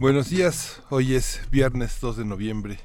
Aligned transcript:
Buenos 0.00 0.30
días, 0.30 0.80
hoy 0.90 1.16
es 1.16 1.40
viernes 1.50 1.98
2 2.00 2.18
de 2.18 2.24
noviembre 2.24 2.78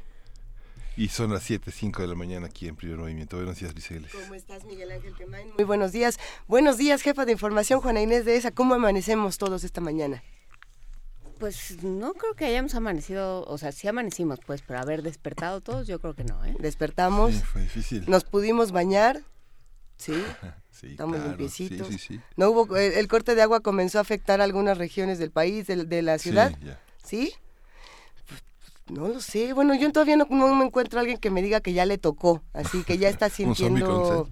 y 0.98 1.10
son 1.10 1.32
las 1.32 1.48
7.05 1.48 2.00
de 2.00 2.08
la 2.08 2.16
mañana 2.16 2.48
aquí 2.48 2.68
en 2.68 2.76
Primer 2.76 2.98
Movimiento. 2.98 3.38
Buenos 3.38 3.60
días, 3.60 3.72
Luis 3.72 4.12
¿Cómo 4.12 4.34
estás, 4.34 4.66
Miguel 4.66 4.92
Ángel 4.92 5.14
Quemain? 5.14 5.54
Muy 5.56 5.64
buenos 5.64 5.92
días. 5.92 6.18
Buenos 6.48 6.80
días, 6.80 7.04
jefa 7.04 7.26
de 7.26 7.34
información, 7.34 7.82
Juana 7.82 8.02
Inés 8.02 8.26
de 8.26 8.36
ESA. 8.36 8.50
¿Cómo 8.50 8.74
amanecemos 8.74 9.38
todos 9.38 9.64
esta 9.64 9.80
mañana? 9.80 10.24
Pues 11.38 11.84
no 11.84 12.16
creo 12.16 12.34
que 12.34 12.46
hayamos 12.46 12.74
amanecido, 12.74 13.46
o 13.46 13.60
sea, 13.60 13.72
sí 13.72 13.88
amanecimos, 13.88 14.40
pues, 14.44 14.64
pero 14.64 14.80
haber 14.80 15.04
despertado 15.04 15.62
todos, 15.62 15.86
yo 15.86 16.00
creo 16.00 16.16
que 16.16 16.24
no, 16.24 16.44
¿eh? 16.44 16.56
Despertamos. 16.58 17.36
Sí, 17.36 17.42
fue 17.42 17.62
difícil. 17.62 18.06
Nos 18.08 18.24
pudimos 18.24 18.72
bañar. 18.72 19.22
Sí. 19.98 20.14
Sí, 20.74 20.88
Estamos 20.88 21.18
claro, 21.18 21.30
limpiecitos. 21.30 21.88
Sí, 21.88 22.00
sí, 22.00 22.16
sí. 22.16 22.22
No 22.36 22.50
hubo, 22.50 22.76
el, 22.78 22.94
el 22.94 23.08
corte 23.08 23.36
de 23.36 23.44
agua 23.44 23.60
comenzó 23.60 24.00
a 24.00 24.02
afectar 24.02 24.42
algunas 24.42 24.80
regiones 24.80 25.20
del 25.20 25.30
país, 25.30 25.68
de, 25.68 25.86
de 25.86 26.02
la 26.02 26.18
ciudad. 26.18 26.50
Sí, 26.60 26.66
ya. 26.66 26.80
¿Sí? 27.04 27.34
Pues, 28.28 28.42
no 28.90 29.08
lo 29.08 29.20
sé. 29.20 29.54
Bueno, 29.54 29.76
yo 29.76 29.92
todavía 29.92 30.18
no, 30.18 30.26
no 30.30 30.56
me 30.56 30.66
encuentro 30.66 31.00
a 31.00 31.02
alguien 31.02 31.18
que 31.18 31.30
me 31.30 31.42
diga 31.42 31.62
que 31.62 31.74
ya 31.74 31.86
le 31.86 31.98
tocó, 31.98 32.42
así 32.54 32.84
que 32.84 32.98
ya 32.98 33.10
está 33.10 33.30
sintiendo... 33.30 34.28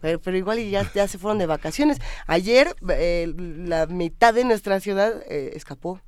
Pero, 0.00 0.20
pero 0.20 0.36
igual 0.36 0.58
y 0.58 0.70
ya, 0.70 0.90
ya 0.92 1.08
se 1.08 1.18
fueron 1.18 1.38
de 1.38 1.46
vacaciones. 1.46 1.98
Ayer 2.26 2.76
eh, 2.90 3.32
la 3.36 3.86
mitad 3.86 4.34
de 4.34 4.44
nuestra 4.44 4.78
ciudad 4.78 5.22
eh, 5.26 5.52
escapó. 5.54 6.00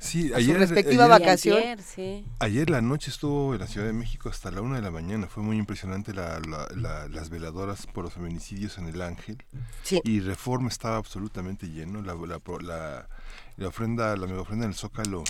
Sí, 0.00 0.26
a 0.26 0.28
su 0.30 0.34
ayer, 0.36 0.58
respectiva 0.58 1.04
ayer- 1.04 1.16
Y 1.16 1.20
vacación. 1.20 1.62
sí. 1.84 2.24
Ayer 2.38 2.70
la 2.70 2.80
noche 2.80 3.10
estuvo 3.10 3.54
en 3.54 3.60
la 3.60 3.66
Ciudad 3.66 3.86
de 3.86 3.92
México 3.92 4.28
hasta 4.28 4.50
la 4.50 4.60
una 4.60 4.76
de 4.76 4.82
la 4.82 4.90
mañana. 4.90 5.26
Fue 5.26 5.42
muy 5.42 5.56
impresionante 5.58 6.12
la- 6.14 6.40
la- 6.40 6.68
la- 6.76 7.08
las 7.08 7.30
veladoras 7.30 7.86
por 7.86 8.04
los 8.04 8.12
feminicidios 8.14 8.78
en 8.78 8.86
el 8.86 9.02
Ángel. 9.02 9.42
Sí. 9.82 10.00
Y 10.04 10.20
Reforma 10.20 10.68
estaba 10.68 10.96
absolutamente 10.96 11.66
lleno. 11.68 12.00
La, 12.02 12.14
la, 12.14 12.40
la- 12.62 13.08
la 13.56 13.68
ofrenda, 13.68 14.16
la 14.16 14.26
mega 14.26 14.40
ofrenda 14.40 14.64
en 14.66 14.70
el 14.72 14.76
Zócalo 14.76 15.24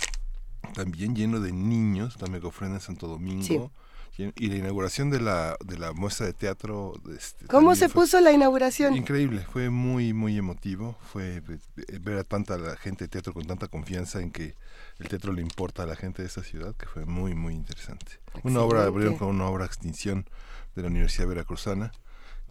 también 0.73 1.15
lleno 1.15 1.39
de 1.39 1.51
niños. 1.51 2.19
La 2.21 2.27
mega 2.27 2.47
ofrenda 2.47 2.75
en 2.77 2.81
Santo 2.81 3.07
Domingo. 3.07 3.43
Y 3.45 3.82
y 4.17 4.47
la 4.47 4.55
inauguración 4.55 5.09
de 5.09 5.19
la, 5.19 5.57
de 5.65 5.77
la 5.77 5.91
muestra 5.93 6.27
de 6.27 6.33
teatro. 6.33 6.93
este, 7.17 7.47
¿Cómo 7.47 7.75
se 7.75 7.89
puso 7.89 8.19
la 8.21 8.31
inauguración? 8.31 8.95
Increíble, 8.95 9.45
fue 9.51 9.69
muy, 9.69 10.13
muy 10.13 10.37
emotivo. 10.37 10.95
Fue 11.11 11.37
eh, 11.37 11.99
ver 11.99 12.19
a 12.19 12.23
tanta 12.23 12.57
la 12.57 12.75
gente 12.77 13.05
de 13.05 13.07
teatro 13.07 13.33
con 13.33 13.45
tanta 13.45 13.67
confianza 13.67 14.21
en 14.21 14.31
que 14.31 14.55
el 14.99 15.07
teatro 15.07 15.33
le 15.33 15.41
importa 15.41 15.83
a 15.83 15.85
la 15.87 15.95
gente 15.95 16.21
de 16.21 16.27
esta 16.27 16.43
ciudad, 16.43 16.75
que 16.75 16.85
fue 16.85 17.05
muy, 17.05 17.33
muy 17.33 17.55
interesante. 17.55 18.19
Una 18.43 18.61
obra, 18.61 18.83
abrieron 18.83 19.17
con 19.17 19.29
una 19.29 19.47
obra 19.47 19.65
Extinción 19.65 20.29
de 20.75 20.83
la 20.83 20.89
Universidad 20.89 21.27
Veracruzana, 21.27 21.91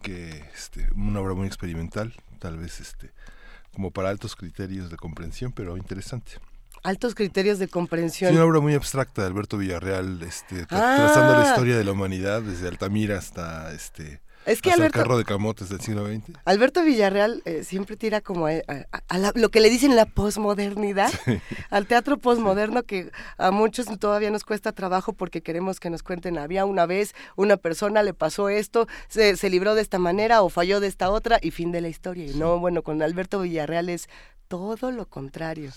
que 0.01 0.43
este, 0.53 0.89
una 0.95 1.21
obra 1.21 1.33
muy 1.33 1.47
experimental, 1.47 2.13
tal 2.39 2.57
vez 2.57 2.81
este 2.81 3.11
como 3.73 3.91
para 3.91 4.09
altos 4.09 4.35
criterios 4.35 4.89
de 4.89 4.97
comprensión, 4.97 5.51
pero 5.51 5.77
interesante. 5.77 6.33
Altos 6.83 7.15
criterios 7.15 7.59
de 7.59 7.65
Sí, 7.65 7.71
comprensión. 7.71 8.33
una 8.35 8.43
obra 8.45 8.59
muy 8.59 8.73
abstracta 8.73 9.21
de 9.21 9.27
Alberto 9.27 9.57
Villarreal, 9.57 10.21
este, 10.21 10.67
tra- 10.67 10.79
Ah. 10.81 10.95
trazando 10.97 11.39
la 11.41 11.49
historia 11.49 11.77
de 11.77 11.83
la 11.85 11.91
humanidad 11.93 12.41
desde 12.41 12.67
Altamira 12.67 13.17
hasta 13.17 13.71
este 13.73 14.21
es 14.45 14.61
que 14.61 14.69
hasta 14.71 14.81
Alberto, 14.83 14.99
el 14.99 15.03
carro 15.05 15.17
de 15.17 15.23
camotes 15.23 15.69
del 15.69 15.79
siglo 15.79 16.05
XX. 16.05 16.37
Alberto 16.43 16.83
Villarreal 16.83 17.41
eh, 17.45 17.63
siempre 17.63 17.95
tira 17.95 18.19
como 18.19 18.47
a, 18.47 18.51
a- 18.67 18.85
a 19.07 19.17
la- 19.17 19.31
lo 19.35 19.47
que 19.47 19.61
le 19.61 19.69
dicen 19.69 19.95
la 19.95 20.05
posmodernidad, 20.05 21.09
al 21.69 21.85
teatro 21.87 22.17
posmoderno 22.17 22.83
que 22.83 23.09
a 23.37 23.51
muchos 23.51 23.85
todavía 23.99 24.29
nos 24.31 24.43
cuesta 24.43 24.73
trabajo 24.73 25.13
porque 25.13 25.41
queremos 25.41 25.79
que 25.79 25.89
nos 25.89 26.03
cuenten, 26.03 26.37
había 26.37 26.65
una 26.65 26.85
vez 26.85 27.15
una 27.37 27.55
persona, 27.55 28.03
le 28.03 28.13
pasó 28.13 28.49
esto, 28.49 28.89
se, 29.07 29.37
se 29.37 29.49
libró 29.49 29.75
de 29.75 29.81
esta 29.81 29.97
manera 29.99 30.41
o 30.41 30.49
falló 30.49 30.81
de 30.81 30.87
esta 30.87 31.09
otra 31.09 31.39
y 31.41 31.51
fin 31.51 31.71
de 31.71 31.79
la 31.79 31.87
historia. 31.87 32.25
Y 32.25 32.33
no, 32.35 32.59
bueno, 32.59 32.81
con 32.81 33.01
Alberto 33.01 33.39
Villarreal 33.39 33.87
es 33.87 34.09
todo 34.49 34.91
lo 34.91 35.05
contrario. 35.07 35.71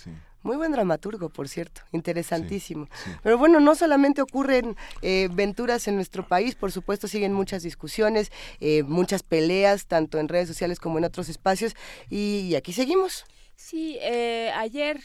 Muy 0.47 0.57
buen 0.57 0.71
dramaturgo, 0.73 1.29
por 1.29 1.49
cierto, 1.49 1.83
interesantísimo. 1.93 2.87
sí. 3.05 3.11
Pero 3.23 3.37
bueno, 3.37 3.59
no 3.59 3.75
solamente 3.75 4.23
ocurren 4.23 4.77
eh, 5.03 5.29
venturas 5.33 5.89
en 5.89 5.97
nuestro 5.97 6.27
país, 6.27 6.55
por 6.55 6.71
supuesto 6.71 7.09
siguen 7.09 7.33
muchas 7.33 7.63
discusiones, 7.65 8.31
eh, 8.61 8.83
muchas 8.85 9.23
peleas, 9.23 9.87
tanto 9.87 10.19
en 10.21 10.29
redes 10.29 10.47
sociales 10.47 10.79
como 10.79 10.99
en 10.99 11.05
otros 11.05 11.29
espacios, 11.29 11.75
y, 12.09 12.49
y 12.49 12.55
aquí 12.55 12.73
seguimos. 12.73 13.25
Sí, 13.57 13.99
eh, 14.01 14.53
ayer 14.55 15.01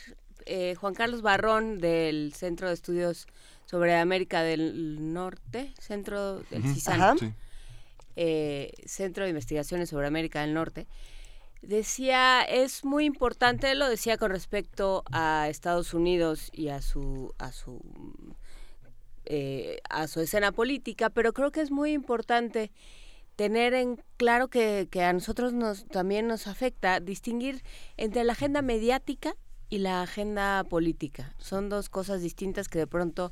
eh, 0.45 0.75
Juan 0.75 0.93
Carlos 0.93 1.21
Barrón 1.21 1.79
del 1.79 2.33
Centro 2.35 2.67
de 2.67 2.73
Estudios 2.75 3.25
sobre 3.65 3.95
América 3.95 4.43
del 4.43 5.13
Norte, 5.13 5.73
Centro 5.79 6.39
del. 6.51 6.63
CISAN. 6.63 7.17
Sí. 7.17 7.33
eh, 8.15 8.71
Centro 8.85 9.23
de 9.23 9.29
Investigaciones 9.29 9.89
sobre 9.89 10.05
América 10.07 10.41
del 10.41 10.53
Norte, 10.53 10.85
decía, 11.61 12.41
es 12.41 12.83
muy 12.83 13.05
importante, 13.05 13.73
lo 13.75 13.87
decía 13.87 14.17
con 14.17 14.31
respecto 14.31 15.03
a 15.11 15.47
Estados 15.49 15.93
Unidos 15.93 16.49
y 16.53 16.69
a 16.69 16.81
su, 16.81 17.33
a 17.37 17.51
su, 17.51 17.81
eh, 19.25 19.79
a 19.89 20.07
su 20.07 20.21
escena 20.21 20.51
política, 20.51 21.09
pero 21.09 21.33
creo 21.33 21.51
que 21.51 21.61
es 21.61 21.71
muy 21.71 21.91
importante 21.91 22.71
tener 23.35 23.73
en 23.73 23.99
claro 24.17 24.49
que, 24.49 24.87
que 24.91 25.03
a 25.03 25.13
nosotros 25.13 25.53
nos, 25.53 25.85
también 25.85 26.27
nos 26.27 26.47
afecta 26.47 26.99
distinguir 26.99 27.63
entre 27.97 28.23
la 28.23 28.33
agenda 28.33 28.61
mediática 28.61 29.35
y 29.69 29.79
la 29.79 30.01
agenda 30.01 30.63
política. 30.63 31.33
Son 31.37 31.69
dos 31.69 31.89
cosas 31.89 32.21
distintas 32.21 32.67
que 32.67 32.79
de 32.79 32.87
pronto 32.87 33.31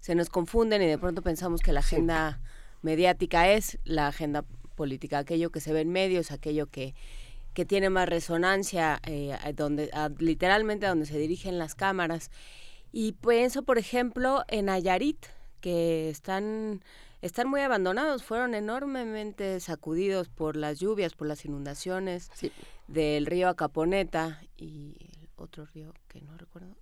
se 0.00 0.14
nos 0.14 0.30
confunden 0.30 0.82
y 0.82 0.86
de 0.86 0.98
pronto 0.98 1.22
pensamos 1.22 1.60
que 1.60 1.72
la 1.72 1.80
agenda 1.80 2.40
mediática 2.82 3.50
es 3.50 3.78
la 3.84 4.08
agenda 4.08 4.44
política, 4.74 5.18
aquello 5.18 5.50
que 5.50 5.60
se 5.60 5.72
ve 5.72 5.80
en 5.80 5.90
medios, 5.90 6.32
aquello 6.32 6.66
que, 6.66 6.94
que 7.56 7.64
tiene 7.64 7.88
más 7.88 8.06
resonancia, 8.06 9.00
eh, 9.06 9.34
donde, 9.54 9.88
a- 9.94 10.10
literalmente 10.18 10.84
a 10.84 10.90
donde 10.90 11.06
se 11.06 11.16
dirigen 11.18 11.58
las 11.58 11.74
cámaras. 11.74 12.30
Y 12.92 13.12
pienso, 13.12 13.62
por 13.62 13.78
ejemplo, 13.78 14.44
en 14.48 14.66
Nayarit, 14.66 15.24
que 15.62 16.10
están, 16.10 16.82
están 17.22 17.48
muy 17.48 17.62
abandonados, 17.62 18.22
fueron 18.24 18.54
enormemente 18.54 19.58
sacudidos 19.60 20.28
por 20.28 20.54
las 20.54 20.78
lluvias, 20.78 21.14
por 21.14 21.26
las 21.28 21.46
inundaciones 21.46 22.30
Sí. 22.34 22.52
del 22.88 23.24
río 23.24 23.48
Acaponeta 23.48 24.42
y 24.58 24.94
el 25.00 25.28
otro 25.36 25.64
río 25.74 25.94
que 26.08 26.20
no 26.20 26.36
recuerdo 26.36 26.76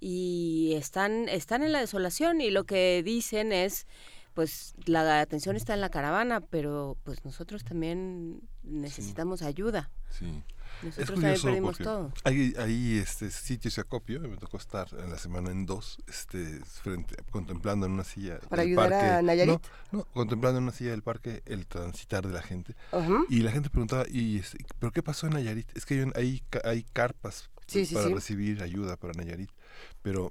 y 0.00 0.72
están 0.76 1.28
están 1.28 1.62
en 1.62 1.72
la 1.72 1.80
desolación 1.80 2.40
y 2.40 2.50
lo 2.50 2.64
que 2.64 3.02
dicen 3.04 3.52
es 3.52 3.86
pues 4.34 4.74
la 4.86 5.20
atención 5.20 5.56
está 5.56 5.74
en 5.74 5.80
la 5.80 5.88
caravana 5.90 6.40
pero 6.40 6.96
pues 7.04 7.24
nosotros 7.24 7.64
también 7.64 8.40
necesitamos 8.62 9.42
ayuda 9.42 9.90
Sí. 10.10 10.42
nosotros 10.82 11.20
también 11.20 11.40
perdimos 11.42 11.78
todo 11.78 12.12
hay, 12.24 12.54
hay 12.58 12.98
este 12.98 13.30
sitios 13.30 13.74
de 13.76 13.82
acopio, 13.82 14.20
me 14.20 14.36
tocó 14.36 14.56
estar 14.58 14.88
en 14.98 15.10
la 15.10 15.18
semana 15.18 15.50
en 15.50 15.66
dos, 15.66 15.98
este, 16.06 16.60
frente, 16.64 17.16
contemplando 17.30 17.86
en 17.86 17.92
una 17.92 18.04
silla 18.04 18.38
Para 18.48 18.62
del 18.62 18.70
ayudar 18.72 18.90
parque. 18.90 19.06
a 19.06 19.22
Nayarit. 19.22 19.60
No, 19.90 19.98
no, 19.98 20.04
contemplando 20.12 20.58
en 20.58 20.64
una 20.64 20.72
silla 20.72 20.90
del 20.92 21.02
parque 21.02 21.42
el 21.46 21.66
transitar 21.66 22.26
de 22.26 22.32
la 22.32 22.42
gente. 22.42 22.76
Y 23.28 23.40
la 23.40 23.50
gente 23.50 23.70
preguntaba, 23.70 24.04
¿y 24.08 24.38
este, 24.38 24.58
¿pero 24.78 24.92
qué 24.92 25.02
pasó 25.02 25.26
en 25.26 25.32
Nayarit? 25.34 25.68
Es 25.76 25.84
que 25.84 25.94
hay, 25.94 26.12
hay, 26.14 26.42
hay 26.64 26.82
carpas 26.84 27.50
sí, 27.66 27.84
para 27.92 28.06
sí. 28.06 28.14
recibir 28.14 28.62
ayuda 28.62 28.96
para 28.96 29.14
Nayarit. 29.14 29.50
Pero 30.02 30.30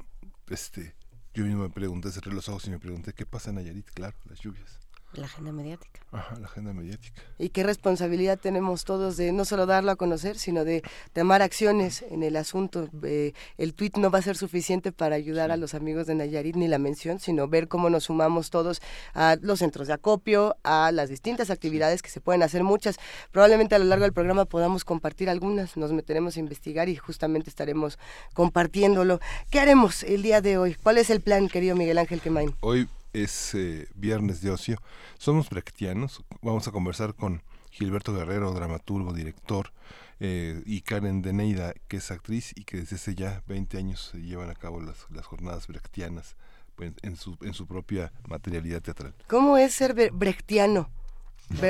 este 0.49 0.95
yo 1.33 1.45
mismo 1.45 1.63
me 1.63 1.69
pregunté, 1.69 2.11
cerré 2.11 2.31
los 2.33 2.49
ojos 2.49 2.65
y 2.67 2.71
me 2.71 2.79
pregunté, 2.79 3.13
¿qué 3.13 3.25
pasa 3.25 3.49
en 3.49 3.55
Nayarit? 3.55 3.89
Claro, 3.91 4.15
las 4.25 4.39
lluvias. 4.39 4.82
La 5.13 5.25
agenda 5.25 5.51
mediática 5.51 6.03
Ajá, 6.13 6.37
la 6.39 6.45
agenda 6.45 6.73
mediática. 6.73 7.23
Y 7.39 7.49
qué 7.49 7.63
responsabilidad 7.63 8.39
tenemos 8.39 8.85
todos 8.85 9.17
de 9.17 9.31
no 9.31 9.45
solo 9.45 9.65
darlo 9.65 9.89
a 9.91 9.95
conocer, 9.95 10.37
sino 10.37 10.63
de 10.63 10.83
tomar 11.11 11.41
acciones 11.41 12.03
en 12.03 12.21
el 12.21 12.35
asunto. 12.35 12.87
Eh, 13.01 13.33
el 13.57 13.73
tuit 13.73 13.97
no 13.97 14.11
va 14.11 14.19
a 14.19 14.21
ser 14.21 14.37
suficiente 14.37 14.91
para 14.91 15.15
ayudar 15.15 15.51
a 15.51 15.57
los 15.57 15.73
amigos 15.73 16.05
de 16.05 16.13
Nayarit 16.13 16.55
ni 16.55 16.67
la 16.67 16.77
mención, 16.77 17.19
sino 17.19 17.47
ver 17.47 17.67
cómo 17.67 17.89
nos 17.89 18.03
sumamos 18.05 18.51
todos 18.51 18.79
a 19.15 19.37
los 19.41 19.59
centros 19.59 19.87
de 19.87 19.93
acopio, 19.93 20.55
a 20.63 20.91
las 20.91 21.09
distintas 21.09 21.49
actividades 21.49 22.03
que 22.03 22.11
se 22.11 22.21
pueden 22.21 22.43
hacer 22.43 22.63
muchas. 22.63 22.97
Probablemente 23.31 23.73
a 23.73 23.79
lo 23.79 23.85
largo 23.85 24.03
del 24.03 24.13
programa 24.13 24.45
podamos 24.45 24.85
compartir 24.85 25.31
algunas, 25.31 25.77
nos 25.77 25.91
meteremos 25.93 26.37
a 26.37 26.41
investigar 26.41 26.89
y 26.89 26.95
justamente 26.95 27.49
estaremos 27.49 27.97
compartiéndolo. 28.35 29.19
¿Qué 29.49 29.59
haremos 29.59 30.03
el 30.03 30.21
día 30.21 30.41
de 30.41 30.59
hoy? 30.59 30.75
¿Cuál 30.75 30.99
es 30.99 31.09
el 31.09 31.21
plan, 31.21 31.49
querido 31.49 31.75
Miguel 31.75 31.97
Ángel 31.97 32.21
Quemain? 32.21 32.53
Hoy 32.59 32.87
es 33.13 33.55
eh, 33.55 33.87
viernes 33.95 34.41
de 34.41 34.51
ocio. 34.51 34.77
Somos 35.17 35.49
brechtianos. 35.49 36.23
Vamos 36.41 36.67
a 36.67 36.71
conversar 36.71 37.13
con 37.13 37.41
Gilberto 37.71 38.13
Guerrero, 38.13 38.51
dramaturgo, 38.51 39.13
director, 39.13 39.71
eh, 40.19 40.61
y 40.65 40.81
Karen 40.81 41.21
Deneida, 41.21 41.73
que 41.87 41.97
es 41.97 42.11
actriz 42.11 42.53
y 42.55 42.63
que 42.65 42.77
desde 42.77 42.97
hace 42.97 43.15
ya 43.15 43.43
20 43.47 43.77
años 43.77 44.11
se 44.11 44.21
llevan 44.21 44.49
a 44.49 44.55
cabo 44.55 44.81
las, 44.81 45.07
las 45.09 45.25
jornadas 45.25 45.67
brechtianas 45.67 46.35
pues, 46.75 46.93
en, 47.01 47.15
su, 47.15 47.37
en 47.41 47.53
su 47.53 47.67
propia 47.67 48.11
materialidad 48.27 48.81
teatral. 48.81 49.13
¿Cómo 49.27 49.57
es 49.57 49.73
ser 49.73 50.11
brechtiano? 50.11 50.89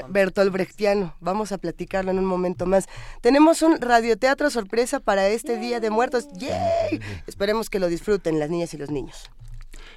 Bertolt 0.10 0.52
Brechtiano. 0.52 1.16
Vamos 1.20 1.52
a 1.52 1.58
platicarlo 1.58 2.12
en 2.12 2.20
un 2.20 2.26
momento 2.26 2.66
más. 2.66 2.86
Tenemos 3.22 3.62
un 3.62 3.82
radioteatro 3.82 4.50
sorpresa 4.50 5.00
para 5.00 5.28
este 5.28 5.58
Día 5.58 5.80
de 5.80 5.90
Muertos. 5.90 6.28
¡Yay! 6.34 7.02
Esperemos 7.28 7.70
que 7.70 7.80
lo 7.80 7.88
disfruten 7.88 8.40
las 8.40 8.50
niñas 8.50 8.74
y 8.74 8.78
los 8.78 8.92
niños. 8.92 9.30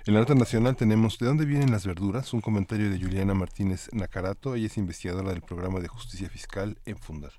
En 0.06 0.14
la 0.14 0.20
nota 0.20 0.36
nacional 0.36 0.76
tenemos 0.76 1.18
¿De 1.18 1.26
dónde 1.26 1.44
vienen 1.46 1.72
las 1.72 1.84
verduras? 1.84 2.32
Un 2.32 2.40
comentario 2.40 2.88
de 2.90 3.00
Juliana 3.00 3.34
Martínez 3.34 3.88
Nacarato. 3.92 4.54
Ella 4.54 4.66
es 4.66 4.78
investigadora 4.78 5.30
del 5.30 5.42
programa 5.42 5.80
de 5.80 5.88
justicia 5.88 6.28
fiscal 6.28 6.78
en 6.84 6.96
Fundar. 6.96 7.32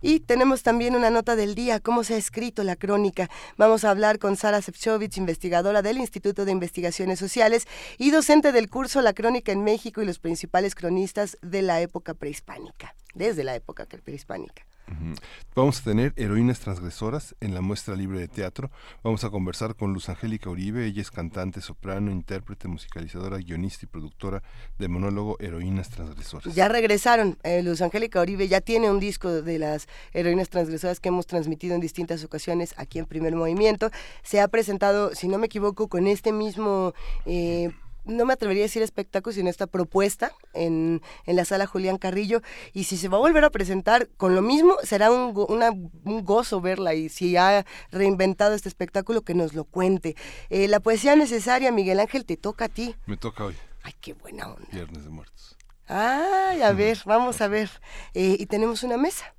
Y 0.00 0.18
tenemos 0.18 0.64
también 0.64 0.96
una 0.96 1.10
nota 1.10 1.36
del 1.36 1.54
día, 1.54 1.78
cómo 1.78 2.02
se 2.02 2.14
ha 2.14 2.16
escrito 2.16 2.64
la 2.64 2.74
crónica. 2.74 3.30
Vamos 3.56 3.84
a 3.84 3.90
hablar 3.90 4.18
con 4.18 4.36
Sara 4.36 4.60
Sefcovic, 4.60 5.16
investigadora 5.16 5.80
del 5.80 5.98
Instituto 5.98 6.44
de 6.44 6.50
Investigaciones 6.50 7.20
Sociales 7.20 7.68
y 7.98 8.10
docente 8.10 8.50
del 8.50 8.68
curso 8.68 9.00
La 9.00 9.12
Crónica 9.12 9.52
en 9.52 9.62
México 9.62 10.02
y 10.02 10.06
los 10.06 10.18
principales 10.18 10.74
cronistas 10.74 11.38
de 11.40 11.62
la 11.62 11.80
época 11.80 12.14
prehispánica, 12.14 12.96
desde 13.14 13.44
la 13.44 13.54
época 13.54 13.86
prehispánica. 13.86 14.66
Vamos 15.54 15.80
a 15.80 15.84
tener 15.84 16.12
heroínas 16.16 16.60
transgresoras 16.60 17.34
en 17.40 17.54
la 17.54 17.60
muestra 17.60 17.96
libre 17.96 18.20
de 18.20 18.28
teatro. 18.28 18.70
Vamos 19.02 19.24
a 19.24 19.30
conversar 19.30 19.74
con 19.74 19.92
Luz 19.92 20.08
Angélica 20.08 20.50
Uribe. 20.50 20.86
Ella 20.86 21.02
es 21.02 21.10
cantante, 21.10 21.60
soprano, 21.60 22.10
intérprete, 22.10 22.68
musicalizadora, 22.68 23.38
guionista 23.38 23.84
y 23.84 23.88
productora 23.88 24.42
de 24.78 24.88
monólogo 24.88 25.36
Heroínas 25.40 25.90
Transgresoras. 25.90 26.54
Ya 26.54 26.68
regresaron. 26.68 27.38
Eh, 27.42 27.62
Luz 27.62 27.82
Angélica 27.82 28.20
Uribe 28.20 28.48
ya 28.48 28.60
tiene 28.60 28.90
un 28.90 29.00
disco 29.00 29.42
de 29.42 29.58
las 29.58 29.88
heroínas 30.12 30.48
transgresoras 30.48 31.00
que 31.00 31.08
hemos 31.08 31.26
transmitido 31.26 31.74
en 31.74 31.80
distintas 31.80 32.22
ocasiones 32.24 32.74
aquí 32.76 32.98
en 32.98 33.06
Primer 33.06 33.34
Movimiento. 33.34 33.90
Se 34.22 34.40
ha 34.40 34.48
presentado, 34.48 35.14
si 35.14 35.28
no 35.28 35.38
me 35.38 35.46
equivoco, 35.46 35.88
con 35.88 36.06
este 36.06 36.32
mismo... 36.32 36.94
Eh, 37.26 37.70
no 38.08 38.24
me 38.24 38.32
atrevería 38.32 38.64
a 38.64 38.66
decir 38.66 38.82
espectáculo, 38.82 39.32
sino 39.32 39.50
esta 39.50 39.66
propuesta 39.66 40.32
en, 40.54 41.02
en, 41.26 41.36
la 41.36 41.44
sala 41.44 41.66
Julián 41.66 41.98
Carrillo. 41.98 42.42
Y 42.72 42.84
si 42.84 42.96
se 42.96 43.08
va 43.08 43.18
a 43.18 43.20
volver 43.20 43.44
a 43.44 43.50
presentar 43.50 44.08
con 44.16 44.34
lo 44.34 44.42
mismo, 44.42 44.74
será 44.82 45.10
un, 45.12 45.32
un 46.04 46.24
gozo 46.24 46.60
verla. 46.60 46.94
Y 46.94 47.08
si 47.08 47.36
ha 47.36 47.64
reinventado 47.92 48.54
este 48.54 48.68
espectáculo, 48.68 49.22
que 49.22 49.34
nos 49.34 49.54
lo 49.54 49.64
cuente. 49.64 50.16
Eh, 50.50 50.68
la 50.68 50.80
poesía 50.80 51.14
necesaria, 51.16 51.70
Miguel 51.70 52.00
Ángel, 52.00 52.24
te 52.24 52.36
toca 52.36 52.66
a 52.66 52.68
ti. 52.68 52.94
Me 53.06 53.16
toca 53.16 53.44
hoy. 53.44 53.56
Ay, 53.82 53.94
qué 54.00 54.14
buena 54.14 54.48
onda. 54.48 54.68
Viernes 54.72 55.04
de 55.04 55.10
Muertos. 55.10 55.56
Ay, 55.86 56.62
a 56.62 56.72
ver, 56.72 56.98
vamos 57.06 57.40
a 57.40 57.48
ver. 57.48 57.70
Eh, 58.14 58.36
y 58.38 58.46
tenemos 58.46 58.82
una 58.82 58.96
mesa. 58.96 59.34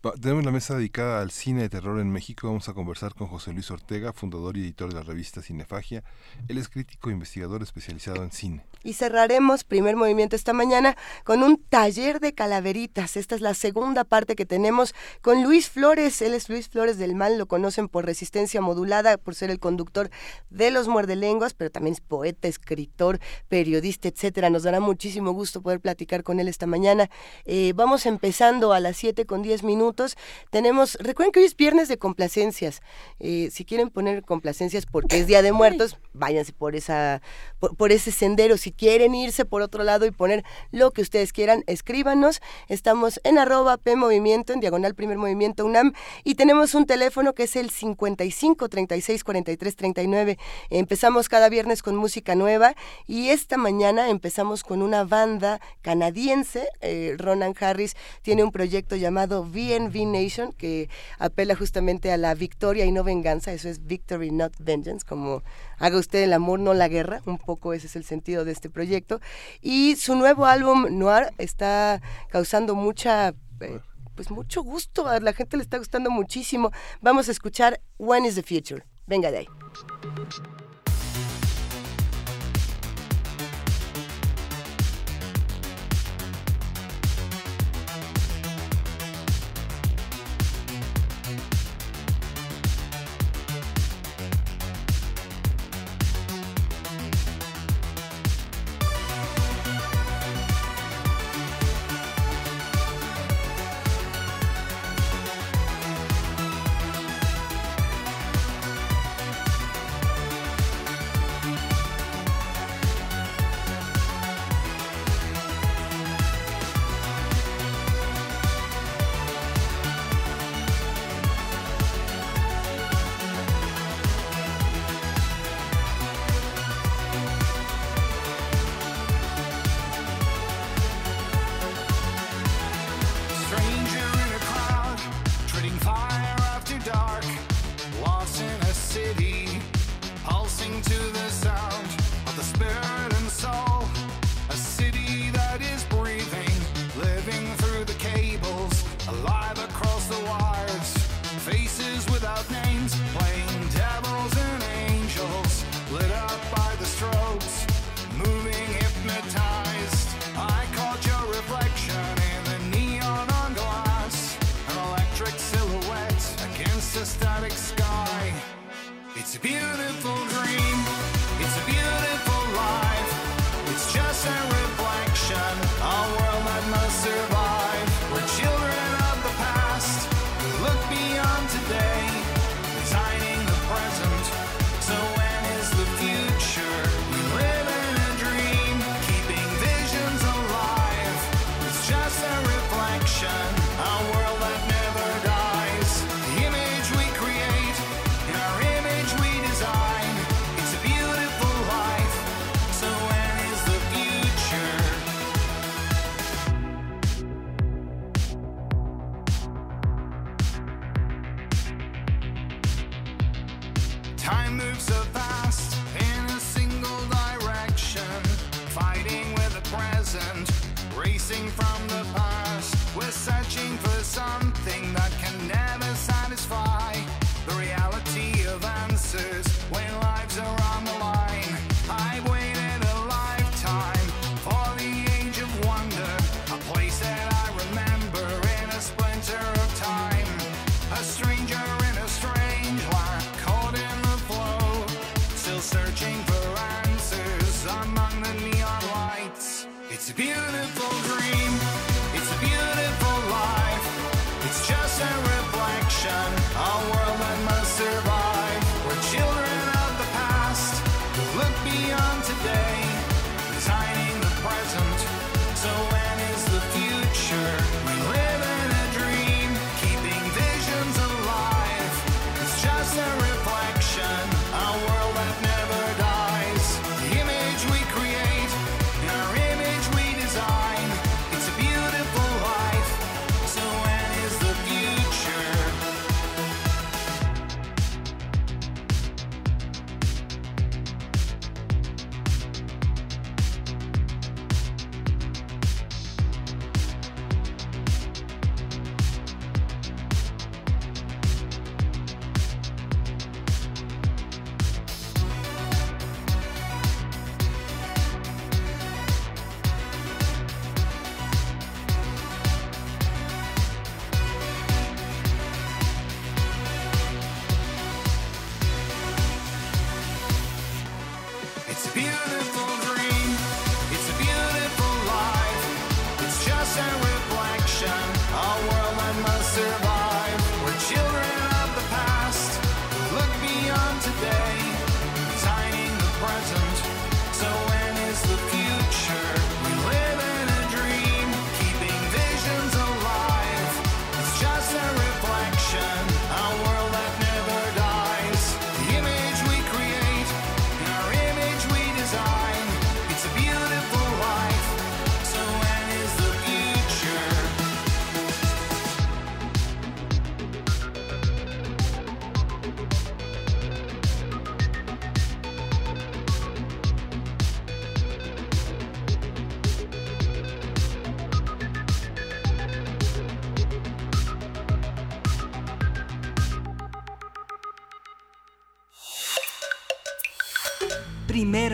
Tenemos 0.00 0.46
la 0.46 0.50
mesa 0.50 0.76
dedicada 0.76 1.20
al 1.20 1.30
cine 1.30 1.60
de 1.60 1.68
terror 1.68 2.00
en 2.00 2.10
México. 2.10 2.46
Vamos 2.46 2.70
a 2.70 2.72
conversar 2.72 3.14
con 3.14 3.26
José 3.26 3.52
Luis 3.52 3.70
Ortega, 3.70 4.14
fundador 4.14 4.56
y 4.56 4.62
editor 4.62 4.88
de 4.88 4.94
la 4.94 5.02
revista 5.02 5.42
Cinefagia. 5.42 6.02
Él 6.48 6.56
es 6.56 6.70
crítico 6.70 7.10
e 7.10 7.12
investigador 7.12 7.62
especializado 7.62 8.22
en 8.22 8.32
cine. 8.32 8.64
Y 8.82 8.94
cerraremos 8.94 9.64
primer 9.64 9.96
movimiento 9.96 10.36
esta 10.36 10.52
mañana 10.52 10.96
con 11.24 11.42
un 11.42 11.62
taller 11.62 12.20
de 12.20 12.34
calaveritas. 12.34 13.16
Esta 13.16 13.34
es 13.34 13.40
la 13.40 13.54
segunda 13.54 14.04
parte 14.04 14.36
que 14.36 14.46
tenemos 14.46 14.94
con 15.22 15.42
Luis 15.42 15.68
Flores. 15.68 16.22
Él 16.22 16.34
es 16.34 16.48
Luis 16.48 16.68
Flores 16.68 16.98
del 16.98 17.14
Mal, 17.14 17.38
lo 17.38 17.46
conocen 17.46 17.88
por 17.88 18.06
resistencia 18.06 18.60
modulada, 18.60 19.18
por 19.18 19.34
ser 19.34 19.50
el 19.50 19.58
conductor 19.58 20.10
de 20.50 20.70
Los 20.70 20.88
Muerdelenguas, 20.88 21.54
pero 21.54 21.70
también 21.70 21.94
es 21.94 22.00
poeta, 22.00 22.48
escritor, 22.48 23.20
periodista, 23.48 24.08
etcétera. 24.08 24.50
Nos 24.50 24.62
dará 24.62 24.80
muchísimo 24.80 25.32
gusto 25.32 25.60
poder 25.60 25.80
platicar 25.80 26.22
con 26.22 26.40
él 26.40 26.48
esta 26.48 26.66
mañana. 26.66 27.10
Eh, 27.44 27.72
vamos 27.74 28.06
empezando 28.06 28.72
a 28.72 28.80
las 28.80 28.96
7 28.96 29.26
con 29.26 29.42
10 29.42 29.62
minutos 29.62 30.16
tenemos, 30.50 30.94
recuerden 31.00 31.32
que 31.32 31.40
hoy 31.40 31.46
es 31.46 31.56
viernes 31.56 31.88
de 31.88 31.98
complacencias. 31.98 32.82
Eh, 33.18 33.48
si 33.50 33.64
quieren 33.64 33.90
poner 33.90 34.22
complacencias 34.22 34.86
porque 34.86 35.18
es 35.18 35.26
Día 35.26 35.42
de 35.42 35.52
Muertos, 35.52 35.98
váyanse 36.12 36.52
por 36.52 36.76
esa, 36.76 37.22
por, 37.58 37.92
ese 37.92 38.10
sendero. 38.10 38.56
Si 38.56 38.69
quieren 38.72 39.14
irse 39.14 39.44
por 39.44 39.62
otro 39.62 39.84
lado 39.84 40.06
y 40.06 40.10
poner 40.10 40.44
lo 40.70 40.90
que 40.90 41.02
ustedes 41.02 41.32
quieran, 41.32 41.64
escríbanos. 41.66 42.40
Estamos 42.68 43.20
en 43.24 43.38
arroba 43.38 43.76
P 43.76 43.96
Movimiento, 43.96 44.52
en 44.52 44.60
diagonal 44.60 44.94
primer 44.94 45.18
movimiento 45.18 45.64
UNAM, 45.64 45.92
y 46.24 46.34
tenemos 46.34 46.74
un 46.74 46.86
teléfono 46.86 47.34
que 47.34 47.44
es 47.44 47.56
el 47.56 47.70
55 47.70 48.68
36 48.68 49.24
43 49.24 49.76
39. 49.76 50.38
Empezamos 50.70 51.28
cada 51.28 51.48
viernes 51.48 51.82
con 51.82 51.96
música 51.96 52.34
nueva 52.34 52.74
y 53.06 53.28
esta 53.28 53.56
mañana 53.56 54.08
empezamos 54.08 54.62
con 54.62 54.82
una 54.82 55.04
banda 55.04 55.60
canadiense. 55.82 56.68
Eh, 56.80 57.14
Ronan 57.18 57.54
Harris 57.58 57.96
tiene 58.22 58.44
un 58.44 58.52
proyecto 58.52 58.96
llamado 58.96 59.44
Bien 59.44 59.86
V 59.86 60.06
Nation, 60.06 60.52
que 60.52 60.88
apela 61.18 61.54
justamente 61.54 62.12
a 62.12 62.16
la 62.16 62.34
victoria 62.34 62.84
y 62.84 62.92
no 62.92 63.04
venganza, 63.04 63.52
eso 63.52 63.68
es 63.68 63.86
Victory 63.86 64.30
Not 64.30 64.54
Vengeance, 64.58 65.06
como 65.06 65.42
haga 65.78 65.98
usted 65.98 66.22
el 66.22 66.32
amor, 66.32 66.60
no 66.60 66.74
la 66.74 66.88
guerra, 66.88 67.22
un 67.26 67.38
poco 67.38 67.72
ese 67.72 67.86
es 67.86 67.96
el 67.96 68.04
sentido 68.04 68.44
de 68.44 68.52
este 68.60 68.70
proyecto. 68.70 69.20
Y 69.60 69.96
su 69.96 70.14
nuevo 70.14 70.44
álbum 70.46 70.98
Noir 70.98 71.32
está 71.38 72.00
causando 72.28 72.74
mucha... 72.74 73.34
Eh, 73.60 73.80
pues 74.14 74.30
mucho 74.30 74.62
gusto, 74.62 75.08
a 75.08 75.18
la 75.18 75.32
gente 75.32 75.56
le 75.56 75.62
está 75.62 75.78
gustando 75.78 76.10
muchísimo. 76.10 76.70
Vamos 77.00 77.28
a 77.28 77.30
escuchar 77.30 77.80
When 77.96 78.26
is 78.26 78.34
the 78.34 78.42
Future. 78.42 78.84
Venga 79.06 79.30
de 79.30 79.38
ahí. 79.38 79.48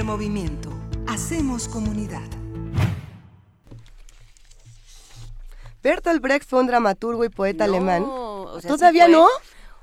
Movimiento. 0.07 0.71
Hacemos 1.09 1.69
comunidad. 1.69 2.23
Bertolt 5.83 6.23
Brecht 6.23 6.49
fue 6.49 6.61
un 6.61 6.67
dramaturgo 6.69 7.25
y 7.25 7.29
poeta 7.29 7.67
No, 7.67 7.75
alemán. 7.75 8.05
o 8.07 8.59
sea, 8.61 8.63
sí 8.63 8.69
¿Todavía 8.69 9.05
fue. 9.05 9.13
no? 9.13 9.27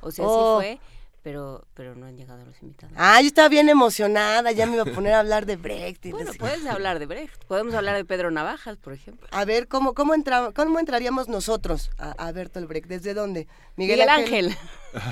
O 0.01 0.11
sea, 0.11 0.25
Oh. 0.27 0.59
sí 0.61 0.65
fue, 0.67 0.79
pero, 1.21 1.65
pero 1.73 1.95
no 1.95 2.05
han 2.07 2.17
llegado 2.17 2.43
los 2.45 2.52
invitados. 2.63 2.95
Ah, 2.97 3.21
yo 3.21 3.27
estaba 3.27 3.49
bien 3.49 3.69
emocionada, 3.69 4.51
ya 4.51 4.65
me 4.65 4.73
iba 4.73 4.83
a 4.83 4.93
poner 4.93 5.13
a 5.13 5.19
hablar 5.19 5.45
de 5.45 5.55
Brecht. 5.57 6.05
y 6.05 6.11
bueno, 6.11 6.31
de- 6.31 6.37
puedes 6.39 6.65
hablar 6.65 6.99
de 6.99 7.05
Brecht. 7.05 7.43
Podemos 7.45 7.73
hablar 7.75 7.95
de 7.95 8.05
Pedro 8.05 8.31
Navajas, 8.31 8.77
por 8.77 8.93
ejemplo. 8.93 9.27
A 9.31 9.45
ver, 9.45 9.67
¿cómo, 9.67 9.93
cómo, 9.93 10.13
entra- 10.15 10.51
cómo 10.53 10.79
entraríamos 10.79 11.27
nosotros 11.27 11.91
a, 11.97 12.11
a 12.11 12.31
Bertolt 12.31 12.67
Brecht? 12.67 12.87
¿Desde 12.87 13.13
dónde? 13.13 13.47
Miguel 13.75 14.01
Ángel. 14.09 14.55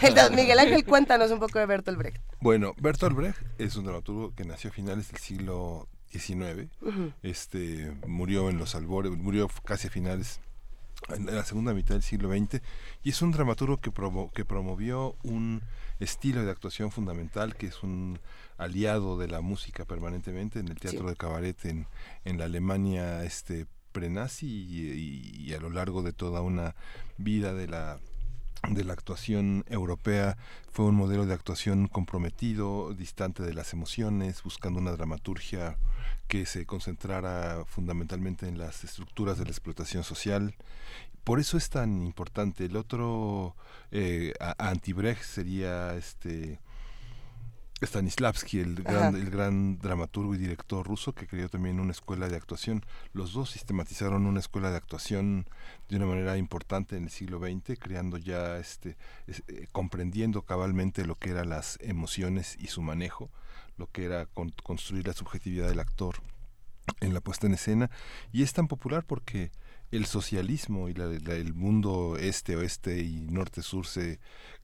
Entonces, 0.02 0.32
Miguel 0.36 0.60
Ángel, 0.60 0.86
cuéntanos 0.86 1.32
un 1.32 1.40
poco 1.40 1.60
de 1.60 1.66
Bertolt 1.66 1.98
Brecht. 1.98 2.22
Bueno, 2.40 2.74
Bertolt 2.78 3.16
Brecht 3.16 3.38
es 3.60 3.76
un 3.76 3.86
dramaturgo 3.86 4.34
que 4.36 4.44
nació 4.46 4.70
a 4.70 4.74
finales 4.74 5.10
del 5.12 5.20
siglo 5.20 5.88
XIX. 6.12 6.70
Este 7.24 7.92
murió 8.08 8.50
en 8.50 8.58
los 8.58 8.76
albores, 8.76 9.12
murió 9.12 9.50
casi 9.66 9.88
a 9.88 9.92
finales 9.92 10.40
en 11.10 11.26
la 11.36 11.44
segunda 11.44 11.74
mitad 11.74 11.96
del 11.96 12.04
siglo 12.04 12.30
XX 12.32 12.62
y 13.04 13.10
es 13.10 13.22
un 13.22 13.32
dramaturgo 13.32 13.78
que, 13.78 13.92
promo- 13.92 14.32
que 14.34 14.46
promovió 14.46 15.16
un 15.24 15.62
estilo 16.02 16.44
de 16.44 16.52
actuación 16.52 16.92
fundamental 16.92 17.56
que 17.56 17.68
es 17.68 17.84
un 17.84 18.20
aliado 18.58 19.18
de 19.18 19.28
la 19.28 19.42
música 19.42 19.86
permanentemente 19.86 20.60
en 20.60 20.68
el 20.68 20.80
teatro 20.80 21.02
Sí. 21.02 21.08
de 21.08 21.16
cabaret 21.16 21.66
en, 21.66 21.88
en 22.26 22.38
la 22.38 22.46
Alemania 22.46 23.24
este 23.24 23.66
prenazi 23.92 24.48
y, 24.48 24.82
y- 24.92 25.50
y 25.50 25.54
a 25.54 25.60
lo 25.60 25.70
largo 25.70 26.02
de 26.02 26.14
toda 26.14 26.42
una 26.42 26.76
vida 27.18 27.54
de 27.54 27.68
la 27.68 28.00
de 28.70 28.84
la 28.84 28.94
actuación 28.94 29.66
europea 29.70 30.38
fue 30.72 30.86
un 30.86 30.94
modelo 30.94 31.26
de 31.26 31.34
actuación 31.34 31.88
comprometido, 31.88 32.94
distante 32.94 33.42
de 33.42 33.56
las 33.56 33.74
emociones, 33.74 34.44
buscando 34.44 34.80
una 34.80 34.92
dramaturgia 34.92 35.78
que 36.28 36.46
se 36.46 36.68
concentrara 36.68 37.66
fundamentalmente 37.66 38.48
en 38.48 38.60
las 38.60 38.84
estructuras 38.84 39.40
de 39.40 39.46
la 39.46 39.50
explotación 39.50 40.04
social. 40.04 40.54
Por 41.24 41.40
eso 41.40 41.58
es 41.58 41.70
tan 41.70 42.02
importante. 42.04 42.66
El 42.66 42.76
otro 42.76 43.56
eh, 43.92 44.34
anti-Brecht 44.58 45.24
sería 45.24 45.94
este 45.96 46.60
Stanislavski, 47.84 48.60
el 48.60 48.76
gran, 48.84 49.16
el 49.16 49.30
gran 49.32 49.80
dramaturgo 49.80 50.36
y 50.36 50.38
director 50.38 50.86
ruso 50.86 51.14
que 51.14 51.26
creó 51.26 51.50
también 51.50 51.80
una 51.80 51.92
escuela 51.92 52.28
de 52.30 52.36
actuación. 52.36 52.86
Los 53.14 53.34
dos 53.34 53.50
sistematizaron 53.50 54.28
una 54.28 54.40
escuela 54.40 54.70
de 54.70 54.78
actuación 54.78 55.48
de 55.90 55.98
una 55.98 56.06
manera 56.06 56.38
importante 56.38 56.96
en 56.96 57.06
el 57.06 57.10
siglo 57.10 57.40
XX, 57.40 57.80
creando 57.80 58.18
ya, 58.18 58.58
este, 58.58 58.98
es- 59.26 59.42
eh, 59.48 59.68
comprendiendo 59.72 60.44
cabalmente 60.44 61.06
lo 61.08 61.16
que 61.18 61.32
eran 61.32 61.50
las 61.50 61.80
emociones 61.82 62.56
y 62.60 62.68
su 62.68 62.84
manejo, 62.84 63.32
lo 63.78 63.88
que 63.88 64.06
era 64.06 64.28
con- 64.28 64.54
construir 64.64 65.08
la 65.08 65.14
subjetividad 65.14 65.68
del 65.68 65.80
actor 65.80 66.18
en 67.00 67.16
la 67.16 67.22
puesta 67.22 67.48
en 67.48 67.56
escena. 67.56 67.90
Y 68.32 68.44
es 68.44 68.54
tan 68.54 68.68
popular 68.68 69.06
porque 69.06 69.50
el 69.92 70.06
socialismo 70.06 70.90
y 70.90 70.94
la- 70.94 71.08
la- 71.08 71.36
el 71.36 71.54
mundo 71.54 72.18
este-oeste 72.18 73.00
y 73.00 73.22
norte-sur 73.30 73.86
se 73.86 74.20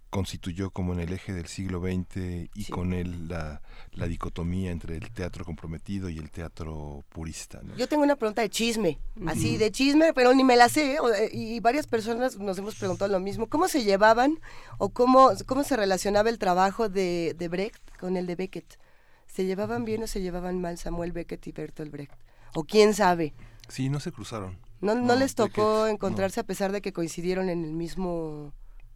constituyó 0.09 0.69
como 0.71 0.93
en 0.93 1.01
el 1.01 1.11
eje 1.11 1.33
del 1.33 1.47
siglo 1.47 1.81
XX 1.81 2.49
y 2.55 2.63
Sí. 2.63 2.71
con 2.71 2.93
él 2.93 3.27
la, 3.27 3.61
la 3.91 4.07
dicotomía 4.07 4.71
entre 4.71 4.95
el 4.95 5.11
teatro 5.11 5.43
comprometido 5.43 6.07
y 6.09 6.17
el 6.17 6.31
teatro 6.31 7.03
purista. 7.09 7.59
¿no? 7.61 7.75
Yo 7.75 7.89
tengo 7.89 8.03
una 8.03 8.15
pregunta 8.15 8.41
de 8.41 8.49
chisme, 8.49 8.99
así 9.25 9.57
de 9.57 9.69
chisme, 9.69 10.13
pero 10.13 10.33
ni 10.33 10.45
me 10.45 10.55
la 10.55 10.69
sé, 10.69 10.97
y 11.33 11.59
varias 11.59 11.87
personas 11.87 12.37
nos 12.37 12.57
hemos 12.57 12.75
preguntado 12.75 13.11
lo 13.11 13.19
mismo. 13.19 13.47
¿Cómo 13.47 13.67
se 13.67 13.83
llevaban 13.83 14.39
o 14.77 14.89
cómo, 14.89 15.31
cómo 15.45 15.63
se 15.65 15.75
relacionaba 15.75 16.29
el 16.29 16.39
trabajo 16.39 16.87
de, 16.87 17.35
de 17.37 17.47
Brecht 17.49 17.81
con 17.99 18.15
el 18.15 18.27
de 18.27 18.35
Beckett? 18.35 18.79
¿Se 19.27 19.43
llevaban 19.45 19.83
bien 19.83 20.03
o 20.03 20.07
se 20.07 20.21
llevaban 20.21 20.61
mal 20.61 20.77
Samuel 20.77 21.11
Beckett 21.11 21.45
y 21.47 21.51
Bertolt 21.51 21.91
Brecht? 21.91 22.13
¿O 22.55 22.63
quién 22.63 22.93
sabe? 22.93 23.33
Sí, 23.67 23.89
no 23.89 23.99
se 23.99 24.13
cruzaron. 24.13 24.57
¿No, 24.81 24.95
no, 24.95 25.01
No, 25.01 25.15
les 25.15 25.35
tocó 25.35 25.87
encontrarse 25.87 26.39
a 26.39 26.43
pesar 26.43 26.71
de 26.71 26.81
que 26.81 26.93
coincidieron 26.93 27.49
en 27.49 27.63
el 27.63 27.71
mismo 27.71 28.53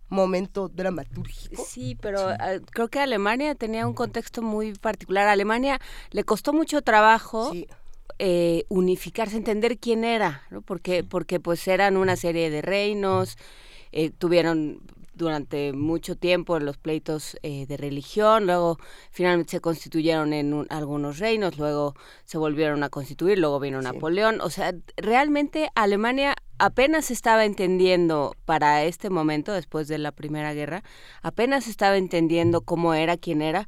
momento 0.10 0.68
dramatúrgico. 0.68 1.64
Sí, 1.66 1.98
pero 2.00 2.30
ah, 2.30 2.60
creo 2.72 2.90
que 2.90 3.00
Alemania 3.00 3.56
tenía 3.56 3.88
un 3.88 3.94
contexto 3.94 4.42
muy 4.42 4.74
particular. 4.74 5.28
A 5.28 5.32
Alemania 5.32 5.80
le 6.12 6.24
costó 6.24 6.54
mucho 6.54 6.82
trabajo 6.82 7.52
eh, 8.20 8.66
unificarse, 8.68 9.38
entender 9.38 9.80
quién 9.80 10.04
era, 10.04 10.44
¿no? 10.52 10.62
porque, 10.62 11.04
porque 11.04 11.40
pues 11.40 11.68
eran 11.68 11.98
una 11.98 12.16
serie 12.16 12.50
de 12.50 12.62
reinos, 12.62 13.38
eh, 13.92 14.12
tuvieron 14.12 14.82
durante 15.14 15.74
mucho 15.74 16.16
tiempo 16.16 16.58
en 16.58 16.66
los 16.66 16.78
pleitos 16.78 17.38
eh, 17.44 17.66
de 17.68 17.78
religión, 17.78 18.46
luego 18.46 18.78
finalmente 19.12 19.52
se 19.52 19.60
constituyeron 19.60 20.34
en 20.34 20.68
algunos 20.70 21.20
reinos, 21.20 21.58
luego 21.58 21.96
se 22.26 22.38
volvieron 22.38 22.84
a 22.84 22.90
constituir, 22.90 23.40
luego 23.40 23.60
vino 23.60 23.82
Napoleón, 23.82 24.42
o 24.42 24.50
sea, 24.50 24.74
realmente 24.98 25.70
Alemania 25.76 26.36
apenas 26.60 27.12
estaba 27.12 27.46
entendiendo 27.46 28.36
para 28.46 28.84
este 28.84 29.10
momento, 29.10 29.52
después 29.52 29.88
de 29.88 29.98
la 29.98 30.12
Primera 30.12 30.54
Guerra, 30.54 30.84
apenas 31.22 31.68
estaba 31.68 31.98
entendiendo 31.98 32.62
cómo 32.62 32.94
era, 32.94 33.18
quién 33.18 33.42
era, 33.42 33.68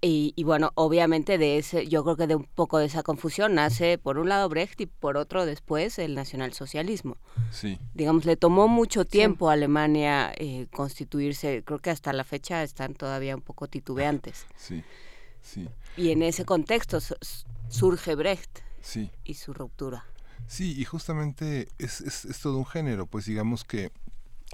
y, 0.00 0.44
bueno, 0.44 0.70
obviamente 0.76 1.36
de 1.36 1.58
ese, 1.58 1.88
yo 1.88 2.04
creo 2.04 2.16
que 2.16 2.26
de 2.28 2.36
un 2.36 2.44
poco 2.44 2.78
de 2.78 2.86
esa 2.86 3.02
confusión 3.02 3.54
nace 3.54 3.98
por 3.98 4.18
un 4.18 4.28
lado 4.28 4.48
Brecht 4.48 4.80
y 4.80 4.86
por 4.86 5.16
otro 5.16 5.46
después 5.46 5.98
el 5.98 6.14
nacionalsocialismo. 6.14 7.16
Sí. 7.50 7.78
Digamos, 7.92 8.24
le 8.24 8.36
tomó 8.36 8.68
mucho 8.68 9.04
tiempo 9.04 9.50
a 9.50 9.54
Alemania 9.54 10.32
eh, 10.36 10.68
constituirse, 10.72 11.64
creo 11.64 11.80
que 11.80 11.90
hasta 11.90 12.12
la 12.12 12.22
fecha 12.22 12.62
están 12.62 12.94
todavía 12.94 13.34
un 13.34 13.42
poco 13.42 13.68
titubeantes. 13.68 14.46
Sí, 14.56 14.82
sí. 15.42 15.68
Y 15.96 16.10
en 16.10 16.22
ese 16.22 16.44
contexto 16.46 16.98
surge 17.68 18.14
Brecht 18.14 18.60
sí. 18.80 19.10
y 19.24 19.34
su 19.34 19.52
ruptura. 19.52 20.06
Sí, 20.46 20.74
y 20.78 20.84
justamente 20.84 21.68
es, 21.78 22.00
es, 22.00 22.24
es 22.24 22.40
todo 22.40 22.56
un 22.56 22.64
género, 22.64 23.06
pues 23.06 23.26
digamos 23.26 23.64
que 23.64 23.92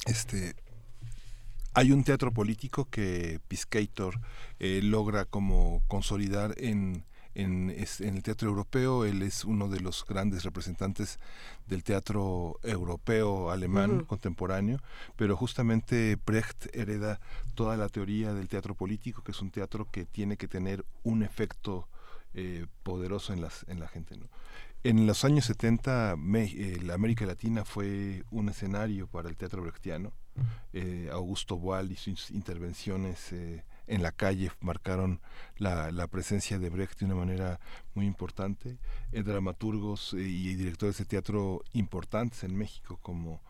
este 0.06 0.56
hay 1.74 1.92
un 1.92 2.04
teatro 2.04 2.32
político 2.32 2.88
que 2.90 3.40
Piscator 3.48 4.20
eh, 4.58 4.80
logra 4.82 5.24
como 5.24 5.82
consolidar 5.88 6.54
en, 6.58 7.04
en, 7.34 7.70
el 7.70 8.22
teatro 8.22 8.48
europeo. 8.48 9.04
Él 9.04 9.22
es 9.22 9.44
uno 9.44 9.68
de 9.68 9.80
los 9.80 10.04
grandes 10.04 10.42
representantes 10.42 11.18
del 11.66 11.84
teatro 11.84 12.58
europeo 12.62 13.50
alemán 13.50 14.04
contemporáneo, 14.04 14.80
pero 15.16 15.36
justamente 15.36 16.18
Brecht 16.26 16.74
hereda 16.74 17.20
toda 17.54 17.76
la 17.76 17.88
teoría 17.88 18.34
del 18.34 18.48
teatro 18.48 18.74
político, 18.74 19.22
que 19.22 19.32
es 19.32 19.40
un 19.40 19.50
teatro 19.50 19.88
que 19.90 20.04
tiene 20.04 20.36
que 20.36 20.48
tener 20.48 20.84
un 21.04 21.22
efecto 21.22 21.88
eh, 22.34 22.66
poderoso 22.82 23.32
en, 23.32 23.42
las, 23.42 23.64
en 23.68 23.80
la 23.80 23.88
gente. 23.88 24.16
En 24.82 25.06
los 25.06 25.24
años 25.24 25.44
70, 25.44 26.16
eh, 26.34 26.78
la 26.82 26.94
América 26.94 27.26
Latina 27.26 27.64
fue 27.64 28.24
un 28.30 28.48
escenario 28.48 29.06
para 29.06 29.28
el 29.28 29.36
teatro 29.36 29.62
brechtiano 29.62 30.12
eh, 30.73 31.09
Augusto 31.12 31.56
Boal 31.56 31.92
y 31.92 31.97
sus 31.97 32.30
intervenciones 32.30 33.32
eh, 33.32 33.64
en 33.87 34.02
la 34.02 34.12
calle 34.12 34.50
marcaron 34.61 35.20
la, 35.59 36.06
presencia 36.09 36.59
de 36.59 36.70
Brecht 36.70 37.00
de 37.00 37.06
una 37.06 37.16
manera 37.16 37.61
muy 37.94 38.06
importante. 38.06 38.78
Eh, 39.12 39.23
dramaturgos 39.23 40.14
y 40.14 40.54
directores 40.54 40.99
de 40.99 41.04
teatro 41.04 41.62
importantes 41.73 42.44
en 42.44 42.56
México 42.56 42.99
como 43.02 43.40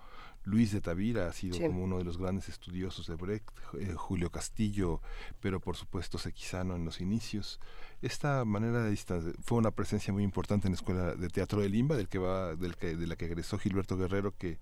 Luis 0.44 0.72
de 0.72 0.80
Tavira 0.80 1.28
ha 1.28 1.32
sido 1.32 1.60
como 1.60 1.84
uno 1.84 1.98
de 1.98 2.04
los 2.04 2.16
grandes 2.16 2.48
estudiosos 2.48 3.06
de 3.06 3.14
Brecht, 3.14 3.50
Julio 3.96 4.30
Castillo, 4.30 5.02
pero 5.40 5.60
por 5.60 5.76
supuesto 5.76 6.16
Sequizano 6.16 6.76
en 6.76 6.86
los 6.86 7.02
inicios. 7.02 7.60
Esta 8.00 8.46
manera 8.46 8.82
de 8.82 8.96
fue 9.42 9.58
una 9.58 9.70
presencia 9.70 10.12
muy 10.12 10.22
importante 10.22 10.66
en 10.66 10.72
la 10.72 10.76
Escuela 10.76 11.14
de 11.14 11.28
Teatro 11.28 11.60
de 11.60 11.68
Limba, 11.68 11.96
del 11.96 12.08
que 12.08 12.18
va, 12.18 12.56
del 12.56 12.76
que, 12.76 12.96
de 12.96 13.06
la 13.06 13.16
que 13.16 13.26
egresó 13.26 13.58
Gilberto 13.58 13.98
Guerrero, 13.98 14.34
que 14.34 14.58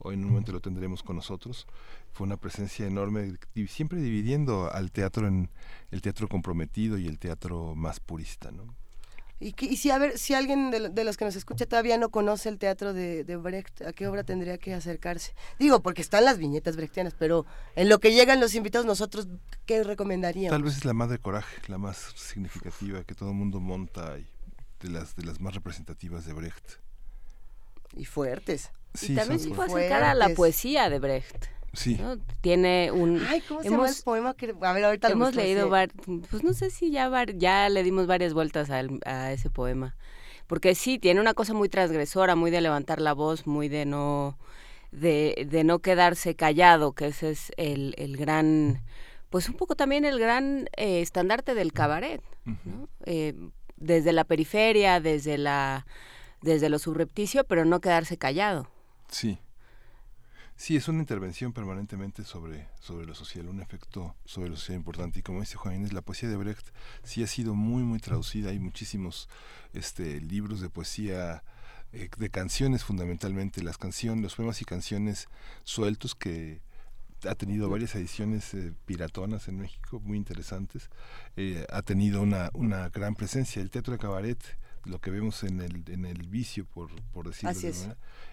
hoy 0.00 0.14
en 0.14 0.24
un 0.24 0.30
momento 0.30 0.52
lo 0.52 0.60
tendremos 0.60 1.02
con 1.02 1.16
nosotros. 1.16 1.66
Fue 2.12 2.26
una 2.26 2.36
presencia 2.36 2.86
enorme, 2.86 3.34
siempre 3.68 4.00
dividiendo 4.00 4.72
al 4.72 4.90
teatro 4.90 5.26
en 5.26 5.50
el 5.90 6.02
teatro 6.02 6.28
comprometido 6.28 6.98
y 6.98 7.06
el 7.06 7.18
teatro 7.18 7.74
más 7.74 8.00
purista, 8.00 8.50
¿no? 8.50 8.74
Y, 9.42 9.54
si 9.78 9.90
a 9.90 9.96
ver 9.96 10.18
si 10.18 10.34
alguien 10.34 10.70
de, 10.70 11.04
los 11.04 11.16
que 11.16 11.24
nos 11.24 11.34
escucha 11.34 11.64
todavía 11.64 11.96
no 11.96 12.10
conoce 12.10 12.50
el 12.50 12.58
teatro 12.58 12.92
de, 12.92 13.24
Brecht, 13.36 13.80
¿a 13.80 13.94
qué 13.94 14.06
obra 14.06 14.22
tendría 14.22 14.58
que 14.58 14.74
acercarse? 14.74 15.32
Digo, 15.58 15.80
porque 15.80 16.02
están 16.02 16.26
las 16.26 16.36
viñetas 16.36 16.76
brechtianas, 16.76 17.14
pero 17.18 17.46
en 17.74 17.88
lo 17.88 18.00
que 18.00 18.12
llegan 18.12 18.38
los 18.38 18.54
invitados, 18.54 18.84
nosotros, 18.84 19.28
¿qué 19.64 19.82
recomendaríamos? 19.82 20.52
Tal 20.54 20.62
vez 20.62 20.76
es 20.76 20.84
la 20.84 20.92
Madre 20.92 21.18
Coraje, 21.18 21.56
la 21.68 21.78
más 21.78 22.12
significativa 22.16 23.02
que 23.04 23.14
todo 23.14 23.30
el 23.30 23.34
mundo 23.34 23.60
monta 23.60 24.18
y 24.18 24.26
de 24.80 24.90
las, 24.90 25.16
de 25.16 25.24
las 25.24 25.40
más 25.40 25.54
representativas 25.54 26.26
de 26.26 26.34
Brecht. 26.34 26.72
Y 27.96 28.04
fuertes 28.04 28.70
y 29.02 29.14
también 29.14 29.40
se 29.40 29.50
puede 29.50 29.70
acercar 29.70 30.02
a 30.02 30.14
la 30.14 30.30
poesía 30.30 30.90
de 30.90 30.98
Brecht. 30.98 31.46
Sí. 31.72 32.00
Tiene 32.40 32.90
un... 32.90 33.22
Ay, 33.28 33.40
¿cómo 33.42 33.62
se 33.62 33.70
llama 33.70 33.88
el 33.88 33.94
poema? 34.04 34.34
Que, 34.34 34.54
a 34.60 34.72
ver, 34.72 34.84
ahorita 34.84 35.08
Hemos 35.08 35.34
leído, 35.36 35.70
pues 36.28 36.42
no 36.42 36.52
sé 36.52 36.70
si 36.70 36.90
ya, 36.90 37.10
ya 37.36 37.68
le 37.68 37.82
dimos 37.84 38.06
varias 38.06 38.34
vueltas 38.34 38.70
a, 38.70 38.82
a, 39.04 39.32
ese 39.32 39.50
poema. 39.50 39.94
Porque 40.48 40.74
sí, 40.74 40.98
tiene 40.98 41.20
una 41.20 41.34
cosa 41.34 41.54
muy 41.54 41.68
transgresora, 41.68 42.34
muy 42.34 42.50
de 42.50 42.60
levantar 42.60 43.00
la 43.00 43.12
voz, 43.12 43.46
muy 43.46 43.68
de 43.68 43.86
no, 43.86 44.36
de, 44.90 45.46
de 45.48 45.62
no 45.62 45.78
quedarse 45.78 46.34
callado, 46.34 46.92
que 46.92 47.06
ese 47.06 47.30
es 47.30 47.52
el, 47.56 47.94
el 47.98 48.16
gran, 48.16 48.82
pues 49.30 49.48
un 49.48 49.54
poco 49.54 49.76
también 49.76 50.04
el 50.04 50.18
gran 50.18 50.68
eh, 50.76 51.00
estandarte 51.00 51.54
del 51.54 51.72
cabaret. 51.72 52.20
¿no? 52.44 52.88
eh, 53.06 53.34
desde 53.76 54.12
la 54.12 54.24
periferia, 54.24 55.00
desde 55.00 55.38
la 55.38 55.86
desde 56.42 56.68
lo 56.68 56.78
subrepticio, 56.78 57.44
pero 57.44 57.64
no 57.64 57.80
quedarse 57.80 58.16
callado. 58.16 58.68
Sí. 59.10 59.38
Sí, 60.56 60.76
es 60.76 60.88
una 60.88 61.00
intervención 61.00 61.54
permanentemente 61.54 62.22
sobre, 62.22 62.68
sobre 62.80 63.06
lo 63.06 63.14
social, 63.14 63.48
un 63.48 63.62
efecto 63.62 64.14
sobre 64.26 64.50
lo 64.50 64.56
social 64.56 64.76
importante. 64.76 65.18
Y 65.20 65.22
como 65.22 65.40
dice 65.40 65.56
Juan 65.56 65.76
Inés, 65.76 65.94
la 65.94 66.02
poesía 66.02 66.28
de 66.28 66.36
Brecht 66.36 66.68
sí 67.02 67.22
ha 67.22 67.26
sido 67.26 67.54
muy, 67.54 67.82
muy 67.82 67.98
traducida. 67.98 68.50
Hay 68.50 68.58
muchísimos 68.58 69.28
este, 69.72 70.20
libros 70.20 70.60
de 70.60 70.68
poesía, 70.68 71.42
eh, 71.92 72.10
de 72.14 72.30
canciones 72.30 72.84
fundamentalmente, 72.84 73.62
las 73.62 73.78
canciones, 73.78 74.22
los 74.22 74.34
poemas 74.34 74.60
y 74.60 74.66
canciones 74.66 75.28
sueltos 75.64 76.14
que 76.14 76.60
ha 77.26 77.34
tenido 77.34 77.70
varias 77.70 77.94
ediciones 77.94 78.52
eh, 78.52 78.74
piratonas 78.84 79.48
en 79.48 79.60
México, 79.60 79.98
muy 80.00 80.18
interesantes. 80.18 80.90
Eh, 81.36 81.66
ha 81.70 81.80
tenido 81.80 82.20
una, 82.20 82.50
una 82.52 82.90
gran 82.90 83.14
presencia. 83.14 83.62
El 83.62 83.70
teatro 83.70 83.94
de 83.94 83.98
cabaret 83.98 84.38
lo 84.84 85.00
que 85.00 85.10
vemos 85.10 85.42
en 85.42 85.60
el, 85.60 85.84
en 85.88 86.04
el 86.04 86.28
vicio, 86.28 86.64
por, 86.64 86.90
por 87.12 87.26
decirlo 87.28 87.58
de 87.58 87.68
es, 87.68 87.88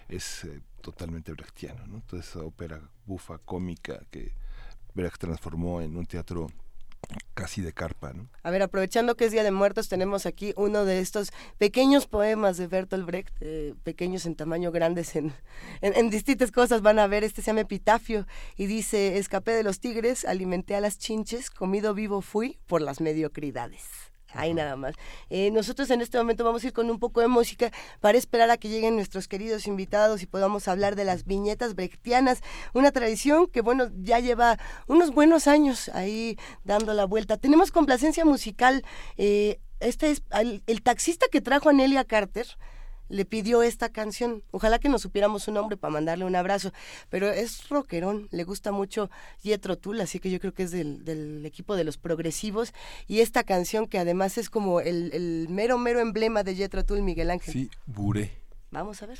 es 0.08 0.44
eh, 0.44 0.60
totalmente 0.80 1.32
brechtiano. 1.32 1.86
¿no? 1.86 2.02
Toda 2.02 2.22
esa 2.22 2.40
ópera 2.40 2.80
bufa, 3.06 3.38
cómica, 3.38 4.00
que 4.10 4.32
Brecht 4.94 5.18
transformó 5.18 5.80
en 5.80 5.96
un 5.96 6.06
teatro 6.06 6.48
casi 7.34 7.60
de 7.62 7.72
carpa. 7.72 8.12
¿no? 8.12 8.28
A 8.42 8.50
ver, 8.50 8.62
aprovechando 8.62 9.16
que 9.16 9.26
es 9.26 9.32
Día 9.32 9.44
de 9.44 9.50
Muertos, 9.50 9.88
tenemos 9.88 10.26
aquí 10.26 10.52
uno 10.56 10.84
de 10.84 11.00
estos 11.00 11.30
pequeños 11.58 12.06
poemas 12.06 12.56
de 12.56 12.66
Bertolt 12.66 13.06
Brecht, 13.06 13.34
eh, 13.40 13.74
pequeños 13.84 14.26
en 14.26 14.34
tamaño, 14.34 14.72
grandes 14.72 15.14
en, 15.16 15.32
en, 15.80 15.96
en, 15.96 16.10
distintas 16.10 16.50
cosas. 16.50 16.82
Van 16.82 16.98
a 16.98 17.06
ver, 17.06 17.24
este 17.24 17.42
se 17.42 17.46
llama 17.46 17.60
Epitafio 17.60 18.26
y 18.56 18.66
dice, 18.66 19.18
escapé 19.18 19.52
de 19.52 19.62
los 19.62 19.80
tigres, 19.80 20.24
alimenté 20.24 20.74
a 20.74 20.80
las 20.80 20.98
chinches, 20.98 21.50
comido 21.50 21.94
vivo 21.94 22.22
fui 22.22 22.58
por 22.66 22.82
las 22.82 23.00
mediocridades. 23.00 24.08
Ahí 24.34 24.52
nada 24.52 24.76
más. 24.76 24.94
Eh, 25.30 25.50
nosotros 25.50 25.90
en 25.90 26.00
este 26.00 26.18
momento 26.18 26.44
vamos 26.44 26.62
a 26.62 26.66
ir 26.66 26.72
con 26.72 26.90
un 26.90 26.98
poco 26.98 27.20
de 27.20 27.28
música 27.28 27.70
para 28.00 28.18
esperar 28.18 28.50
a 28.50 28.58
que 28.58 28.68
lleguen 28.68 28.94
nuestros 28.94 29.26
queridos 29.26 29.66
invitados 29.66 30.22
y 30.22 30.26
podamos 30.26 30.68
hablar 30.68 30.96
de 30.96 31.04
las 31.04 31.24
viñetas 31.24 31.74
brechtianas, 31.74 32.40
una 32.74 32.92
tradición 32.92 33.46
que, 33.46 33.62
bueno, 33.62 33.88
ya 33.96 34.18
lleva 34.20 34.58
unos 34.86 35.12
buenos 35.12 35.46
años 35.46 35.88
ahí 35.90 36.38
dando 36.64 36.92
la 36.92 37.06
vuelta. 37.06 37.38
Tenemos 37.38 37.70
complacencia 37.70 38.24
musical. 38.24 38.84
Eh, 39.16 39.60
este 39.80 40.10
es 40.10 40.22
el, 40.32 40.82
taxista 40.82 41.26
que 41.30 41.40
trajo 41.40 41.68
a 41.68 41.72
Nelia 41.72 42.04
Carter 42.04 42.46
le 43.08 43.24
pidió 43.24 43.62
esta 43.62 43.88
canción. 43.88 44.42
Ojalá 44.50 44.78
que 44.78 44.88
nos 44.88 45.02
supiéramos 45.02 45.44
su 45.44 45.52
nombre 45.52 45.76
para 45.76 45.92
mandarle 45.92 46.24
un 46.24 46.36
abrazo. 46.36 46.72
Pero 47.10 47.30
es 47.30 47.68
rockerón, 47.68 48.28
le 48.30 48.44
gusta 48.44 48.72
mucho 48.72 49.10
Yetro 49.42 49.76
Tull, 49.76 50.00
así 50.00 50.20
que 50.20 50.30
yo 50.30 50.40
creo 50.40 50.54
que 50.54 50.64
es 50.64 50.70
del, 50.70 51.44
equipo 51.44 51.76
de 51.76 51.84
los 51.84 51.98
progresivos. 51.98 52.72
Y 53.06 53.20
esta 53.20 53.44
canción 53.44 53.86
que 53.86 53.98
además 53.98 54.38
es 54.38 54.50
como 54.50 54.80
el, 54.80 55.46
mero, 55.50 55.78
mero 55.78 56.00
emblema 56.00 56.42
de 56.42 56.54
Yetro 56.54 56.84
Tull, 56.84 57.02
Miguel 57.02 57.30
Ángel. 57.30 57.52
Sí, 57.52 57.70
Buré. 57.86 58.32
Vamos 58.70 59.02
a 59.02 59.06
ver. 59.06 59.18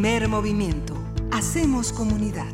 Primer 0.00 0.28
movimiento. 0.28 0.94
Hacemos 1.30 1.92
comunidad. 1.92 2.50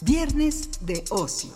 Viernes 0.00 0.70
de 0.80 1.04
ocio. 1.10 1.50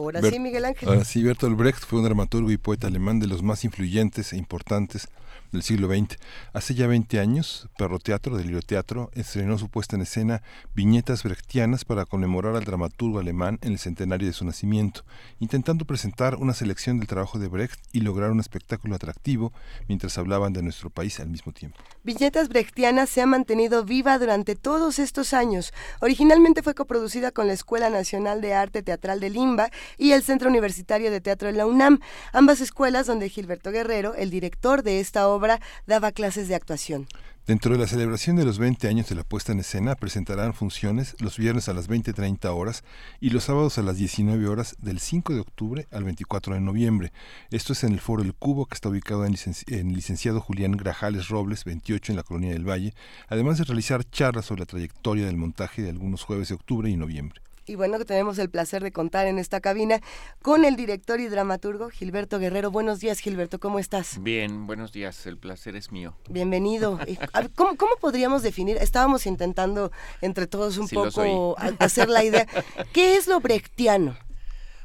Ahora 0.00 0.22
sí, 0.22 0.38
Miguel 0.38 0.64
Ángel. 0.64 0.88
Ahora 0.88 1.04
sí, 1.04 1.22
Bertolt 1.22 1.56
Brecht 1.56 1.84
fue 1.84 1.98
un 1.98 2.04
dramaturgo 2.04 2.50
y 2.50 2.56
poeta 2.56 2.86
alemán 2.86 3.18
de 3.18 3.26
los 3.26 3.42
más 3.42 3.64
influyentes 3.64 4.32
e 4.32 4.36
importantes 4.36 5.08
del 5.52 5.62
siglo 5.62 5.88
XX. 5.88 6.18
Hace 6.52 6.74
ya 6.74 6.86
20 6.86 7.20
años, 7.20 7.68
Perro 7.76 7.98
Teatro, 7.98 8.36
Delirio 8.36 8.62
Teatro, 8.62 9.10
estrenó 9.14 9.58
su 9.58 9.68
puesta 9.68 9.96
en 9.96 10.02
escena 10.02 10.42
Viñetas 10.74 11.22
Brechtianas 11.22 11.84
para 11.84 12.04
conmemorar 12.04 12.56
al 12.56 12.64
dramaturgo 12.64 13.18
alemán 13.18 13.58
en 13.62 13.72
el 13.72 13.78
centenario 13.78 14.28
de 14.28 14.34
su 14.34 14.44
nacimiento, 14.44 15.04
intentando 15.40 15.84
presentar 15.84 16.36
una 16.36 16.54
selección 16.54 16.98
del 16.98 17.08
trabajo 17.08 17.38
de 17.38 17.48
Brecht 17.48 17.80
y 17.92 18.00
lograr 18.00 18.30
un 18.30 18.40
espectáculo 18.40 18.94
atractivo 18.94 19.52
mientras 19.88 20.18
hablaban 20.18 20.52
de 20.52 20.62
nuestro 20.62 20.90
país 20.90 21.18
al 21.20 21.28
mismo 21.28 21.52
tiempo. 21.52 21.78
Viñetas 22.04 22.48
Brechtianas 22.48 23.08
se 23.08 23.22
ha 23.22 23.26
mantenido 23.26 23.84
viva 23.84 24.18
durante 24.18 24.54
todos 24.54 24.98
estos 24.98 25.32
años. 25.32 25.72
Originalmente 26.00 26.62
fue 26.62 26.74
coproducida 26.74 27.30
con 27.30 27.46
la 27.46 27.52
Escuela 27.52 27.90
Nacional 27.90 28.40
de 28.40 28.54
Arte 28.54 28.82
Teatral 28.82 29.20
de 29.20 29.30
Limba 29.30 29.70
y 29.96 30.12
el 30.12 30.22
Centro 30.22 30.48
Universitario 30.48 31.10
de 31.10 31.20
Teatro 31.20 31.48
de 31.48 31.54
la 31.54 31.66
UNAM, 31.66 32.00
ambas 32.32 32.60
escuelas 32.60 33.06
donde 33.06 33.28
Gilberto 33.28 33.70
Guerrero, 33.70 34.14
el 34.14 34.30
director 34.30 34.82
de 34.82 35.00
esta 35.00 35.28
obra, 35.28 35.60
daba 35.86 36.12
clases 36.12 36.48
de 36.48 36.54
actuación. 36.54 37.06
Dentro 37.48 37.72
de 37.72 37.78
la 37.78 37.86
celebración 37.86 38.36
de 38.36 38.44
los 38.44 38.58
20 38.58 38.88
años 38.88 39.08
de 39.08 39.14
la 39.14 39.24
puesta 39.24 39.52
en 39.52 39.60
escena 39.60 39.94
presentarán 39.94 40.52
funciones 40.52 41.16
los 41.18 41.38
viernes 41.38 41.70
a 41.70 41.72
las 41.72 41.88
20.30 41.88 42.44
horas 42.54 42.84
y 43.20 43.30
los 43.30 43.44
sábados 43.44 43.78
a 43.78 43.82
las 43.82 43.96
19 43.96 44.46
horas 44.46 44.76
del 44.82 45.00
5 45.00 45.32
de 45.32 45.40
octubre 45.40 45.86
al 45.90 46.04
24 46.04 46.52
de 46.52 46.60
noviembre. 46.60 47.10
Esto 47.50 47.72
es 47.72 47.84
en 47.84 47.94
el 47.94 48.00
Foro 48.00 48.22
El 48.22 48.34
Cubo 48.34 48.66
que 48.66 48.74
está 48.74 48.90
ubicado 48.90 49.24
en, 49.24 49.34
en 49.68 49.94
licenciado 49.94 50.42
Julián 50.42 50.72
Grajales 50.72 51.28
Robles 51.28 51.64
28 51.64 52.12
en 52.12 52.16
la 52.16 52.22
Colonia 52.22 52.52
del 52.52 52.68
Valle, 52.68 52.92
además 53.28 53.56
de 53.56 53.64
realizar 53.64 54.04
charlas 54.04 54.44
sobre 54.44 54.60
la 54.60 54.66
trayectoria 54.66 55.24
del 55.24 55.38
montaje 55.38 55.80
de 55.80 55.88
algunos 55.88 56.24
jueves 56.24 56.48
de 56.48 56.54
octubre 56.56 56.90
y 56.90 56.98
noviembre 56.98 57.40
y 57.68 57.74
bueno, 57.74 57.98
que 57.98 58.04
tenemos 58.04 58.38
el 58.38 58.50
placer 58.50 58.82
de 58.82 58.92
contar 58.92 59.26
en 59.26 59.38
esta 59.38 59.60
cabina 59.60 60.00
con 60.42 60.64
el 60.64 60.76
director 60.76 61.20
y 61.20 61.28
dramaturgo 61.28 61.90
Gilberto 61.90 62.38
Guerrero. 62.38 62.70
Buenos 62.70 63.00
días, 63.00 63.18
Gilberto, 63.20 63.58
¿cómo 63.58 63.78
estás? 63.78 64.22
Bien, 64.22 64.66
buenos 64.66 64.92
días, 64.92 65.26
el 65.26 65.38
placer 65.38 65.76
es 65.76 65.92
mío. 65.92 66.16
Bienvenido. 66.28 66.98
¿Cómo, 67.54 67.76
cómo 67.76 67.96
podríamos 68.00 68.42
definir? 68.42 68.76
Estábamos 68.78 69.26
intentando 69.26 69.92
entre 70.20 70.46
todos 70.46 70.78
un 70.78 70.88
poco 70.88 71.56
hacer 71.78 72.08
la 72.08 72.24
idea. 72.24 72.46
¿Qué 72.92 73.16
es 73.16 73.26
lo 73.26 73.40
brechtiano? 73.40 74.16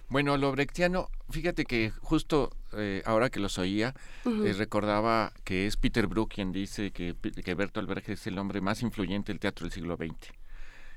Bueno, 0.10 0.38
lo 0.38 0.52
brechtiano, 0.52 1.10
fíjate 1.30 1.66
que 1.66 1.92
justo 2.02 2.52
eh, 2.74 3.02
ahora 3.06 3.30
que 3.30 3.40
los 3.40 3.58
oía, 3.58 3.96
eh, 4.26 4.54
recordaba 4.56 5.32
que 5.44 5.66
es 5.68 5.78
Peter 5.78 6.08
Brook 6.08 6.34
quien 6.34 6.52
dice 6.52 6.92
que, 6.92 7.16
que 7.16 7.54
Bertolt 7.56 7.90
Brecht 7.90 8.10
es 8.10 8.28
el 8.28 8.38
hombre 8.38 8.62
más 8.62 8.82
influyente 8.82 9.32
del 9.32 9.40
teatro 9.40 9.66
del 9.66 9.74
siglo 9.74 9.96
XX. 9.96 10.43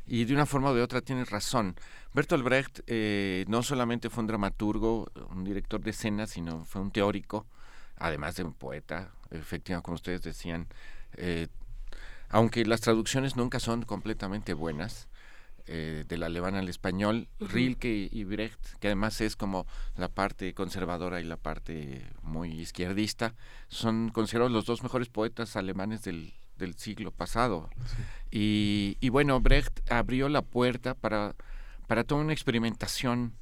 Y 0.07 0.25
de 0.25 0.35
una 0.35 0.47
forma 0.47 0.71
o 0.71 0.75
de 0.75 0.83
otra 0.83 1.01
tienes 1.01 1.31
razón. 1.31 1.75
Bertolt 2.14 2.45
Brecht 2.45 2.81
eh, 2.87 3.45
no 3.49 3.62
solamente 3.62 4.09
fue 4.09 4.23
un 4.23 4.29
dramaturgo, 4.29 5.11
un 5.31 5.45
director 5.45 5.81
de 5.81 5.90
escena, 5.90 6.27
sino 6.27 6.64
fue 6.64 6.81
un 6.81 6.92
teórico, 6.92 7.47
además 7.97 8.37
de 8.37 8.45
un 8.45 8.55
poeta, 8.55 9.12
efectivamente, 9.31 9.85
como 9.85 9.97
ustedes 9.97 10.23
decían. 10.23 10.69
Eh, 11.16 11.49
aunque 12.29 12.64
las 12.64 12.81
traducciones 12.81 13.37
nunca 13.37 13.61
son 13.61 13.83
completamente 13.83 14.55
buenas, 14.55 15.09
eh, 15.69 16.05
del 16.07 16.23
alemán 16.23 16.55
al 16.55 16.69
español, 16.69 17.27
Rilke 17.40 18.09
y 18.12 18.23
Brecht, 18.23 18.79
que 18.79 18.87
además 18.87 19.21
es 19.21 19.35
como 19.35 19.66
la 19.97 20.09
parte 20.09 20.55
conservadora 20.55 21.21
y 21.21 21.25
la 21.25 21.37
parte 21.37 22.09
muy 22.23 22.53
izquierdista, 22.61 23.35
son 23.66 24.11
considerados 24.11 24.53
los 24.53 24.64
dos 24.64 24.85
mejores 24.85 25.09
poetas 25.09 25.57
alemanes 25.57 26.05
del, 26.05 26.35
del 26.57 26.75
siglo 26.77 27.11
pasado. 27.11 27.71
Y, 28.31 28.97
y, 29.01 29.09
bueno, 29.09 29.40
Brecht 29.40 29.90
abrió 29.90 30.29
la 30.29 30.42
puerta 30.42 30.95
para, 30.95 31.35
para 31.87 32.05
toda 32.05 32.21
una 32.23 32.33
experimentación 32.33 33.35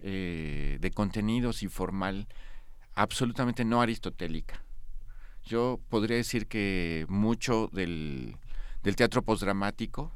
eh, 0.00 0.78
de 0.80 0.90
contenidos 0.90 1.62
y 1.62 1.68
formal 1.68 2.26
absolutamente 2.94 3.64
no 3.64 3.80
aristotélica. 3.80 4.64
Yo 5.44 5.80
podría 5.88 6.16
decir 6.16 6.46
que 6.46 7.06
mucho 7.08 7.68
del, 7.72 8.36
del 8.82 8.96
teatro 8.96 9.22
postdramático 9.22 10.12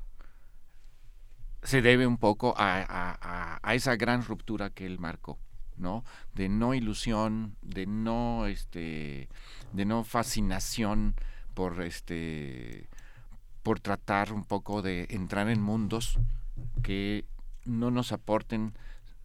se 1.62 1.82
debe 1.82 2.06
un 2.06 2.16
poco 2.18 2.54
a, 2.56 2.80
a, 2.80 3.58
a, 3.62 3.74
esa 3.74 3.96
gran 3.96 4.22
ruptura 4.22 4.70
que 4.70 4.86
él 4.86 5.00
marcó, 5.00 5.38
¿no? 5.76 6.04
De 6.32 6.48
no 6.48 6.74
ilusión, 6.74 7.56
de 7.60 7.86
no, 7.86 8.46
este, 8.46 9.28
de 9.72 9.84
no 9.84 10.04
fascinación 10.04 11.16
por 11.56 11.80
este 11.80 12.86
por 13.62 13.80
tratar 13.80 14.32
un 14.32 14.44
poco 14.44 14.82
de 14.82 15.06
entrar 15.10 15.48
en 15.48 15.60
mundos 15.60 16.18
que 16.82 17.24
no 17.64 17.90
nos 17.90 18.12
aporten 18.12 18.74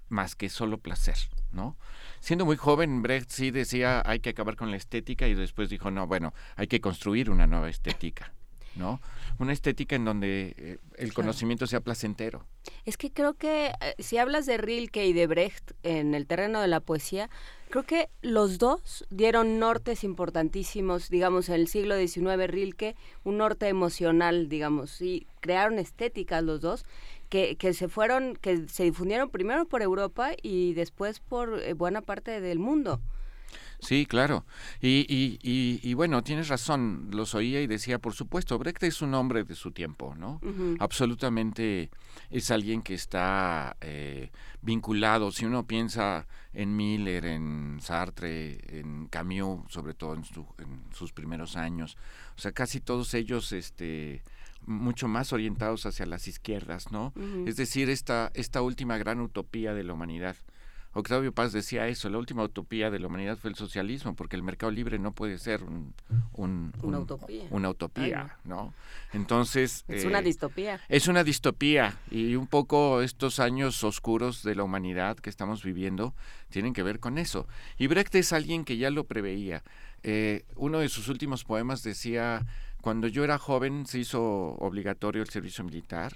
más 0.07 0.35
que 0.35 0.49
solo 0.49 0.77
placer, 0.79 1.17
¿no? 1.51 1.75
Siendo 2.21 2.45
muy 2.45 2.55
joven, 2.55 3.01
Brecht 3.01 3.29
sí 3.29 3.51
decía 3.51 4.01
hay 4.05 4.21
que 4.21 4.29
acabar 4.29 4.55
con 4.55 4.71
la 4.71 4.77
estética 4.77 5.27
y 5.27 5.35
después 5.35 5.69
dijo, 5.69 5.91
no, 5.91 6.07
bueno, 6.07 6.33
hay 6.55 6.67
que 6.67 6.79
construir 6.79 7.29
una 7.29 7.45
nueva 7.45 7.69
estética. 7.69 8.33
¿no? 8.75 9.01
Una 9.37 9.51
estética 9.51 9.97
en 9.97 10.05
donde 10.05 10.55
eh, 10.57 10.77
el 10.95 11.13
conocimiento 11.13 11.67
sea 11.67 11.81
placentero. 11.81 12.45
Es 12.85 12.95
que 12.95 13.11
creo 13.11 13.33
que 13.33 13.73
eh, 13.81 13.95
si 13.99 14.17
hablas 14.17 14.45
de 14.45 14.57
Rilke 14.57 15.05
y 15.05 15.11
de 15.11 15.27
Brecht 15.27 15.71
en 15.83 16.15
el 16.15 16.25
terreno 16.25 16.61
de 16.61 16.69
la 16.69 16.79
poesía, 16.79 17.29
creo 17.71 17.83
que 17.83 18.09
los 18.21 18.59
dos 18.59 19.05
dieron 19.09 19.57
nortes 19.57 20.03
importantísimos, 20.03 21.09
digamos, 21.09 21.49
en 21.49 21.55
el 21.55 21.67
siglo 21.67 21.97
XIX 21.97 22.47
Rilke, 22.47 22.95
un 23.23 23.37
norte 23.37 23.67
emocional, 23.67 24.47
digamos, 24.49 25.01
y 25.01 25.25
crearon 25.39 25.79
estéticas 25.79 26.43
los 26.43 26.61
dos. 26.61 26.85
Que, 27.29 27.55
que 27.55 27.73
se 27.73 27.87
fueron, 27.87 28.35
que 28.35 28.67
se 28.67 28.83
difundieron 28.83 29.29
primero 29.29 29.65
por 29.65 29.81
Europa 29.81 30.31
y 30.41 30.73
después 30.73 31.21
por 31.21 31.61
eh, 31.61 31.71
buena 31.71 32.01
parte 32.01 32.41
del 32.41 32.59
mundo. 32.59 32.99
Sí, 33.81 34.05
claro. 34.05 34.45
Y, 34.79 35.07
y, 35.09 35.39
y, 35.81 35.93
bueno, 35.95 36.23
tienes 36.23 36.49
razón, 36.49 37.09
los 37.11 37.33
oía 37.33 37.61
y 37.61 37.67
decía, 37.67 37.97
por 37.97 38.13
supuesto, 38.13 38.59
Brecht 38.59 38.83
es 38.83 39.01
un 39.01 39.15
hombre 39.15 39.43
de 39.43 39.55
su 39.55 39.71
tiempo, 39.71 40.13
¿no? 40.15 40.39
Absolutamente 40.79 41.89
es 42.29 42.51
alguien 42.51 42.83
que 42.83 42.93
está 42.93 43.75
eh, 43.81 44.29
vinculado, 44.61 45.31
si 45.31 45.45
uno 45.45 45.65
piensa 45.65 46.27
en 46.53 46.75
Miller, 46.75 47.25
en 47.25 47.79
Sartre, 47.81 48.59
en 48.79 49.07
Camus, 49.07 49.71
sobre 49.71 49.95
todo 49.95 50.13
en, 50.13 50.23
sus 50.93 51.11
primeros 51.11 51.57
años, 51.57 51.97
o 52.37 52.39
sea, 52.39 52.51
casi 52.51 52.81
todos 52.81 53.13
ellos, 53.15 53.51
este 53.51 54.21
mucho 54.67 55.07
más 55.07 55.33
orientados 55.33 55.87
hacia 55.87 56.05
las 56.05 56.27
izquierdas, 56.27 56.91
¿no? 56.91 57.13
Es 57.47 57.55
decir, 57.55 57.89
esta, 57.89 58.31
esta 58.35 58.61
última 58.61 58.99
gran 58.99 59.19
utopía 59.19 59.73
de 59.73 59.83
la 59.83 59.93
humanidad 59.93 60.35
Octavio 60.93 61.31
Paz 61.31 61.53
decía 61.53 61.87
eso, 61.87 62.09
la 62.09 62.17
última 62.17 62.43
utopía 62.43 62.91
de 62.91 62.99
la 62.99 63.07
humanidad 63.07 63.37
fue 63.37 63.49
el 63.49 63.55
socialismo, 63.55 64.13
porque 64.13 64.35
el 64.35 64.43
mercado 64.43 64.71
libre 64.71 64.99
no 64.99 65.13
puede 65.13 65.37
ser 65.37 65.63
un, 65.63 65.93
una 66.33 66.99
utopía, 66.99 67.45
una 67.49 67.69
utopía 67.69 68.37
no. 68.43 68.73
Entonces... 69.13 69.85
Es 69.87 70.03
una 70.03 70.19
eh, 70.19 70.23
distopía. 70.23 70.81
Es 70.89 71.07
una 71.07 71.23
distopía 71.23 71.97
y 72.09 72.35
un 72.35 72.47
poco 72.47 73.01
estos 73.01 73.39
años 73.39 73.83
oscuros 73.85 74.43
de 74.43 74.55
la 74.55 74.63
humanidad 74.63 75.17
que 75.17 75.29
estamos 75.29 75.63
viviendo 75.63 76.13
tienen 76.49 76.73
que 76.73 76.83
ver 76.83 76.99
con 76.99 77.17
eso. 77.17 77.47
Y 77.77 77.87
Brecht 77.87 78.13
es 78.15 78.33
alguien 78.33 78.65
que 78.65 78.75
ya 78.75 78.89
lo 78.89 79.05
preveía. 79.05 79.63
Eh, 80.03 80.43
uno 80.55 80.79
de 80.79 80.89
sus 80.89 81.07
últimos 81.07 81.45
poemas 81.45 81.83
decía, 81.83 82.45
cuando 82.81 83.07
yo 83.07 83.23
era 83.23 83.37
joven 83.37 83.85
se 83.85 83.99
hizo 83.99 84.21
obligatorio 84.21 85.21
el 85.21 85.29
servicio 85.29 85.63
militar 85.63 86.13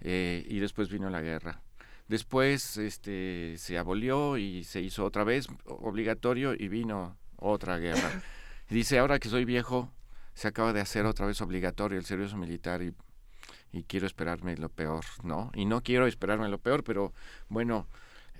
eh, 0.00 0.46
y 0.48 0.60
después 0.60 0.90
vino 0.90 1.10
la 1.10 1.22
guerra 1.22 1.60
Después 2.08 2.76
este, 2.76 3.56
se 3.58 3.78
abolió 3.78 4.36
y 4.36 4.64
se 4.64 4.80
hizo 4.80 5.04
otra 5.04 5.24
vez 5.24 5.48
obligatorio 5.64 6.54
y 6.54 6.68
vino 6.68 7.16
otra 7.36 7.78
guerra. 7.78 8.22
dice, 8.70 8.98
ahora 8.98 9.18
que 9.18 9.28
soy 9.28 9.44
viejo, 9.44 9.92
se 10.34 10.48
acaba 10.48 10.72
de 10.72 10.80
hacer 10.80 11.06
otra 11.06 11.26
vez 11.26 11.40
obligatorio 11.40 11.98
el 11.98 12.04
servicio 12.04 12.36
militar 12.36 12.82
y, 12.82 12.94
y 13.72 13.82
quiero 13.84 14.06
esperarme 14.06 14.56
lo 14.56 14.68
peor, 14.68 15.04
¿no? 15.22 15.50
Y 15.54 15.64
no 15.64 15.82
quiero 15.82 16.06
esperarme 16.06 16.48
lo 16.48 16.58
peor, 16.58 16.84
pero 16.84 17.12
bueno, 17.48 17.88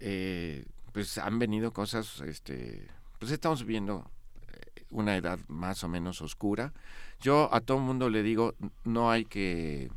eh, 0.01 0.65
pues 0.93 1.19
han 1.19 1.39
venido 1.39 1.73
cosas, 1.73 2.21
este, 2.21 2.87
pues 3.19 3.33
estamos 3.33 3.63
viviendo 3.65 4.11
eh, 4.53 4.85
una 4.91 5.17
edad 5.17 5.39
más 5.49 5.83
o 5.85 5.89
menos 5.89 6.23
oscura. 6.23 6.73
Yo 7.21 7.53
a 7.53 7.61
todo 7.61 7.79
mundo 7.79 8.11
le 8.11 8.23
digo, 8.23 8.55
no 8.85 9.11
hay 9.11 9.25
que 9.25 9.91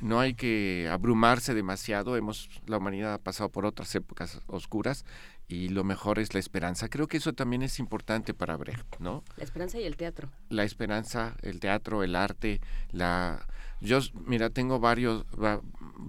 no 0.00 0.20
hay 0.20 0.34
que 0.34 0.88
abrumarse 0.90 1.54
demasiado. 1.54 2.16
Hemos, 2.16 2.48
la 2.66 2.78
humanidad 2.78 3.14
ha 3.14 3.18
pasado 3.18 3.50
por 3.50 3.66
otras 3.66 3.94
épocas 3.94 4.40
oscuras 4.46 5.04
y 5.48 5.68
lo 5.68 5.84
mejor 5.84 6.18
es 6.18 6.32
la 6.32 6.40
esperanza. 6.40 6.88
Creo 6.88 7.08
que 7.08 7.16
eso 7.16 7.32
también 7.32 7.62
es 7.62 7.78
importante 7.78 8.34
para 8.34 8.56
Brecht, 8.56 8.98
¿no? 8.98 9.24
La 9.36 9.44
esperanza 9.44 9.78
y 9.78 9.84
el 9.84 9.96
teatro. 9.96 10.30
La 10.48 10.64
esperanza, 10.64 11.36
el 11.42 11.60
teatro, 11.60 12.02
el 12.02 12.16
arte, 12.16 12.60
la 12.92 13.46
yo 13.80 13.98
mira, 14.26 14.50
tengo 14.50 14.78
varios 14.78 15.24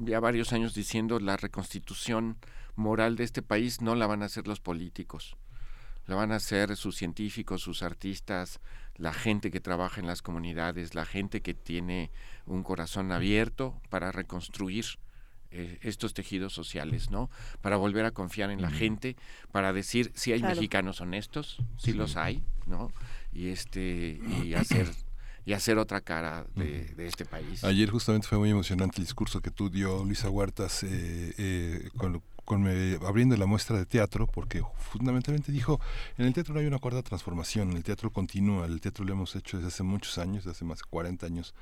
ya 0.01 0.19
varios 0.19 0.51
años 0.51 0.73
diciendo 0.73 1.19
la 1.19 1.37
reconstitución 1.37 2.37
moral 2.75 3.15
de 3.15 3.23
este 3.23 3.41
país 3.41 3.81
no 3.81 3.95
la 3.95 4.07
van 4.07 4.23
a 4.23 4.25
hacer 4.25 4.47
los 4.47 4.59
políticos. 4.59 5.37
la 6.05 6.15
van 6.15 6.31
a 6.31 6.35
hacer 6.35 6.75
sus 6.75 6.97
científicos, 6.97 7.61
sus 7.61 7.83
artistas, 7.83 8.59
la 9.01 9.13
gente 9.13 9.49
que 9.49 9.59
trabaja 9.59 9.99
en 9.99 10.05
las 10.05 10.21
comunidades, 10.21 10.93
la 10.93 11.05
gente 11.05 11.41
que 11.41 11.55
tiene 11.55 12.11
un 12.45 12.61
corazón 12.61 13.11
abierto 13.11 13.81
para 13.89 14.11
reconstruir 14.11 14.85
eh, 15.49 15.79
estos 15.81 16.13
tejidos 16.13 16.53
sociales, 16.53 17.09
¿no? 17.09 17.31
Para 17.61 17.77
volver 17.77 18.05
a 18.05 18.11
confiar 18.11 18.51
en 18.51 18.61
la 18.61 18.69
gente, 18.69 19.15
para 19.51 19.73
decir 19.73 20.11
si 20.13 20.33
hay 20.33 20.43
mexicanos 20.43 21.01
honestos, 21.01 21.57
si 21.77 21.93
los 21.93 22.15
hay, 22.15 22.43
¿no? 22.67 22.91
Y 23.33 23.47
este 23.47 24.19
y 24.43 24.53
hacer 24.55 24.87
y 25.45 25.53
hacer 25.53 25.79
otra 25.79 26.01
cara 26.01 26.45
de, 26.55 26.93
este 26.99 27.25
país. 27.25 27.63
Ayer 27.63 27.89
justamente 27.89 28.27
fue 28.27 28.37
muy 28.37 28.51
emocionante 28.51 28.97
el 28.97 29.05
discurso 29.05 29.41
que 29.41 29.49
tú 29.49 29.71
dio 29.71 30.03
Luisa 30.03 30.29
Huertas 30.29 30.83
eh, 30.83 31.33
eh, 31.37 31.89
con, 31.97 32.21
abriendo 33.05 33.37
la 33.37 33.45
muestra 33.45 33.77
de 33.77 33.85
teatro, 33.85 34.27
porque 34.27 34.61
fundamentalmente 34.77 35.51
dijo, 35.51 35.79
en 36.17 36.25
el 36.25 36.33
teatro 36.33 36.53
no 36.53 36.59
hay 36.59 36.65
una 36.65 36.79
cuarta 36.79 37.01
transformación, 37.01 37.71
el 37.73 37.83
teatro 37.83 38.11
continúa, 38.11 38.65
el 38.65 38.81
teatro 38.81 39.05
lo 39.05 39.13
hemos 39.13 39.35
hecho 39.35 39.57
desde 39.57 39.69
hace 39.69 39.83
muchos 39.83 40.17
años, 40.17 40.43
desde 40.43 40.51
hace 40.51 40.65
más 40.65 40.79
de 40.79 40.85
40 40.89 41.25
años 41.25 41.53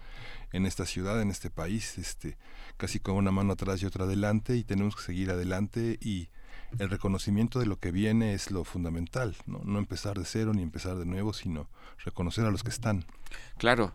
en 0.52 0.66
esta 0.66 0.86
ciudad, 0.86 1.22
en 1.22 1.30
este 1.30 1.50
país, 1.50 1.98
este, 1.98 2.38
casi 2.78 3.00
con 3.00 3.16
una 3.16 3.32
mano 3.32 3.54
atrás 3.54 3.82
y 3.82 3.86
otra 3.86 4.06
adelante, 4.06 4.56
y 4.56 4.64
tenemos 4.64 4.96
que 4.96 5.04
seguir 5.04 5.30
adelante 5.30 5.98
y 6.02 6.30
el 6.78 6.90
reconocimiento 6.90 7.60
de 7.60 7.66
lo 7.66 7.80
que 7.80 7.92
viene 7.92 8.34
es 8.34 8.52
lo 8.52 8.64
fundamental, 8.64 9.36
¿no? 9.48 9.62
no 9.64 9.80
empezar 9.80 10.20
de 10.20 10.26
cero 10.26 10.54
ni 10.54 10.62
empezar 10.62 10.98
de 10.98 11.06
nuevo, 11.06 11.34
sino 11.34 11.68
reconocer 12.04 12.46
a 12.46 12.52
los 12.52 12.64
que 12.64 12.70
están. 12.70 13.06
Claro, 13.58 13.94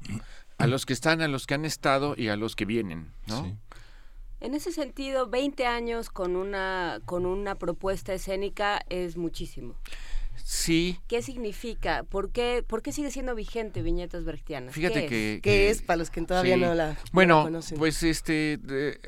a 0.59 0.67
los 0.67 0.87
que 0.87 0.93
están, 0.93 1.21
a 1.23 1.29
los 1.29 1.47
que 1.47 1.55
han 1.55 1.65
estado 1.65 2.15
y 2.17 2.29
a 2.29 2.37
los 2.37 2.57
que 2.57 2.65
vienen, 2.65 3.13
¿no? 3.27 3.45
Sí. 3.45 3.55
En 4.45 4.55
ese 4.55 4.73
sentido, 4.73 5.27
20 5.27 5.65
años 5.65 6.11
con 6.11 6.37
una, 6.37 7.01
con 7.07 7.25
una 7.25 7.55
propuesta 7.55 8.13
escénica 8.13 8.85
es 8.91 9.17
muchísimo. 9.17 9.75
Sí. 10.45 10.99
¿Qué 11.09 11.23
significa? 11.23 12.03
¿Por 12.03 12.31
qué, 12.31 12.63
¿Por 12.67 12.83
qué 12.83 12.93
sigue 12.93 13.11
siendo 13.11 13.35
vigente 13.35 13.81
Viñetas 13.81 14.23
Brechtianas? 14.25 14.75
Fíjate 14.75 15.07
que, 15.07 15.41
¿Qué 15.43 15.71
es 15.71 15.81
para 15.81 15.97
los 15.97 16.11
que 16.11 16.21
todavía 16.21 16.59
no 16.59 16.75
la 16.75 16.95
Bueno, 17.11 17.49
pues 17.79 18.03
este, 18.03 18.61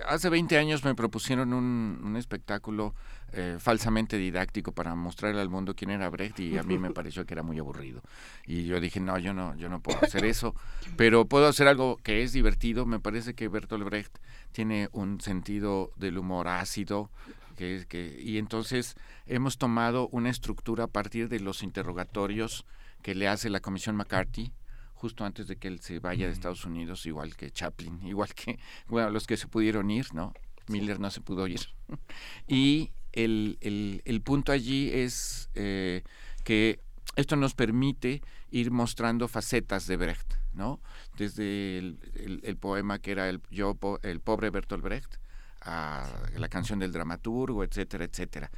hace 0.09 0.31
20 0.31 0.57
años 0.57 0.83
me 0.85 0.94
propusieron 0.94 1.53
un, 1.53 2.01
un 2.03 2.16
espectáculo 2.16 2.94
eh, 3.33 3.57
falsamente 3.59 4.17
didáctico 4.17 4.73
para 4.73 4.95
mostrarle 4.95 5.41
al 5.41 5.49
mundo 5.49 5.75
quién 5.75 5.91
era 5.91 6.09
Brecht 6.09 6.39
y 6.41 6.59
a 6.59 6.62
mí 6.62 6.79
me 6.79 6.91
pareció 6.93 7.27
que 7.27 7.35
era 7.35 7.43
muy 7.43 7.59
aburrido. 7.59 8.03
Y 8.47 8.65
yo 8.65 8.81
dije, 8.81 9.01
no, 9.01 9.19
yo 9.19 9.35
no, 9.35 9.55
yo 9.57 9.69
no 9.69 9.81
puedo 9.81 9.99
hacer 10.03 10.25
eso, 10.25 10.55
pero 10.97 11.27
puedo 11.27 11.47
hacer 11.47 11.69
algo 11.69 11.97
que 11.99 12.23
es 12.23 12.33
divertido. 12.33 12.87
Me 12.87 13.01
parece 13.01 13.35
que 13.35 13.49
Bertolt 13.49 13.85
Brecht 13.85 14.17
tiene 14.53 14.89
un 14.93 15.21
sentido 15.21 15.93
del 15.97 16.19
humor 16.19 16.49
ácido, 16.49 17.11
que, 17.57 17.85
que, 17.89 18.21
y 18.23 18.39
entonces 18.39 18.95
hemos 19.27 19.59
tomado 19.59 20.09
una 20.09 20.31
estructura 20.31 20.85
a 20.85 20.89
partir 20.89 21.29
de 21.29 21.41
los 21.41 21.62
interrogatorios 21.62 22.65
que 23.03 23.15
le 23.15 23.29
hace 23.29 23.51
la 23.51 23.61
Comisión 23.61 23.97
McCarthy, 23.97 24.53
justo 24.95 25.25
antes 25.25 25.47
de 25.47 25.57
que 25.57 25.69
él 25.69 25.81
se 25.81 25.99
vaya 25.99 26.27
de 26.27 26.33
Estados 26.33 26.65
Unidos, 26.65 27.07
igual 27.07 27.37
que 27.37 27.51
Chaplin, 27.51 28.01
igual 28.07 28.35
que 28.35 28.59
bueno, 28.89 29.11
los 29.11 29.27
que 29.27 29.37
se 29.37 29.47
pudieron 29.47 29.91
ir, 29.91 30.15
¿no? 30.15 30.33
Miller 30.69 30.99
no 30.99 31.11
se 31.11 31.21
pudo 31.21 31.47
ir. 31.47 31.61
y 32.49 32.93
el, 33.16 34.02
el, 34.05 34.20
punto 34.20 34.52
allí 34.52 34.90
es 34.92 35.48
eh, 35.55 36.02
que 36.44 36.81
esto 37.16 37.35
nos 37.37 37.55
permite 37.55 38.22
ir 38.50 38.70
mostrando 38.70 39.26
facetas 39.26 39.87
de 39.87 39.96
Brecht, 39.96 40.35
¿no? 40.52 40.81
Desde 41.16 41.79
el, 41.79 42.57
poema 42.61 42.98
que 42.98 43.12
era 43.12 43.29
el, 43.29 43.40
yo, 43.50 43.76
el 44.02 44.20
pobre 44.20 44.50
Bertolt 44.50 44.85
Brecht, 44.85 45.16
a 45.62 46.07
la 46.37 46.48
canción 46.48 46.79
del 46.79 46.92
dramaturgo, 46.92 47.64
etcétera, 47.64 48.05
etcétera. 48.05 48.50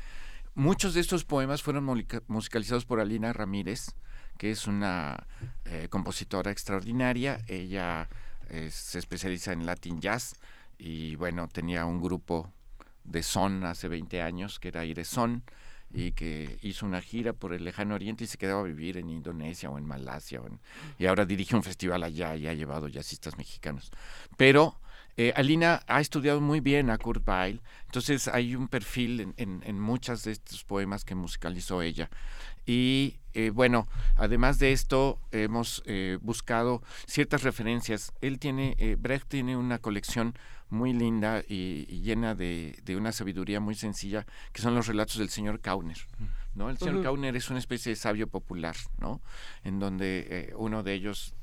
Muchos 0.55 0.93
de 0.95 1.01
estos 1.01 1.25
poemas 1.25 1.63
fueron 1.63 1.85
musicalizados 2.27 2.85
por 2.85 3.01
Alina 3.01 3.33
Ramírez, 3.33 3.95
que 4.39 4.51
es 4.51 4.67
una 4.67 5.27
eh, 5.65 5.87
compositora 5.89 6.51
extraordinaria. 6.51 7.41
Ella 7.47 8.09
eh, 8.49 8.69
se 8.73 8.99
especializa 8.99 9.53
en 9.53 9.67
Latin 9.67 10.01
Jazz 10.01 10.35
y 10.77 11.15
bueno, 11.15 11.49
tenía 11.49 11.87
un 11.87 12.01
grupo 12.01 12.53
de 13.09 13.23
Son 13.23 13.65
hace 13.65 13.89
20 13.89 14.23
años, 14.23 14.59
que 14.59 14.69
era 14.69 14.83
Son, 15.05 15.43
y 15.93 16.13
que 16.13 16.59
hizo 16.63 16.85
una 16.85 17.01
gira 17.01 17.33
por 17.33 17.55
el 17.55 17.65
lejano 17.65 17.95
oriente 17.95 18.25
y 18.25 18.27
se 18.27 18.39
quedaba 18.39 18.61
a 18.61 18.65
vivir 18.65 18.99
en 18.99 19.09
Indonesia 19.09 19.71
o 19.71 19.79
en 19.79 19.87
Malasia. 19.87 20.41
y 20.99 21.07
ahora 21.07 21.25
dirige 21.25 21.57
un 21.57 21.63
festival 21.63 22.03
allá 22.03 22.37
y 22.37 22.47
ha 22.47 22.55
llevado 22.55 22.89
jazzistas 22.89 23.39
mexicanos. 23.39 23.91
Pero 24.37 24.79
eh, 25.17 25.33
Alina 25.35 25.83
ha 25.87 26.01
estudiado 26.01 26.41
muy 26.41 26.61
bien 26.61 26.91
a 26.91 26.99
Kurt 26.99 27.27
Weill, 27.27 27.61
entonces 27.87 28.29
hay 28.29 28.55
un 28.55 28.69
perfil 28.69 29.35
en, 29.37 29.63
en, 29.65 29.81
muchas 29.81 30.23
de 30.23 30.31
estos 30.31 30.63
poemas 30.63 31.05
que 31.05 31.15
musicalizó 31.15 31.83
ella. 31.83 32.09
Y 32.67 33.17
eh, 33.35 33.51
bueno, 33.51 33.89
además 34.17 34.61
de 34.61 34.73
esto, 34.73 35.19
hemos 35.33 35.83
eh, 35.87 36.19
buscado 36.21 36.83
ciertas 37.07 37.43
referencias. 37.43 38.13
Él 38.21 38.39
tiene, 38.39 38.77
Brecht 39.01 39.27
tiene 39.27 39.57
una 39.57 39.79
colección 39.79 40.35
muy 40.71 40.93
linda 40.93 41.43
y, 41.49 41.87
llena 42.03 42.35
de, 42.35 42.77
una 42.97 43.13
sabiduría 43.13 43.61
muy 43.61 43.75
sencilla, 43.75 44.27
que 44.53 44.63
son 44.63 44.75
los 44.75 44.87
relatos 44.87 45.19
del 45.19 45.29
señor 45.29 45.61
Kauner. 45.61 45.99
¿no? 46.55 46.71
El 46.71 46.79
señor 46.79 47.03
Kauner 47.03 47.37
es 47.37 47.51
una 47.51 47.59
especie 47.59 47.91
de 47.91 47.97
sabio 47.97 48.29
popular, 48.29 48.77
¿no? 48.99 49.21
en 49.65 49.79
donde 49.79 50.27
eh, 50.31 50.55
uno 50.57 50.83
de 50.83 50.95
ellos 50.95 51.35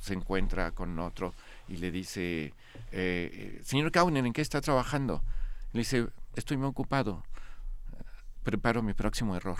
se 0.00 0.14
encuentra 0.14 0.72
con 0.72 0.98
otro 0.98 1.34
y 1.68 1.76
le 1.76 1.90
dice, 1.90 2.54
eh, 2.92 3.60
señor 3.64 3.90
Kauner, 3.90 4.24
¿en 4.24 4.32
qué 4.32 4.42
está 4.42 4.60
trabajando? 4.60 5.22
Le 5.72 5.80
dice, 5.80 6.08
estoy 6.36 6.56
muy 6.56 6.68
ocupado, 6.68 7.22
preparo 8.42 8.82
mi 8.82 8.94
próximo 8.94 9.36
error. 9.36 9.58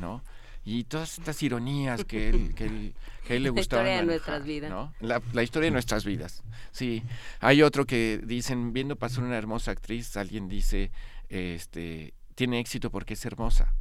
¿no? 0.00 0.22
Y 0.64 0.84
todas 0.84 1.18
estas 1.18 1.42
ironías 1.42 2.04
que 2.04 2.28
él, 2.28 2.54
que 2.56 2.66
él, 2.66 2.94
que 3.26 3.36
él 3.36 3.42
le 3.42 3.50
gustaban. 3.50 3.86
La 3.86 3.92
historia 3.92 4.00
de 4.00 4.06
nuestras 4.06 4.44
vidas. 4.44 4.70
¿no? 4.70 4.94
La, 5.00 5.42
historia 5.42 5.66
de 5.66 5.72
nuestras 5.72 6.04
vidas. 6.04 6.42
Sí. 6.70 7.02
Hay 7.40 7.62
otro 7.62 7.86
que 7.86 8.20
dicen, 8.24 8.72
viendo 8.72 8.96
pasar 8.96 9.24
una 9.24 9.36
hermosa 9.36 9.72
actriz, 9.72 10.16
alguien 10.16 10.48
dice, 10.48 10.92
este, 11.28 12.14
tiene 12.34 12.60
éxito 12.60 12.90
porque 12.90 13.14
es 13.14 13.24
hermosa. 13.24 13.74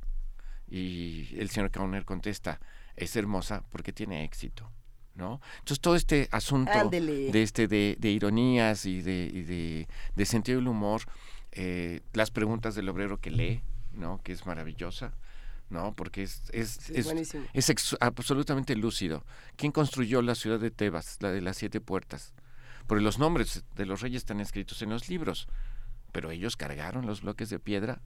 Y 0.69 1.27
el 1.37 1.49
señor 1.49 1.69
Kauner 1.69 2.05
contesta, 2.05 2.59
es 2.95 3.15
hermosa 3.15 3.63
porque 3.69 3.93
tiene 3.93 4.23
éxito. 4.23 4.71
¿no? 5.13 5.41
Entonces 5.59 5.81
todo 5.81 5.95
este 5.95 6.29
asunto 6.31 6.89
de 6.89 7.41
este 7.41 7.67
de, 7.67 7.97
de, 7.99 8.09
ironías 8.11 8.85
y 8.85 9.01
de, 9.01 9.29
y 9.31 9.43
de, 9.43 9.87
de 10.15 10.25
sentido 10.25 10.59
del 10.59 10.69
humor, 10.69 11.01
eh, 11.51 11.99
las 12.13 12.31
preguntas 12.31 12.75
del 12.75 12.87
obrero 12.87 13.19
que 13.19 13.29
lee, 13.29 13.61
¿no? 13.91 14.21
que 14.23 14.31
es 14.31 14.45
maravillosa, 14.45 15.13
¿no? 15.71 15.93
Porque 15.93 16.23
es, 16.23 16.43
es, 16.51 16.89
es, 16.89 17.95
absolutamente 17.99 18.75
lúcido. 18.75 19.25
¿Quién 19.55 19.71
construyó 19.71 20.21
la 20.21 20.35
ciudad 20.35 20.59
de 20.59 20.71
Tebas, 20.71 21.17
la 21.21 21.31
de 21.31 21.41
las 21.41 21.57
siete 21.57 21.81
puertas? 21.81 22.33
Porque 22.87 23.03
los 23.03 23.17
nombres 23.17 23.63
de 23.75 23.85
los 23.85 24.01
reyes 24.01 24.21
están 24.21 24.41
escritos 24.41 24.81
en 24.81 24.89
los 24.89 25.09
libros, 25.09 25.47
pero 26.11 26.31
ellos 26.31 26.57
cargaron 26.57 27.05
los 27.05 27.21
bloques 27.21 27.49
de 27.49 27.59
piedra. 27.59 28.01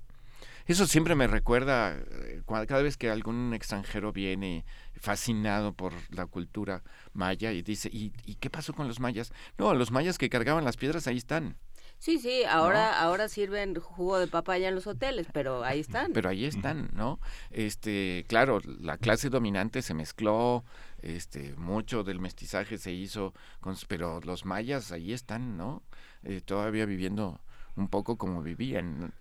Eso 0.67 0.87
siempre 0.87 1.15
me 1.15 1.27
recuerda 1.27 1.95
eh, 1.95 2.41
cada 2.47 2.81
vez 2.81 2.97
que 2.97 3.09
algún 3.09 3.53
extranjero 3.53 4.11
viene 4.11 4.65
fascinado 4.95 5.73
por 5.73 5.93
la 6.09 6.25
cultura 6.25 6.83
maya 7.13 7.51
y 7.51 7.61
dice, 7.61 7.89
¿y, 7.91 8.13
¿y 8.25 8.35
qué 8.35 8.49
pasó 8.49 8.73
con 8.73 8.87
los 8.87 8.99
mayas? 8.99 9.31
No, 9.57 9.73
los 9.73 9.91
mayas 9.91 10.17
que 10.17 10.29
cargaban 10.29 10.65
las 10.65 10.77
piedras 10.77 11.07
ahí 11.07 11.17
están. 11.17 11.57
Sí, 11.97 12.19
sí, 12.19 12.43
ahora, 12.43 12.99
ahora 13.01 13.27
sirven 13.27 13.75
jugo 13.75 14.19
de 14.19 14.27
papaya 14.27 14.67
en 14.67 14.75
los 14.75 14.85
hoteles, 14.85 15.27
pero 15.33 15.63
ahí 15.63 15.79
están. 15.79 16.13
Pero 16.13 16.29
ahí 16.29 16.45
están, 16.45 16.89
¿no? 16.93 17.19
Este, 17.49 18.25
claro, 18.27 18.59
la 18.79 18.97
clase 18.97 19.29
dominante 19.29 19.81
se 19.81 19.93
mezcló, 19.93 20.63
este, 21.01 21.55
mucho 21.55 22.03
del 22.03 22.19
mestizaje 22.19 22.77
se 22.77 22.91
hizo, 22.91 23.33
con, 23.59 23.75
pero 23.87 24.19
los 24.21 24.45
mayas 24.45 24.91
ahí 24.91 25.13
están, 25.13 25.57
¿no? 25.57 25.83
Eh, 26.23 26.41
todavía 26.41 26.85
viviendo 26.85 27.39
un 27.75 27.87
poco 27.87 28.17
como 28.17 28.41
vivían. 28.43 29.13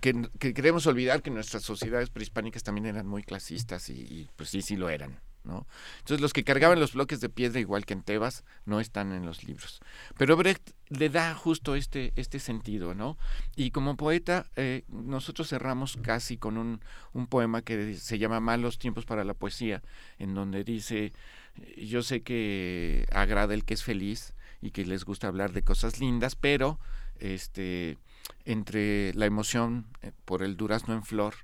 Que, 0.00 0.28
queremos 0.38 0.86
olvidar 0.86 1.22
que 1.22 1.30
nuestras 1.30 1.64
sociedades 1.64 2.08
prehispánicas 2.08 2.62
también 2.62 2.86
eran 2.86 3.06
muy 3.06 3.22
clasistas 3.22 3.90
y 3.90 4.30
pues 4.36 4.48
sí, 4.48 4.62
sí 4.62 4.76
lo 4.76 4.88
eran. 4.88 5.20
Entonces 5.44 6.20
los 6.20 6.32
que 6.32 6.44
cargaban 6.44 6.80
los 6.80 6.94
bloques 6.94 7.20
de 7.20 7.28
piedra 7.28 7.60
igual 7.60 7.84
que 7.84 7.92
en 7.92 8.02
Tebas 8.02 8.44
no 8.64 8.80
están 8.80 9.12
en 9.12 9.26
los 9.26 9.44
libros. 9.44 9.80
Pero 10.16 10.36
Brecht 10.36 10.70
le 10.88 11.10
da 11.10 11.34
justo 11.34 11.74
este, 11.74 12.12
este 12.16 12.38
sentido, 12.38 12.94
¿no? 12.94 13.18
Y 13.54 13.70
como 13.70 13.96
poeta 13.96 14.46
eh, 14.56 14.84
nosotros 14.88 15.48
cerramos 15.48 15.98
casi 16.02 16.36
con 16.36 16.56
un, 16.56 16.80
un 17.12 17.26
poema 17.26 17.62
que 17.62 17.94
se 17.94 18.18
llama 18.18 18.40
Malos 18.40 18.78
tiempos 18.78 19.04
para 19.04 19.24
la 19.24 19.34
poesía, 19.34 19.82
en 20.18 20.34
donde 20.34 20.64
dice, 20.64 21.12
yo 21.76 22.02
sé 22.02 22.22
que 22.22 23.06
agrada 23.12 23.54
el 23.54 23.64
que 23.64 23.74
es 23.74 23.84
feliz 23.84 24.34
y 24.62 24.70
que 24.70 24.84
les 24.84 25.04
gusta 25.04 25.28
hablar 25.28 25.52
de 25.52 25.62
cosas 25.62 26.00
lindas, 26.00 26.36
pero 26.36 26.78
este 27.18 27.98
entre 28.46 29.12
la 29.14 29.26
emoción 29.26 29.86
eh, 30.02 30.12
por 30.24 30.42
el 30.42 30.56
durazno 30.56 30.94
en 30.94 31.04
flor 31.04 31.34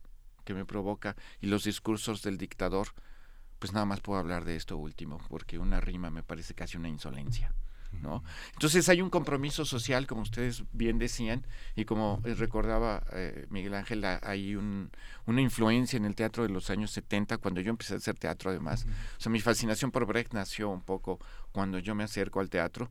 que 0.44 0.54
me 0.54 0.64
provoca 0.64 1.16
y 1.40 1.46
los 1.46 1.64
discursos 1.64 2.22
del 2.22 2.38
dictador, 2.38 2.88
pues 3.60 3.72
nada 3.72 3.86
más 3.86 4.00
puedo 4.00 4.18
hablar 4.18 4.44
de 4.44 4.56
esto 4.56 4.76
último, 4.76 5.20
porque 5.28 5.58
una 5.58 5.80
rima 5.80 6.10
me 6.10 6.24
parece 6.24 6.54
casi 6.54 6.76
una 6.76 6.88
insolencia. 6.88 7.54
¿no? 7.92 8.24
Entonces 8.54 8.88
hay 8.88 9.02
un 9.02 9.10
compromiso 9.10 9.64
social, 9.64 10.06
como 10.06 10.22
ustedes 10.22 10.64
bien 10.72 10.98
decían, 10.98 11.44
y 11.76 11.84
como 11.84 12.20
recordaba 12.24 13.04
eh, 13.12 13.46
Miguel 13.50 13.74
Ángel, 13.74 14.04
hay 14.04 14.56
un, 14.56 14.90
una 15.26 15.42
influencia 15.42 15.96
en 15.96 16.06
el 16.06 16.14
teatro 16.14 16.44
de 16.44 16.48
los 16.48 16.70
años 16.70 16.90
70, 16.92 17.38
cuando 17.38 17.60
yo 17.60 17.70
empecé 17.70 17.94
a 17.94 17.98
hacer 17.98 18.16
teatro 18.16 18.50
además. 18.50 18.86
O 19.18 19.20
sea, 19.20 19.30
mi 19.30 19.40
fascinación 19.40 19.90
por 19.90 20.06
Brecht 20.06 20.32
nació 20.32 20.70
un 20.70 20.82
poco 20.82 21.18
cuando 21.52 21.78
yo 21.78 21.94
me 21.94 22.04
acerco 22.04 22.40
al 22.40 22.48
teatro. 22.48 22.90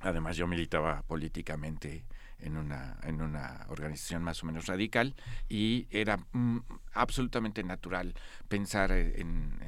Además, 0.00 0.36
yo 0.36 0.46
militaba 0.46 1.02
políticamente 1.02 2.04
en 2.42 2.56
una, 2.56 2.96
en 3.02 3.22
una 3.22 3.66
organización 3.68 4.22
más 4.22 4.42
o 4.42 4.46
menos 4.46 4.66
radical 4.66 5.14
y 5.48 5.86
era 5.90 6.18
mm, 6.32 6.58
absolutamente 6.94 7.62
natural 7.62 8.14
pensar 8.48 8.92
en, 8.92 9.58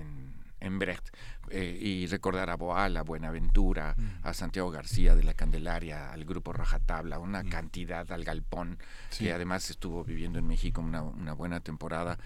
en, 0.60 0.78
Brecht 0.78 1.14
eh, 1.50 1.78
y 1.78 2.06
recordar 2.06 2.48
a 2.48 2.56
Boal, 2.56 2.96
a 2.96 3.02
Buenaventura, 3.02 3.94
mm. 3.96 4.26
a 4.26 4.32
Santiago 4.32 4.70
García 4.70 5.14
de 5.14 5.22
la 5.22 5.34
Candelaria, 5.34 6.10
al 6.10 6.24
grupo 6.24 6.54
Rajatabla, 6.54 7.18
una 7.18 7.42
mm. 7.42 7.48
cantidad 7.50 8.10
al 8.10 8.24
Galpón, 8.24 8.78
que 9.16 9.30
además 9.30 9.68
estuvo 9.68 10.04
viviendo 10.04 10.38
en 10.38 10.46
México 10.46 10.80
una, 10.80 11.02
una 11.02 11.34
buena 11.34 11.60
temporada. 11.60 12.18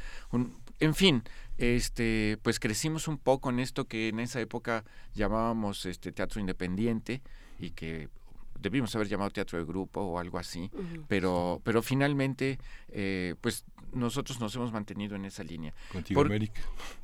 en 0.79 0.95
fin, 0.95 1.25
este, 1.59 2.39
pues 2.43 2.61
crecimos 2.61 3.09
un 3.09 3.19
poco 3.19 3.51
en 3.51 3.59
esto 3.59 3.87
que 3.87 4.09
en 4.09 4.21
esa 4.21 4.41
época 4.41 4.85
llamábamos 5.15 5.85
este 5.85 6.13
teatro 6.13 6.41
independiente 6.41 7.21
y 7.59 7.71
que 7.71 8.09
debimos 8.61 8.95
haber 8.95 9.09
llamado 9.09 9.31
teatro 9.31 9.59
de 9.59 9.65
grupo 9.65 10.01
o 10.01 10.19
algo 10.19 10.39
así, 10.39 10.71
pero, 11.09 11.61
pero 11.65 11.83
finalmente, 11.83 12.59
eh, 12.89 13.35
pues 13.41 13.65
nosotros 13.93 14.41
nos 14.41 14.55
hemos 14.57 14.73
mantenido 14.73 15.17
en 15.17 15.25
esa 15.25 15.43
línea. 15.43 15.75
Contigo 15.93 16.21
América. 16.21 16.61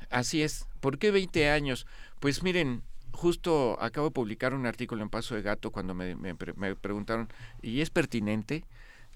Así 0.09 0.43
es. 0.43 0.67
¿Por 0.79 0.97
qué 0.97 1.11
20 1.11 1.49
años? 1.49 1.87
Pues 2.19 2.43
miren, 2.43 2.83
justo 3.11 3.77
acabo 3.81 4.07
de 4.07 4.13
publicar 4.13 4.53
un 4.53 4.65
artículo 4.65 5.01
en 5.01 5.09
Paso 5.09 5.35
de 5.35 5.41
Gato 5.41 5.71
cuando 5.71 5.93
me, 5.93 6.15
me, 6.15 6.35
preguntaron, 6.75 7.29
¿y 7.61 7.81
es 7.81 7.89
pertinente? 7.89 8.65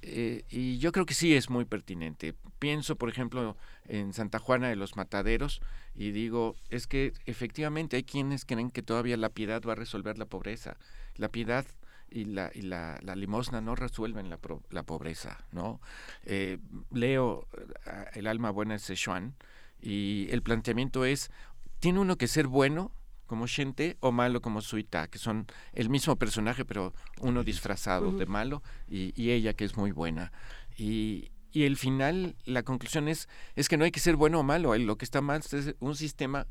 Eh, 0.02 0.46
y 0.50 0.78
yo 0.78 0.94
creo 0.94 1.06
que 1.06 1.14
sí 1.14 1.36
es 1.36 1.50
muy 1.50 1.66
pertinente. 1.66 2.34
Pienso, 2.58 2.96
por 2.96 3.10
ejemplo, 3.10 3.58
en 3.88 4.14
Santa 4.14 4.40
Juana 4.40 4.70
de 4.70 4.78
los 4.78 4.96
Mataderos 4.96 5.62
y 5.94 6.12
digo, 6.12 6.56
es 6.70 6.88
que 6.88 7.14
efectivamente 7.26 7.98
hay 7.98 8.04
quienes 8.04 8.46
creen 8.46 8.72
que 8.72 8.82
todavía 8.82 9.18
la 9.18 9.30
piedad 9.30 9.62
va 9.68 9.74
a 9.74 9.76
resolver 9.76 10.18
la 10.18 10.26
pobreza. 10.26 10.78
La 11.16 11.28
piedad 11.28 11.66
y 12.12 12.26
la, 12.26 12.52
y 12.54 12.62
la, 12.62 13.00
la 13.02 13.16
limosna 13.16 13.62
no 13.62 13.76
resuelven 13.76 14.30
la, 14.30 14.40
la 14.70 14.84
pobreza, 14.84 15.46
¿no? 15.52 15.80
Eh, 16.24 16.58
leo 16.92 17.48
eh, 17.86 18.06
El 18.14 18.28
alma 18.28 18.52
buena 18.52 18.74
de 18.74 18.80
Sichuan 18.80 19.36
y 19.82 20.28
el 20.32 20.42
planteamiento 20.42 21.06
es, 21.06 21.32
¿tiene 21.80 22.00
uno 22.00 22.18
que 22.18 22.28
ser 22.28 22.48
bueno 22.48 22.92
como 23.26 23.48
Shente 23.48 23.98
o 24.00 24.12
malo 24.12 24.42
como 24.42 24.62
Suita, 24.62 25.08
que 25.08 25.20
son 25.20 25.48
el 25.74 25.90
mismo 25.90 26.16
personaje 26.16 26.66
pero 26.66 26.94
uno 27.22 27.44
disfrazado 27.44 28.12
de 28.12 28.26
malo 28.26 28.64
y, 28.88 29.14
y, 29.22 29.32
ella 29.32 29.54
que 29.54 29.66
es 29.66 29.78
muy 29.78 29.92
buena? 29.92 30.32
Y, 30.78 31.32
y 31.52 31.64
el 31.64 31.78
final, 31.78 32.36
la 32.46 32.64
conclusión 32.64 33.08
es, 33.08 33.30
es 33.56 33.70
que 33.70 33.78
no 33.78 33.86
hay 33.86 33.92
que 33.92 34.00
ser 34.00 34.16
bueno 34.16 34.40
o 34.40 34.44
malo, 34.44 34.76
lo 34.78 34.98
que 34.98 35.06
está 35.06 35.22
mal 35.22 35.42
es 35.42 35.76
un 35.80 35.96
sistema 35.96 36.48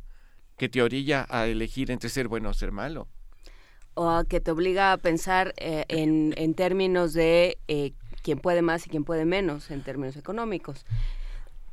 que 0.56 0.68
te 0.68 0.82
orilla 0.82 1.26
a 1.28 1.46
elegir 1.46 1.90
entre 1.90 2.08
ser 2.08 2.28
bueno 2.28 2.50
o 2.50 2.54
ser 2.54 2.72
malo 2.72 3.08
o 3.98 4.24
que 4.24 4.40
te 4.40 4.52
obliga 4.52 4.92
a 4.92 4.96
pensar 4.96 5.54
eh, 5.56 5.84
en, 5.88 6.32
en, 6.36 6.54
términos 6.54 7.14
de 7.14 7.58
eh, 7.66 7.92
quién 8.22 8.38
puede 8.38 8.62
más 8.62 8.86
y 8.86 8.90
quién 8.90 9.02
puede 9.02 9.24
menos 9.24 9.72
en 9.72 9.82
términos 9.82 10.16
económicos. 10.16 10.86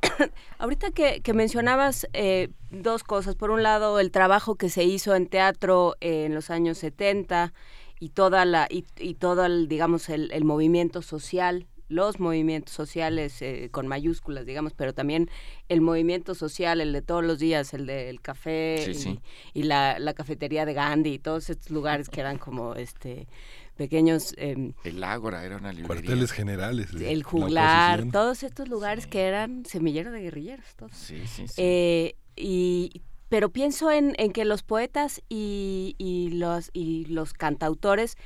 Ahorita 0.58 0.90
que, 0.90 1.22
mencionabas 1.32 2.08
eh, 2.14 2.48
dos 2.72 3.04
cosas, 3.04 3.36
por 3.36 3.52
un 3.52 3.62
lado 3.62 4.00
el 4.00 4.10
trabajo 4.10 4.56
que 4.56 4.70
se 4.70 4.82
hizo 4.82 5.14
en 5.14 5.28
teatro 5.28 5.94
en 6.00 6.34
los 6.34 6.50
años 6.50 6.78
70 6.78 7.52
y 8.00 8.08
toda 8.08 8.44
la 8.44 8.66
y, 8.68 8.84
y 8.98 9.14
todo 9.14 9.46
el 9.46 9.68
digamos 9.68 10.08
el, 10.08 10.32
el 10.32 10.44
movimiento 10.44 11.02
social 11.02 11.66
los 11.88 12.20
movimientos 12.20 12.74
sociales 12.74 13.40
eh, 13.42 13.68
con 13.70 13.86
mayúsculas, 13.86 14.46
digamos, 14.46 14.72
pero 14.74 14.94
también 14.94 15.30
el 15.68 15.80
movimiento 15.80 16.34
social, 16.34 16.80
el 16.80 16.92
de 16.92 17.02
todos 17.02 17.24
los 17.24 17.38
días, 17.38 17.74
el 17.74 17.86
del 17.86 18.20
café 18.20 18.92
y, 19.54 19.62
la, 19.62 20.14
cafetería 20.14 20.64
de 20.64 20.74
Gandhi 20.74 21.14
y 21.14 21.18
todos 21.18 21.50
estos 21.50 21.70
lugares 21.70 22.08
que 22.08 22.20
eran 22.20 22.38
como 22.38 22.74
este 22.74 23.26
pequeños... 23.76 24.34
Em, 24.38 24.72
el 24.84 25.04
Ágora 25.04 25.44
era 25.44 25.58
una 25.58 25.72
librería. 25.72 26.02
Cuarteles 26.02 26.32
generales. 26.32 26.88
el 26.94 27.22
juglar, 27.22 28.06
todos 28.10 28.42
estos 28.42 28.68
lugares 28.68 29.06
que 29.06 29.22
eran 29.22 29.64
semilleros 29.66 30.12
de 30.12 30.22
guerrilleros. 30.22 30.66
Todos. 30.76 30.92
Sí, 30.92 31.26
sí, 31.26 31.46
sí. 31.46 31.54
Eh, 31.58 32.16
y 32.36 33.02
pero 33.28 33.50
pienso 33.50 33.90
en, 33.90 34.14
en 34.18 34.32
que 34.32 34.44
los 34.44 34.62
poetas 34.62 35.22
y, 35.28 35.96
y, 35.98 36.30
los, 36.30 36.70
y 36.72 37.06
los 37.06 37.32
cantautores 37.32 38.16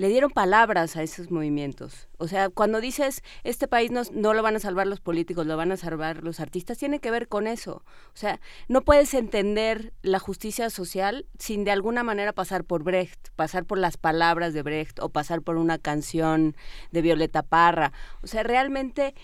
le 0.00 0.08
dieron 0.08 0.30
palabras 0.30 0.96
a 0.96 1.02
esos 1.02 1.30
movimientos. 1.30 2.08
O 2.16 2.26
sea, 2.26 2.48
cuando 2.48 2.80
dices, 2.80 3.22
este 3.44 3.68
país 3.68 3.90
no, 3.90 4.00
no, 4.14 4.32
lo 4.32 4.42
van 4.42 4.56
a 4.56 4.58
salvar 4.58 4.86
los 4.86 4.98
políticos, 4.98 5.46
lo 5.46 5.58
van 5.58 5.72
a 5.72 5.76
salvar 5.76 6.24
los 6.24 6.40
artistas, 6.40 6.78
tiene 6.78 7.00
que 7.00 7.10
ver 7.10 7.28
con 7.28 7.46
eso. 7.46 7.84
O 8.14 8.16
sea, 8.16 8.40
no 8.66 8.80
puedes 8.80 9.12
entender 9.12 9.92
la 10.00 10.18
justicia 10.18 10.70
social 10.70 11.26
sin 11.38 11.64
de 11.64 11.72
alguna 11.72 12.02
manera 12.02 12.32
pasar 12.32 12.64
por 12.64 12.82
Brecht, 12.82 13.28
pasar 13.36 13.66
por 13.66 13.76
las 13.76 13.98
palabras 13.98 14.54
de 14.54 14.62
Brecht 14.62 15.00
o 15.00 15.10
pasar 15.10 15.42
por 15.42 15.58
una 15.58 15.76
canción 15.76 16.56
de 16.92 17.02
Violeta 17.02 17.42
Parra. 17.42 17.92
O 18.22 18.26
sea, 18.26 18.42
realmente 18.42 19.14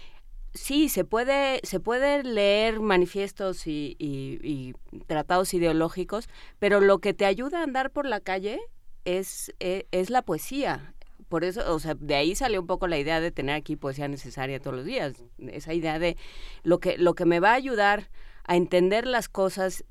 sí, 0.52 0.90
se 0.90 1.06
puede, 1.06 1.60
se 1.62 1.80
puede 1.80 2.22
leer 2.22 2.80
manifiestos 2.80 3.66
y, 3.66 3.96
y, 3.98 4.74
tratados 5.06 5.54
ideológicos, 5.54 6.28
pero 6.58 6.82
lo 6.82 6.98
que 6.98 7.14
te 7.14 7.24
ayuda 7.24 7.60
a 7.60 7.62
andar 7.62 7.92
por 7.92 8.04
la 8.04 8.20
calle 8.20 8.60
es, 9.06 9.54
e, 9.60 9.86
es, 9.92 10.10
la 10.10 10.20
poesía. 10.20 10.92
Por 11.30 11.44
eso, 11.44 11.74
o 11.74 11.78
sea, 11.78 11.94
de 11.94 12.14
ahí 12.14 12.34
salió 12.34 12.60
un 12.60 12.66
poco 12.66 12.86
la 12.86 12.98
idea 12.98 13.20
de 13.20 13.30
tener 13.30 13.54
aquí 13.54 13.76
poesía 13.76 14.08
necesaria 14.08 14.60
todos 14.60 14.76
los 14.76 14.84
días. 14.84 15.14
Esa 15.38 15.72
idea 15.72 15.98
de 15.98 16.16
lo 16.62 16.78
que, 16.78 16.98
lo 16.98 17.14
que 17.14 17.24
me 17.24 17.40
va 17.40 17.52
a 17.52 17.54
ayudar 17.54 18.10
a 18.44 18.56
entender 18.56 19.06
las 19.06 19.28
cosas 19.28 19.84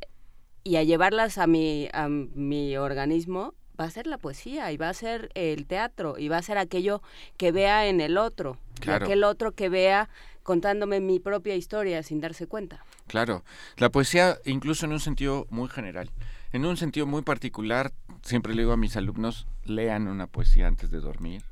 y 0.63 0.75
a 0.75 0.83
llevarlas 0.83 1.37
a 1.37 1.47
mi, 1.47 1.89
a 1.93 2.07
mi 2.07 2.77
organismo 2.77 3.53
va 3.79 3.85
a 3.85 3.89
ser 3.89 4.07
la 4.07 4.17
poesía 4.17 4.71
y 4.71 4.77
va 4.77 4.89
a 4.89 4.93
ser 4.93 5.29
el 5.33 5.65
teatro 5.65 6.17
y 6.17 6.29
va 6.29 6.37
a 6.37 6.41
ser 6.41 6.57
aquello 6.57 7.01
que 7.35 7.51
vea 7.51 7.87
en 7.87 7.99
el 7.99 8.17
otro, 8.17 8.57
aquel 8.87 9.25
otro 9.25 9.51
que 9.51 9.67
vea 9.67 10.09
contándome 10.43 11.01
mi 11.01 11.19
propia 11.19 11.55
historia 11.55 12.01
sin 12.03 12.21
darse 12.21 12.47
cuenta. 12.47 12.85
Claro, 13.07 13.43
la 13.77 13.89
poesía 13.89 14.37
incluso 14.45 14.85
en 14.85 14.93
un 14.93 15.01
sentido 15.01 15.45
muy 15.49 15.67
general 15.67 16.09
en 16.55 16.65
un 16.65 16.77
sentido 16.77 17.05
muy 17.05 17.21
particular, 17.21 17.91
siempre 18.25 18.53
le 18.53 18.63
digo 18.63 18.73
a 18.73 18.77
mis 18.77 18.97
alumnos, 18.97 19.47
lean 19.63 20.07
una 20.07 20.27
poesía 20.27 20.67
antes 20.67 20.89
de 20.89 20.99
dormir, 20.99 21.43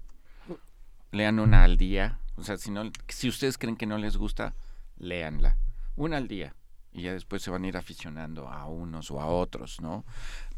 lean 1.12 1.40
una 1.40 1.64
al 1.64 1.78
día, 1.78 2.20
o 2.36 2.44
sea, 2.44 2.58
si, 2.58 2.72
no, 2.72 2.92
si 3.08 3.30
ustedes 3.30 3.58
creen 3.58 3.78
que 3.78 3.86
no 3.86 3.98
les 3.98 4.18
gusta, 4.18 4.56
léanla, 4.98 5.56
una 5.96 6.18
al 6.18 6.28
día. 6.28 6.56
Y 6.96 7.04
ya 7.04 7.14
después 7.14 7.42
se 7.42 7.50
van 7.50 7.64
a 7.64 7.68
ir 7.68 7.76
aficionando 7.76 8.48
a 8.48 8.68
unos 8.68 9.10
o 9.10 9.20
a 9.20 9.26
otros, 9.26 9.82
¿no? 9.82 10.06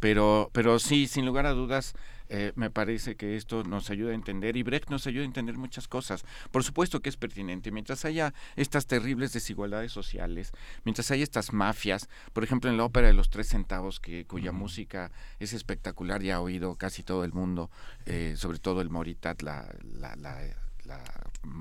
Pero, 0.02 0.50
pero 0.52 0.80
sí, 0.80 1.08
sin 1.08 1.26
lugar 1.26 1.46
a 1.46 1.52
dudas, 1.52 1.94
eh, 2.30 2.54
me 2.56 2.70
parece 2.70 3.16
que 3.16 3.36
esto 3.36 3.64
nos 3.64 3.90
ayuda 3.90 4.12
a 4.12 4.16
entender 4.16 4.58
y 4.58 4.64
Brecht 4.64 4.90
nos 4.90 5.08
ayuda 5.08 5.24
a 5.24 5.26
entender 5.26 5.58
muchas 5.58 5.88
cosas. 5.88 6.26
Por 6.52 6.64
supuesto 6.64 7.02
que 7.02 7.10
es 7.10 7.18
pertinente. 7.18 7.72
Mientras 7.72 8.06
haya 8.06 8.34
estas 8.56 8.88
terribles 8.88 9.34
desigualdades 9.34 9.92
sociales, 9.92 10.52
mientras 10.84 11.12
haya 11.12 11.24
estas 11.24 11.54
mafias, 11.54 12.10
por 12.34 12.44
ejemplo 12.44 12.70
en 12.70 12.78
la 12.78 12.86
ópera 12.86 13.08
de 13.08 13.14
los 13.14 13.30
tres 13.30 13.50
centavos, 13.50 14.00
que, 14.00 14.26
cuya 14.26 14.52
música 14.52 15.12
es 15.40 15.54
espectacular 15.54 16.24
y 16.24 16.32
ha 16.32 16.42
oído 16.42 16.76
casi 16.76 17.04
todo 17.04 17.24
el 17.24 17.34
mundo, 17.34 17.70
eh, 18.06 18.36
sobre 18.38 18.60
todo 18.60 18.82
el 18.82 18.90
Moritat, 18.90 19.42
la, 19.42 19.74
la, 19.84 20.16
la, 20.16 20.40
la 20.86 21.04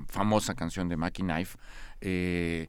famosa 0.07 0.55
canción 0.55 0.89
de 0.89 0.97
Mackie 0.97 1.23
Knife. 1.23 1.57
Eh, 2.01 2.67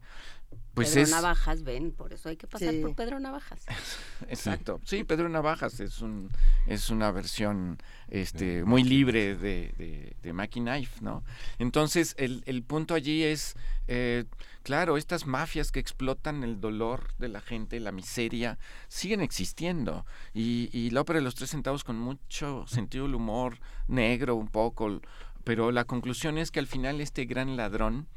pues 0.77 0.93
Pedro 0.93 1.11
Navajas, 1.11 1.63
ven, 1.63 1.91
por 1.91 2.13
eso 2.13 2.29
hay 2.29 2.37
que 2.37 2.47
pasar 2.47 2.75
por 2.83 2.95
Pedro 2.95 3.19
Navajas. 3.19 3.65
Exacto. 4.29 4.79
Sí, 4.85 5.05
Pedro 5.05 5.31
Navajas 5.31 5.81
es 5.81 6.03
un 6.03 6.29
es 6.67 6.91
una 6.91 7.11
versión 7.11 7.79
este 8.09 8.63
muy 8.63 8.85
libre 8.85 9.37
de, 9.37 9.73
de, 9.79 10.17
de 10.23 10.33
Mackie 10.35 10.61
Knife, 10.61 11.01
¿no? 11.01 11.25
Entonces, 11.59 12.15
el, 12.19 12.43
el 12.45 12.63
punto 12.63 12.93
allí 12.93 13.23
es, 13.23 13.55
eh, 13.89 14.27
claro, 14.65 14.99
estas 14.99 15.25
mafias 15.25 15.73
que 15.73 15.81
explotan 15.81 16.45
el 16.45 16.61
dolor 16.61 17.15
de 17.19 17.29
la 17.29 17.41
gente, 17.41 17.81
la 17.81 17.91
miseria, 17.91 18.59
siguen 18.89 19.23
existiendo. 19.23 20.05
Y, 20.35 20.69
y 20.75 20.91
la 20.91 21.01
ópera 21.01 21.21
de 21.21 21.25
los 21.25 21.37
tres 21.37 21.51
centavos 21.51 21.85
con 21.85 21.99
mucho 21.99 22.67
sentido 22.67 23.07
del 23.07 23.15
humor 23.15 23.61
negro 23.89 24.37
un 24.37 24.49
poco, 24.49 25.01
pero 25.43 25.73
la 25.73 25.85
conclusión 25.85 26.37
es 26.37 26.51
que 26.51 26.61
al 26.61 26.67
final 26.67 27.01
este 27.01 27.25
gran 27.25 27.57
ladrón 27.57 28.09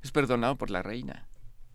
es 0.00 0.12
perdonado 0.12 0.56
por 0.56 0.70
la 0.70 0.80
reina. 0.80 1.26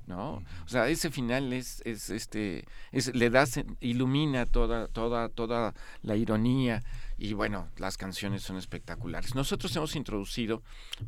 ¿No? 0.09 0.43
O 0.65 0.67
sea, 0.67 0.89
ese 0.89 1.11
final 1.11 1.53
es, 1.53 1.81
es 1.85 2.09
este, 2.09 2.65
es, 2.91 3.13
le 3.15 3.29
da, 3.29 3.45
ilumina 3.79 4.45
toda, 4.45 4.87
toda, 4.87 5.29
toda 5.29 5.73
la 6.01 6.15
ironía 6.15 6.83
y 7.17 7.33
bueno, 7.33 7.67
las 7.77 7.97
canciones 7.97 8.41
son 8.41 8.57
espectaculares. 8.57 9.35
Nosotros 9.35 9.75
hemos 9.75 9.95
introducido 9.95 10.63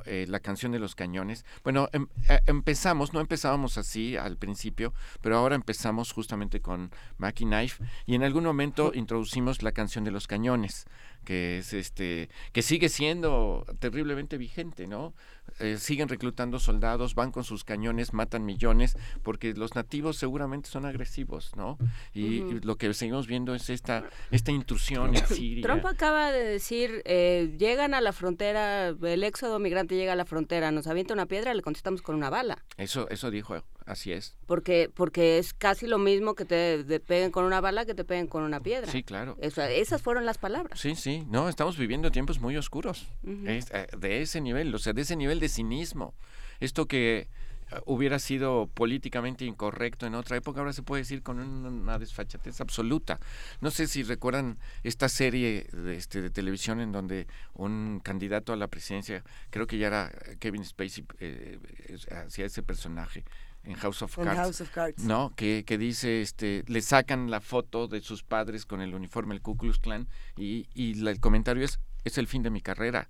eh, 0.05 0.25
la 0.27 0.39
canción 0.39 0.71
de 0.71 0.79
los 0.79 0.93
cañones. 0.93 1.45
Bueno, 1.63 1.89
em, 1.93 2.07
eh, 2.29 2.39
empezamos, 2.47 3.13
no 3.13 3.21
empezábamos 3.21 3.77
así 3.77 4.17
al 4.17 4.37
principio, 4.37 4.93
pero 5.21 5.37
ahora 5.37 5.55
empezamos 5.55 6.11
justamente 6.11 6.61
con 6.61 6.91
Mackie 7.17 7.45
Knife 7.45 7.83
y 8.05 8.15
en 8.15 8.23
algún 8.23 8.43
momento 8.43 8.91
introducimos 8.93 9.63
la 9.63 9.71
canción 9.71 10.03
de 10.03 10.11
los 10.11 10.27
cañones 10.27 10.85
que 11.23 11.59
es 11.59 11.73
este 11.73 12.29
que 12.51 12.61
sigue 12.61 12.89
siendo 12.89 13.65
terriblemente 13.79 14.37
vigente, 14.37 14.87
¿no? 14.87 15.13
Eh, 15.59 15.77
siguen 15.77 16.07
reclutando 16.07 16.59
soldados, 16.59 17.13
van 17.13 17.31
con 17.31 17.43
sus 17.43 17.63
cañones, 17.63 18.13
matan 18.13 18.45
millones, 18.45 18.95
porque 19.21 19.53
los 19.53 19.75
nativos 19.75 20.17
seguramente 20.17 20.69
son 20.69 20.85
agresivos, 20.85 21.51
¿no? 21.55 21.77
Y, 22.13 22.41
lo 22.61 22.77
que 22.77 22.93
seguimos 22.93 23.27
viendo 23.27 23.53
es 23.53 23.69
esta 23.69 24.09
esta 24.31 24.51
intrusión 24.51 25.15
en 25.15 25.27
Siria. 25.27 25.63
Trump 25.63 25.85
acaba 25.85 26.31
de 26.31 26.43
decir, 26.43 27.01
eh, 27.05 27.53
llegan 27.57 27.93
a 27.93 28.01
la 28.01 28.13
frontera, 28.13 28.89
el 28.89 29.23
éxodo 29.23 29.59
migrante 29.59 29.95
llega 29.95 30.13
a 30.13 30.15
la 30.15 30.25
frontera, 30.25 30.71
nos 30.71 30.87
avienta 30.87 31.13
una 31.13 31.25
piedra, 31.25 31.53
le 31.53 31.61
contestamos 31.61 32.01
con 32.01 32.15
una 32.15 32.29
bala. 32.29 32.63
Eso 32.77 33.09
eso 33.09 33.29
dijo, 33.29 33.63
así 33.85 34.11
es. 34.11 34.35
Porque 34.45 34.89
porque 34.93 35.37
es 35.37 35.53
casi 35.53 35.87
lo 35.87 35.97
mismo 35.97 36.35
que 36.35 36.45
te, 36.45 36.99
peguen 36.99 37.31
con 37.31 37.45
una 37.45 37.61
bala 37.61 37.85
que 37.85 37.93
te 37.93 38.03
peguen 38.03 38.27
con 38.27 38.43
una 38.43 38.59
piedra. 38.59 38.91
Sí, 38.91 39.03
claro. 39.03 39.37
esas 39.39 40.01
fueron 40.01 40.25
las 40.25 40.37
palabras. 40.37 40.79
Sí, 40.79 40.95
sí, 40.95 41.25
no, 41.29 41.49
estamos 41.49 41.77
viviendo 41.77 42.11
tiempos 42.11 42.39
muy 42.39 42.57
oscuros, 42.57 43.07
eh, 43.25 43.87
de 43.97 44.21
ese 44.21 44.41
nivel, 44.41 44.73
o 44.73 44.79
sea, 44.79 44.93
de 44.93 45.01
ese 45.01 45.15
nivel 45.15 45.39
de 45.39 45.49
cinismo. 45.49 46.13
Esto 46.59 46.87
que 46.87 47.27
eh, 47.71 47.79
hubiera 47.85 48.19
sido 48.19 48.67
políticamente 48.73 49.45
incorrecto 49.45 50.05
en 50.05 50.15
otra 50.15 50.37
época, 50.37 50.59
ahora 50.59 50.73
se 50.73 50.83
puede 50.83 51.01
decir 51.01 51.23
con 51.23 51.39
una 51.39 51.97
desfachatez 51.97 52.61
absoluta. 52.61 53.19
No 53.61 53.71
sé 53.71 53.87
si 53.87 54.03
recuerdan 54.03 54.59
esta 54.83 55.09
serie 55.09 55.67
de, 55.71 55.95
este, 55.95 56.21
de 56.21 56.29
televisión 56.29 56.79
en 56.81 56.91
donde 56.91 57.27
un 57.53 58.01
candidato 58.03 58.53
a 58.53 58.57
la 58.57 58.67
presidencia, 58.67 59.23
creo 59.49 59.67
que 59.67 59.77
ya 59.77 59.87
era 59.87 60.11
Kevin 60.39 60.65
Spacey, 60.65 61.05
eh, 61.19 61.59
hacía 62.25 62.45
ese 62.45 62.63
personaje 62.63 63.23
en 63.63 63.75
House 63.75 64.01
of, 64.01 64.17
Cards, 64.17 65.03
no 65.03 65.33
que, 65.35 65.63
que, 65.65 65.77
dice 65.77 66.21
este 66.21 66.63
le 66.67 66.81
sacan 66.81 67.29
la 67.29 67.41
foto 67.41 67.87
de 67.87 68.01
sus 68.01 68.23
padres 68.23 68.65
con 68.65 68.81
el 68.81 68.95
uniforme 68.95 69.35
del 69.35 69.41
Ku 69.41 69.55
Klux 69.55 69.77
Klan 69.77 70.07
y, 70.35 70.67
y 70.73 71.07
el 71.07 71.19
comentario 71.19 71.63
es 71.63 71.79
es 72.03 72.17
el 72.17 72.27
fin 72.27 72.41
de 72.41 72.49
mi 72.49 72.61
carrera 72.61 73.07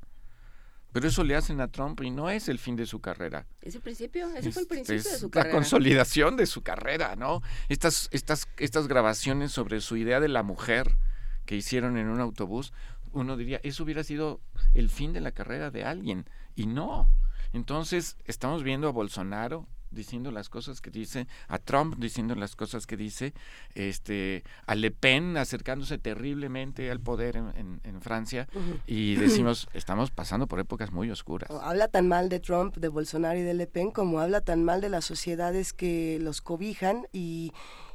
pero 0.92 1.08
eso 1.08 1.24
le 1.24 1.36
hacen 1.36 1.62
a 1.62 1.70
Trump 1.70 2.02
y 2.02 2.10
no 2.10 2.30
es 2.30 2.50
el 2.50 2.60
fin 2.60 2.76
de 2.76 2.86
su 2.86 3.00
carrera. 3.00 3.46
Es 3.62 3.76
el 3.76 3.82
principio, 3.82 4.28
ese 4.36 4.52
fue 4.52 4.64
el 4.64 4.68
principio 4.68 5.10
de 5.10 5.18
su 5.18 5.30
carrera. 5.30 5.54
La 5.54 5.56
consolidación 5.56 6.36
de 6.36 6.46
su 6.46 6.64
carrera, 6.64 7.16
¿no? 7.16 7.42
Estas, 7.70 8.10
estas, 8.12 8.50
estas 8.58 8.88
grabaciones 8.88 9.54
sobre 9.54 9.80
su 9.80 9.96
idea 9.96 10.20
de 10.20 10.28
la 10.28 10.44
mujer 10.44 10.98
que 11.46 11.56
hicieron 11.56 11.98
en 11.98 12.10
un 12.10 12.20
autobús, 12.20 12.74
uno 13.14 13.38
diría, 13.38 13.62
eso 13.64 13.84
hubiera 13.84 14.04
sido 14.04 14.42
el 14.74 14.90
fin 14.90 15.14
de 15.14 15.22
la 15.22 15.32
carrera 15.32 15.72
de 15.72 15.86
alguien. 15.86 16.26
Y 16.56 16.66
no. 16.66 17.10
Entonces, 17.54 18.18
estamos 18.26 18.64
viendo 18.64 18.90
a 18.90 18.92
Bolsonaro 18.92 19.68
diciendo 19.92 20.32
las 20.32 20.50
cosas 20.50 20.82
que 20.82 20.90
dice, 20.90 21.28
a 21.48 21.58
Trump 21.58 21.96
diciendo 21.98 22.36
las 22.36 22.56
cosas 22.56 22.88
que 22.88 22.98
dice, 22.98 23.34
este, 23.76 24.44
a 24.66 24.76
Le 24.76 24.92
Pen 24.92 25.38
acercándose 25.38 25.98
terriblemente 25.98 26.90
al 26.92 27.00
poder 27.00 27.36
en, 27.36 27.82
Francia 28.02 28.48
y 28.88 29.16
decimos, 29.16 29.68
estamos 29.74 30.10
pasando 30.10 30.48
por 30.48 30.60
épocas 30.60 30.92
muy 30.92 31.12
oscuras. 31.12 31.50
Habla 31.62 31.88
tan 31.88 32.08
mal 32.08 32.30
de 32.30 32.40
Trump, 32.40 32.78
de 32.78 32.88
Bolsonaro 32.88 33.38
y 33.38 33.44
de 33.44 33.54
Le 33.54 33.68
Pen 33.68 33.92
como 33.92 34.20
habla 34.20 34.42
tan 34.42 34.64
mal 34.64 34.82
de 34.82 34.90
las 34.90 35.06
sociedades 35.06 35.74
que 35.74 36.18
los 36.20 36.42
cobijan 36.42 37.06
y 37.12 37.52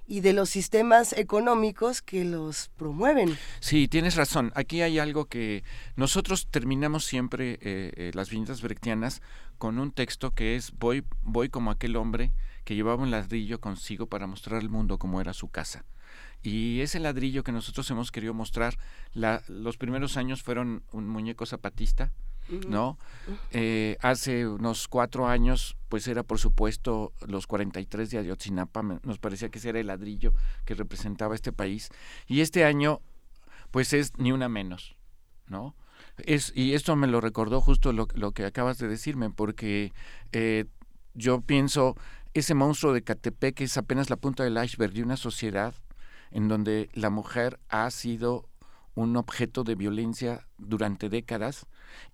y 0.07 0.21
de 0.21 0.33
los 0.33 0.51
sistemas 0.51 1.13
económicos 1.13 2.01
que 2.03 2.25
los 2.25 2.71
promueven. 2.77 3.37
Sí, 3.61 3.89
tienes 3.89 4.15
razón. 4.15 4.53
Aquí 4.55 4.83
hay 4.83 4.99
algo 4.99 5.27
que 5.27 5.65
nosotros 5.97 6.47
terminamos 6.51 7.05
siempre 7.05 7.55
eh, 7.55 7.93
eh, 7.97 8.11
las 8.15 8.31
viñetas 8.31 8.63
brechtianas 8.63 9.21
con 9.59 9.79
un 9.79 9.93
texto 9.93 10.33
que 10.33 10.57
es 10.57 10.73
voy, 10.73 11.05
voy 11.23 11.49
como 11.49 11.71
aquel 11.71 11.97
hombre 11.97 12.33
que 12.65 12.75
llevaba 12.75 13.03
un 13.03 13.11
ladrillo 13.11 13.61
consigo 13.61 14.07
para 14.07 14.27
mostrar 14.27 14.61
al 14.61 14.69
mundo 14.69 14.99
cómo 14.99 15.21
era 15.21 15.33
su 15.33 15.49
casa. 15.49 15.85
Y 16.43 16.81
ese 16.81 17.01
ladrillo 17.01 17.43
que 17.43 17.53
nosotros 17.53 17.91
hemos 17.91 18.13
querido 18.13 18.35
mostrar, 18.35 18.77
la, 19.13 19.43
los 19.49 19.77
primeros 19.77 20.17
años 20.17 20.43
fueron 20.43 20.83
un 20.93 21.09
muñeco 21.09 21.47
zapatista, 21.47 22.13
¿no? 22.69 22.99
Eh, 23.51 23.97
hace 24.01 24.47
unos 24.47 24.87
cuatro 24.89 25.27
años, 25.27 25.77
pues 25.89 26.07
era 26.07 26.23
por 26.23 26.39
supuesto 26.39 27.13
los 27.27 27.47
43 27.47 28.11
de 28.11 28.19
Ayotzinapa, 28.19 28.83
nos 28.83 29.19
parecía 29.19 29.49
que 29.49 29.59
ese 29.59 29.71
era 29.71 29.81
el 29.81 29.89
ladrillo 29.89 30.33
que 30.65 30.75
representaba 30.75 31.35
este 31.35 31.53
país. 31.53 31.89
Y 32.27 32.41
este 32.41 32.65
año, 32.65 33.01
pues 33.71 33.93
es 33.93 34.17
ni 34.19 34.33
una 34.33 34.49
menos, 34.49 34.97
¿no? 35.49 35.75
Es, 36.19 36.53
y 36.55 36.75
esto 36.75 36.97
me 36.97 37.07
lo 37.07 37.21
recordó 37.21 37.61
justo 37.61 37.93
lo, 37.93 38.09
lo 38.15 38.33
que 38.33 38.45
acabas 38.45 38.79
de 38.79 38.89
decirme, 38.89 39.31
porque 39.31 39.93
eh, 40.33 40.65
yo 41.15 41.41
pienso, 41.41 41.97
ese 42.35 42.55
monstruo 42.55 42.93
de 42.93 43.03
Catepec 43.03 43.61
es 43.61 43.77
apenas 43.77 44.11
la 44.11 44.17
punta 44.17 44.45
del 44.45 44.63
iceberg 44.63 44.93
de 44.93 45.03
una 45.03 45.17
sociedad 45.17 45.75
en 46.31 46.49
donde 46.49 46.91
la 46.93 47.11
mujer 47.11 47.59
ha 47.69 47.91
sido 47.91 48.49
un 48.95 49.17
objeto 49.17 49.63
de 49.63 49.75
violencia 49.75 50.47
durante 50.59 51.09
décadas 51.09 51.67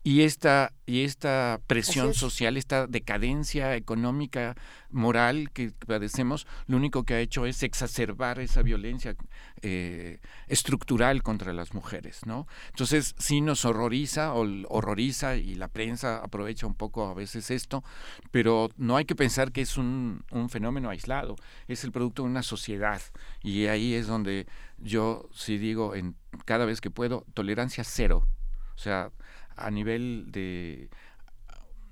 y 0.04 0.22
esta, 0.22 0.72
y 0.84 1.04
esta 1.04 1.60
presión 1.66 2.14
social, 2.14 2.56
esta 2.56 2.86
decadencia 2.86 3.76
económica, 3.76 4.56
moral 4.90 5.50
que 5.52 5.72
padecemos, 5.86 6.46
lo 6.66 6.76
único 6.76 7.04
que 7.04 7.14
ha 7.14 7.20
hecho 7.20 7.46
es 7.46 7.62
exacerbar 7.62 8.40
esa 8.40 8.62
violencia 8.62 9.14
eh, 9.62 10.18
estructural 10.48 11.22
contra 11.22 11.52
las 11.52 11.72
mujeres, 11.72 12.26
¿no? 12.26 12.46
Entonces 12.70 13.14
sí 13.18 13.40
nos 13.40 13.64
horroriza, 13.64 14.34
o 14.34 14.46
horroriza, 14.68 15.36
y 15.36 15.54
la 15.54 15.68
prensa 15.68 16.18
aprovecha 16.18 16.66
un 16.66 16.74
poco 16.74 17.06
a 17.06 17.14
veces 17.14 17.50
esto, 17.50 17.84
pero 18.30 18.70
no 18.76 18.96
hay 18.96 19.04
que 19.04 19.14
pensar 19.14 19.52
que 19.52 19.62
es 19.62 19.76
un, 19.76 20.24
un 20.30 20.50
fenómeno 20.50 20.90
aislado, 20.90 21.36
es 21.68 21.84
el 21.84 21.92
producto 21.92 22.22
de 22.22 22.28
una 22.28 22.42
sociedad, 22.42 23.00
y 23.42 23.66
ahí 23.66 23.94
es 23.94 24.08
donde 24.08 24.46
yo 24.78 25.28
sí 25.32 25.58
digo 25.58 25.94
en 25.94 26.16
cada 26.44 26.64
vez 26.64 26.80
que 26.80 26.90
puedo, 26.90 27.24
tolerancia 27.34 27.84
cero. 27.84 28.26
O 28.74 28.78
sea, 28.78 29.10
a 29.56 29.70
nivel 29.70 30.26
de 30.30 30.90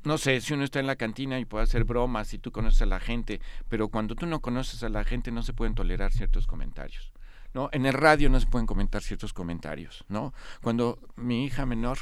no 0.02 0.16
sé, 0.16 0.40
si 0.40 0.54
uno 0.54 0.64
está 0.64 0.80
en 0.80 0.86
la 0.86 0.96
cantina 0.96 1.38
y 1.38 1.44
puede 1.44 1.64
hacer 1.64 1.84
bromas 1.84 2.32
y 2.32 2.38
tú 2.38 2.52
conoces 2.52 2.82
a 2.82 2.86
la 2.86 3.00
gente, 3.00 3.40
pero 3.68 3.88
cuando 3.88 4.14
tú 4.14 4.26
no 4.26 4.40
conoces 4.40 4.82
a 4.82 4.88
la 4.88 5.04
gente 5.04 5.30
no 5.30 5.42
se 5.42 5.52
pueden 5.52 5.74
tolerar 5.74 6.12
ciertos 6.12 6.46
comentarios. 6.46 7.12
¿no? 7.52 7.68
En 7.72 7.84
el 7.84 7.92
radio 7.92 8.30
no 8.30 8.40
se 8.40 8.46
pueden 8.46 8.66
comentar 8.66 9.02
ciertos 9.02 9.32
comentarios, 9.32 10.04
¿no? 10.08 10.32
Cuando 10.62 10.98
mi 11.16 11.44
hija 11.44 11.66
menor, 11.66 11.98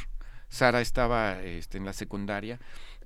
Sara, 0.48 0.80
estaba 0.80 1.42
este, 1.42 1.78
en 1.78 1.86
la 1.86 1.92
secundaria, 1.92 2.60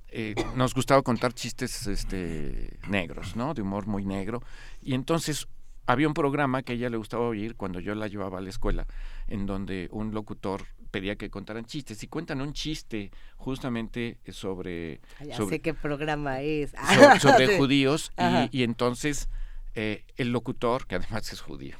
eh, 0.09 0.35
nos 0.55 0.73
gustaba 0.73 1.01
contar 1.01 1.33
chistes 1.33 1.87
este, 1.87 2.77
negros, 2.87 3.35
¿no? 3.35 3.53
De 3.53 3.61
humor 3.61 3.87
muy 3.87 4.05
negro. 4.05 4.43
Y 4.81 4.93
entonces 4.93 5.47
había 5.87 6.07
un 6.07 6.13
programa 6.13 6.63
que 6.63 6.73
a 6.73 6.75
ella 6.75 6.89
le 6.89 6.97
gustaba 6.97 7.25
oír 7.25 7.55
cuando 7.55 7.79
yo 7.79 7.95
la 7.95 8.07
llevaba 8.07 8.39
a 8.39 8.41
la 8.41 8.49
escuela, 8.49 8.85
en 9.27 9.45
donde 9.45 9.87
un 9.91 10.13
locutor 10.13 10.65
pedía 10.93 11.15
que 11.15 11.31
contaran 11.31 11.65
chistes. 11.65 12.03
Y 12.03 12.07
cuentan 12.07 12.39
un 12.39 12.53
chiste 12.53 13.11
justamente 13.35 14.19
sobre 14.29 15.01
ah, 15.19 15.25
ya 15.25 15.37
sé 15.37 15.59
qué 15.59 15.73
programa 15.73 16.41
es. 16.41 16.71
sobre, 17.19 17.47
judíos. 17.57 18.13
Y, 18.51 18.61
entonces 18.61 19.27
eh, 19.73 20.05
el 20.17 20.31
locutor 20.31 20.85
que 20.85 20.95
además 20.95 21.33
es 21.33 21.41
judío 21.41 21.75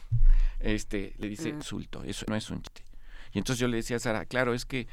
este 0.59 1.13
le 1.19 1.27
dice 1.27 1.49
insulto 1.49 2.03
eso 2.03 2.25
no 2.27 2.35
es 2.35 2.49
un 2.49 2.61
chiste 2.63 2.81
y 3.33 3.37
entonces 3.37 3.59
yo 3.59 3.67
le 3.67 3.77
decía 3.77 3.97
a 3.97 3.99
Sara 3.99 4.25
claro 4.25 4.53
es 4.53 4.65
que 4.65 4.87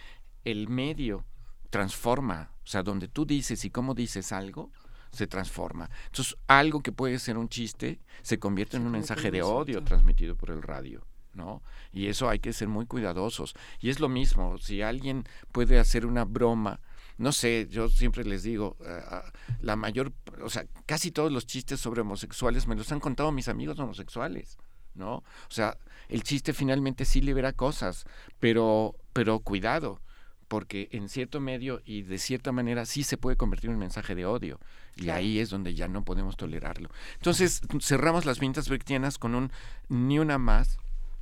el 0.44 0.68
medio 0.68 1.24
transforma 1.70 2.50
o 2.62 2.66
sea 2.66 2.82
donde 2.82 3.08
tú 3.08 3.24
dices 3.24 3.64
y 3.64 3.70
cómo 3.70 3.94
dices 3.94 4.32
algo 4.32 4.70
se 5.12 5.26
transforma. 5.26 5.90
Entonces, 6.06 6.36
algo 6.46 6.82
que 6.82 6.92
puede 6.92 7.18
ser 7.18 7.36
un 7.36 7.48
chiste 7.48 7.98
se 8.22 8.38
convierte 8.38 8.76
en 8.76 8.86
un 8.86 8.92
mensaje 8.92 9.32
de 9.32 9.42
odio 9.42 9.82
transmitido 9.82 10.36
por 10.36 10.50
el 10.50 10.62
radio. 10.62 11.04
¿No? 11.34 11.62
Y 11.92 12.06
eso 12.06 12.28
hay 12.28 12.38
que 12.38 12.52
ser 12.52 12.68
muy 12.68 12.86
cuidadosos. 12.86 13.54
Y 13.80 13.90
es 13.90 14.00
lo 14.00 14.08
mismo, 14.08 14.58
si 14.58 14.82
alguien 14.82 15.24
puede 15.52 15.78
hacer 15.78 16.06
una 16.06 16.24
broma, 16.24 16.80
no 17.18 17.32
sé, 17.32 17.68
yo 17.70 17.88
siempre 17.88 18.24
les 18.24 18.42
digo, 18.42 18.76
eh, 18.80 19.02
ah, 19.08 19.32
la 19.60 19.76
mayor, 19.76 20.12
o 20.42 20.48
sea, 20.48 20.64
casi 20.86 21.10
todos 21.10 21.30
los 21.30 21.46
chistes 21.46 21.78
sobre 21.78 22.00
homosexuales 22.00 22.66
me 22.66 22.76
los 22.76 22.90
han 22.92 23.00
contado 23.00 23.30
mis 23.30 23.48
amigos 23.48 23.78
homosexuales, 23.78 24.56
¿no? 24.94 25.16
O 25.16 25.50
sea, 25.50 25.76
el 26.08 26.22
chiste 26.22 26.54
finalmente 26.54 27.04
sí 27.04 27.20
libera 27.20 27.52
cosas, 27.52 28.06
pero, 28.38 28.96
pero 29.12 29.40
cuidado, 29.40 30.00
porque 30.48 30.88
en 30.90 31.08
cierto 31.08 31.40
medio 31.40 31.80
y 31.84 32.02
de 32.02 32.18
cierta 32.18 32.52
manera 32.52 32.84
sí 32.84 33.04
se 33.04 33.16
puede 33.16 33.36
convertir 33.36 33.70
en 33.70 33.74
un 33.74 33.80
mensaje 33.80 34.14
de 34.14 34.26
odio. 34.26 34.58
Y 34.96 35.10
ahí 35.10 35.38
es 35.38 35.50
donde 35.50 35.74
ya 35.74 35.86
no 35.86 36.04
podemos 36.04 36.36
tolerarlo. 36.36 36.90
Entonces, 37.14 37.60
cerramos 37.80 38.24
las 38.24 38.40
vintas 38.40 38.68
brechtianas 38.68 39.18
con 39.18 39.34
un 39.34 39.52
ni 39.88 40.18
una 40.18 40.38
más, 40.38 40.78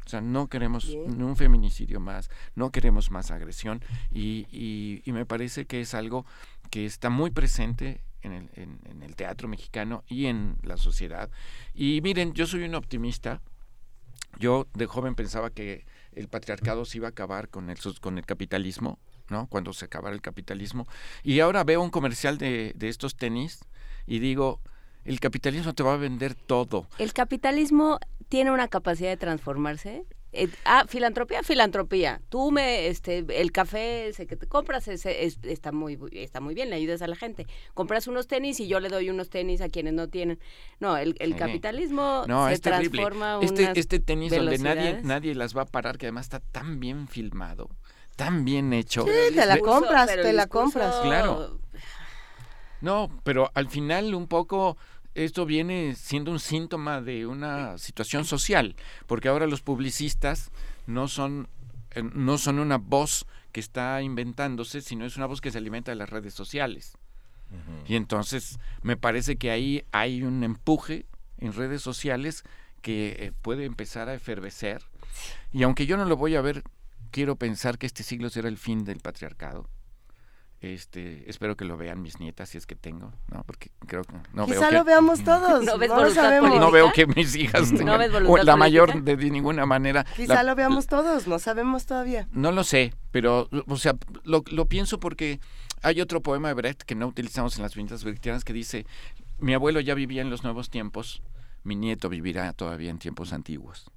o 0.08 0.10
sea, 0.10 0.22
no 0.22 0.48
queremos 0.48 0.86
un 0.88 1.36
feminicidio 1.36 2.00
más, 2.00 2.30
no 2.54 2.72
queremos 2.72 3.10
más 3.10 3.30
agresión 3.30 3.84
y, 4.10 4.46
y, 5.04 5.12
me 5.12 5.26
parece 5.26 5.66
que 5.66 5.82
es 5.82 5.92
algo 5.92 6.24
que 6.70 6.86
está 6.86 7.10
muy 7.10 7.30
presente 7.30 8.00
en 8.22 8.32
el, 8.32 8.50
en, 8.54 9.02
el 9.02 9.14
teatro 9.16 9.48
mexicano 9.48 10.04
y 10.08 10.24
en 10.24 10.56
la 10.62 10.78
sociedad. 10.78 11.28
Y 11.74 12.00
miren, 12.02 12.32
yo 12.32 12.46
soy 12.46 12.62
un 12.62 12.74
optimista. 12.74 13.42
Yo 14.38 14.66
de 14.72 14.86
joven 14.86 15.14
pensaba 15.14 15.50
que 15.50 15.84
el 16.12 16.28
patriarcado 16.28 16.86
se 16.86 16.96
iba 16.96 17.08
a 17.08 17.10
acabar 17.10 17.50
con 17.50 17.68
el, 17.68 17.76
con 18.00 18.16
el 18.16 18.24
capitalismo, 18.24 18.98
¿no? 19.28 19.46
Cuando 19.46 19.74
se 19.74 19.84
acabara 19.84 20.14
el 20.14 20.22
capitalismo. 20.22 20.88
Y 21.22 21.40
ahora 21.40 21.64
veo 21.64 21.82
un 21.82 21.90
comercial 21.90 22.38
de, 22.38 22.72
de 22.74 22.88
estos 22.88 23.14
tenis 23.14 23.60
y 24.06 24.20
digo, 24.20 24.62
el 25.04 25.20
capitalismo 25.20 25.74
te 25.74 25.82
va 25.82 25.92
a 25.92 25.98
vender 25.98 26.34
todo. 26.34 26.86
El 26.98 27.12
capitalismo 27.12 27.98
tiene 28.28 28.50
una 28.50 28.68
capacidad 28.68 29.10
de 29.10 29.16
transformarse 29.16 30.04
eh, 30.32 30.48
ah, 30.66 30.84
filantropía, 30.86 31.42
filantropía. 31.42 32.20
Tú 32.28 32.50
me, 32.50 32.88
este, 32.88 33.24
el 33.28 33.50
café 33.50 34.08
ese 34.08 34.26
que 34.26 34.36
te 34.36 34.46
compras 34.46 34.86
ese, 34.86 35.24
está 35.24 35.72
muy, 35.72 35.98
está 36.12 36.40
muy 36.40 36.54
bien, 36.54 36.68
le 36.68 36.76
ayudas 36.76 37.00
a 37.00 37.06
la 37.06 37.16
gente. 37.16 37.46
Compras 37.72 38.06
unos 38.08 38.26
tenis 38.26 38.60
y 38.60 38.68
yo 38.68 38.78
le 38.78 38.90
doy 38.90 39.08
unos 39.08 39.30
tenis 39.30 39.62
a 39.62 39.68
quienes 39.68 39.94
no 39.94 40.08
tienen. 40.08 40.38
No, 40.80 40.98
el, 40.98 41.14
capitalismo 41.36 42.24
se 42.50 42.58
transforma. 42.58 43.38
Este, 43.40 43.72
este 43.74 44.00
tenis 44.00 44.30
donde 44.30 44.58
nadie, 44.58 45.00
nadie 45.02 45.34
las 45.34 45.56
va 45.56 45.62
a 45.62 45.66
parar, 45.66 45.96
que 45.96 46.06
además 46.06 46.26
está 46.26 46.40
tan 46.40 46.78
bien 46.78 47.08
filmado, 47.08 47.70
tan 48.16 48.44
bien 48.44 48.74
hecho. 48.74 49.04
Sí, 49.04 49.34
te 49.34 49.46
la 49.46 49.58
compras, 49.58 50.08
te 50.08 50.32
la 50.32 50.46
compras. 50.46 50.96
Claro. 51.02 51.58
No, 52.80 53.08
pero 53.24 53.50
al 53.54 53.68
final 53.68 54.14
un 54.14 54.28
poco 54.28 54.76
esto 55.24 55.46
viene 55.46 55.94
siendo 55.96 56.30
un 56.30 56.40
síntoma 56.40 57.00
de 57.00 57.26
una 57.26 57.76
situación 57.78 58.24
social, 58.24 58.76
porque 59.06 59.28
ahora 59.28 59.46
los 59.46 59.62
publicistas 59.62 60.50
no 60.86 61.08
son, 61.08 61.48
eh, 61.90 62.02
no 62.02 62.38
son 62.38 62.58
una 62.58 62.78
voz 62.78 63.26
que 63.52 63.60
está 63.60 64.00
inventándose, 64.02 64.80
sino 64.80 65.04
es 65.04 65.16
una 65.16 65.26
voz 65.26 65.40
que 65.40 65.50
se 65.50 65.58
alimenta 65.58 65.90
de 65.90 65.96
las 65.96 66.10
redes 66.10 66.34
sociales. 66.34 66.96
Y 67.86 67.96
entonces 67.96 68.58
me 68.82 68.98
parece 68.98 69.36
que 69.36 69.50
ahí 69.50 69.82
hay 69.90 70.22
un 70.22 70.44
empuje 70.44 71.06
en 71.38 71.54
redes 71.54 71.80
sociales 71.80 72.44
que 72.82 73.16
eh, 73.18 73.32
puede 73.40 73.64
empezar 73.64 74.10
a 74.10 74.14
efervecer. 74.14 74.82
Y 75.50 75.62
aunque 75.62 75.86
yo 75.86 75.96
no 75.96 76.04
lo 76.04 76.18
voy 76.18 76.36
a 76.36 76.42
ver, 76.42 76.62
quiero 77.10 77.36
pensar 77.36 77.78
que 77.78 77.86
este 77.86 78.02
siglo 78.02 78.28
será 78.28 78.48
el 78.48 78.58
fin 78.58 78.84
del 78.84 79.00
patriarcado 79.00 79.66
este, 80.60 81.28
espero 81.30 81.56
que 81.56 81.64
lo 81.64 81.76
vean 81.76 82.02
mis 82.02 82.18
nietas 82.18 82.48
si 82.48 82.58
es 82.58 82.66
que 82.66 82.74
tengo, 82.74 83.12
¿no? 83.32 83.44
Porque 83.44 83.70
creo 83.86 84.02
que 84.02 84.14
no 84.32 84.46
Quizá 84.46 84.70
veo 84.70 84.78
lo 84.80 84.84
veamos 84.84 85.22
todos. 85.24 85.64
No, 85.64 85.78
ves 85.78 85.90
no 85.90 86.70
veo 86.70 86.92
que 86.92 87.06
mis 87.06 87.36
hijas 87.36 87.72
tengan, 87.72 88.00
la 88.44 88.56
mayor 88.56 89.02
de, 89.02 89.16
ninguna 89.16 89.66
manera. 89.66 90.04
Quizá 90.16 90.42
lo 90.42 90.54
veamos 90.54 90.86
todos, 90.86 91.28
no 91.28 91.38
sabemos 91.38 91.86
todavía. 91.86 92.28
No 92.32 92.50
lo 92.50 92.64
sé, 92.64 92.92
pero 93.12 93.48
o 93.66 93.76
sea, 93.76 93.94
lo, 94.24 94.42
lo 94.50 94.66
pienso 94.66 94.98
porque 94.98 95.40
hay 95.82 96.00
otro 96.00 96.22
poema 96.22 96.48
de 96.48 96.54
Brecht 96.54 96.82
que 96.82 96.94
no 96.94 97.06
utilizamos 97.06 97.56
en 97.56 97.62
las 97.62 97.74
viñetas 97.74 98.02
brechtianas 98.02 98.44
que 98.44 98.52
dice, 98.52 98.86
mi 99.38 99.54
abuelo 99.54 99.80
ya 99.80 99.94
vivía 99.94 100.22
en 100.22 100.30
los 100.30 100.42
nuevos 100.42 100.70
tiempos, 100.70 101.22
mi 101.62 101.76
nieto 101.76 102.08
vivirá 102.08 102.52
todavía 102.52 102.90
en 102.90 102.98
tiempos 102.98 103.32
antiguos. 103.32 103.90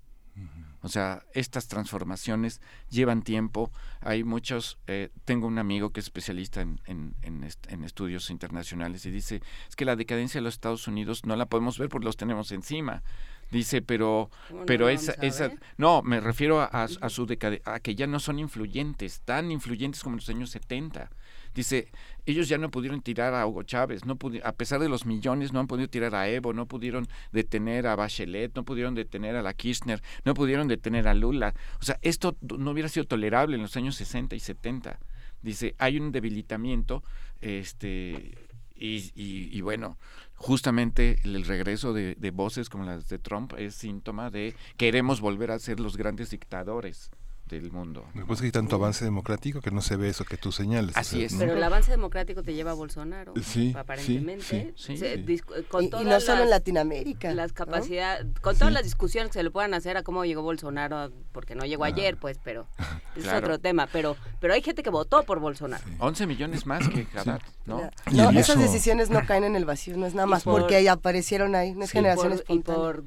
O 0.81 0.89
sea, 0.89 1.23
estas 1.33 1.67
transformaciones 1.67 2.59
llevan 2.89 3.21
tiempo. 3.21 3.71
Hay 3.99 4.23
muchos, 4.23 4.79
eh, 4.87 5.09
tengo 5.25 5.47
un 5.47 5.59
amigo 5.59 5.91
que 5.91 5.99
es 5.99 6.07
especialista 6.07 6.61
en, 6.61 6.81
en, 6.85 7.15
en, 7.21 7.83
estudios 7.83 8.29
internacionales 8.31 9.05
y 9.05 9.11
dice, 9.11 9.41
es 9.69 9.75
que 9.75 9.85
la 9.85 9.95
decadencia 9.95 10.39
de 10.39 10.43
los 10.43 10.55
Estados 10.55 10.87
Unidos 10.87 11.25
no 11.25 11.35
la 11.35 11.45
podemos 11.45 11.77
ver 11.77 11.89
porque 11.89 12.05
los 12.05 12.17
tenemos 12.17 12.51
encima. 12.51 13.03
Dice, 13.51 13.81
pero, 13.81 14.31
pero 14.65 14.87
esa, 14.87 15.11
esa, 15.21 15.51
no, 15.77 16.01
me 16.01 16.21
refiero 16.21 16.61
a, 16.61 16.69
a, 16.71 16.83
a 16.83 17.09
su 17.09 17.25
decadencia, 17.25 17.75
a 17.75 17.79
que 17.81 17.95
ya 17.95 18.07
no 18.07 18.19
son 18.19 18.39
influyentes, 18.39 19.21
tan 19.21 19.51
influyentes 19.51 20.03
como 20.03 20.15
en 20.15 20.19
los 20.19 20.29
años 20.29 20.51
70. 20.51 21.11
Dice, 21.53 21.91
ellos 22.25 22.47
ya 22.47 22.57
no 22.57 22.71
pudieron 22.71 23.01
tirar 23.01 23.33
a 23.33 23.45
Hugo 23.45 23.63
Chávez, 23.63 24.05
no 24.05 24.17
a 24.43 24.51
pesar 24.53 24.79
de 24.79 24.89
los 24.89 25.05
millones, 25.05 25.51
no 25.51 25.59
han 25.59 25.67
podido 25.67 25.89
tirar 25.89 26.15
a 26.15 26.29
Evo, 26.29 26.53
no 26.53 26.65
pudieron 26.65 27.07
detener 27.31 27.87
a 27.87 27.95
Bachelet, 27.95 28.55
no 28.55 28.63
pudieron 28.63 28.95
detener 28.95 29.35
a 29.35 29.41
la 29.41 29.53
Kirchner, 29.53 30.01
no 30.23 30.33
pudieron 30.33 30.67
detener 30.67 31.07
a 31.07 31.13
Lula. 31.13 31.53
O 31.79 31.83
sea, 31.83 31.99
esto 32.01 32.37
no 32.41 32.71
hubiera 32.71 32.89
sido 32.89 33.05
tolerable 33.05 33.55
en 33.55 33.61
los 33.61 33.75
años 33.75 33.95
60 33.95 34.35
y 34.35 34.39
70. 34.39 34.99
Dice, 35.41 35.75
hay 35.77 35.97
un 35.97 36.11
debilitamiento, 36.11 37.03
este, 37.41 38.37
y, 38.75 39.11
y, 39.15 39.61
bueno, 39.61 39.97
justamente 40.35 41.19
el 41.23 41.43
regreso 41.45 41.93
de, 41.93 42.15
de, 42.15 42.31
voces 42.31 42.69
como 42.69 42.85
las 42.85 43.09
de 43.09 43.19
Trump 43.19 43.53
es 43.57 43.75
síntoma 43.75 44.31
de 44.31 44.55
queremos 44.77 45.21
volver 45.21 45.51
a 45.51 45.59
ser 45.59 45.79
los 45.79 45.97
grandes 45.97 46.31
dictadores 46.31 47.11
del 47.59 47.71
mundo. 47.71 48.05
Lo 48.13 48.25
que 48.27 48.45
hay 48.45 48.51
tanto 48.51 48.75
avance 48.75 49.03
democrático 49.03 49.61
que 49.61 49.71
no 49.71 49.81
se 49.81 49.95
ve 49.95 50.09
eso 50.09 50.25
que 50.25 50.37
tú 50.37 50.51
señales. 50.51 50.95
Así 50.95 51.23
es. 51.23 51.35
Pero 51.35 51.53
el 51.53 51.63
avance 51.63 51.91
democrático 51.91 52.43
te 52.43 52.53
lleva 52.53 52.71
a 52.71 52.73
Bolsonaro, 52.73 53.33
sí, 53.43 53.73
aparentemente. 53.77 54.73
Sí, 54.75 55.41
con 55.69 55.85
y, 55.85 55.89
no 55.89 56.19
solo 56.19 56.43
en 56.43 56.49
Latinoamérica. 56.49 57.33
Las 57.33 57.53
capacidades, 57.53 58.25
con 58.41 58.57
todas 58.57 58.73
las 58.73 58.83
discusiones 58.83 59.31
que 59.31 59.39
se 59.39 59.43
le 59.43 59.51
puedan 59.51 59.73
hacer 59.73 59.97
a 59.97 60.03
cómo 60.03 60.25
llegó 60.25 60.41
Bolsonaro, 60.41 61.11
porque 61.31 61.55
no 61.55 61.65
llegó 61.65 61.83
ayer, 61.83 62.17
pues, 62.17 62.39
pero 62.43 62.67
es 63.15 63.27
otro 63.27 63.59
tema. 63.59 63.87
Pero 63.91 64.15
pero 64.39 64.53
hay 64.53 64.61
gente 64.61 64.83
que 64.83 64.89
votó 64.89 65.23
por 65.23 65.39
Bolsonaro. 65.39 65.83
11 65.99 66.27
millones 66.27 66.65
más 66.65 66.87
que 66.89 67.07
Haddad, 67.15 67.41
¿no? 67.65 67.89
No, 68.11 68.29
esas 68.31 68.59
decisiones 68.59 69.09
no 69.09 69.25
caen 69.25 69.43
en 69.43 69.55
el 69.55 69.65
vacío, 69.65 69.95
no 69.97 70.05
es 70.05 70.15
nada 70.15 70.25
más 70.25 70.43
porque 70.43 70.89
aparecieron 70.89 71.55
ahí, 71.55 71.73
no 71.73 71.85
es 71.85 71.91
generaciones 71.91 72.41
por, 72.41 73.03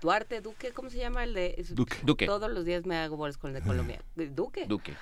Duarte, 0.00 0.40
Duque, 0.40 0.72
¿cómo 0.72 0.90
se 0.90 0.98
llama 0.98 1.24
el 1.24 1.34
de 1.34 1.64
Duque? 2.02 2.26
Todos 2.26 2.50
los 2.50 2.64
días 2.64 2.86
me 2.86 2.96
hago 2.96 3.16
bolas 3.16 3.36
con 3.36 3.54
el 3.54 3.60
de 3.60 3.66
Colombia. 3.66 4.02
Duque. 4.16 4.66
Duque. 4.66 4.94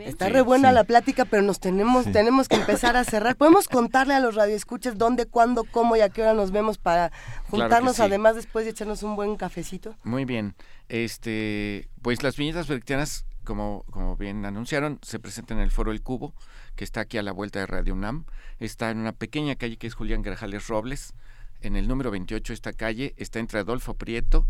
está 0.00 0.28
re 0.28 0.42
buena 0.42 0.72
la 0.72 0.84
plática, 0.84 1.24
pero 1.24 1.42
nos 1.42 1.60
tenemos 1.60 2.10
tenemos 2.12 2.48
que 2.48 2.56
empezar 2.56 2.96
a 2.96 3.04
cerrar. 3.04 3.36
Podemos 3.36 3.68
contarle 3.68 4.14
a 4.14 4.20
los 4.20 4.34
radioescuchas 4.34 4.98
dónde, 4.98 5.26
cuándo, 5.26 5.64
cómo 5.64 5.96
y 5.96 6.00
a 6.00 6.08
qué 6.08 6.22
hora 6.22 6.34
nos 6.34 6.50
vemos 6.50 6.78
para 6.78 7.12
juntarnos 7.48 8.00
además 8.00 8.36
después 8.36 8.64
de 8.64 8.72
echarnos 8.72 9.02
un 9.02 9.16
buen 9.16 9.36
cafecito. 9.36 9.96
Muy 10.04 10.24
bien. 10.24 10.54
Este, 10.88 11.88
pues 12.02 12.22
las 12.22 12.36
viñetas 12.36 12.68
vertianas 12.68 13.26
como, 13.46 13.84
como 13.90 14.16
bien 14.16 14.44
anunciaron, 14.44 14.98
se 15.02 15.18
presentan 15.18 15.58
en 15.58 15.64
el 15.64 15.70
Foro 15.70 15.92
El 15.92 16.02
Cubo, 16.02 16.34
que 16.74 16.84
está 16.84 17.00
aquí 17.00 17.16
a 17.16 17.22
la 17.22 17.32
vuelta 17.32 17.60
de 17.60 17.66
Radio 17.66 17.94
UNAM. 17.94 18.26
Está 18.58 18.90
en 18.90 18.98
una 18.98 19.12
pequeña 19.12 19.54
calle 19.54 19.78
que 19.78 19.86
es 19.86 19.94
Julián 19.94 20.20
Grajales 20.20 20.66
Robles, 20.66 21.14
en 21.60 21.76
el 21.76 21.88
número 21.88 22.10
28 22.10 22.52
esta 22.52 22.72
calle 22.72 23.14
está 23.16 23.38
entre 23.38 23.60
Adolfo 23.60 23.94
Prieto 23.94 24.46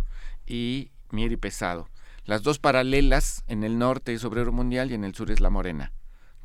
y 0.46 0.90
Mieri 1.10 1.36
Pesado. 1.36 1.88
Las 2.24 2.42
dos 2.42 2.58
paralelas, 2.58 3.44
en 3.46 3.62
el 3.62 3.78
norte 3.78 4.12
es 4.12 4.24
Obrero 4.24 4.52
Mundial 4.52 4.90
y 4.90 4.94
en 4.94 5.04
el 5.04 5.14
sur 5.14 5.30
es 5.30 5.40
La 5.40 5.50
Morena. 5.50 5.92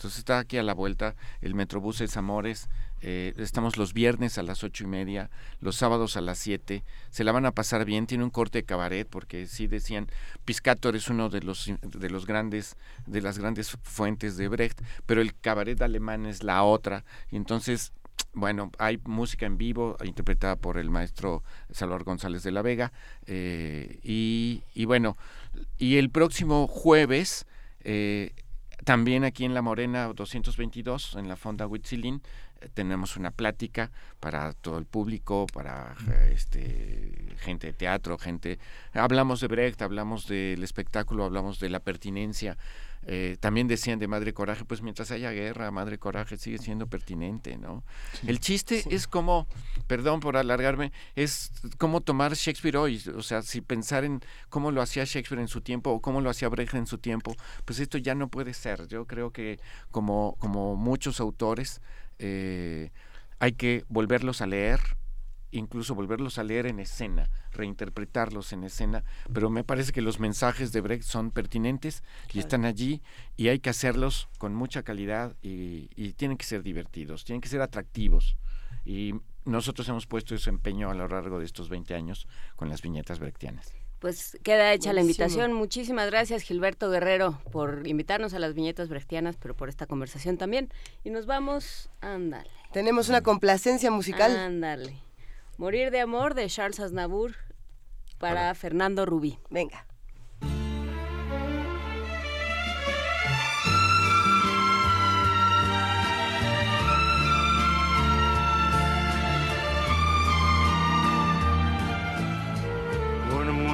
Entonces 0.01 0.18
está 0.18 0.39
aquí 0.39 0.57
a 0.57 0.64
la 0.64 0.74
vuelta 0.74 1.16
el 1.41 1.53
Metrobús 1.53 2.01
es 2.01 2.18
Amores. 2.18 2.70
Eh, 3.01 3.34
estamos 3.38 3.78
los 3.78 3.93
viernes 3.93 4.39
a 4.39 4.43
las 4.43 4.64
ocho 4.64 4.84
y 4.84 4.88
media, 4.88 5.30
los 5.59 5.76
sábados 5.76 6.18
a 6.18 6.22
las 6.22 6.39
siete. 6.39 6.84
Se 7.12 7.24
la 7.24 7.32
van 7.32 7.45
a 7.45 7.51
pasar 7.51 7.86
bien. 7.86 8.07
Tiene 8.07 8.24
un 8.24 8.32
corte 8.32 8.59
de 8.59 8.64
cabaret 8.64 9.07
porque 9.07 9.45
sí 9.45 9.68
decían 9.68 10.07
Piscator 10.43 10.95
es 10.95 11.07
uno 11.07 11.30
de 11.30 11.41
los 11.41 11.72
de 11.84 12.09
los 12.09 12.26
grandes 12.26 12.78
de 13.05 13.22
las 13.22 13.38
grandes 13.38 13.78
fuentes 13.84 14.38
de 14.38 14.47
Brecht, 14.47 14.82
pero 15.05 15.22
el 15.22 15.36
cabaret 15.36 15.80
alemán 15.84 16.26
es 16.26 16.41
la 16.41 16.64
otra. 16.64 17.05
Y 17.30 17.36
entonces 17.36 17.93
bueno, 18.34 18.72
hay 18.78 18.99
música 19.05 19.45
en 19.45 19.57
vivo 19.57 19.97
interpretada 20.03 20.55
por 20.55 20.78
el 20.78 20.89
maestro 20.89 21.43
Salvador 21.70 22.03
González 22.03 22.43
de 22.43 22.51
la 22.51 22.62
Vega. 22.62 22.93
Eh, 23.26 23.99
y, 24.03 24.64
y, 24.74 24.86
bueno, 24.86 25.18
y 25.78 25.97
el 25.97 26.09
próximo 26.09 26.68
jueves, 26.68 27.45
eh, 27.82 28.34
también 28.86 29.26
aquí 29.26 29.43
en 29.43 29.53
La 29.53 29.62
Morena 29.62 30.07
222, 30.14 31.16
en 31.16 31.28
la 31.28 31.36
Fonda 31.36 31.68
Huitzilín, 31.68 32.22
tenemos 32.74 33.18
una 33.18 33.32
plática 33.32 33.91
para 34.20 34.53
todo 34.53 34.78
el 34.78 34.86
público, 34.86 35.47
para 35.53 35.95
este, 36.32 37.36
gente 37.38 37.68
de 37.68 37.74
teatro, 37.74 38.18
gente... 38.18 38.59
Hablamos 38.93 39.41
de 39.41 39.47
Brecht, 39.47 39.82
hablamos 39.82 40.28
del 40.28 40.64
espectáculo, 40.64 41.26
hablamos 41.26 41.59
de 41.59 41.70
la 41.70 41.80
pertinencia 41.80 42.57
eh, 43.07 43.38
también 43.39 43.68
decían 43.68 43.97
de 43.97 44.07
Madre 44.07 44.32
Coraje, 44.32 44.64
pues 44.64 44.84
mientras 44.84 45.09
haya 45.09 45.32
guerra, 45.32 45.72
Madre 45.72 45.97
Coraje 45.97 46.38
sigue 46.38 46.59
siendo 46.59 46.86
pertinente, 46.86 47.57
¿no? 47.57 47.84
el 48.28 48.39
chiste 48.39 48.84
es 48.91 49.07
como, 49.07 49.47
perdón 49.88 50.20
por 50.20 50.38
alargarme, 50.38 50.91
es 51.16 51.51
como 51.80 52.01
tomar 52.01 52.36
Shakespeare 52.36 52.78
hoy, 52.78 53.01
o 53.16 53.24
sea, 53.24 53.41
si 53.41 53.62
pensar 53.62 54.03
en 54.03 54.22
cómo 54.49 54.70
lo 54.70 54.84
hacía 54.84 55.03
Shakespeare 55.03 55.41
en 55.41 55.47
su 55.47 55.62
tiempo 55.62 55.89
o 55.89 55.99
cómo 55.99 56.22
lo 56.22 56.30
hacía 56.30 56.47
Brecht 56.49 56.76
en 56.76 56.86
su 56.86 56.99
tiempo, 56.99 57.36
pues 57.66 57.80
esto 57.80 57.97
ya 57.97 58.14
no 58.14 58.28
puede 58.28 58.53
ser. 58.53 58.88
Yo 58.88 59.05
creo 59.05 59.32
que 59.32 59.59
como, 59.89 60.36
como 60.38 60.76
muchos 60.76 61.20
autores, 61.20 61.82
eh, 62.22 62.91
hay 63.39 63.53
que 63.53 63.84
volverlos 63.89 64.41
a 64.41 64.45
leer, 64.45 64.80
incluso 65.49 65.95
volverlos 65.95 66.38
a 66.38 66.43
leer 66.43 66.67
en 66.67 66.80
escena, 66.80 67.30
reinterpretarlos 67.51 68.53
en 68.53 68.63
escena, 68.63 69.03
pero 69.34 69.49
me 69.49 69.63
parece 69.63 69.91
que 69.91 70.03
los 70.03 70.19
mensajes 70.19 70.72
de 70.72 70.82
Brecht 70.82 71.03
son 71.03 71.32
pertinentes 71.32 72.03
y 72.32 72.39
están 72.39 72.63
allí 72.63 73.01
y 73.36 73.47
hay 73.47 73.59
que 73.59 73.72
hacerlos 73.72 74.30
con 74.38 74.53
mucha 74.53 74.84
calidad 74.84 75.36
y, 75.41 75.88
tienen 76.13 76.38
que 76.38 76.45
ser 76.45 76.61
divertidos, 76.61 77.26
tienen 77.26 77.41
que 77.41 77.49
ser 77.49 77.61
atractivos. 77.61 78.38
Y 78.86 79.15
nosotros 79.43 79.89
hemos 79.89 80.05
puesto 80.05 80.36
ese 80.36 80.51
empeño 80.51 80.91
a 80.91 80.93
lo 80.93 81.07
largo 81.07 81.39
de 81.39 81.45
estos 81.45 81.69
20 81.69 81.95
años 81.95 82.28
con 82.55 82.69
las 82.69 82.84
viñetas 82.84 83.17
brechtianas. 83.17 83.74
Pues 84.01 84.39
queda 84.41 84.73
hecha 84.73 84.93
la 84.93 85.01
invitación. 85.01 85.53
Muchísimas 85.53 86.09
gracias, 86.09 86.41
Gilberto 86.41 86.89
Guerrero, 86.89 87.39
por 87.51 87.85
invitarnos 87.85 88.33
a 88.33 88.39
las 88.39 88.55
viñetas 88.55 88.89
brechtianas, 88.89 89.37
pero 89.37 89.55
por 89.55 89.69
esta 89.69 89.85
conversación 89.85 90.39
también. 90.39 90.73
Y 91.03 91.11
nos 91.11 91.27
vamos, 91.27 91.91
ándale. 92.01 92.49
Tenemos 92.73 93.09
una 93.09 93.21
complacencia 93.21 93.91
musical. 93.91 94.35
Ándale. 94.35 94.97
Morir 95.57 95.91
de 95.91 95.99
amor 95.99 96.33
de 96.33 96.47
Charles 96.47 96.79
Aznavour 96.79 97.35
para 98.17 98.55
Fernando 98.55 99.05
Rubí. 99.05 99.37
Venga. 99.51 99.85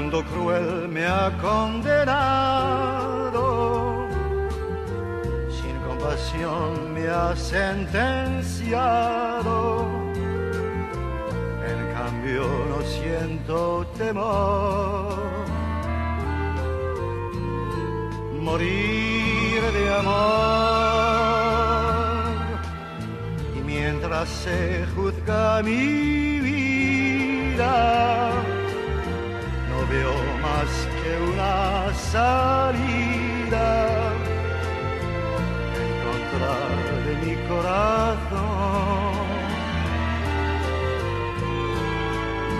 Mundo 0.07 0.23
cruel 0.31 0.87
me 0.87 1.05
ha 1.05 1.37
condenado, 1.41 2.07
sin 5.49 5.75
compasión 5.85 6.93
me 6.93 7.09
ha 7.09 7.35
sentenciado. 7.35 8.85
En 11.71 11.79
cambio 11.93 12.43
no 12.69 12.81
siento 12.83 13.85
temor. 13.97 15.17
Morir 18.39 19.61
de 19.77 19.93
amor. 19.93 20.77
Y 23.57 23.59
mientras 23.59 24.29
se 24.29 24.85
juzga 24.95 25.61
mi 25.63 26.39
vida, 26.39 27.75
veo 29.89 30.15
más 30.41 30.69
que 31.01 31.11
una 31.31 31.93
salida 31.93 33.67
en 35.81 35.91
contra 36.05 36.53
de 37.05 37.13
mi 37.25 37.35
corazón. 37.47 38.47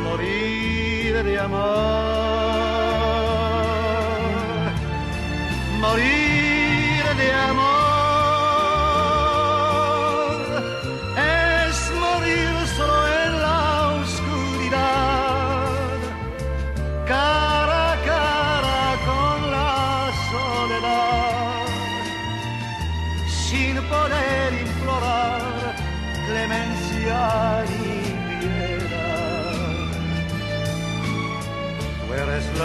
Morir 0.04 1.14
de 1.24 1.36
amor, 1.40 1.58
morir 5.82 6.17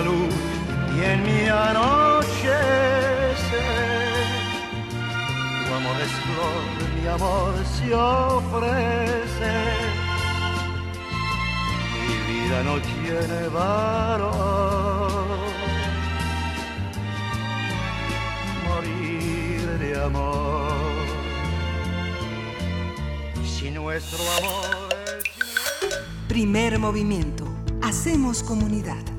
luz 0.03 0.34
y 0.96 1.05
en 1.05 1.22
mi 1.22 1.48
anochece. 1.48 2.53
Tu 5.66 5.74
amor 5.74 5.96
es 6.00 6.12
flor, 6.22 6.64
mi 6.94 7.09
amor 7.09 7.55
se 7.64 7.94
ofrece 7.94 9.92
mi 12.03 12.32
vida 12.32 12.62
no 12.62 12.80
tiene 12.80 13.48
valor. 13.48 14.32
Morir 18.68 19.78
de 19.78 20.03
amor. 20.03 20.72
Si 23.44 23.70
nuestro 23.70 24.18
amor 24.38 24.88
es... 25.18 25.24
Primer 26.28 26.78
movimiento. 26.78 27.44
Hacemos 27.82 28.42
comunidad. 28.42 29.12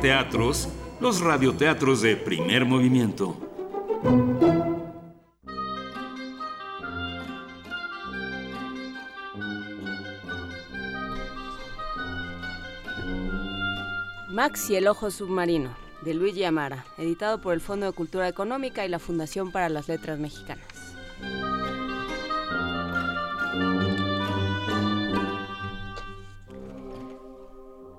Teatros, 0.00 0.68
los 1.00 1.20
radioteatros 1.20 2.02
de 2.02 2.16
primer 2.16 2.64
movimiento. 2.64 3.36
Max 14.28 14.70
y 14.70 14.76
el 14.76 14.86
ojo 14.86 15.10
submarino, 15.10 15.74
de 16.02 16.14
Luigi 16.14 16.44
Amara, 16.44 16.84
editado 16.96 17.40
por 17.40 17.54
el 17.54 17.60
Fondo 17.60 17.86
de 17.86 17.92
Cultura 17.92 18.28
Económica 18.28 18.86
y 18.86 18.88
la 18.88 19.00
Fundación 19.00 19.50
para 19.50 19.68
las 19.68 19.88
Letras 19.88 20.20
Mexicanas. 20.20 20.77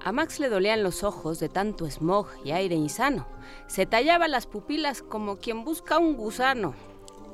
A 0.09 0.11
Max 0.11 0.39
le 0.39 0.49
dolían 0.49 0.81
los 0.81 1.03
ojos 1.03 1.39
de 1.39 1.49
tanto 1.49 1.85
smog 1.85 2.25
y 2.43 2.49
aire 2.49 2.73
insano. 2.73 3.27
Se 3.67 3.85
tallaba 3.85 4.27
las 4.27 4.47
pupilas 4.47 5.03
como 5.03 5.37
quien 5.37 5.63
busca 5.63 5.99
un 5.99 6.17
gusano. 6.17 6.73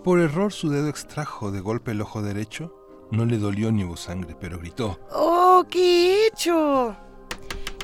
Por 0.04 0.20
error 0.20 0.52
su 0.52 0.70
dedo 0.70 0.90
extrajo 0.90 1.52
de 1.52 1.62
golpe 1.62 1.92
el 1.92 2.02
ojo 2.02 2.22
derecho. 2.22 2.76
No 3.12 3.24
le 3.24 3.38
dolió 3.38 3.72
ni 3.72 3.86
hubo 3.86 3.96
sangre, 3.96 4.36
pero 4.38 4.60
gritó. 4.60 5.00
¡Oh, 5.14 5.64
qué 5.72 5.80
he 5.80 6.28
hecho! 6.28 6.98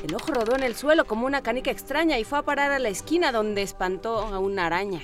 El 0.04 0.14
ojo 0.14 0.30
rodó 0.30 0.56
en 0.56 0.62
el 0.62 0.74
suelo 0.74 1.06
como 1.06 1.24
una 1.24 1.42
canica 1.42 1.70
extraña 1.70 2.18
y 2.18 2.24
fue 2.24 2.40
a 2.40 2.42
parar 2.42 2.70
a 2.70 2.78
la 2.78 2.90
esquina 2.90 3.32
donde 3.32 3.62
espantó 3.62 4.18
a 4.18 4.38
una 4.40 4.66
araña. 4.66 5.00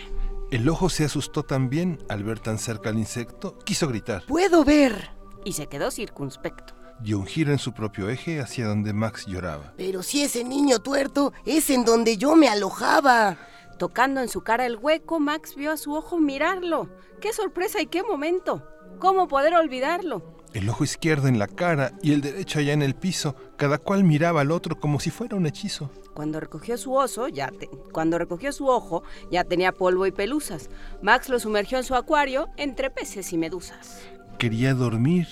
El 0.51 0.69
ojo 0.69 0.91
se 0.91 1.07
asustó 1.07 1.45
también 1.45 1.99
al 2.11 2.25
ver 2.25 2.41
tan 2.41 2.59
cerca 2.59 2.91
al 2.91 2.99
insecto. 2.99 3.57
Quiso 3.65 3.89
gritar. 3.89 4.27
¡Puedo 4.27 4.65
ver! 4.65 5.13
Y 5.47 5.55
se 5.55 5.67
quedó 5.67 5.91
circunspecto. 5.91 6.78
Dio 7.01 7.19
un 7.19 7.27
giro 7.27 7.53
en 7.53 7.59
su 7.59 7.73
propio 7.73 8.09
eje 8.09 8.41
hacia 8.41 8.67
donde 8.67 8.93
Max 8.93 9.27
lloraba. 9.27 9.73
Pero 9.77 10.03
si 10.03 10.23
ese 10.23 10.43
niño 10.45 10.81
tuerto 10.81 11.33
es 11.45 11.71
en 11.71 11.85
donde 11.85 12.17
yo 12.17 12.35
me 12.35 12.49
alojaba. 12.49 13.37
Tocando 13.79 14.21
en 14.21 14.29
su 14.29 14.41
cara 14.43 14.67
el 14.67 14.77
hueco, 14.77 15.21
Max 15.21 15.55
vio 15.55 15.71
a 15.71 15.77
su 15.77 15.95
ojo 15.95 16.19
mirarlo. 16.19 16.89
¡Qué 17.21 17.33
sorpresa 17.33 17.81
y 17.81 17.87
qué 17.87 18.03
momento! 18.03 18.67
¿Cómo 18.99 19.29
poder 19.29 19.55
olvidarlo? 19.55 20.37
El 20.55 20.69
ojo 20.69 20.83
izquierdo 20.83 21.29
en 21.29 21.39
la 21.39 21.47
cara 21.47 21.93
y 22.03 22.13
el 22.13 22.21
derecho 22.21 22.59
allá 22.59 22.73
en 22.73 22.83
el 22.83 22.95
piso, 22.97 23.37
cada 23.57 23.79
cual 23.79 24.03
miraba 24.03 24.41
al 24.41 24.51
otro 24.51 24.81
como 24.81 24.99
si 24.99 25.11
fuera 25.11 25.37
un 25.37 25.47
hechizo. 25.47 25.91
Cuando 26.15 26.41
recogió 26.41 26.77
su 26.79 26.95
oso, 26.95 27.29
ya 27.29 27.49
te- 27.53 27.69
cuando 27.93 28.19
recogió 28.19 28.51
su 28.53 28.67
ojo, 28.67 29.05
ya 29.31 29.45
tenía 29.45 29.71
polvo 29.73 30.07
y 30.07 30.11
pelusas. 30.11 30.69
Max 31.03 31.29
lo 31.29 31.39
sumergió 31.39 31.79
en 31.79 31.85
su 31.85 31.95
acuario 31.95 32.49
entre 32.57 32.91
peces 32.91 33.33
y 33.33 33.39
medusas. 33.39 34.01
Quería 34.39 34.75
dormir. 34.75 35.29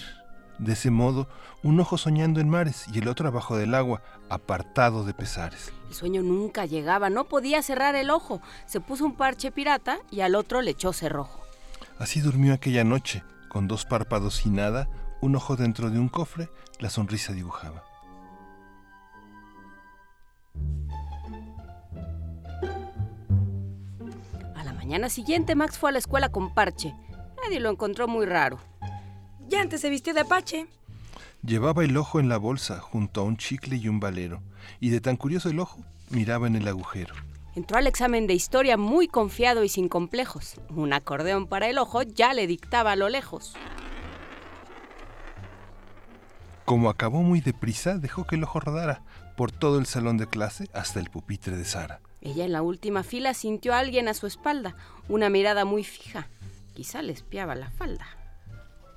De 0.59 0.72
ese 0.72 0.90
modo, 0.90 1.28
un 1.62 1.78
ojo 1.80 1.98
soñando 1.98 2.40
en 2.40 2.48
mares 2.48 2.86
y 2.92 2.98
el 2.98 3.09
otro 3.09 3.28
abajo 3.28 3.57
del 3.57 3.74
agua, 3.74 4.02
apartado 4.30 5.04
de 5.04 5.12
pesares. 5.12 5.72
El 5.88 5.94
sueño 5.94 6.22
nunca 6.22 6.64
llegaba, 6.64 7.11
no 7.11 7.24
podía 7.24 7.62
cerrar 7.62 7.94
el 7.94 8.11
ojo. 8.11 8.40
Se 8.66 8.80
puso 8.80 9.04
un 9.04 9.16
parche 9.16 9.50
pirata 9.50 9.98
y 10.11 10.20
al 10.20 10.34
otro 10.34 10.62
le 10.62 10.70
echó 10.70 10.92
cerrojo. 10.92 11.42
Así 11.98 12.20
durmió 12.20 12.54
aquella 12.54 12.84
noche, 12.84 13.22
con 13.48 13.68
dos 13.68 13.84
párpados 13.84 14.46
y 14.46 14.50
nada, 14.50 14.88
un 15.20 15.36
ojo 15.36 15.57
dentro 15.57 15.90
de 15.90 15.98
un 15.98 16.09
cofre, 16.09 16.48
la 16.78 16.90
sonrisa 16.90 17.32
dibujaba. 17.32 17.84
A 24.54 24.64
la 24.64 24.72
mañana 24.72 25.09
siguiente, 25.09 25.54
Max 25.54 25.78
fue 25.78 25.90
a 25.90 25.92
la 25.92 25.98
escuela 25.98 26.30
con 26.30 26.52
parche. 26.54 26.94
Nadie 27.42 27.61
lo 27.61 27.70
encontró 27.70 28.09
muy 28.09 28.26
raro. 28.26 28.59
Ya 29.49 29.61
antes 29.61 29.80
se 29.80 29.90
vistió 29.90 30.14
de 30.14 30.20
apache. 30.20 30.66
Llevaba 31.44 31.84
el 31.84 31.97
ojo 31.97 32.18
en 32.18 32.28
la 32.28 32.38
bolsa 32.38 32.80
junto 32.80 33.20
a 33.20 33.24
un 33.24 33.36
chicle 33.36 33.76
y 33.76 33.88
un 33.88 34.01
valero, 34.01 34.42
y 34.80 34.90
de 34.90 35.01
tan 35.01 35.16
curioso 35.16 35.49
el 35.49 35.61
ojo, 35.61 35.78
miraba 36.11 36.47
en 36.47 36.57
el 36.57 36.66
agujero. 36.66 37.14
Entró 37.55 37.78
al 37.78 37.86
examen 37.86 38.26
de 38.26 38.34
historia 38.34 38.76
muy 38.76 39.07
confiado 39.07 39.64
y 39.64 39.68
sin 39.68 39.88
complejos. 39.88 40.61
Un 40.68 40.92
acordeón 40.92 41.47
para 41.47 41.68
el 41.68 41.78
ojo 41.78 42.03
ya 42.03 42.34
le 42.34 42.47
dictaba 42.47 42.92
a 42.92 42.97
lo 42.97 43.09
lejos. 43.09 43.55
Como 46.64 46.90
acabó 46.90 47.22
muy 47.22 47.40
deprisa, 47.40 47.97
dejó 47.97 48.26
que 48.26 48.36
el 48.36 48.44
ojo 48.44 48.61
rodara 48.61 49.03
por 49.36 49.53
todo 49.53 49.78
el 49.78 49.86
salón 49.86 50.18
de 50.18 50.26
clase 50.26 50.68
hasta 50.74 50.99
el 50.99 51.11
pupitre 51.11 51.57
de 51.57 51.64
Sara. 51.64 52.01
Ella 52.20 52.44
en 52.44 52.53
la 52.53 52.62
última 52.62 53.05
fila 53.05 53.34
sintió 53.34 53.72
a 53.72 53.78
alguien 53.78 54.09
a 54.09 54.14
su 54.14 54.26
espalda, 54.26 54.74
una 55.09 55.30
mirada 55.30 55.64
muy 55.64 55.84
fija. 55.84 56.26
Quizá 56.74 57.03
le 57.03 57.12
espiaba 57.12 57.55
la 57.55 57.70
falda. 57.70 58.07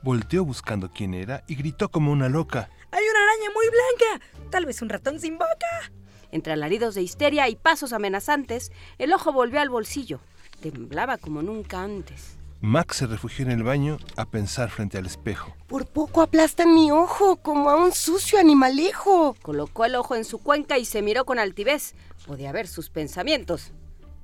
Volteó 0.01 0.45
buscando 0.45 0.91
quién 0.93 1.13
era 1.13 1.43
y 1.47 1.55
gritó 1.55 1.89
como 1.89 2.11
una 2.11 2.29
loca. 2.29 2.69
Hay 2.91 3.03
una 3.03 3.19
araña 3.19 3.49
muy 3.53 3.65
blanca. 3.67 4.25
Tal 4.49 4.65
vez 4.65 4.81
un 4.81 4.89
ratón 4.89 5.19
sin 5.19 5.37
boca. 5.37 5.91
Entre 6.31 6.53
alaridos 6.53 6.95
de 6.95 7.01
histeria 7.01 7.49
y 7.49 7.55
pasos 7.55 7.91
amenazantes, 7.91 8.71
el 8.97 9.13
ojo 9.13 9.33
volvió 9.33 9.59
al 9.59 9.69
bolsillo. 9.69 10.19
Temblaba 10.61 11.17
como 11.17 11.41
nunca 11.41 11.83
antes. 11.83 12.37
Max 12.61 12.97
se 12.97 13.07
refugió 13.07 13.45
en 13.45 13.51
el 13.51 13.63
baño 13.63 13.97
a 14.17 14.25
pensar 14.25 14.69
frente 14.69 14.97
al 14.97 15.05
espejo. 15.05 15.55
Por 15.67 15.85
poco 15.87 16.21
aplastan 16.21 16.73
mi 16.75 16.91
ojo, 16.91 17.37
como 17.37 17.69
a 17.69 17.77
un 17.77 17.93
sucio 17.93 18.37
animalejo. 18.37 19.35
Colocó 19.41 19.85
el 19.85 19.95
ojo 19.95 20.15
en 20.15 20.25
su 20.25 20.39
cuenca 20.39 20.77
y 20.77 20.83
se 20.83 21.01
miró 21.01 21.25
con 21.25 21.39
altivez. 21.39 21.95
Podía 22.27 22.51
ver 22.51 22.67
sus 22.67 22.89
pensamientos. 22.89 23.71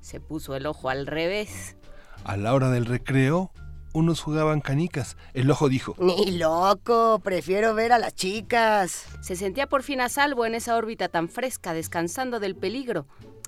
Se 0.01 0.19
puso 0.19 0.55
el 0.55 0.65
ojo 0.65 0.89
al 0.89 1.07
revés. 1.07 1.77
A 2.25 2.35
la 2.35 2.53
hora 2.53 2.69
del 2.71 2.85
recreo, 2.85 3.51
unos 3.95 4.19
jugaban 4.21 4.59
canicas. 4.59 5.15
El 5.33 5.49
ojo 5.49 5.69
dijo, 5.69 5.95
Ni 5.99 6.37
loco, 6.37 7.19
prefiero 7.23 7.73
ver 7.73 7.93
a 7.93 7.97
las 7.97 8.13
chicas. 8.13 9.05
Se 9.21 9.35
sentía 9.35 9.67
por 9.67 9.83
fin 9.83 10.01
a 10.01 10.09
salvo 10.09 10.45
en 10.45 10.53
esa 10.53 10.75
órbita 10.75 11.07
tan 11.07 11.29
fresca, 11.29 11.73
descansando 11.73 12.39
del 12.39 12.55
peligro. 12.55 13.07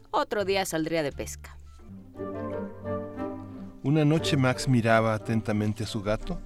Otro 0.10 0.46
día 0.46 0.66
saldría 0.66 1.04
de 1.04 1.12
pesca. 1.12 1.58
Una 3.84 4.06
noche 4.06 4.38
Max 4.38 4.68
miraba 4.68 5.14
atentamente 5.14 5.84
a 5.84 5.88
su 5.88 6.02
gato, 6.02 6.40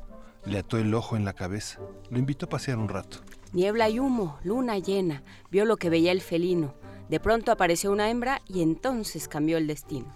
le 0.46 0.60
ató 0.60 0.78
el 0.78 0.94
ojo 0.94 1.16
en 1.16 1.24
la 1.24 1.34
cabeza, 1.34 1.80
lo 2.10 2.20
invitó 2.20 2.48
a 2.48 2.50
pasear 2.50 2.78
un 2.78 2.90
rato. 2.90 3.20
Niebla 3.54 3.90
y 3.90 4.00
humo, 4.00 4.40
luna 4.44 4.78
llena, 4.80 5.24
vio 5.50 5.66
lo 5.66 5.78
que 5.78 5.90
veía 5.90 6.12
el 6.12 6.22
felino. 6.22 6.74
De 7.10 7.20
pronto 7.20 7.52
apareció 7.52 7.92
una 7.92 8.10
hembra 8.10 8.42
y 8.48 8.62
entonces 8.62 9.28
cambió 9.28 9.58
el 9.58 9.68
destino. 9.68 10.14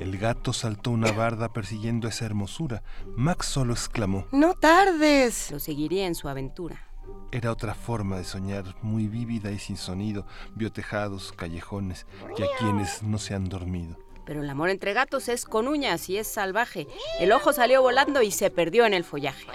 El 0.00 0.16
gato 0.16 0.54
saltó 0.54 0.90
una 0.90 1.12
barda 1.12 1.52
persiguiendo 1.52 2.08
esa 2.08 2.24
hermosura. 2.24 2.82
Max 3.16 3.46
solo 3.46 3.74
exclamó. 3.74 4.26
No 4.32 4.54
tardes. 4.54 5.50
Lo 5.50 5.60
seguiría 5.60 6.06
en 6.06 6.14
su 6.14 6.26
aventura. 6.30 6.86
Era 7.32 7.52
otra 7.52 7.74
forma 7.74 8.16
de 8.16 8.24
soñar, 8.24 8.64
muy 8.80 9.08
vívida 9.08 9.50
y 9.50 9.58
sin 9.58 9.76
sonido. 9.76 10.26
Vio 10.54 10.72
tejados, 10.72 11.32
callejones 11.32 12.06
y 12.38 12.42
a 12.42 12.46
quienes 12.58 13.02
no 13.02 13.18
se 13.18 13.34
han 13.34 13.50
dormido. 13.50 13.98
Pero 14.24 14.42
el 14.42 14.48
amor 14.48 14.70
entre 14.70 14.94
gatos 14.94 15.28
es 15.28 15.44
con 15.44 15.68
uñas 15.68 16.08
y 16.08 16.16
es 16.16 16.26
salvaje. 16.26 16.88
El 17.18 17.32
ojo 17.32 17.52
salió 17.52 17.82
volando 17.82 18.22
y 18.22 18.30
se 18.30 18.50
perdió 18.50 18.86
en 18.86 18.94
el 18.94 19.04
follaje. 19.04 19.46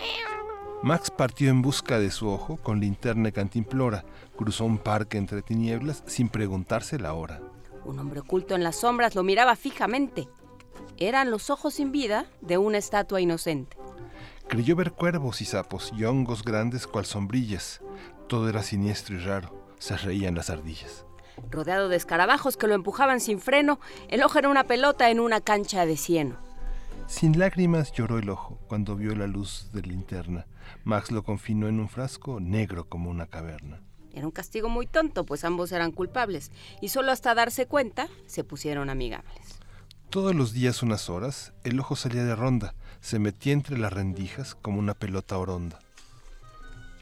Max 0.84 1.10
partió 1.10 1.50
en 1.50 1.64
busca 1.64 1.98
de 1.98 2.12
su 2.12 2.30
ojo 2.30 2.58
con 2.58 2.80
linterna 2.80 3.30
y 3.30 3.32
cantimplora. 3.32 4.06
Cruzó 4.38 4.66
un 4.66 4.78
parque 4.78 5.18
entre 5.18 5.42
tinieblas 5.42 6.04
sin 6.06 6.30
preguntarse 6.30 7.00
la 7.00 7.14
hora. 7.14 7.42
Un 7.86 8.00
hombre 8.00 8.20
oculto 8.20 8.56
en 8.56 8.64
las 8.64 8.78
sombras 8.78 9.16
lo 9.16 9.24
miraba 9.24 9.56
fijamente. 9.56 10.28
Eran 10.98 11.30
los 11.30 11.50
ojos 11.50 11.76
sin 11.76 11.92
vida 11.92 12.26
de 12.42 12.58
una 12.58 12.80
estatua 12.80 13.22
inocente. 13.22 13.78
Creyó 14.48 14.76
ver 14.76 14.92
cuervos 14.92 15.42
y 15.42 15.46
sapos 15.46 15.92
y 15.96 16.04
hongos 16.04 16.44
grandes 16.44 16.88
cual 16.88 17.06
sombrillas. 17.06 17.82
Todo 18.28 18.50
era 18.50 18.64
siniestro 18.64 19.16
y 19.16 19.20
raro. 19.20 19.68
Se 19.80 19.96
reían 19.98 20.36
las 20.36 20.50
ardillas. 20.50 21.06
Rodeado 21.52 21.90
de 21.90 21.98
escarabajos 21.98 22.58
que 22.58 22.68
lo 22.68 22.74
empujaban 22.74 23.20
sin 23.20 23.40
freno, 23.40 23.80
el 24.08 24.24
ojo 24.24 24.40
era 24.40 24.50
una 24.50 24.64
pelota 24.64 25.10
en 25.10 25.20
una 25.20 25.42
cancha 25.42 25.86
de 25.86 25.98
cieno. 25.98 26.38
Sin 27.08 27.38
lágrimas 27.38 27.92
lloró 27.92 28.18
el 28.18 28.30
ojo 28.30 28.58
cuando 28.68 28.96
vio 28.96 29.16
la 29.16 29.28
luz 29.28 29.70
de 29.74 29.82
linterna. 29.82 30.48
Max 30.84 31.12
lo 31.12 31.24
confinó 31.24 31.68
en 31.68 31.80
un 31.80 31.88
frasco 31.88 32.40
negro 32.40 32.90
como 32.90 33.12
una 33.12 33.28
caverna. 33.28 33.82
Era 34.16 34.26
un 34.26 34.32
castigo 34.32 34.70
muy 34.70 34.88
tonto, 34.88 35.26
pues 35.26 35.44
ambos 35.44 35.74
eran 35.74 35.92
culpables, 35.92 36.50
y 36.82 36.88
solo 36.88 37.12
hasta 37.12 37.36
darse 37.36 37.68
cuenta 37.68 38.08
se 38.26 38.46
pusieron 38.46 38.90
amigables. 38.90 39.60
Todos 40.10 40.34
los 40.34 40.54
días 40.54 40.82
unas 40.82 41.10
horas, 41.10 41.54
el 41.66 41.80
ojo 41.80 41.98
salía 41.98 42.24
de 42.24 42.36
ronda, 42.36 42.74
se 43.02 43.20
metía 43.20 43.52
entre 43.52 43.78
las 43.78 43.92
rendijas 43.92 44.56
como 44.56 44.80
una 44.80 44.94
pelota 44.94 45.38
oronda. 45.38 45.80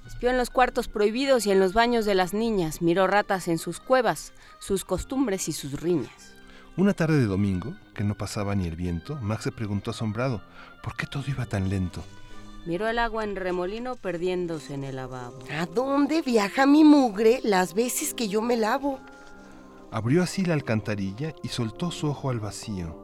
Espió 0.07 0.31
en 0.31 0.37
los 0.37 0.49
cuartos 0.49 0.87
prohibidos 0.87 1.45
y 1.45 1.51
en 1.51 1.59
los 1.59 1.73
baños 1.73 2.05
de 2.05 2.15
las 2.15 2.33
niñas, 2.33 2.81
miró 2.81 3.05
ratas 3.05 3.47
en 3.47 3.59
sus 3.59 3.79
cuevas, 3.79 4.33
sus 4.59 4.83
costumbres 4.83 5.47
y 5.47 5.53
sus 5.53 5.79
riñas. 5.79 6.33
Una 6.75 6.93
tarde 6.93 7.19
de 7.19 7.27
domingo, 7.27 7.75
que 7.93 8.03
no 8.03 8.17
pasaba 8.17 8.55
ni 8.55 8.65
el 8.65 8.75
viento, 8.75 9.17
Max 9.21 9.43
se 9.43 9.51
preguntó 9.51 9.91
asombrado, 9.91 10.41
¿por 10.81 10.95
qué 10.95 11.05
todo 11.05 11.23
iba 11.27 11.45
tan 11.45 11.69
lento? 11.69 12.03
Miró 12.65 12.87
el 12.87 12.97
agua 12.97 13.25
en 13.25 13.35
remolino 13.35 13.95
perdiéndose 13.95 14.73
en 14.73 14.85
el 14.85 14.95
lavabo. 14.95 15.39
¿A 15.51 15.65
dónde 15.65 16.21
viaja 16.21 16.65
mi 16.65 16.85
mugre 16.85 17.41
las 17.43 17.73
veces 17.73 18.13
que 18.13 18.29
yo 18.29 18.41
me 18.41 18.55
lavo? 18.55 18.99
Abrió 19.91 20.23
así 20.23 20.45
la 20.45 20.53
alcantarilla 20.53 21.35
y 21.43 21.49
soltó 21.49 21.91
su 21.91 22.07
ojo 22.07 22.29
al 22.29 22.39
vacío. 22.39 22.97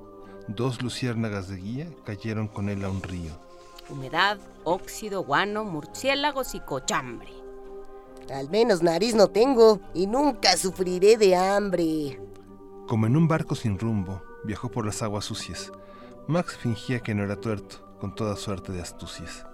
Dos 0.48 0.82
luciérnagas 0.82 1.50
de 1.50 1.58
guía 1.58 1.88
cayeron 2.06 2.48
con 2.48 2.70
él 2.70 2.84
a 2.86 2.90
un 2.90 3.04
río. 3.04 3.32
Humedad, 3.90 4.40
óxido, 4.64 5.24
guano, 5.24 5.66
murciélagos 5.66 6.56
y 6.56 6.62
cochambre. 6.62 7.32
Al 8.34 8.50
menos 8.50 8.82
nariz 8.82 9.14
no 9.14 9.28
tengo 9.28 9.82
y 9.94 10.08
nunca 10.08 10.56
sufriré 10.56 11.18
de 11.18 11.36
hambre. 11.36 12.22
Como 12.88 13.08
en 13.08 13.18
un 13.18 13.28
barco 13.28 13.56
sin 13.56 13.78
rumbo, 13.78 14.22
viajó 14.46 14.70
por 14.70 14.86
las 14.86 15.02
aguas 15.02 15.26
sucias. 15.26 15.72
Max 16.28 16.56
fingía 16.58 17.02
que 17.02 17.14
no 17.14 17.24
era 17.24 17.36
tuerto, 17.36 17.78
con 18.00 18.16
toda 18.16 18.36
suerte 18.36 18.72
de 18.72 18.82
astucias. 18.82 19.49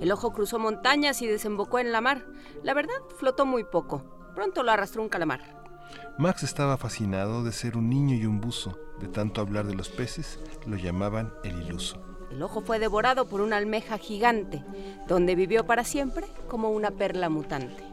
El 0.00 0.12
ojo 0.12 0.32
cruzó 0.32 0.58
montañas 0.58 1.22
y 1.22 1.26
desembocó 1.26 1.78
en 1.78 1.92
la 1.92 2.00
mar. 2.00 2.26
La 2.62 2.74
verdad, 2.74 2.94
flotó 3.16 3.46
muy 3.46 3.64
poco. 3.64 4.02
Pronto 4.34 4.62
lo 4.62 4.72
arrastró 4.72 5.02
un 5.02 5.08
calamar. 5.08 5.56
Max 6.18 6.42
estaba 6.42 6.76
fascinado 6.76 7.44
de 7.44 7.52
ser 7.52 7.76
un 7.76 7.88
niño 7.88 8.14
y 8.14 8.26
un 8.26 8.40
buzo. 8.40 8.78
De 9.00 9.08
tanto 9.08 9.40
hablar 9.40 9.66
de 9.66 9.74
los 9.74 9.88
peces, 9.88 10.40
lo 10.66 10.76
llamaban 10.76 11.32
el 11.44 11.62
iluso. 11.62 12.02
El 12.30 12.42
ojo 12.42 12.60
fue 12.60 12.78
devorado 12.78 13.28
por 13.28 13.40
una 13.40 13.56
almeja 13.56 13.98
gigante, 13.98 14.64
donde 15.06 15.34
vivió 15.34 15.66
para 15.66 15.84
siempre 15.84 16.26
como 16.48 16.70
una 16.70 16.90
perla 16.90 17.28
mutante. 17.28 17.84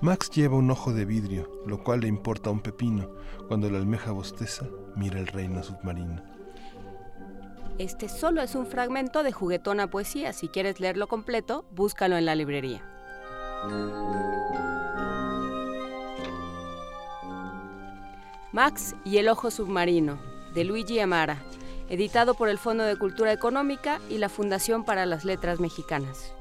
Max 0.00 0.30
lleva 0.30 0.56
un 0.56 0.70
ojo 0.70 0.92
de 0.92 1.04
vidrio, 1.04 1.50
lo 1.66 1.82
cual 1.82 2.00
le 2.00 2.08
importa 2.08 2.50
a 2.50 2.52
un 2.52 2.60
pepino. 2.60 3.10
Cuando 3.48 3.68
la 3.68 3.78
almeja 3.78 4.12
bosteza, 4.12 4.66
mira 4.94 5.18
el 5.18 5.26
reino 5.26 5.62
submarino. 5.62 6.37
Este 7.78 8.08
solo 8.08 8.42
es 8.42 8.56
un 8.56 8.66
fragmento 8.66 9.22
de 9.22 9.30
juguetona 9.30 9.88
poesía. 9.88 10.32
Si 10.32 10.48
quieres 10.48 10.80
leerlo 10.80 11.06
completo, 11.06 11.64
búscalo 11.70 12.16
en 12.16 12.26
la 12.26 12.34
librería. 12.34 12.82
Max 18.50 18.96
y 19.04 19.18
el 19.18 19.28
ojo 19.28 19.52
submarino, 19.52 20.18
de 20.54 20.64
Luigi 20.64 20.98
Amara, 20.98 21.38
editado 21.88 22.34
por 22.34 22.48
el 22.48 22.58
Fondo 22.58 22.82
de 22.82 22.96
Cultura 22.96 23.32
Económica 23.32 24.00
y 24.08 24.18
la 24.18 24.28
Fundación 24.28 24.84
para 24.84 25.06
las 25.06 25.24
Letras 25.24 25.60
Mexicanas. 25.60 26.34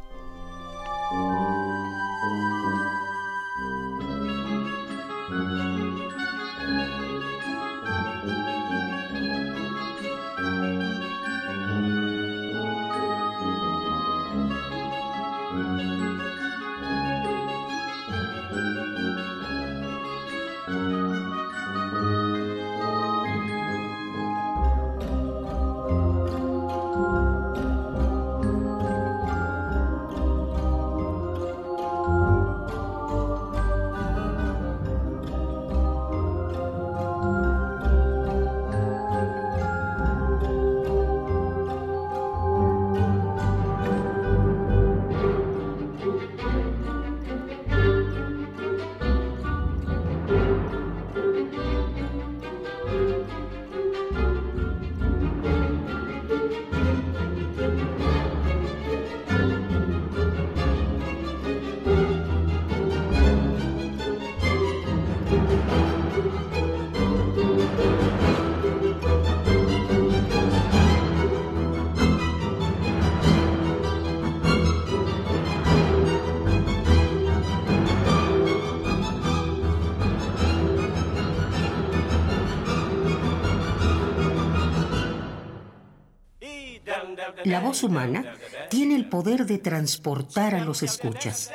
Voz 87.68 87.84
humana 87.84 88.24
tiene 88.70 88.95
el 88.95 89.09
poder 89.09 89.45
de 89.45 89.57
transportar 89.57 90.55
a 90.55 90.63
los 90.63 90.84
escuchas, 90.84 91.51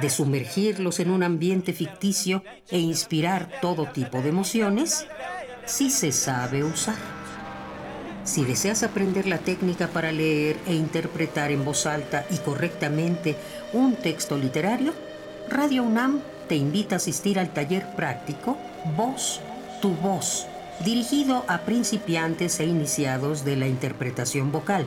de 0.00 0.08
sumergirlos 0.08 0.98
en 0.98 1.10
un 1.10 1.22
ambiente 1.22 1.74
ficticio 1.74 2.42
e 2.70 2.78
inspirar 2.78 3.50
todo 3.60 3.84
tipo 3.84 4.22
de 4.22 4.30
emociones 4.30 5.06
si 5.66 5.90
se 5.90 6.10
sabe 6.10 6.64
usar. 6.64 6.96
Si 8.24 8.46
deseas 8.46 8.82
aprender 8.82 9.26
la 9.26 9.36
técnica 9.36 9.88
para 9.88 10.10
leer 10.10 10.56
e 10.66 10.72
interpretar 10.72 11.50
en 11.50 11.66
voz 11.66 11.84
alta 11.84 12.24
y 12.30 12.38
correctamente 12.38 13.36
un 13.74 13.96
texto 13.96 14.38
literario, 14.38 14.94
Radio 15.50 15.82
UNAM 15.82 16.20
te 16.48 16.54
invita 16.54 16.94
a 16.94 16.96
asistir 16.96 17.38
al 17.38 17.52
taller 17.52 17.94
práctico 17.94 18.56
Voz, 18.96 19.40
tu 19.82 19.90
voz, 19.96 20.46
dirigido 20.82 21.44
a 21.46 21.58
principiantes 21.58 22.58
e 22.58 22.64
iniciados 22.64 23.44
de 23.44 23.56
la 23.56 23.66
interpretación 23.66 24.50
vocal. 24.50 24.86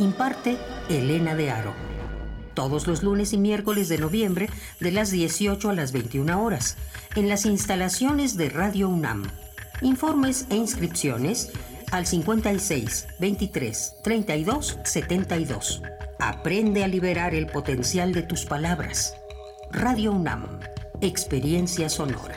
Imparte 0.00 0.56
Elena 0.88 1.34
de 1.34 1.50
Aro. 1.50 1.74
Todos 2.54 2.86
los 2.86 3.02
lunes 3.02 3.34
y 3.34 3.38
miércoles 3.38 3.90
de 3.90 3.98
noviembre 3.98 4.48
de 4.80 4.92
las 4.92 5.10
18 5.10 5.68
a 5.68 5.74
las 5.74 5.92
21 5.92 6.42
horas 6.42 6.78
en 7.16 7.28
las 7.28 7.44
instalaciones 7.44 8.38
de 8.38 8.48
Radio 8.48 8.88
UNAM. 8.88 9.24
Informes 9.82 10.46
e 10.48 10.56
inscripciones 10.56 11.52
al 11.90 12.06
56 12.06 13.08
23 13.18 13.96
32 14.02 14.78
72. 14.84 15.82
Aprende 16.18 16.82
a 16.82 16.88
liberar 16.88 17.34
el 17.34 17.46
potencial 17.46 18.12
de 18.12 18.22
tus 18.22 18.46
palabras. 18.46 19.14
Radio 19.70 20.12
UNAM, 20.12 20.60
Experiencia 21.02 21.90
Sonora. 21.90 22.36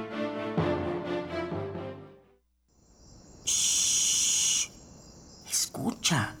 Escucha. 5.49 6.35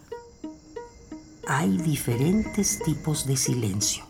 Hay 1.47 1.77
diferentes 1.77 2.79
tipos 2.79 3.25
de 3.25 3.37
silencio. 3.37 4.03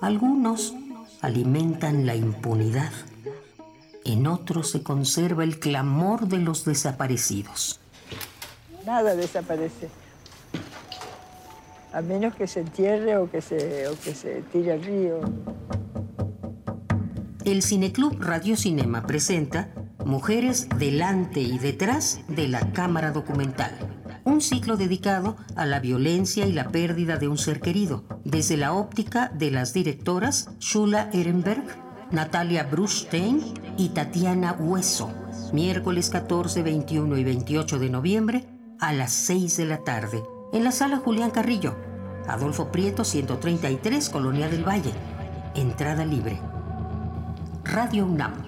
Algunos 0.00 0.74
alimentan 1.20 2.06
la 2.06 2.14
impunidad. 2.14 2.92
En 4.04 4.26
otros 4.26 4.70
se 4.70 4.82
conserva 4.82 5.44
el 5.44 5.58
clamor 5.58 6.28
de 6.28 6.38
los 6.38 6.64
desaparecidos. 6.64 7.80
Nada 8.86 9.14
desaparece. 9.14 9.88
A 11.92 12.00
menos 12.00 12.34
que 12.34 12.46
se 12.46 12.60
entierre 12.60 13.16
o 13.16 13.30
que 13.30 13.40
se, 13.40 13.88
o 13.88 13.98
que 13.98 14.14
se 14.14 14.42
tire 14.52 14.72
al 14.72 14.82
río. 14.82 15.20
El 17.44 17.62
Cineclub 17.62 18.20
Radio 18.20 18.56
Cinema 18.56 19.06
presenta 19.06 19.70
Mujeres 20.08 20.70
delante 20.78 21.40
y 21.40 21.58
detrás 21.58 22.22
de 22.28 22.48
la 22.48 22.72
cámara 22.72 23.10
documental. 23.12 23.72
Un 24.24 24.40
ciclo 24.40 24.78
dedicado 24.78 25.36
a 25.54 25.66
la 25.66 25.80
violencia 25.80 26.46
y 26.46 26.52
la 26.52 26.70
pérdida 26.70 27.18
de 27.18 27.28
un 27.28 27.36
ser 27.36 27.60
querido, 27.60 28.04
desde 28.24 28.56
la 28.56 28.72
óptica 28.72 29.28
de 29.28 29.50
las 29.50 29.74
directoras 29.74 30.48
Shula 30.60 31.10
Ehrenberg, 31.12 31.62
Natalia 32.10 32.64
Brustein 32.64 33.52
y 33.76 33.90
Tatiana 33.90 34.54
Hueso. 34.58 35.12
Miércoles 35.52 36.08
14, 36.08 36.62
21 36.62 37.18
y 37.18 37.24
28 37.24 37.78
de 37.78 37.90
noviembre 37.90 38.48
a 38.80 38.94
las 38.94 39.12
6 39.12 39.58
de 39.58 39.66
la 39.66 39.84
tarde, 39.84 40.22
en 40.54 40.64
la 40.64 40.72
sala 40.72 40.96
Julián 40.96 41.32
Carrillo, 41.32 41.76
Adolfo 42.26 42.72
Prieto 42.72 43.04
133, 43.04 44.08
Colonia 44.08 44.48
del 44.48 44.66
Valle. 44.66 44.92
Entrada 45.54 46.06
libre. 46.06 46.40
Radio 47.62 48.06
UNAM, 48.06 48.47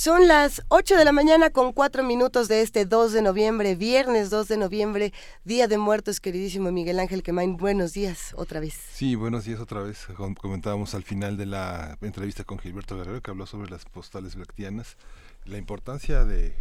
Son 0.00 0.28
las 0.28 0.62
8 0.68 0.96
de 0.96 1.04
la 1.04 1.12
mañana 1.12 1.50
con 1.50 1.74
4 1.74 2.02
minutos 2.02 2.48
de 2.48 2.62
este 2.62 2.86
2 2.86 3.12
de 3.12 3.20
noviembre, 3.20 3.74
viernes 3.74 4.30
2 4.30 4.48
de 4.48 4.56
noviembre, 4.56 5.12
Día 5.44 5.68
de 5.68 5.76
Muertos, 5.76 6.20
queridísimo 6.20 6.72
Miguel 6.72 6.98
Ángel 7.00 7.22
Quemain. 7.22 7.58
Buenos 7.58 7.92
días 7.92 8.32
otra 8.34 8.60
vez. 8.60 8.72
Sí, 8.94 9.14
buenos 9.14 9.44
días 9.44 9.60
otra 9.60 9.82
vez. 9.82 10.06
Com- 10.16 10.34
Comentábamos 10.34 10.94
al 10.94 11.02
final 11.02 11.36
de 11.36 11.44
la 11.44 11.98
entrevista 12.00 12.44
con 12.44 12.58
Gilberto 12.58 12.96
Guerrero 12.96 13.20
que 13.20 13.30
habló 13.30 13.44
sobre 13.44 13.68
las 13.70 13.84
postales 13.84 14.36
brechtianas, 14.36 14.96
la 15.44 15.58
importancia 15.58 16.24
de 16.24 16.54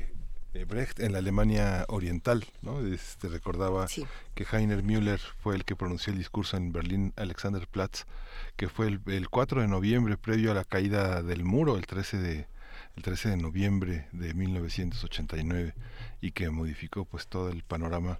de 0.51 0.65
Brecht 0.65 0.99
en 0.99 1.13
la 1.13 1.19
Alemania 1.19 1.85
oriental, 1.87 2.43
¿no? 2.63 2.81
Este, 2.85 3.29
recordaba 3.29 3.85
que 4.35 4.45
Heiner 4.51 4.81
Müller 4.83 5.21
fue 5.41 5.55
el 5.55 5.63
que 5.63 5.77
pronunció 5.77 6.11
el 6.11 6.17
discurso 6.17 6.57
en 6.57 6.73
Berlín 6.73 7.13
Alexanderplatz, 7.15 8.03
que 8.57 8.67
fue 8.67 8.87
el, 8.87 8.99
el 9.05 9.29
4 9.29 9.61
de 9.61 9.67
noviembre 9.69 10.17
previo 10.17 10.51
a 10.51 10.55
la 10.55 10.65
caída 10.65 11.21
del 11.21 11.45
muro, 11.45 11.77
el 11.77 11.85
13 11.85 12.17
de 12.17 12.47
el 12.97 13.03
13 13.03 13.29
de 13.29 13.37
noviembre 13.37 14.07
de 14.11 14.33
1989 14.33 15.73
y 16.21 16.31
que 16.31 16.49
modificó 16.49 17.05
pues 17.05 17.27
todo 17.27 17.49
el 17.49 17.63
panorama 17.63 18.19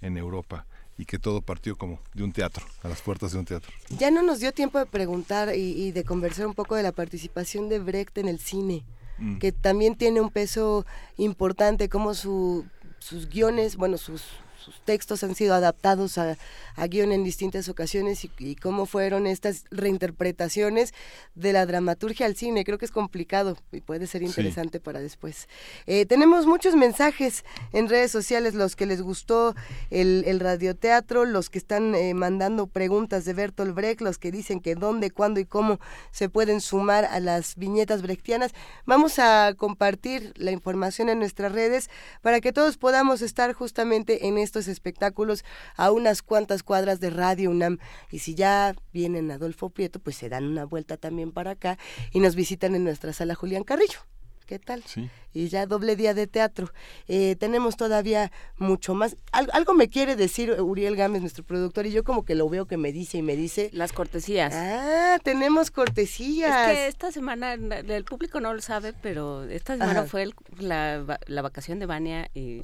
en 0.00 0.16
Europa 0.16 0.66
y 0.96 1.04
que 1.06 1.18
todo 1.18 1.40
partió 1.40 1.76
como 1.76 1.98
de 2.14 2.24
un 2.24 2.32
teatro, 2.32 2.66
a 2.82 2.88
las 2.88 3.00
puertas 3.00 3.32
de 3.32 3.38
un 3.38 3.44
teatro. 3.46 3.72
Ya 3.98 4.10
no 4.10 4.22
nos 4.22 4.40
dio 4.40 4.52
tiempo 4.52 4.78
de 4.78 4.86
preguntar 4.86 5.54
y, 5.56 5.72
y 5.72 5.92
de 5.92 6.04
conversar 6.04 6.46
un 6.46 6.54
poco 6.54 6.76
de 6.76 6.82
la 6.82 6.92
participación 6.92 7.68
de 7.68 7.78
Brecht 7.78 8.18
en 8.18 8.28
el 8.28 8.38
cine, 8.38 8.84
Mm. 9.20 9.38
que 9.38 9.52
también 9.52 9.96
tiene 9.96 10.20
un 10.20 10.30
peso 10.30 10.86
importante, 11.18 11.88
como 11.88 12.14
su, 12.14 12.66
sus 12.98 13.28
guiones, 13.28 13.76
bueno, 13.76 13.98
sus, 13.98 14.24
sus 14.60 14.80
textos 14.84 15.24
han 15.24 15.34
sido 15.34 15.54
adaptados 15.54 16.18
a, 16.18 16.36
a 16.76 16.86
guion 16.86 17.12
en 17.12 17.24
distintas 17.24 17.68
ocasiones 17.68 18.24
y, 18.24 18.30
y 18.38 18.56
cómo 18.56 18.86
fueron 18.86 19.26
estas 19.26 19.64
reinterpretaciones 19.70 20.92
de 21.34 21.52
la 21.52 21.66
dramaturgia 21.66 22.26
al 22.26 22.36
cine. 22.36 22.64
Creo 22.64 22.78
que 22.78 22.84
es 22.84 22.90
complicado 22.90 23.56
y 23.72 23.80
puede 23.80 24.06
ser 24.06 24.20
Sí. 24.20 24.26
interesante 24.26 24.80
para 24.80 25.00
después. 25.00 25.48
Eh, 25.86 26.04
tenemos 26.06 26.46
muchos 26.46 26.74
mensajes 26.76 27.44
en 27.72 27.88
redes 27.88 28.10
sociales, 28.12 28.54
los 28.54 28.76
que 28.76 28.86
les 28.86 29.00
gustó 29.02 29.54
el, 29.90 30.24
el 30.26 30.40
radioteatro, 30.40 31.24
los 31.24 31.48
que 31.48 31.58
están 31.58 31.94
eh, 31.94 32.12
mandando 32.14 32.66
preguntas 32.66 33.24
de 33.24 33.32
Bertolt 33.32 33.74
Brecht, 33.74 34.00
los 34.02 34.18
que 34.18 34.30
dicen 34.30 34.60
que 34.60 34.74
dónde, 34.74 35.10
cuándo 35.10 35.40
y 35.40 35.44
cómo 35.46 35.78
se 36.10 36.28
pueden 36.28 36.60
sumar 36.60 37.04
a 37.06 37.18
las 37.20 37.56
viñetas 37.56 38.02
brechtianas. 38.02 38.52
Vamos 38.84 39.18
a 39.18 39.54
compartir 39.56 40.32
la 40.36 40.50
información 40.50 41.08
en 41.08 41.18
nuestras 41.18 41.52
redes 41.52 41.88
para 42.20 42.40
que 42.40 42.52
todos 42.52 42.76
podamos 42.76 43.22
estar 43.22 43.52
justamente 43.54 44.26
en 44.26 44.36
estos 44.50 44.66
espectáculos 44.68 45.44
a 45.76 45.92
unas 45.92 46.22
cuantas 46.22 46.62
cuadras 46.64 46.98
de 46.98 47.10
Radio 47.10 47.50
UNAM. 47.50 47.78
Y 48.10 48.18
si 48.18 48.34
ya 48.34 48.74
vienen 48.92 49.30
Adolfo 49.30 49.70
Prieto, 49.70 50.00
pues 50.00 50.16
se 50.16 50.28
dan 50.28 50.44
una 50.44 50.64
vuelta 50.64 50.96
también 50.96 51.30
para 51.30 51.52
acá 51.52 51.78
y 52.12 52.18
nos 52.18 52.34
visitan 52.34 52.74
en 52.74 52.82
nuestra 52.84 53.12
sala 53.12 53.34
Julián 53.36 53.62
Carrillo. 53.62 54.00
¿Qué 54.46 54.58
tal? 54.58 54.82
Sí. 54.84 55.08
Y 55.32 55.46
ya 55.46 55.64
doble 55.66 55.94
día 55.94 56.12
de 56.12 56.26
teatro. 56.26 56.72
Eh, 57.06 57.36
tenemos 57.38 57.76
todavía 57.76 58.32
mucho 58.56 58.94
más. 58.94 59.14
Al- 59.30 59.48
algo 59.52 59.74
me 59.74 59.88
quiere 59.88 60.16
decir 60.16 60.60
Uriel 60.60 60.96
Gámez, 60.96 61.20
nuestro 61.20 61.44
productor, 61.44 61.86
y 61.86 61.92
yo 61.92 62.02
como 62.02 62.24
que 62.24 62.34
lo 62.34 62.48
veo 62.48 62.66
que 62.66 62.76
me 62.76 62.90
dice 62.90 63.18
y 63.18 63.22
me 63.22 63.36
dice... 63.36 63.70
Las 63.72 63.92
cortesías. 63.92 64.52
Ah, 64.56 65.18
tenemos 65.22 65.70
cortesías. 65.70 66.70
Es 66.72 66.76
que 66.76 66.86
esta 66.88 67.12
semana, 67.12 67.56
na- 67.56 67.78
el 67.78 68.04
público 68.04 68.40
no 68.40 68.52
lo 68.52 68.60
sabe, 68.60 68.92
pero 68.92 69.44
esta 69.44 69.74
semana 69.74 70.00
Ajá. 70.00 70.06
fue 70.08 70.22
el- 70.24 70.34
la, 70.58 71.04
va- 71.08 71.20
la 71.28 71.42
vacación 71.42 71.78
de 71.78 71.86
Vania 71.86 72.28
y 72.34 72.62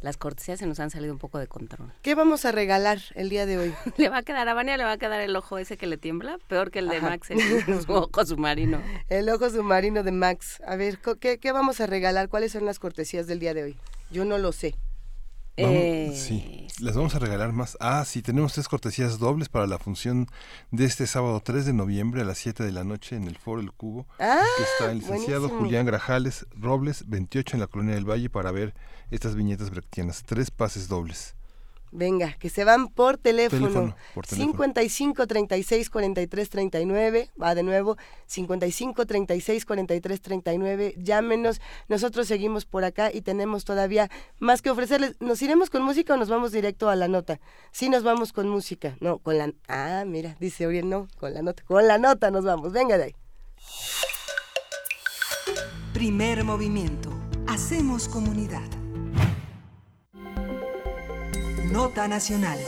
las 0.00 0.16
cortesías 0.16 0.58
se 0.58 0.66
nos 0.66 0.80
han 0.80 0.90
salido 0.90 1.12
un 1.12 1.18
poco 1.18 1.38
de 1.38 1.46
control. 1.46 1.92
¿Qué 2.02 2.14
vamos 2.14 2.44
a 2.44 2.52
regalar 2.52 2.98
el 3.14 3.28
día 3.28 3.46
de 3.46 3.58
hoy? 3.58 3.74
Le 3.96 4.08
va 4.08 4.18
a 4.18 4.22
quedar 4.22 4.48
a 4.48 4.54
Vania, 4.54 4.76
le 4.76 4.84
va 4.84 4.92
a 4.92 4.98
quedar 4.98 5.20
el 5.20 5.34
ojo 5.36 5.58
ese 5.58 5.76
que 5.76 5.86
le 5.86 5.96
tiembla, 5.98 6.38
peor 6.48 6.70
que 6.70 6.78
el 6.78 6.88
de 6.88 6.96
Ajá. 6.96 7.10
Max, 7.10 7.30
el, 7.30 7.40
su 7.86 7.92
ojo 7.92 8.24
submarino. 8.24 8.80
El 9.08 9.28
ojo 9.28 9.50
submarino 9.50 10.02
de 10.02 10.12
Max. 10.12 10.62
A 10.66 10.76
ver, 10.76 10.98
¿qué, 11.20 11.38
qué 11.38 11.52
vamos 11.52 11.80
a 11.80 11.86
regalar? 11.86 12.28
¿Cuáles 12.28 12.52
son 12.52 12.64
las 12.64 12.78
cortesías 12.78 13.26
del 13.26 13.40
día 13.40 13.54
de 13.54 13.64
hoy? 13.64 13.76
Yo 14.10 14.24
no 14.24 14.38
lo 14.38 14.52
sé. 14.52 14.74
Vamos- 15.62 15.76
Eh, 15.78 16.12
sí, 16.14 16.66
les 16.80 16.94
vamos 16.94 17.14
a 17.14 17.18
regalar 17.18 17.52
más. 17.52 17.76
Ah, 17.80 18.04
sí, 18.06 18.22
tenemos 18.22 18.52
tres 18.54 18.68
cortesías 18.68 19.18
dobles 19.18 19.48
para 19.48 19.66
la 19.66 19.78
función 19.78 20.26
de 20.70 20.84
este 20.84 21.06
sábado 21.06 21.40
3 21.44 21.66
de 21.66 21.72
noviembre 21.72 22.22
a 22.22 22.24
las 22.24 22.38
7 22.38 22.64
de 22.64 22.72
la 22.72 22.84
noche 22.84 23.16
en 23.16 23.24
el 23.24 23.36
Foro 23.36 23.60
El 23.60 23.72
Cubo. 23.72 24.06
Ah, 24.18 24.42
que 24.56 24.62
está 24.62 24.92
el 24.92 24.98
licenciado 24.98 25.40
buenísimo. 25.42 25.60
Julián 25.66 25.86
Grajales 25.86 26.46
Robles, 26.58 27.08
28 27.08 27.56
en 27.56 27.60
la 27.60 27.66
Colonia 27.66 27.94
del 27.94 28.08
Valle, 28.08 28.30
para 28.30 28.50
ver 28.50 28.74
estas 29.10 29.34
viñetas 29.34 29.70
brechtianas. 29.70 30.22
Tres 30.24 30.50
pases 30.50 30.88
dobles. 30.88 31.34
Venga, 31.92 32.34
que 32.38 32.50
se 32.50 32.64
van 32.64 32.88
por 32.88 33.18
teléfono. 33.18 33.96
55 34.26 35.26
36 35.26 35.90
43 35.90 36.48
39. 36.48 37.30
Va 37.40 37.54
de 37.54 37.62
nuevo. 37.62 37.96
55 38.26 39.06
36 39.06 39.66
43 39.66 40.20
39. 40.20 40.94
Llámenos. 40.98 41.60
Nosotros 41.88 42.28
seguimos 42.28 42.64
por 42.64 42.84
acá 42.84 43.10
y 43.12 43.22
tenemos 43.22 43.64
todavía 43.64 44.08
más 44.38 44.62
que 44.62 44.70
ofrecerles. 44.70 45.16
¿Nos 45.20 45.42
iremos 45.42 45.68
con 45.68 45.82
música 45.82 46.14
o 46.14 46.16
nos 46.16 46.28
vamos 46.28 46.52
directo 46.52 46.88
a 46.88 46.96
la 46.96 47.08
nota? 47.08 47.40
Sí, 47.72 47.88
nos 47.88 48.04
vamos 48.04 48.32
con 48.32 48.48
música. 48.48 48.96
No, 49.00 49.18
con 49.18 49.38
la. 49.38 49.52
Ah, 49.66 50.04
mira, 50.06 50.36
dice 50.38 50.66
Oriel, 50.66 50.88
no, 50.88 51.08
con 51.18 51.34
la 51.34 51.42
nota. 51.42 51.64
Con 51.64 51.88
la 51.88 51.98
nota 51.98 52.30
nos 52.30 52.44
vamos. 52.44 52.72
Venga 52.72 52.98
de 52.98 53.04
ahí. 53.04 53.14
Primer 55.92 56.44
movimiento. 56.44 57.10
Hacemos 57.48 58.08
comunidad. 58.08 58.79
Nota 61.72 62.08
Nacional. 62.08 62.58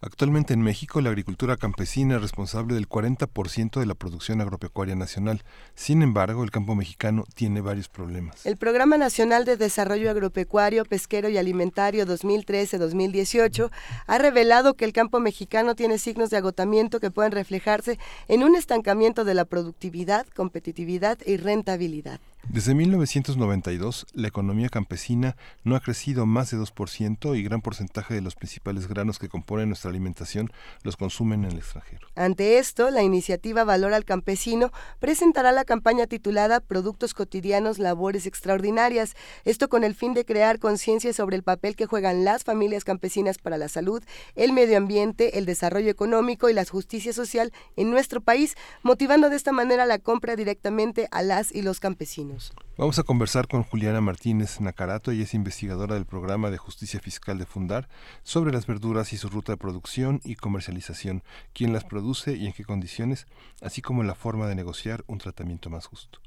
Actualmente 0.00 0.54
en 0.54 0.62
México 0.62 1.00
la 1.00 1.08
agricultura 1.08 1.56
campesina 1.56 2.16
es 2.16 2.22
responsable 2.22 2.74
del 2.74 2.88
40% 2.88 3.80
de 3.80 3.86
la 3.86 3.96
producción 3.96 4.40
agropecuaria 4.40 4.94
nacional. 4.94 5.42
Sin 5.74 6.02
embargo, 6.02 6.44
el 6.44 6.52
campo 6.52 6.76
mexicano 6.76 7.24
tiene 7.34 7.60
varios 7.62 7.88
problemas. 7.88 8.46
El 8.46 8.58
Programa 8.58 8.96
Nacional 8.96 9.44
de 9.44 9.56
Desarrollo 9.56 10.08
Agropecuario, 10.08 10.84
Pesquero 10.84 11.28
y 11.28 11.36
Alimentario 11.36 12.06
2013-2018 12.06 13.70
ha 14.06 14.18
revelado 14.18 14.74
que 14.74 14.84
el 14.84 14.92
campo 14.92 15.18
mexicano 15.18 15.74
tiene 15.74 15.98
signos 15.98 16.30
de 16.30 16.36
agotamiento 16.36 17.00
que 17.00 17.10
pueden 17.10 17.32
reflejarse 17.32 17.98
en 18.28 18.44
un 18.44 18.54
estancamiento 18.54 19.24
de 19.24 19.34
la 19.34 19.46
productividad, 19.46 20.26
competitividad 20.28 21.18
y 21.26 21.38
rentabilidad. 21.38 22.20
Desde 22.50 22.74
1992, 22.74 24.06
la 24.12 24.28
economía 24.28 24.68
campesina 24.68 25.36
no 25.64 25.76
ha 25.76 25.80
crecido 25.80 26.26
más 26.26 26.50
de 26.50 26.58
2% 26.58 27.36
y 27.36 27.42
gran 27.42 27.62
porcentaje 27.62 28.14
de 28.14 28.20
los 28.20 28.34
principales 28.34 28.86
granos 28.86 29.18
que 29.18 29.28
componen 29.28 29.68
nuestra 29.68 29.90
alimentación 29.90 30.52
los 30.82 30.96
consumen 30.96 31.44
en 31.44 31.52
el 31.52 31.58
extranjero. 31.58 32.06
Ante 32.14 32.58
esto, 32.58 32.90
la 32.90 33.02
iniciativa 33.02 33.64
Valor 33.64 33.94
al 33.94 34.04
Campesino 34.04 34.70
presentará 35.00 35.52
la 35.52 35.64
campaña 35.64 36.06
titulada 36.06 36.60
Productos 36.60 37.14
cotidianos, 37.14 37.78
labores 37.78 38.26
extraordinarias. 38.26 39.14
Esto 39.44 39.68
con 39.68 39.82
el 39.82 39.94
fin 39.94 40.12
de 40.14 40.24
crear 40.24 40.58
conciencia 40.58 41.12
sobre 41.12 41.36
el 41.36 41.42
papel 41.42 41.76
que 41.76 41.86
juegan 41.86 42.24
las 42.24 42.44
familias 42.44 42.84
campesinas 42.84 43.38
para 43.38 43.58
la 43.58 43.68
salud, 43.68 44.02
el 44.36 44.52
medio 44.52 44.76
ambiente, 44.76 45.38
el 45.38 45.46
desarrollo 45.46 45.90
económico 45.90 46.48
y 46.50 46.52
la 46.52 46.64
justicia 46.64 47.12
social 47.12 47.52
en 47.76 47.90
nuestro 47.90 48.20
país, 48.20 48.54
motivando 48.82 49.30
de 49.30 49.36
esta 49.36 49.52
manera 49.52 49.86
la 49.86 49.98
compra 49.98 50.36
directamente 50.36 51.08
a 51.10 51.22
las 51.22 51.54
y 51.54 51.62
los 51.62 51.80
campesinos. 51.80 52.33
Vamos 52.76 52.98
a 52.98 53.02
conversar 53.04 53.46
con 53.46 53.62
Juliana 53.62 54.00
Martínez 54.00 54.60
Nacarato, 54.60 55.10
ella 55.10 55.22
es 55.22 55.34
investigadora 55.34 55.94
del 55.94 56.06
programa 56.06 56.50
de 56.50 56.58
justicia 56.58 56.98
fiscal 57.00 57.38
de 57.38 57.46
Fundar, 57.46 57.88
sobre 58.22 58.52
las 58.52 58.66
verduras 58.66 59.12
y 59.12 59.16
su 59.16 59.28
ruta 59.28 59.52
de 59.52 59.58
producción 59.58 60.20
y 60.24 60.34
comercialización, 60.34 61.22
quién 61.52 61.72
las 61.72 61.84
produce 61.84 62.36
y 62.36 62.46
en 62.46 62.52
qué 62.52 62.64
condiciones, 62.64 63.26
así 63.62 63.82
como 63.82 64.02
la 64.02 64.14
forma 64.14 64.48
de 64.48 64.54
negociar 64.54 65.04
un 65.06 65.18
tratamiento 65.18 65.70
más 65.70 65.86
justo. 65.86 66.18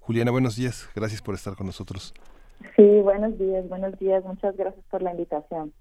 Juliana, 0.00 0.30
buenos 0.30 0.56
días, 0.56 0.88
gracias 0.94 1.20
por 1.20 1.34
estar 1.34 1.54
con 1.54 1.66
nosotros. 1.66 2.14
Sí, 2.76 3.00
buenos 3.02 3.38
días, 3.38 3.68
buenos 3.68 3.98
días, 3.98 4.24
muchas 4.24 4.56
gracias 4.56 4.84
por 4.90 5.02
la 5.02 5.12
invitación. 5.12 5.72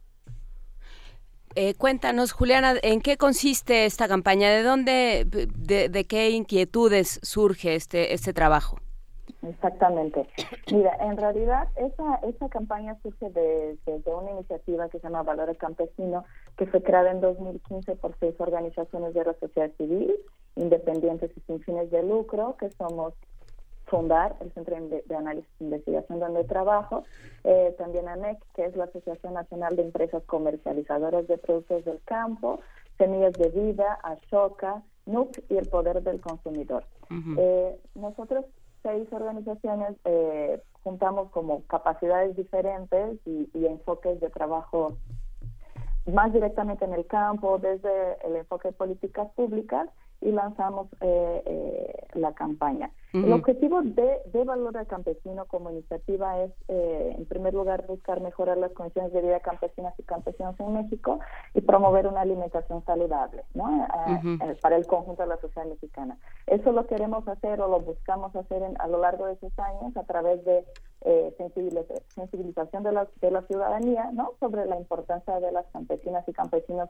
Eh, 1.56 1.74
cuéntanos, 1.74 2.32
Juliana, 2.32 2.76
¿en 2.84 3.02
qué 3.02 3.18
consiste 3.18 3.86
esta 3.86 4.08
campaña? 4.08 4.50
¿De 4.50 4.62
dónde, 4.62 5.26
de, 5.26 5.90
de 5.90 6.06
qué 6.06 6.30
inquietudes 6.30 7.20
surge 7.24 7.76
este, 7.76 8.14
este 8.14 8.34
trabajo? 8.34 8.80
Exactamente. 9.44 10.28
Mira, 10.72 10.96
en 11.02 11.18
realidad 11.18 11.68
esa, 11.76 12.16
esa 12.24 12.50
campaña 12.50 12.98
surge 13.02 13.30
de, 13.30 13.78
una 14.06 14.32
iniciativa 14.32 14.90
que 14.90 15.00
se 15.00 15.08
llama 15.08 15.24
Valores 15.24 15.58
Campesino, 15.58 16.26
que 16.58 16.66
fue 16.66 16.82
creada 16.84 17.12
en 17.12 17.22
2015 17.22 17.96
por 17.96 18.16
seis 18.20 18.36
organizaciones 18.40 19.14
de 19.14 19.26
la 19.26 19.34
sociedad 19.34 19.72
civil, 19.78 20.14
independientes 20.56 21.32
y 21.36 21.42
sin 21.42 21.62
fines 21.62 21.92
de 21.92 22.04
lucro, 22.04 22.56
que 22.60 22.70
somos 22.72 23.14
Fundar, 23.86 24.36
el 24.42 24.54
Centro 24.54 24.76
de 24.80 25.16
Análisis 25.16 25.50
e 25.60 25.64
Investigación 25.64 26.20
donde 26.20 26.44
trabajo, 26.44 27.06
eh, 27.44 27.74
también 27.80 28.08
ANEC, 28.08 28.38
que 28.54 28.66
es 28.66 28.76
la 28.76 28.84
Asociación 28.84 29.34
Nacional 29.34 29.76
de 29.76 29.82
Empresas 29.82 30.22
Comercializadoras 30.26 31.28
de 31.28 31.40
Productos 31.40 31.86
del 31.86 32.00
Campo, 32.06 32.60
Semillas 33.00 33.34
de 33.34 33.50
Vida, 33.50 34.00
Ashoka, 34.04 34.84
NUC 35.08 35.40
y 35.50 35.58
el 35.58 35.68
Poder 35.68 36.04
del 36.04 36.22
Consumidor. 36.22 36.84
eh, 37.40 37.80
nosotros 37.96 38.46
seis 38.84 39.08
organizaciones 39.12 39.96
eh, 40.06 40.62
juntamos 40.84 41.30
como 41.32 41.64
capacidades 41.66 42.36
diferentes 42.36 43.18
y, 43.26 43.50
y, 43.54 43.66
enfoques 43.66 44.20
de 44.20 44.30
trabajo 44.30 44.98
más 46.06 46.34
directamente 46.34 46.86
en 46.86 46.94
el 46.94 47.06
campo, 47.06 47.60
desde 47.60 48.18
el 48.26 48.38
enfoque 48.38 48.70
de 48.70 48.74
políticas 48.74 49.30
públicas 49.36 49.90
y 50.22 50.32
lanzamos 50.32 50.88
eh, 51.02 51.44
eh, 51.46 52.08
la 52.14 52.34
campaña. 52.34 52.92
El 53.12 53.34
objetivo 53.34 53.82
de, 53.82 54.20
de 54.32 54.44
Valor 54.44 54.78
al 54.78 54.86
Campesino 54.86 55.46
como 55.46 55.72
iniciativa 55.72 56.44
es, 56.44 56.52
eh, 56.68 57.16
en 57.18 57.26
primer 57.26 57.56
lugar, 57.56 57.88
buscar 57.88 58.22
mejorar 58.22 58.58
las 58.58 58.72
condiciones 58.74 59.12
de 59.14 59.22
vida 59.22 59.40
campesinas 59.40 59.96
y 59.98 60.04
campesinos 60.04 60.60
en 60.60 60.74
México 60.74 61.20
y 61.56 61.62
promover 61.62 62.06
una 62.06 62.22
alimentación 62.22 62.86
saludable 62.86 63.46
¿no? 63.56 63.88
para 64.62 64.76
el 64.76 64.86
conjunto 64.86 65.24
de 65.24 65.30
la 65.30 65.38
sociedad 65.38 65.68
mexicana. 65.68 66.20
Eso 66.46 66.72
lo 66.72 66.86
queremos 66.86 67.28
hacer 67.28 67.60
o 67.62 67.68
lo 67.68 67.80
buscamos 67.80 68.36
hacer 68.36 68.62
a 68.78 68.88
lo 68.88 69.00
largo 69.00 69.26
de 69.26 69.34
esos 69.34 69.58
años 69.58 69.98
a 69.98 70.04
través 70.04 70.46
de 70.46 70.64
sensibilización 72.16 72.84
de 72.84 72.92
la, 72.92 73.08
de 73.22 73.32
la 73.32 73.42
ciudadanía 73.44 74.12
¿no? 74.14 74.34
sobre 74.40 74.66
la 74.68 74.78
importancia 74.78 75.40
de 75.40 75.52
las 75.52 75.66
campesinas 75.74 76.28
y 76.28 76.34
campesinos 76.34 76.90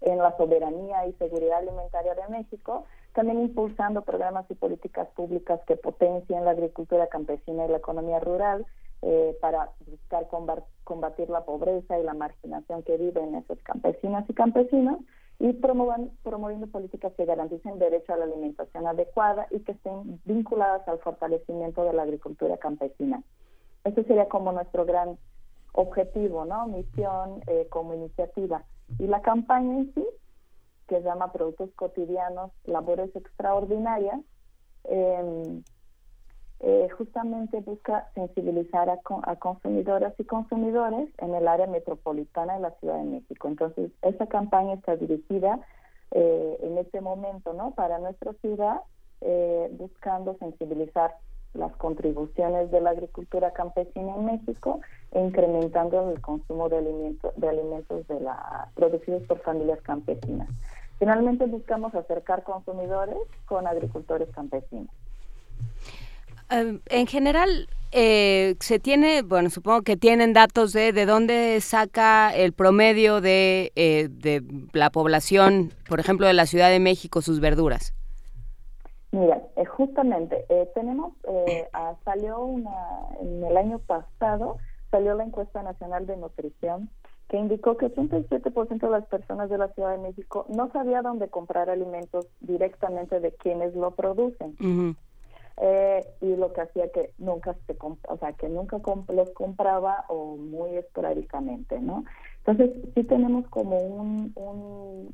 en 0.00 0.18
la 0.18 0.36
soberanía 0.36 1.06
y 1.06 1.12
seguridad 1.14 1.58
alimentaria 1.58 2.14
de 2.14 2.28
México, 2.28 2.84
también 3.14 3.40
impulsando 3.40 4.02
programas 4.02 4.46
y 4.50 4.54
políticas 4.54 5.08
públicas 5.14 5.60
que 5.66 5.76
potencien 5.76 6.44
la 6.44 6.52
agricultura 6.52 7.08
campesina 7.08 7.66
y 7.66 7.68
la 7.68 7.78
economía 7.78 8.20
rural 8.20 8.66
eh, 9.02 9.36
para 9.40 9.70
buscar 9.86 10.28
combatir 10.84 11.30
la 11.30 11.44
pobreza 11.44 11.98
y 11.98 12.02
la 12.02 12.14
marginación 12.14 12.82
que 12.82 12.96
viven 12.96 13.34
esos 13.34 13.58
campesinas 13.62 14.28
y 14.28 14.34
campesinos 14.34 15.00
y 15.38 15.54
promoviendo 15.54 16.66
políticas 16.66 17.14
que 17.16 17.24
garanticen 17.24 17.78
derecho 17.78 18.12
a 18.12 18.18
la 18.18 18.24
alimentación 18.24 18.86
adecuada 18.86 19.46
y 19.50 19.60
que 19.60 19.72
estén 19.72 20.20
vinculadas 20.26 20.86
al 20.86 20.98
fortalecimiento 20.98 21.82
de 21.84 21.94
la 21.94 22.02
agricultura 22.02 22.58
campesina. 22.58 23.22
Ese 23.84 24.04
sería 24.04 24.28
como 24.28 24.52
nuestro 24.52 24.84
gran 24.84 25.16
objetivo, 25.72 26.44
¿no? 26.44 26.66
Misión 26.66 27.42
eh, 27.46 27.66
como 27.70 27.94
iniciativa. 27.94 28.64
Y 28.98 29.06
la 29.06 29.22
campaña 29.22 29.78
en 29.78 29.94
sí, 29.94 30.06
que 30.88 30.96
se 30.96 31.02
llama 31.02 31.32
Productos 31.32 31.70
Cotidianos, 31.76 32.50
Labores 32.64 33.14
Extraordinarias, 33.14 34.20
em, 34.84 35.62
eh, 36.62 36.88
justamente 36.90 37.60
busca 37.60 38.10
sensibilizar 38.14 38.90
a, 38.90 39.00
a, 39.22 39.36
consumidoras 39.36 40.12
y 40.18 40.24
consumidores 40.24 41.08
en 41.18 41.34
el 41.34 41.48
área 41.48 41.66
metropolitana 41.66 42.54
de 42.54 42.60
la 42.60 42.70
Ciudad 42.72 42.98
de 42.98 43.04
México. 43.04 43.48
Entonces, 43.48 43.90
esa 44.02 44.26
campaña 44.26 44.74
está 44.74 44.96
dirigida 44.96 45.58
eh, 46.10 46.58
en 46.62 46.76
este 46.76 47.00
momento 47.00 47.52
¿no? 47.52 47.70
para 47.70 47.98
nuestra 47.98 48.32
ciudad, 48.34 48.80
eh, 49.20 49.68
buscando 49.72 50.36
sensibilizar 50.38 51.14
las 51.54 51.74
contribuciones 51.76 52.70
de 52.70 52.80
la 52.80 52.90
agricultura 52.90 53.52
campesina 53.52 54.14
en 54.14 54.24
México 54.26 54.80
incrementando 55.14 56.10
el 56.10 56.20
consumo 56.20 56.68
de 56.68 56.78
alimentos 56.78 57.32
de 57.36 57.48
alimentos 57.48 58.06
de 58.06 58.20
la, 58.20 58.68
producidos 58.74 59.22
por 59.24 59.40
familias 59.40 59.80
campesinas. 59.82 60.48
Finalmente 60.98 61.46
buscamos 61.46 61.94
acercar 61.94 62.44
consumidores 62.44 63.18
con 63.46 63.66
agricultores 63.66 64.28
campesinos. 64.34 64.88
Em, 66.50 66.80
en 66.86 67.06
general, 67.06 67.68
eh, 67.92 68.56
se 68.60 68.78
tiene, 68.78 69.22
bueno, 69.22 69.50
supongo 69.50 69.82
que 69.82 69.96
tienen 69.96 70.32
datos 70.32 70.72
de 70.72 70.92
de 70.92 71.06
dónde 71.06 71.60
saca 71.60 72.34
el 72.34 72.52
promedio 72.52 73.20
de, 73.20 73.72
eh, 73.76 74.08
de 74.10 74.42
la 74.72 74.90
población, 74.90 75.72
por 75.88 76.00
ejemplo, 76.00 76.26
de 76.26 76.34
la 76.34 76.46
Ciudad 76.46 76.70
de 76.70 76.80
México, 76.80 77.22
sus 77.22 77.40
verduras. 77.40 77.94
Mira, 79.12 79.42
eh, 79.56 79.64
justamente 79.64 80.44
eh, 80.48 80.70
tenemos, 80.74 81.14
eh, 81.24 81.68
ah, 81.72 81.94
salió 82.04 82.40
una, 82.44 82.70
en 83.20 83.42
el 83.42 83.56
año 83.56 83.80
pasado, 83.80 84.58
salió 84.90 85.14
la 85.14 85.24
encuesta 85.24 85.62
nacional 85.62 86.06
de 86.06 86.16
nutrición 86.16 86.90
que 87.28 87.36
indicó 87.36 87.76
que 87.76 87.86
87% 87.86 88.80
de 88.80 88.90
las 88.90 89.06
personas 89.06 89.50
de 89.50 89.58
la 89.58 89.68
Ciudad 89.68 89.92
de 89.92 89.98
México 89.98 90.46
no 90.48 90.70
sabía 90.72 91.02
dónde 91.02 91.28
comprar 91.28 91.70
alimentos 91.70 92.26
directamente 92.40 93.20
de 93.20 93.32
quienes 93.32 93.74
lo 93.74 93.92
producen. 93.92 94.56
y 96.20 96.36
lo 96.36 96.52
que 96.52 96.60
hacía 96.62 96.90
que 96.90 97.12
nunca 97.18 97.54
se 97.66 97.76
o 97.80 98.16
sea 98.16 98.32
que 98.32 98.48
nunca 98.48 98.80
los 99.12 99.30
compraba 99.30 100.06
o 100.08 100.36
muy 100.36 100.76
esporádicamente 100.76 101.78
no 101.80 102.04
entonces, 102.44 102.70
sí 102.94 103.04
tenemos 103.04 103.46
como 103.48 103.78
un, 103.78 104.32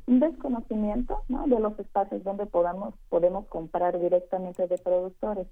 un, 0.07 0.21
desconocimiento 0.21 1.23
¿no? 1.29 1.47
de 1.47 1.59
los 1.59 1.79
espacios 1.79 2.23
donde 2.23 2.47
podamos, 2.47 2.95
podemos 3.09 3.47
comprar 3.49 3.99
directamente 4.01 4.67
de 4.67 4.79
productores. 4.79 5.47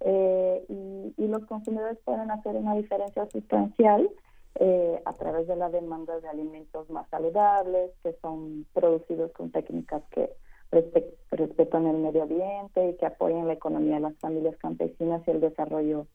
Eh, 0.00 0.64
y, 0.68 1.14
y, 1.16 1.28
los 1.28 1.44
consumidores 1.46 1.98
pueden 2.04 2.30
hacer 2.30 2.56
una 2.56 2.74
diferencia 2.74 3.26
sustancial 3.30 4.08
eh, 4.54 5.02
a 5.04 5.12
través 5.12 5.46
de 5.46 5.56
la 5.56 5.68
demanda 5.68 6.18
de 6.18 6.28
alimentos 6.28 6.88
más 6.88 7.08
saludables, 7.10 7.92
que 8.02 8.14
son 8.22 8.64
producidos 8.72 9.30
con 9.32 9.50
técnicas 9.50 10.02
que 10.10 10.30
respetan 10.70 11.86
el 11.86 11.98
medio 11.98 12.24
ambiente 12.24 12.88
y 12.88 12.96
que 12.96 13.06
apoyan 13.06 13.46
la 13.46 13.54
economía 13.54 13.94
de 13.96 14.00
las 14.00 14.18
familias 14.18 14.56
campesinas 14.58 15.22
y 15.26 15.30
el 15.30 15.40
desarrollo 15.40 16.06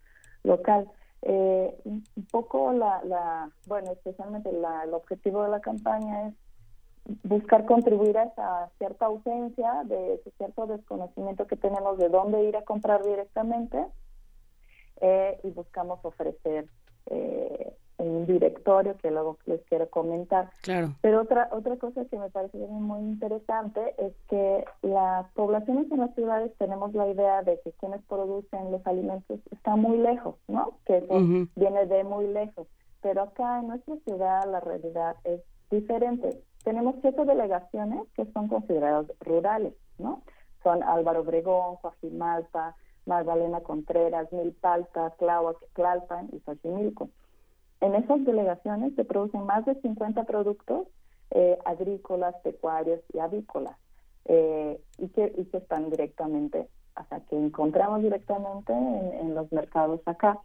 local. 0.44 0.90
Eh, 1.26 1.78
un 1.86 2.04
poco 2.32 2.74
la, 2.74 3.02
la 3.06 3.50
bueno, 3.66 3.92
especialmente 3.92 4.52
la, 4.52 4.84
el 4.84 4.94
objetivo 4.94 5.44
de 5.44 5.50
la 5.50 5.62
campaña 5.62 6.28
es 6.28 6.34
buscar 7.24 7.66
contribuir 7.66 8.18
a 8.18 8.24
esa 8.24 8.70
cierta 8.78 9.06
ausencia, 9.06 9.84
de 9.86 10.16
ese 10.16 10.32
cierto 10.32 10.68
desconocimiento 10.68 11.48
que 11.48 11.56
tenemos 11.56 11.98
de 11.98 12.10
dónde 12.10 12.44
ir 12.44 12.58
a 12.58 12.64
comprar 12.64 13.04
directamente 13.04 13.86
eh, 15.02 15.40
y 15.44 15.50
buscamos 15.52 16.00
ofrecer 16.04 16.68
eh, 17.08 17.74
un 17.98 18.26
directorio 18.26 18.98
que 18.98 19.12
luego 19.12 19.38
les 19.46 19.62
quiero 19.64 19.90
comentar. 19.90 20.50
Claro. 20.62 20.94
Pero 21.02 21.22
otra 21.22 21.50
otra 21.52 21.78
cosa 21.78 22.06
que 22.06 22.18
me 22.18 22.30
parece 22.30 22.58
muy 22.58 23.00
interesante 23.02 23.96
es 23.98 24.14
que 24.30 24.66
las 24.82 25.30
poblaciones 25.34 25.92
en 25.92 26.00
las 26.00 26.14
ciudades 26.16 26.52
tenemos 26.58 26.94
la 26.94 27.08
idea 27.08 27.44
de 27.44 27.60
que 27.62 27.72
quienes 27.74 28.02
producen 28.04 28.72
los 28.72 28.86
alimentos 28.86 29.40
están 29.52 29.80
muy 29.80 29.98
lejos, 29.98 30.36
¿no? 30.48 30.78
Que 30.86 30.98
eso 30.98 31.48
viene 31.56 31.86
de 31.86 32.04
muy 32.04 32.28
lejos. 32.28 32.68
Pero 33.02 33.24
acá 33.24 33.60
en 33.60 33.68
nuestra 33.68 33.96
ciudad 34.06 34.50
la 34.50 34.60
realidad 34.60 35.16
es 35.24 35.42
diferente. 35.70 36.42
Tenemos 36.64 36.96
siete 37.02 37.26
delegaciones 37.26 38.08
que 38.16 38.26
son 38.32 38.48
consideradas 38.48 39.08
rurales, 39.20 39.74
¿no? 39.98 40.22
Son 40.64 40.82
Álvaro 40.84 41.22
Obregón, 41.22 41.76
Coajimalpa, 41.82 42.76
Magdalena 43.06 43.60
Contreras, 43.62 44.32
Milpalta, 44.32 45.10
Tláhuac, 45.18 45.58
Tlalpan 45.74 46.30
y 46.32 46.40
Xochimilco. 46.40 47.10
En 47.84 47.96
esas 47.96 48.24
delegaciones 48.24 48.96
se 48.96 49.04
producen 49.04 49.46
más 49.46 49.66
de 49.66 49.76
50 49.82 50.24
productos 50.24 50.88
eh, 51.32 51.60
agrícolas, 51.66 52.34
pecuarios 52.42 53.02
y 53.14 53.20
avícolas 53.20 53.76
eh, 54.24 54.80
y, 54.98 55.10
que, 55.10 55.34
y 55.38 55.44
que 55.44 55.58
están 55.58 55.90
directamente, 55.90 56.70
hasta 56.96 57.20
que 57.26 57.36
encontramos 57.36 58.02
directamente 58.02 58.72
en, 58.72 59.36
los 59.36 59.52
mercados 59.52 60.00
acá. 60.06 60.40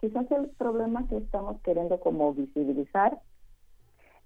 quizás 0.00 0.30
el 0.30 0.50
problema 0.50 1.08
que 1.08 1.16
estamos 1.16 1.60
queriendo 1.62 1.98
como 1.98 2.34
visibilizar 2.34 3.20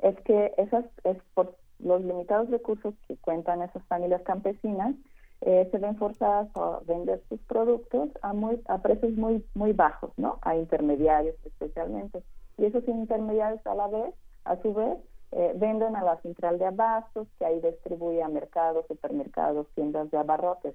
es 0.00 0.20
que 0.20 0.52
esas 0.58 0.84
es 1.04 1.16
por 1.32 1.56
los 1.78 2.02
limitados 2.02 2.50
recursos 2.50 2.92
que 3.08 3.16
cuentan 3.16 3.62
esas 3.62 3.82
familias 3.84 4.20
campesinas 4.20 4.94
eh, 5.40 5.68
se 5.70 5.78
ven 5.78 5.96
forzadas 5.96 6.48
a 6.54 6.80
vender 6.86 7.22
sus 7.28 7.40
productos 7.42 8.10
a, 8.22 8.32
muy, 8.32 8.60
a 8.66 8.78
precios 8.78 9.12
muy, 9.12 9.44
muy 9.54 9.72
bajos, 9.72 10.10
¿no? 10.16 10.38
A 10.42 10.56
intermediarios 10.56 11.36
especialmente. 11.44 12.22
Y 12.56 12.66
esos 12.66 12.86
intermediarios 12.88 13.66
a 13.66 13.74
la 13.74 13.88
vez, 13.88 14.14
a 14.44 14.56
su 14.62 14.72
vez, 14.72 14.98
eh, 15.32 15.52
venden 15.56 15.96
a 15.96 16.04
la 16.04 16.16
central 16.22 16.58
de 16.58 16.66
abastos, 16.66 17.26
que 17.38 17.44
ahí 17.44 17.60
distribuye 17.60 18.22
a 18.22 18.28
mercados, 18.28 18.86
supermercados, 18.86 19.66
tiendas 19.74 20.10
de 20.10 20.18
abarrotes. 20.18 20.74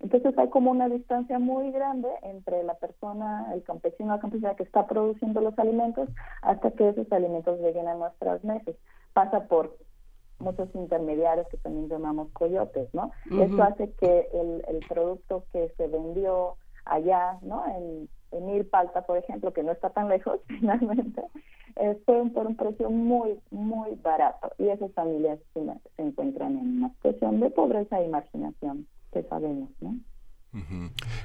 Entonces 0.00 0.36
hay 0.38 0.48
como 0.50 0.70
una 0.70 0.88
distancia 0.88 1.38
muy 1.38 1.72
grande 1.72 2.08
entre 2.22 2.62
la 2.62 2.74
persona, 2.74 3.50
el 3.52 3.62
campesino, 3.62 4.14
la 4.14 4.20
campesina 4.20 4.54
que 4.54 4.62
está 4.62 4.86
produciendo 4.86 5.40
los 5.40 5.58
alimentos 5.58 6.08
hasta 6.42 6.70
que 6.70 6.90
esos 6.90 7.10
alimentos 7.12 7.58
lleguen 7.60 7.88
a 7.88 7.94
nuestras 7.94 8.44
mesas. 8.44 8.76
Pasa 9.14 9.46
por 9.48 9.76
muchos 10.38 10.68
intermediarios 10.74 11.46
que 11.48 11.56
también 11.58 11.88
llamamos 11.88 12.30
coyotes, 12.32 12.88
¿no? 12.92 13.10
Eso 13.30 13.62
hace 13.62 13.90
que 13.92 14.28
el, 14.32 14.62
el 14.68 14.84
producto 14.88 15.44
que 15.52 15.72
se 15.76 15.86
vendió 15.88 16.56
allá, 16.84 17.38
¿no? 17.42 17.64
En, 17.66 18.08
en 18.32 18.50
Irpalta, 18.50 19.02
por 19.02 19.18
ejemplo, 19.18 19.52
que 19.52 19.62
no 19.62 19.72
está 19.72 19.90
tan 19.90 20.08
lejos 20.08 20.40
finalmente, 20.46 21.22
eh, 21.76 22.00
fue 22.04 22.28
por 22.30 22.46
un 22.46 22.56
precio 22.56 22.90
muy, 22.90 23.38
muy 23.50 23.94
barato. 23.96 24.50
Y 24.58 24.68
esas 24.68 24.92
familias 24.92 25.38
se 25.52 26.02
encuentran 26.02 26.58
en 26.58 26.78
una 26.78 26.88
situación 26.94 27.40
de 27.40 27.50
pobreza 27.50 28.00
e 28.00 28.06
imaginación, 28.06 28.86
que 29.12 29.22
sabemos, 29.24 29.70
¿no? 29.80 29.94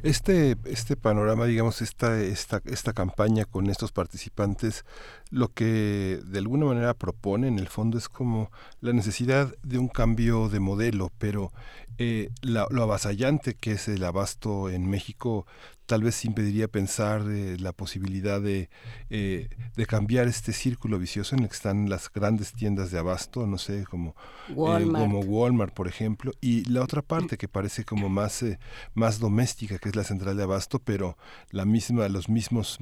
Este, 0.03 0.57
este 0.65 0.97
panorama, 0.97 1.45
digamos, 1.45 1.81
esta, 1.81 2.19
esta, 2.21 2.61
esta 2.65 2.91
campaña 2.91 3.45
con 3.45 3.69
estos 3.69 3.91
participantes, 3.91 4.83
lo 5.29 5.53
que 5.53 6.19
de 6.25 6.39
alguna 6.39 6.65
manera 6.65 6.93
propone 6.93 7.47
en 7.47 7.57
el 7.57 7.69
fondo 7.69 7.97
es 7.97 8.09
como 8.09 8.51
la 8.81 8.91
necesidad 8.91 9.55
de 9.63 9.77
un 9.77 9.87
cambio 9.87 10.49
de 10.49 10.59
modelo, 10.59 11.11
pero 11.17 11.53
eh, 11.97 12.29
lo 12.41 12.83
avasallante 12.83 13.53
que 13.53 13.73
es 13.73 13.87
el 13.87 14.03
abasto 14.03 14.69
en 14.69 14.89
México 14.89 15.45
tal 15.91 16.03
vez 16.03 16.23
impediría 16.23 16.69
pensar 16.69 17.23
eh, 17.27 17.57
la 17.59 17.73
posibilidad 17.73 18.39
de, 18.39 18.69
eh, 19.09 19.49
de 19.75 19.85
cambiar 19.85 20.29
este 20.29 20.53
círculo 20.53 20.97
vicioso 20.97 21.35
en 21.35 21.41
el 21.41 21.49
que 21.49 21.55
están 21.55 21.89
las 21.89 22.09
grandes 22.09 22.53
tiendas 22.53 22.91
de 22.91 22.99
abasto, 22.99 23.45
no 23.45 23.57
sé, 23.57 23.83
como 23.83 24.15
eh, 24.47 24.53
Walmart, 24.53 25.03
como 25.03 25.19
Walmart 25.19 25.73
por 25.73 25.89
ejemplo, 25.89 26.31
y 26.39 26.63
la 26.71 26.81
otra 26.81 27.01
parte 27.01 27.37
que 27.37 27.49
parece 27.49 27.83
como 27.83 28.07
más, 28.07 28.45
más 28.93 29.19
doméstica, 29.19 29.79
que 29.79 29.89
es 29.89 29.97
la 29.97 30.05
central 30.05 30.37
de 30.37 30.43
abasto, 30.43 30.79
pero 30.79 31.17
la 31.49 31.65
misma, 31.65 32.07
los 32.07 32.29
mismos 32.29 32.79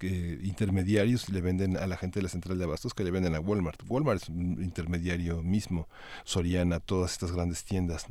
intermediarios 0.00 1.30
le 1.30 1.40
venden 1.40 1.76
a 1.78 1.88
la 1.88 1.96
gente 1.96 2.20
de 2.20 2.22
la 2.22 2.28
central 2.28 2.58
de 2.58 2.64
abastos 2.64 2.94
que 2.94 3.02
le 3.02 3.10
venden 3.10 3.34
a 3.34 3.40
Walmart. 3.40 3.82
Walmart 3.88 4.22
es 4.22 4.28
un 4.28 4.62
intermediario 4.62 5.42
mismo, 5.42 5.88
Soriana, 6.22 6.78
todas 6.78 7.10
estas 7.10 7.32
grandes 7.32 7.64
tiendas. 7.64 8.06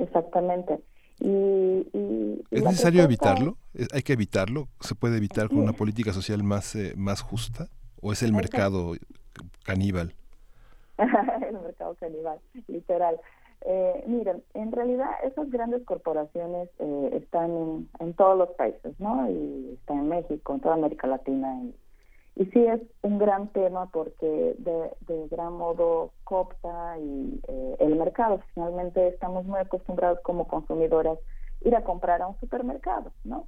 Exactamente. 0.00 0.80
Y, 1.20 2.42
¿Es 2.50 2.62
necesario 2.62 3.02
evitarlo? 3.02 3.56
¿Hay 3.92 4.02
que 4.02 4.12
evitarlo? 4.12 4.68
¿Se 4.80 4.94
puede 4.94 5.16
evitar 5.16 5.48
con 5.48 5.58
una 5.58 5.72
política 5.72 6.12
social 6.12 6.42
más, 6.42 6.74
eh, 6.74 6.94
más 6.96 7.20
justa? 7.20 7.68
¿O 8.00 8.12
es 8.12 8.22
el 8.22 8.32
mercado 8.32 8.94
caníbal? 9.64 10.14
el 10.98 11.60
mercado 11.60 11.94
caníbal, 11.94 12.38
literal. 12.68 13.18
Eh, 13.66 14.04
miren, 14.06 14.42
en 14.52 14.72
realidad 14.72 15.08
esas 15.24 15.50
grandes 15.50 15.82
corporaciones 15.84 16.68
eh, 16.78 17.10
están 17.14 17.50
en, 17.50 17.88
en, 17.98 18.12
todos 18.12 18.36
los 18.36 18.50
países, 18.50 18.94
¿no? 18.98 19.28
Y 19.30 19.70
están 19.80 20.00
en 20.00 20.08
México, 20.08 20.54
en 20.54 20.60
toda 20.60 20.74
América 20.74 21.06
Latina 21.06 21.62
y 21.62 21.74
y 22.36 22.46
sí 22.46 22.66
es 22.66 22.80
un 23.02 23.18
gran 23.18 23.48
tema 23.48 23.86
porque 23.92 24.56
de, 24.58 24.90
de 25.06 25.28
gran 25.28 25.52
modo 25.52 26.10
coopta 26.24 26.98
y 26.98 27.40
eh, 27.46 27.76
el 27.78 27.96
mercado. 27.96 28.40
Finalmente 28.54 29.08
estamos 29.08 29.44
muy 29.44 29.60
acostumbrados 29.60 30.20
como 30.22 30.48
consumidoras 30.48 31.18
ir 31.60 31.76
a 31.76 31.84
comprar 31.84 32.22
a 32.22 32.26
un 32.26 32.38
supermercado, 32.40 33.12
¿no? 33.24 33.46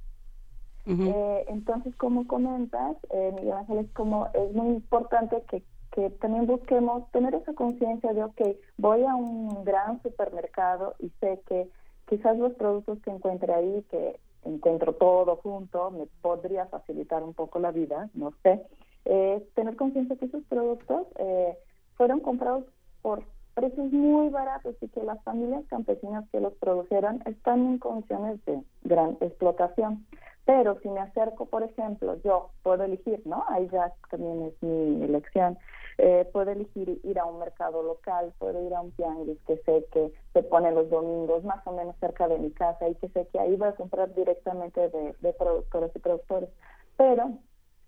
eh, 0.89 1.45
entonces, 1.49 1.93
como 1.97 2.25
comentas, 2.27 2.95
eh, 3.09 3.33
Miguel 3.35 3.57
Ángel, 3.57 3.89
como 3.91 4.27
es 4.33 4.53
muy 4.53 4.69
importante 4.69 5.43
que, 5.49 5.61
que 5.91 6.09
también 6.11 6.47
busquemos 6.47 7.11
tener 7.11 7.35
esa 7.35 7.53
conciencia 7.53 8.13
de, 8.13 8.23
ok, 8.23 8.41
voy 8.77 9.03
a 9.03 9.13
un 9.15 9.65
gran 9.65 10.01
supermercado 10.01 10.95
y 10.99 11.09
sé 11.19 11.41
que 11.45 11.69
quizás 12.07 12.37
los 12.37 12.53
productos 12.53 12.99
que 13.01 13.11
encuentre 13.11 13.53
ahí, 13.53 13.85
que 13.91 14.17
encuentro 14.47 14.93
todo 14.93 15.37
junto, 15.37 15.91
me 15.91 16.07
podría 16.21 16.65
facilitar 16.67 17.23
un 17.23 17.33
poco 17.33 17.59
la 17.59 17.71
vida, 17.71 18.09
no 18.13 18.31
sé. 18.43 18.61
Eh, 19.05 19.45
tener 19.55 19.75
conciencia 19.75 20.17
que 20.17 20.25
esos 20.25 20.43
productos 20.45 21.07
eh, 21.17 21.57
fueron 21.95 22.19
comprados 22.19 22.65
por 23.01 23.23
precios 23.53 23.91
muy 23.91 24.29
baratos 24.29 24.75
y 24.81 24.87
que 24.89 25.01
las 25.03 25.23
familias 25.23 25.63
campesinas 25.67 26.25
que 26.31 26.39
los 26.39 26.53
produjeron 26.55 27.23
están 27.25 27.65
en 27.65 27.77
condiciones 27.79 28.43
de 28.45 28.61
gran 28.83 29.17
explotación. 29.21 30.05
Pero 30.47 30.79
si 30.79 30.87
me 30.87 31.01
acerco, 31.01 31.45
por 31.47 31.61
ejemplo, 31.63 32.15
yo 32.23 32.51
puedo 32.63 32.85
elegir, 32.85 33.21
¿no? 33.25 33.43
Ahí 33.49 33.67
ya 33.69 33.93
también 34.09 34.43
es 34.43 34.63
mi 34.63 35.03
elección. 35.03 35.57
Eh, 35.97 36.25
puedo 36.31 36.49
elegir 36.51 37.01
ir 37.03 37.19
a 37.19 37.25
un 37.25 37.39
mercado 37.39 37.83
local, 37.83 38.33
puedo 38.39 38.65
ir 38.65 38.73
a 38.73 38.79
un 38.79 38.93
tianguis 38.93 39.37
que 39.45 39.57
sé 39.57 39.85
que 39.91 40.13
se 40.31 40.43
pone 40.43 40.71
los 40.71 40.89
domingos 40.89 41.43
más 41.43 41.67
o 41.67 41.73
menos 41.73 41.97
cerca 41.99 42.29
de 42.29 42.39
mi 42.39 42.51
casa 42.51 42.87
y 42.87 42.95
que 42.95 43.09
sé 43.09 43.27
que 43.27 43.39
ahí 43.41 43.57
voy 43.57 43.67
a 43.67 43.75
comprar 43.75 44.15
directamente 44.15 44.87
de, 44.87 45.15
de 45.19 45.33
productores 45.33 45.91
y 45.93 45.99
productores. 45.99 46.49
Pero 46.95 47.31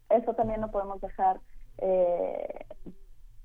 eso 0.09 0.33
también 0.33 0.59
no 0.59 0.69
podemos 0.69 0.99
dejar 0.99 1.39
eh, 1.77 2.65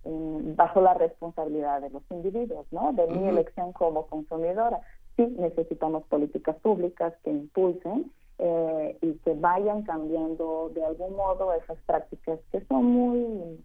bajo 0.02 0.80
la 0.80 0.94
responsabilidad 0.94 1.82
de 1.82 1.90
los 1.90 2.02
individuos, 2.10 2.66
¿no? 2.72 2.92
De 2.94 3.06
mi 3.06 3.28
elección 3.28 3.72
como 3.72 4.08
consumidora. 4.08 4.80
Sí, 5.14 5.24
necesitamos 5.38 6.02
políticas 6.08 6.56
públicas 6.56 7.14
que 7.22 7.30
impulsen 7.30 8.10
eh, 8.38 8.98
y 9.00 9.14
que 9.18 9.34
vayan 9.34 9.82
cambiando 9.82 10.70
de 10.74 10.84
algún 10.84 11.16
modo 11.16 11.52
esas 11.54 11.78
prácticas 11.86 12.38
que 12.50 12.64
son 12.66 12.84
muy 12.84 13.64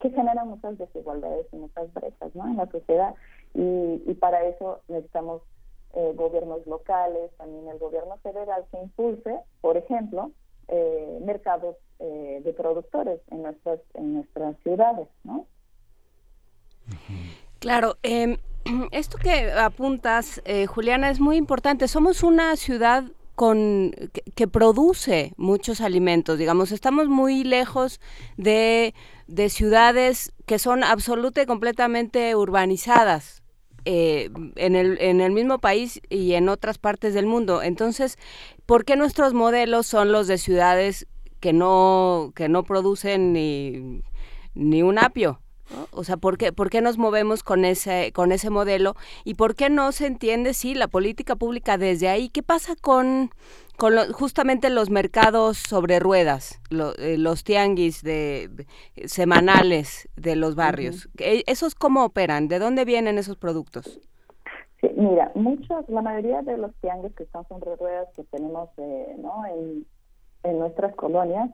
que 0.00 0.10
generan 0.10 0.48
muchas 0.48 0.76
desigualdades 0.78 1.46
y 1.52 1.56
muchas 1.56 1.92
brechas 1.94 2.34
¿no? 2.34 2.46
en 2.46 2.56
la 2.56 2.66
sociedad 2.70 3.14
y, 3.54 4.02
y 4.04 4.14
para 4.14 4.44
eso 4.44 4.80
necesitamos 4.88 5.42
eh, 5.94 6.12
gobiernos 6.14 6.66
locales, 6.66 7.30
también 7.36 7.68
el 7.68 7.78
gobierno 7.78 8.16
federal 8.22 8.64
que 8.70 8.78
impulse, 8.78 9.38
por 9.60 9.76
ejemplo, 9.76 10.32
eh, 10.68 11.18
mercados 11.24 11.76
eh, 11.98 12.40
de 12.42 12.52
productores 12.52 13.20
en 13.30 13.42
nuestras 13.42 13.80
en 13.94 14.14
nuestras 14.14 14.56
ciudades, 14.62 15.08
¿no? 15.24 15.46
Claro, 17.58 17.96
eh, 18.02 18.38
esto 18.90 19.18
que 19.18 19.52
apuntas, 19.52 20.40
eh, 20.44 20.66
Juliana, 20.66 21.10
es 21.10 21.20
muy 21.20 21.36
importante. 21.36 21.88
Somos 21.88 22.22
una 22.22 22.56
ciudad 22.56 23.04
con 23.34 23.92
que, 24.34 24.46
produce 24.48 25.32
muchos 25.36 25.80
alimentos. 25.80 26.38
Digamos, 26.38 26.72
estamos 26.72 27.08
muy 27.08 27.44
lejos 27.44 28.00
de, 28.36 28.94
de 29.26 29.48
ciudades 29.48 30.32
que 30.46 30.58
son 30.58 30.84
absoluta 30.84 31.42
y 31.42 31.46
completamente 31.46 32.34
urbanizadas. 32.36 33.42
Eh, 33.84 34.30
en, 34.54 34.76
el, 34.76 34.96
en 35.00 35.20
el 35.20 35.32
mismo 35.32 35.58
país 35.58 36.00
y 36.08 36.34
en 36.34 36.48
otras 36.48 36.78
partes 36.78 37.14
del 37.14 37.26
mundo. 37.26 37.64
Entonces, 37.64 38.16
¿por 38.64 38.84
qué 38.84 38.94
nuestros 38.94 39.34
modelos 39.34 39.88
son 39.88 40.12
los 40.12 40.28
de 40.28 40.38
ciudades 40.38 41.08
que 41.40 41.52
no, 41.52 42.32
que 42.36 42.48
no 42.48 42.62
producen 42.62 43.32
ni, 43.32 44.02
ni 44.54 44.82
un 44.84 45.00
apio? 45.00 45.40
O 45.90 46.04
sea, 46.04 46.16
¿por 46.16 46.38
qué, 46.38 46.52
¿por 46.52 46.70
qué 46.70 46.80
nos 46.80 46.98
movemos 46.98 47.42
con 47.42 47.64
ese, 47.64 48.12
con 48.12 48.32
ese 48.32 48.50
modelo? 48.50 48.94
¿Y 49.24 49.34
por 49.34 49.54
qué 49.54 49.70
no 49.70 49.92
se 49.92 50.06
entiende, 50.06 50.54
sí, 50.54 50.74
la 50.74 50.88
política 50.88 51.36
pública 51.36 51.78
desde 51.78 52.08
ahí? 52.08 52.28
¿Qué 52.28 52.42
pasa 52.42 52.74
con, 52.80 53.30
con 53.76 53.94
justamente 54.12 54.70
los 54.70 54.90
mercados 54.90 55.58
sobre 55.58 55.98
ruedas, 55.98 56.60
eh, 56.98 57.16
los 57.18 57.44
tianguis 57.44 58.02
de, 58.02 58.50
semanales 59.06 60.08
de 60.16 60.36
los 60.36 60.54
barrios? 60.54 61.08
Eh, 61.18 61.42
¿Esos 61.46 61.74
cómo 61.74 62.04
operan? 62.04 62.48
¿De 62.48 62.58
dónde 62.58 62.84
vienen 62.84 63.18
esos 63.18 63.36
productos? 63.36 64.00
Sí, 64.80 64.88
mira, 64.96 65.30
muchos, 65.34 65.88
la 65.88 66.02
mayoría 66.02 66.42
de 66.42 66.58
los 66.58 66.74
tianguis 66.80 67.14
que 67.14 67.22
están 67.22 67.46
sobre 67.48 67.76
ruedas 67.76 68.08
que 68.16 68.24
tenemos 68.24 68.68
eh, 68.78 69.14
¿no? 69.18 69.44
en, 69.46 69.86
en 70.42 70.58
nuestras 70.58 70.94
colonias, 70.96 71.50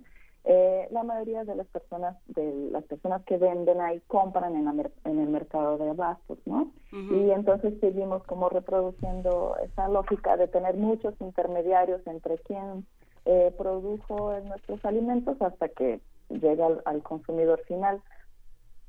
eh, 0.51 0.89
la 0.93 1.03
mayoría 1.03 1.45
de 1.45 1.55
las 1.55 1.67
personas 1.67 2.17
de 2.29 2.71
las 2.73 2.83
personas 2.85 3.23
que 3.27 3.37
venden 3.37 3.83
ahí 3.83 4.01
compran 4.07 4.57
en, 4.57 4.67
en 4.67 5.21
el 5.21 5.29
mercado 5.29 5.77
de 5.77 5.91
abastos, 5.91 6.39
¿no? 6.47 6.73
Y 6.91 7.31
entonces 7.33 7.75
seguimos 7.81 8.25
como 8.25 8.49
reproduciendo 8.49 9.57
esa 9.63 9.89
lógica 9.89 10.39
de 10.39 10.49
tener 10.49 10.75
muchos 10.75 11.13
intermediarios 11.21 12.01
entre 12.07 12.39
quien 12.39 12.87
eh, 13.27 13.53
produjo 13.59 14.41
nuestros 14.41 14.83
alimentos 14.87 15.37
hasta 15.43 15.69
que 15.69 16.01
llega 16.31 16.67
al, 16.87 17.03
consumidor 17.03 17.61
final. 17.67 18.01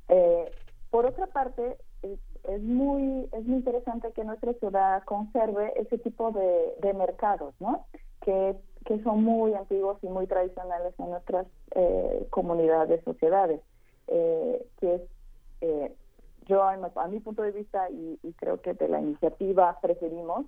Eh, 0.07 0.49
por 0.90 1.07
otra 1.07 1.27
parte, 1.27 1.76
es, 2.03 2.61
muy 2.61 3.27
es 3.34 3.45
muy 3.45 3.57
interesante 3.57 4.14
que 4.14 4.23
nuestra 4.23 4.53
ciudad 4.53 5.03
conserve 5.03 5.73
ese 5.76 5.98
tipo 5.98 6.31
de, 6.31 6.73
de 6.81 6.94
mercados, 6.94 7.53
¿no? 7.60 7.86
Que 8.22 8.56
que 8.89 8.99
son 9.03 9.23
muy 9.23 9.53
antiguos 9.53 9.99
y 10.01 10.07
muy 10.07 10.25
tradicionales 10.25 10.95
en 10.97 11.11
nuestras 11.11 11.45
eh, 11.75 12.25
comunidades, 12.31 13.03
sociedades, 13.03 13.61
eh, 14.07 14.65
que 14.79 14.95
es, 14.95 15.01
eh, 15.61 15.95
yo 16.47 16.63
a 16.63 17.07
mi 17.07 17.19
punto 17.19 17.43
de 17.43 17.51
vista 17.51 17.87
y, 17.91 18.17
creo 18.37 18.59
que 18.61 18.73
de 18.73 18.87
la 18.87 18.99
iniciativa 18.99 19.77
preferimos 19.79 20.47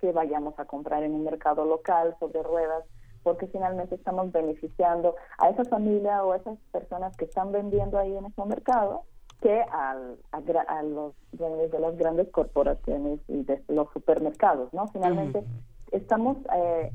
que 0.00 0.12
vayamos 0.12 0.56
a 0.60 0.66
comprar 0.66 1.02
en 1.02 1.12
un 1.12 1.24
mercado 1.24 1.64
local 1.64 2.14
sobre 2.20 2.40
ruedas, 2.44 2.84
porque 3.24 3.48
finalmente 3.48 3.96
estamos 3.96 4.30
beneficiando 4.30 5.16
a 5.38 5.50
esa 5.50 5.64
familia 5.64 6.24
o 6.24 6.34
a 6.34 6.36
esas 6.36 6.56
personas 6.70 7.16
que 7.16 7.24
están 7.24 7.50
vendiendo 7.50 7.98
ahí 7.98 8.16
en 8.16 8.26
ese 8.26 8.44
mercado 8.44 9.02
que 9.40 9.60
al, 9.72 10.18
a, 10.30 10.82
los 10.84 11.14
dueños 11.32 11.72
de 11.72 11.80
las 11.80 11.96
grandes 11.96 12.28
corporaciones 12.28 13.18
y 13.26 13.42
de 13.42 13.60
los 13.66 13.92
supermercados, 13.92 14.72
¿no? 14.72 14.86
Finalmente 14.86 15.42
estamos 15.90 16.36
eh, 16.54 16.92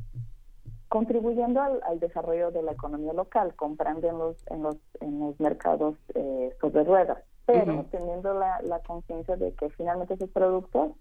contribuyendo 0.92 1.62
al, 1.62 2.02
desarrollo 2.02 2.52
de 2.52 2.64
la 2.64 2.74
economía 2.74 3.14
local, 3.14 3.56
comprando 3.56 4.10
en 4.10 4.18
los, 4.18 4.36
en 4.48 4.62
los, 4.62 4.76
en 5.00 5.22
los 5.22 5.40
mercados 5.40 5.96
eh, 6.16 6.54
sobre 6.60 6.84
ruedas, 6.84 7.24
pero 7.46 7.86
teniendo 7.92 8.34
la, 8.34 8.62
la 8.62 8.80
conciencia 8.82 9.38
de 9.38 9.54
que 9.54 9.70
finalmente 9.70 10.16
esos 10.16 10.30
productos 10.32 10.92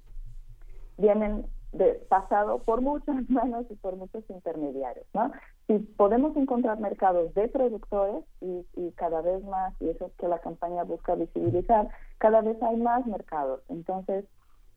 vienen 0.97 1.45
de, 1.73 1.95
pasado 2.09 2.61
por 2.61 2.83
muchas 2.83 3.17
manos 3.29 3.67
y 3.69 3.75
por 3.75 3.97
muchos 3.97 4.23
intermediarios, 4.31 5.07
¿no? 5.12 5.33
Si 5.67 5.81
podemos 5.81 6.37
encontrar 6.37 6.79
mercados 6.79 7.35
de 7.35 7.49
productores 7.49 8.23
y, 8.41 8.65
y 8.77 8.93
cada 8.93 9.23
vez 9.23 9.43
más, 9.43 9.75
y 9.81 9.89
eso 9.89 10.07
es 10.07 10.12
que 10.12 10.29
la 10.29 10.39
campaña 10.39 10.85
busca 10.85 11.17
visibilizar, 11.17 11.89
cada 12.19 12.43
vez 12.43 12.62
hay 12.62 12.77
más 12.77 13.05
mercados, 13.07 13.61
entonces, 13.69 14.25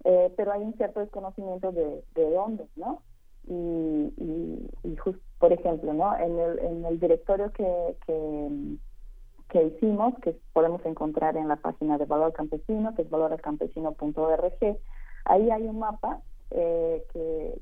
eh, 0.06 0.34
pero 0.36 0.54
hay 0.54 0.64
un 0.64 0.74
cierto 0.74 1.02
desconocimiento 1.02 1.72
de, 1.72 2.04
de 2.16 2.32
dónde, 2.32 2.68
¿no? 2.76 3.04
Y, 3.48 4.14
y, 4.84 4.98
por 5.40 5.52
ejemplo, 5.52 5.94
¿no? 5.94 6.16
En 6.18 6.40
el, 6.40 6.60
en 6.60 6.86
el 6.86 7.00
directorio 7.00 7.52
que, 7.52 7.98
que, 9.50 9.64
hicimos, 9.64 10.16
que 10.22 10.36
podemos 10.54 10.84
encontrar 10.86 11.38
en 11.38 11.48
la 11.48 11.58
página 11.58 11.98
de 11.98 12.06
Valor 12.06 12.34
Campesino, 12.34 12.96
que 12.96 13.04
es 13.04 13.10
valoralcampesino.org, 13.10 14.78
ahí 15.26 15.52
hay 15.52 15.64
un 15.64 15.80
mapa 15.80 16.22
eh, 16.52 17.04
que, 17.12 17.60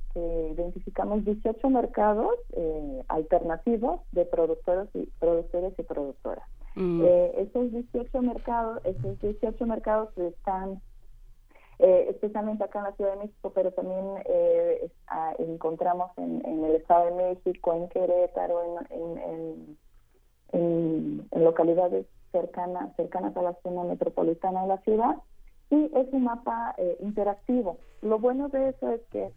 identificamos 0.53 1.23
18 1.25 1.69
mercados 1.69 2.35
eh, 2.53 3.03
alternativos 3.07 4.01
de 4.11 4.25
productores 4.25 4.89
y 4.93 5.05
productores 5.19 5.73
y 5.79 5.83
productoras. 5.83 6.43
Mm. 6.75 7.01
Eh, 7.03 7.31
esos 7.37 7.71
18 7.71 8.21
mercados, 8.21 8.81
esos 8.85 9.19
18 9.21 9.65
mercados 9.65 10.15
están 10.17 10.81
eh, 11.83 12.09
especialmente 12.11 12.63
acá 12.63 12.77
en 12.77 12.85
la 12.85 12.91
Ciudad 12.91 13.13
de 13.13 13.23
México, 13.25 13.51
pero 13.55 13.71
también 13.71 14.05
eh, 14.25 14.91
encontramos 15.39 16.11
en, 16.17 16.63
el 16.63 16.75
Estado 16.75 17.05
de 17.05 17.33
México, 17.33 17.73
en 17.73 17.89
Querétaro, 17.89 18.61
en, 18.91 19.77
en, 20.51 21.27
localidades 21.43 22.05
cercanas, 22.31 22.95
cercanas 22.97 23.35
a 23.35 23.41
la 23.41 23.55
zona 23.63 23.83
metropolitana 23.83 24.61
de 24.61 24.67
la 24.67 24.77
ciudad, 24.81 25.15
y 25.71 25.85
es 25.95 26.07
un 26.13 26.25
mapa 26.25 26.75
eh, 26.77 26.97
interactivo. 26.99 27.79
Lo 28.03 28.19
bueno 28.19 28.49
de 28.49 28.69
eso 28.69 28.91
es 28.91 29.01
que 29.09 29.31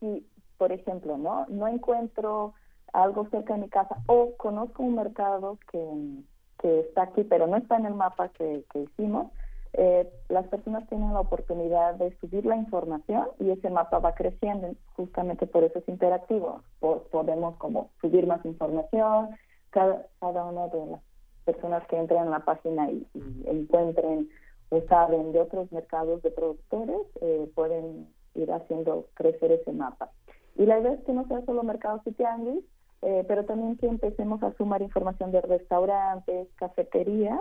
si, 0.00 0.26
por 0.56 0.72
ejemplo, 0.72 1.18
no 1.18 1.44
no 1.48 1.68
encuentro 1.68 2.54
algo 2.94 3.28
cerca 3.28 3.54
de 3.54 3.60
mi 3.60 3.68
casa 3.68 3.96
o 4.06 4.34
conozco 4.38 4.82
un 4.82 4.94
mercado 4.94 5.58
que, 5.70 6.24
está 6.62 7.02
aquí, 7.02 7.24
pero 7.24 7.46
no 7.46 7.58
está 7.58 7.76
en 7.76 7.86
el 7.86 7.94
mapa 7.94 8.30
que 8.30 8.64
hicimos, 8.74 9.30
eh, 9.78 10.10
las 10.30 10.46
personas 10.48 10.88
tienen 10.88 11.12
la 11.12 11.20
oportunidad 11.20 11.96
de 11.96 12.16
subir 12.18 12.46
la 12.46 12.56
información 12.56 13.28
y 13.38 13.50
ese 13.50 13.68
mapa 13.68 13.98
va 13.98 14.14
creciendo, 14.14 14.74
justamente 14.94 15.46
por 15.46 15.64
eso 15.64 15.78
es 15.78 15.88
interactivo. 15.88 16.62
podemos 16.80 17.56
como 17.56 17.90
subir 18.00 18.26
más 18.26 18.42
información, 18.46 19.36
cada, 19.70 20.06
cada 20.18 20.46
una 20.46 20.68
de 20.68 20.86
las 20.86 21.00
personas 21.44 21.86
que 21.88 21.98
entren 21.98 22.22
en 22.22 22.30
la 22.30 22.40
página 22.40 22.90
y, 22.90 23.06
encuentren 23.44 24.30
o 24.70 24.80
saben 24.88 25.32
de 25.32 25.40
otros 25.40 25.70
mercados 25.70 26.22
de 26.22 26.30
productores, 26.30 27.02
eh, 27.20 27.50
pueden 27.54 28.08
ir 28.34 28.50
haciendo 28.52 29.06
crecer 29.12 29.52
ese 29.52 29.72
mapa. 29.72 30.10
Y 30.56 30.64
la 30.64 30.80
idea 30.80 30.94
es 30.94 31.04
que 31.04 31.12
no 31.12 31.28
sea 31.28 31.44
solo 31.44 31.62
mercados 31.62 32.00
y 32.06 32.12
tianguis, 32.12 32.64
eh, 33.02 33.24
pero 33.28 33.44
también 33.44 33.76
que 33.76 33.86
empecemos 33.86 34.42
a 34.42 34.54
sumar 34.54 34.80
información 34.80 35.32
de 35.32 35.42
restaurantes, 35.42 36.48
cafeterías, 36.56 37.40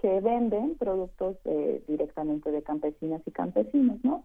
que 0.00 0.20
venden 0.20 0.76
productos 0.76 1.36
eh, 1.44 1.82
directamente 1.88 2.50
de 2.50 2.62
campesinas 2.62 3.20
y 3.26 3.30
campesinos, 3.30 3.98
¿no? 4.02 4.24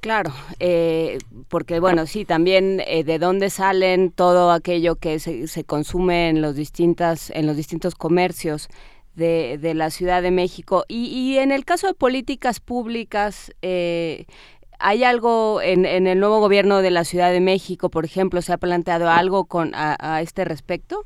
Claro, 0.00 0.30
eh, 0.58 1.18
porque 1.48 1.78
bueno, 1.78 2.06
sí, 2.06 2.24
también 2.24 2.80
eh, 2.86 3.04
de 3.04 3.18
dónde 3.18 3.50
salen 3.50 4.10
todo 4.10 4.50
aquello 4.50 4.96
que 4.96 5.18
se, 5.18 5.46
se, 5.46 5.64
consume 5.64 6.30
en 6.30 6.40
los 6.40 6.56
distintas, 6.56 7.30
en 7.30 7.46
los 7.46 7.54
distintos 7.54 7.94
comercios 7.94 8.68
de, 9.14 9.58
de 9.58 9.74
la 9.74 9.90
Ciudad 9.90 10.22
de 10.22 10.30
México. 10.30 10.84
Y, 10.88 11.04
y, 11.08 11.38
en 11.38 11.52
el 11.52 11.66
caso 11.66 11.86
de 11.86 11.94
políticas 11.94 12.60
públicas, 12.60 13.52
¿hay 13.60 15.04
algo 15.04 15.60
en, 15.60 15.84
en, 15.84 16.06
el 16.06 16.18
nuevo 16.18 16.40
gobierno 16.40 16.80
de 16.80 16.90
la 16.90 17.04
Ciudad 17.04 17.30
de 17.30 17.40
México, 17.40 17.90
por 17.90 18.06
ejemplo, 18.06 18.40
se 18.40 18.54
ha 18.54 18.58
planteado 18.58 19.10
algo 19.10 19.44
con 19.44 19.74
a, 19.74 19.96
a 20.00 20.22
este 20.22 20.46
respecto? 20.46 21.04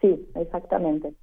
Sí, 0.00 0.24
exactamente. 0.36 1.14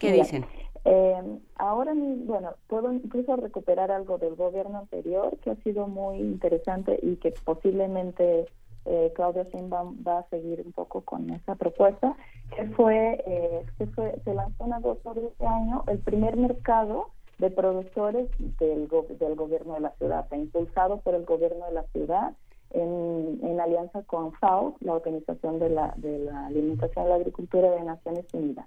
¿Qué 0.00 0.12
dicen? 0.12 0.46
Eh, 0.86 1.38
ahora, 1.56 1.92
bueno, 1.94 2.54
puedo 2.66 2.90
incluso 2.90 3.36
recuperar 3.36 3.92
algo 3.92 4.16
del 4.16 4.34
gobierno 4.34 4.78
anterior 4.78 5.36
que 5.44 5.50
ha 5.50 5.56
sido 5.56 5.86
muy 5.88 6.16
interesante 6.16 6.98
y 7.02 7.16
que 7.16 7.34
posiblemente 7.44 8.46
eh, 8.86 9.12
Claudia 9.14 9.44
Sheinbaum 9.52 10.02
va 10.06 10.20
a 10.20 10.28
seguir 10.30 10.62
un 10.64 10.72
poco 10.72 11.02
con 11.02 11.28
esa 11.28 11.54
propuesta, 11.54 12.16
que 12.56 12.64
fue, 12.68 13.22
eh, 13.26 13.66
que 13.76 13.86
fue 13.88 14.18
se 14.24 14.32
lanzó 14.32 14.64
en 14.64 14.72
agosto 14.72 15.12
de 15.12 15.26
este 15.26 15.46
año 15.46 15.84
el 15.86 15.98
primer 15.98 16.38
mercado 16.38 17.08
de 17.38 17.50
productores 17.50 18.30
del, 18.58 18.88
del 19.18 19.34
gobierno 19.34 19.74
de 19.74 19.80
la 19.80 19.90
ciudad, 19.98 20.26
impulsado 20.32 21.00
por 21.00 21.14
el 21.14 21.26
gobierno 21.26 21.66
de 21.66 21.72
la 21.72 21.82
ciudad 21.92 22.32
en, 22.70 23.38
en 23.42 23.60
alianza 23.60 24.02
con 24.04 24.32
FAO, 24.32 24.76
la 24.80 24.94
Organización 24.94 25.58
de 25.58 25.68
la, 25.68 25.92
de 25.98 26.20
la 26.20 26.46
Alimentación 26.46 27.04
y 27.04 27.08
la 27.10 27.14
Agricultura 27.16 27.70
de 27.70 27.82
Naciones 27.82 28.24
Unidas 28.32 28.66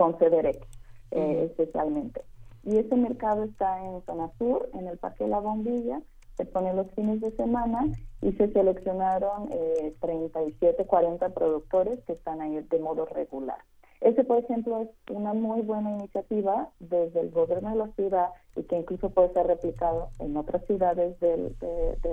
con 0.00 0.14
CDREC 0.14 0.66
eh, 1.10 1.50
especialmente. 1.50 2.22
Y 2.64 2.78
ese 2.78 2.96
mercado 2.96 3.44
está 3.44 3.84
en 3.84 4.02
zona 4.06 4.30
sur, 4.38 4.70
en 4.72 4.88
el 4.88 4.96
Parque 4.96 5.28
La 5.28 5.40
Bombilla, 5.40 6.00
se 6.38 6.46
pone 6.46 6.72
los 6.72 6.90
fines 6.92 7.20
de 7.20 7.30
semana 7.32 7.84
y 8.22 8.32
se 8.32 8.50
seleccionaron 8.50 9.50
eh, 9.52 9.94
37, 10.00 10.86
40 10.86 11.28
productores 11.34 12.00
que 12.06 12.14
están 12.14 12.40
ahí 12.40 12.58
de 12.62 12.78
modo 12.78 13.04
regular. 13.04 13.58
Ese, 14.00 14.24
por 14.24 14.38
ejemplo, 14.38 14.80
es 14.80 14.88
una 15.14 15.34
muy 15.34 15.60
buena 15.60 15.90
iniciativa 15.90 16.70
desde 16.78 17.20
el 17.20 17.30
gobierno 17.30 17.68
de 17.68 17.76
la 17.76 17.88
ciudad 17.88 18.30
y 18.56 18.62
que 18.62 18.78
incluso 18.78 19.10
puede 19.10 19.34
ser 19.34 19.48
replicado 19.48 20.08
en 20.18 20.34
otras 20.34 20.64
ciudades 20.64 21.20
de, 21.20 21.36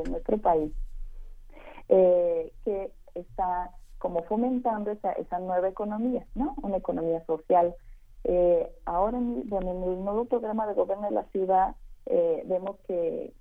nuestro 0.10 0.38
país, 0.40 0.74
eh, 1.88 2.52
que 2.66 2.92
está 3.16 3.72
como 4.00 4.24
fomentando 4.24 4.92
esa, 4.92 5.12
esa 5.14 5.40
nueva 5.40 5.70
economía, 5.70 6.26
¿no? 6.36 6.56
Una 6.62 6.78
economía 6.78 7.26
social. 7.26 7.76
Eh, 8.24 8.70
ahora, 8.86 9.18
en, 9.18 9.48
el 9.52 10.04
nuevo 10.04 10.26
programa 10.26 10.68
de 10.68 10.74
gobierno 10.74 11.08
de 11.08 11.14
la 11.14 11.24
ciudad, 11.26 11.76
eh, 12.06 12.44
vemos 12.46 12.78
que 12.88 13.34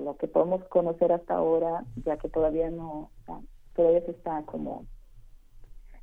lo 0.00 0.16
que 0.16 0.28
podemos 0.28 0.64
conocer 0.64 1.12
hasta 1.12 1.34
ahora, 1.34 1.84
ya 2.04 2.16
que 2.16 2.28
todavía 2.28 2.70
no, 2.70 3.10
todavía 3.74 4.00
se 4.02 4.10
está 4.12 4.42
como 4.42 4.84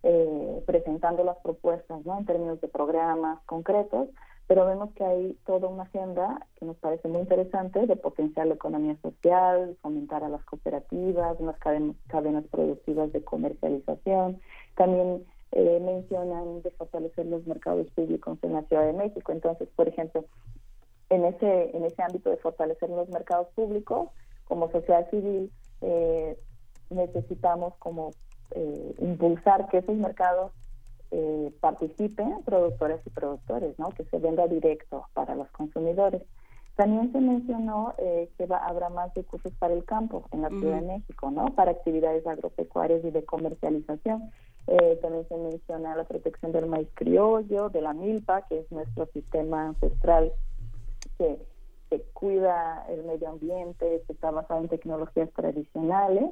eh, 0.04 0.64
presentando 0.66 1.24
las 1.24 1.38
propuestas 1.40 2.06
¿no? 2.06 2.18
en 2.18 2.26
términos 2.26 2.62
de 2.62 2.68
programas 2.68 3.40
concretos, 3.46 4.10
pero 4.52 4.66
vemos 4.66 4.92
que 4.96 5.06
hay 5.06 5.38
toda 5.46 5.70
una 5.70 5.84
agenda 5.84 6.46
que 6.60 6.66
nos 6.66 6.76
parece 6.76 7.08
muy 7.08 7.22
interesante 7.22 7.88
de 7.88 7.96
potenciar 7.96 8.48
la 8.48 8.56
economía 8.56 8.98
social, 9.02 9.78
fomentar 9.82 10.26
a 10.26 10.28
las 10.28 10.44
cooperativas, 10.44 11.40
unas 11.40 11.58
cadenas, 11.58 12.44
productivas 12.52 13.14
de 13.14 13.24
comercialización. 13.24 14.42
También 14.76 15.24
eh, 15.54 15.80
mencionan 15.80 16.64
de 16.64 16.72
fortalecer 16.72 17.28
los 17.28 17.48
mercados 17.48 17.90
públicos 17.92 18.40
en 18.42 18.52
la 18.52 18.64
Ciudad 18.64 18.88
de 18.88 18.92
México. 18.92 19.32
Entonces, 19.32 19.70
por 19.74 19.88
ejemplo, 19.88 20.26
en 21.10 21.24
ese, 21.24 21.74
en 21.74 21.86
ese 21.86 22.04
ámbito 22.04 22.30
de 22.30 22.36
fortalecer 22.36 22.90
los 22.90 23.08
mercados 23.08 23.48
públicos, 23.56 24.10
como 24.50 24.70
sociedad 24.70 25.10
civil, 25.12 25.50
eh, 25.80 26.38
necesitamos 26.90 27.74
como 27.78 28.12
eh, 28.54 28.96
impulsar 29.00 29.70
que 29.70 29.78
esos 29.78 29.96
mercados 29.96 30.52
eh, 31.12 31.54
participen 31.60 32.42
productores 32.44 33.06
y 33.06 33.10
productores, 33.10 33.78
¿no? 33.78 33.90
que 33.90 34.06
se 34.06 34.18
venda 34.18 34.48
directo 34.48 35.06
para 35.14 35.36
los 35.36 35.50
consumidores. 35.52 36.22
También 36.76 37.12
se 37.12 37.20
mencionó 37.20 37.94
eh, 37.98 38.30
que 38.38 38.46
va, 38.46 38.58
habrá 38.58 38.90
más 38.90 39.14
recursos 39.14 39.52
para 39.60 39.74
el 39.74 39.84
campo 39.84 40.26
en 40.32 40.42
la 40.42 40.50
Ciudad 40.50 40.80
de 40.80 40.88
México, 40.88 41.30
¿no? 41.30 41.54
Para 41.54 41.72
actividades 41.72 42.26
agropecuarias 42.26 43.04
y 43.04 43.12
de 43.12 43.26
comercialización. 43.26 44.32
Eh, 44.68 44.98
también 45.02 45.28
se 45.28 45.36
menciona 45.36 45.96
la 45.96 46.06
protección 46.06 46.54
del 46.54 46.68
maíz 46.68 46.88
criollo, 46.94 47.70
de 47.70 47.82
la 47.82 47.94
milpa, 47.94 48.44
que 48.48 48.60
es 48.60 48.72
nuestro 48.72 49.06
sistema 49.08 49.68
ancestral 49.68 50.32
que, 51.18 51.40
que 51.90 52.02
cuida 52.14 52.86
el 52.88 53.04
medio 53.04 53.30
ambiente, 53.30 54.02
que 54.08 54.14
está 54.14 54.32
basado 54.32 54.62
en 54.62 54.70
tecnologías 54.70 55.30
tradicionales 55.34 56.32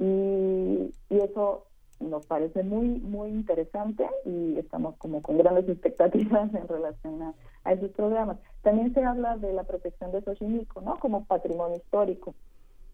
y, 0.00 0.94
eso 1.08 1.66
nos 2.00 2.26
parece 2.26 2.62
muy 2.62 2.88
muy 3.00 3.30
interesante 3.30 4.08
y 4.24 4.58
estamos 4.58 4.96
como 4.96 5.22
con 5.22 5.38
grandes 5.38 5.68
expectativas 5.68 6.52
en 6.54 6.68
relación 6.68 7.22
a, 7.22 7.72
esos 7.72 7.90
programas. 7.90 8.38
También 8.62 8.94
se 8.94 9.04
habla 9.04 9.36
de 9.36 9.52
la 9.52 9.64
protección 9.64 10.10
de 10.12 10.22
Xochimilco, 10.22 10.80
¿no? 10.80 10.96
Como 10.98 11.26
patrimonio 11.26 11.76
histórico. 11.76 12.34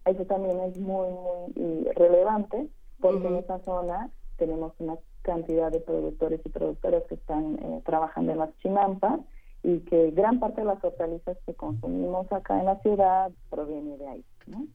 Eso 0.04 0.24
también 0.24 0.58
es 0.60 0.78
muy 0.78 1.08
muy 1.10 1.84
relevante 1.94 2.68
porque 3.00 3.26
en 3.26 3.36
esa 3.36 3.58
zona 3.60 4.10
tenemos 4.36 4.72
una 4.78 4.96
cantidad 5.22 5.70
de 5.70 5.80
productores 5.80 6.40
y 6.44 6.48
productoras 6.48 7.04
que 7.04 7.14
están 7.14 7.58
eh, 7.62 7.82
trabajando 7.84 8.32
en 8.32 8.38
las 8.38 8.56
chimampas 8.58 9.20
y 9.62 9.80
que 9.80 10.10
gran 10.10 10.40
parte 10.40 10.60
de 10.60 10.66
las 10.66 10.84
hortalizas 10.84 11.38
que 11.46 11.54
consumimos 11.54 12.30
acá 12.32 12.58
en 12.58 12.66
la 12.66 12.78
ciudad 12.80 13.32
proviene 13.48 13.96
de 13.96 14.08
ahí, 14.08 14.24
¿no? 14.46 14.66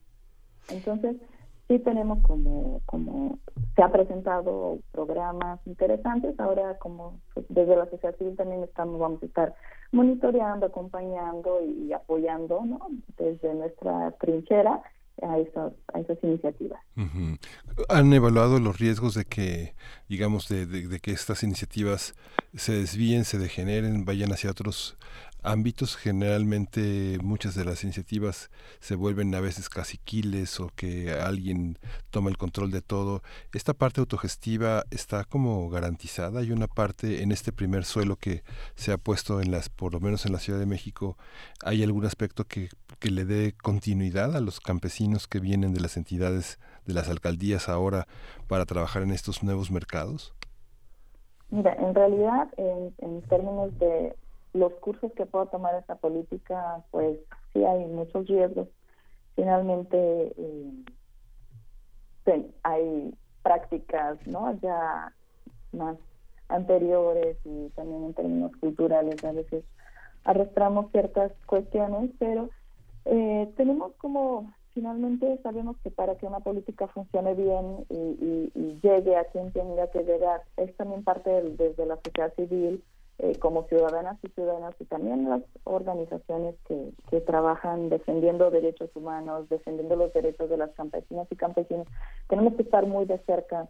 Entonces, 0.68 1.16
sí 1.70 1.78
tenemos 1.78 2.18
como, 2.22 2.82
como 2.84 3.38
se 3.76 3.82
ha 3.82 3.92
presentado 3.92 4.80
programas 4.90 5.60
interesantes. 5.66 6.38
Ahora, 6.40 6.76
como 6.78 7.20
pues, 7.32 7.46
desde 7.48 7.76
la 7.76 7.88
sociedad 7.88 8.16
civil 8.18 8.36
también 8.36 8.64
estamos, 8.64 8.98
vamos 8.98 9.22
a 9.22 9.26
estar 9.26 9.54
monitoreando, 9.92 10.66
acompañando 10.66 11.60
y, 11.64 11.92
apoyando, 11.92 12.64
¿no? 12.66 12.80
Desde 13.16 13.54
nuestra 13.54 14.10
trinchera 14.20 14.82
a 15.22 15.38
esas, 15.38 15.72
a 15.94 16.00
esas 16.00 16.18
iniciativas. 16.24 16.80
¿Han 17.88 18.12
evaluado 18.12 18.58
los 18.58 18.80
riesgos 18.80 19.14
de 19.14 19.24
que, 19.26 19.74
digamos, 20.08 20.48
de, 20.48 20.66
de, 20.66 20.98
que 20.98 21.12
estas 21.12 21.44
iniciativas 21.44 22.16
se 22.54 22.72
desvíen, 22.72 23.24
se 23.24 23.38
degeneren, 23.38 24.04
vayan 24.04 24.32
hacia 24.32 24.50
otros 24.50 24.98
ámbitos 25.42 25.96
generalmente 25.96 27.18
muchas 27.22 27.54
de 27.54 27.64
las 27.64 27.84
iniciativas 27.84 28.50
se 28.80 28.94
vuelven 28.94 29.34
a 29.34 29.40
veces 29.40 29.68
caciquiles 29.68 30.60
o 30.60 30.70
que 30.74 31.12
alguien 31.12 31.78
toma 32.10 32.30
el 32.30 32.36
control 32.36 32.70
de 32.70 32.82
todo. 32.82 33.22
Esta 33.52 33.74
parte 33.74 34.00
autogestiva 34.00 34.84
está 34.90 35.24
como 35.24 35.68
garantizada. 35.70 36.40
Hay 36.40 36.52
una 36.52 36.66
parte 36.66 37.22
en 37.22 37.32
este 37.32 37.52
primer 37.52 37.84
suelo 37.84 38.16
que 38.16 38.42
se 38.74 38.92
ha 38.92 38.98
puesto 38.98 39.40
en 39.40 39.50
las, 39.50 39.68
por 39.68 39.92
lo 39.92 40.00
menos 40.00 40.26
en 40.26 40.32
la 40.32 40.38
Ciudad 40.38 40.58
de 40.58 40.66
México, 40.66 41.16
hay 41.64 41.82
algún 41.82 42.04
aspecto 42.04 42.44
que, 42.44 42.68
que 42.98 43.10
le 43.10 43.24
dé 43.24 43.52
continuidad 43.52 44.36
a 44.36 44.40
los 44.40 44.60
campesinos 44.60 45.26
que 45.26 45.40
vienen 45.40 45.74
de 45.74 45.80
las 45.80 45.96
entidades 45.96 46.58
de 46.86 46.94
las 46.94 47.08
alcaldías 47.08 47.68
ahora 47.68 48.06
para 48.48 48.66
trabajar 48.66 49.02
en 49.02 49.12
estos 49.12 49.42
nuevos 49.42 49.70
mercados. 49.70 50.34
Mira, 51.50 51.74
en 51.74 51.94
realidad, 51.94 52.48
en, 52.56 52.94
en 52.98 53.22
términos 53.22 53.76
de 53.78 54.14
los 54.52 54.72
cursos 54.74 55.12
que 55.12 55.26
puedo 55.26 55.46
tomar 55.46 55.74
esta 55.76 55.96
política, 55.96 56.82
pues 56.90 57.18
sí 57.52 57.64
hay 57.64 57.84
muchos 57.86 58.26
riesgos. 58.26 58.68
Finalmente, 59.36 60.32
eh, 60.36 60.72
hay 62.62 63.14
prácticas, 63.42 64.24
¿no? 64.26 64.52
Ya 64.60 65.12
más 65.72 65.96
anteriores 66.48 67.36
y 67.44 67.68
también 67.70 68.04
en 68.04 68.14
términos 68.14 68.52
culturales 68.60 69.22
a 69.24 69.32
veces 69.32 69.64
arrastramos 70.24 70.90
ciertas 70.90 71.32
cuestiones, 71.46 72.10
pero 72.18 72.50
eh, 73.04 73.52
tenemos 73.56 73.92
como 73.94 74.52
finalmente 74.74 75.38
sabemos 75.42 75.76
que 75.82 75.90
para 75.90 76.16
que 76.16 76.26
una 76.26 76.40
política 76.40 76.86
funcione 76.88 77.34
bien 77.34 77.86
y, 77.88 78.50
llegue 78.82 79.14
a 79.16 79.24
quien 79.24 79.52
tenga 79.52 79.90
que 79.90 80.02
llegar 80.04 80.42
es 80.56 80.74
también 80.76 81.04
parte 81.04 81.30
desde 81.30 81.84
la 81.84 81.96
sociedad 81.96 82.32
civil 82.34 82.82
eh, 83.22 83.38
como 83.38 83.64
ciudadanas 83.68 84.18
y 84.22 84.28
ciudadanos 84.28 84.74
y 84.80 84.84
también 84.86 85.28
las 85.28 85.42
organizaciones 85.64 86.54
que, 86.66 86.90
que 87.10 87.20
trabajan 87.20 87.90
defendiendo 87.90 88.50
derechos 88.50 88.88
humanos, 88.94 89.48
defendiendo 89.50 89.96
los 89.96 90.12
derechos 90.12 90.48
de 90.48 90.56
las 90.56 90.70
campesinas 90.70 91.26
y 91.30 91.36
campesinos, 91.36 91.86
tenemos 92.28 92.54
que 92.54 92.62
estar 92.62 92.86
muy 92.86 93.04
de 93.04 93.18
cerca 93.26 93.68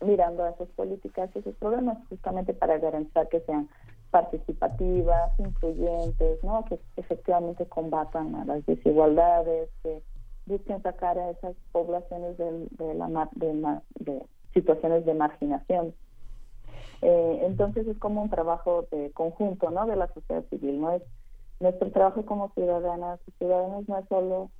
mirando 0.00 0.44
a 0.44 0.50
esas 0.50 0.68
políticas 0.68 1.30
y 1.34 1.40
esos 1.40 1.56
programas 1.56 1.98
justamente 2.08 2.54
para 2.54 2.78
garantizar 2.78 3.28
que 3.28 3.40
sean 3.40 3.68
participativas, 4.10 5.32
influyentes, 5.38 6.44
¿no? 6.44 6.64
que 6.66 6.78
efectivamente 6.96 7.66
combatan 7.66 8.34
a 8.36 8.44
las 8.44 8.64
desigualdades, 8.66 9.68
que 9.82 10.00
busquen 10.46 10.80
sacar 10.82 11.18
a 11.18 11.30
esas 11.30 11.56
poblaciones 11.72 12.38
de, 12.38 12.68
de, 12.70 12.94
la, 12.94 13.28
de, 13.32 13.80
de 13.98 14.22
situaciones 14.54 15.04
de 15.04 15.14
marginación. 15.14 15.92
Eh, 17.02 17.40
entonces 17.42 17.86
es 17.86 17.98
como 17.98 18.22
un 18.22 18.30
trabajo 18.30 18.86
de 18.90 19.10
conjunto, 19.12 19.70
¿no? 19.70 19.86
De 19.86 19.96
la 19.96 20.08
sociedad 20.08 20.44
civil, 20.50 20.80
no 20.80 20.92
es 20.92 21.02
nuestro 21.60 21.90
trabajo 21.90 22.24
como 22.26 22.50
ciudadanas 22.50 23.20
y 23.26 23.32
ciudadanos 23.32 23.88
no 23.88 23.98
es 23.98 24.08
solo 24.08 24.50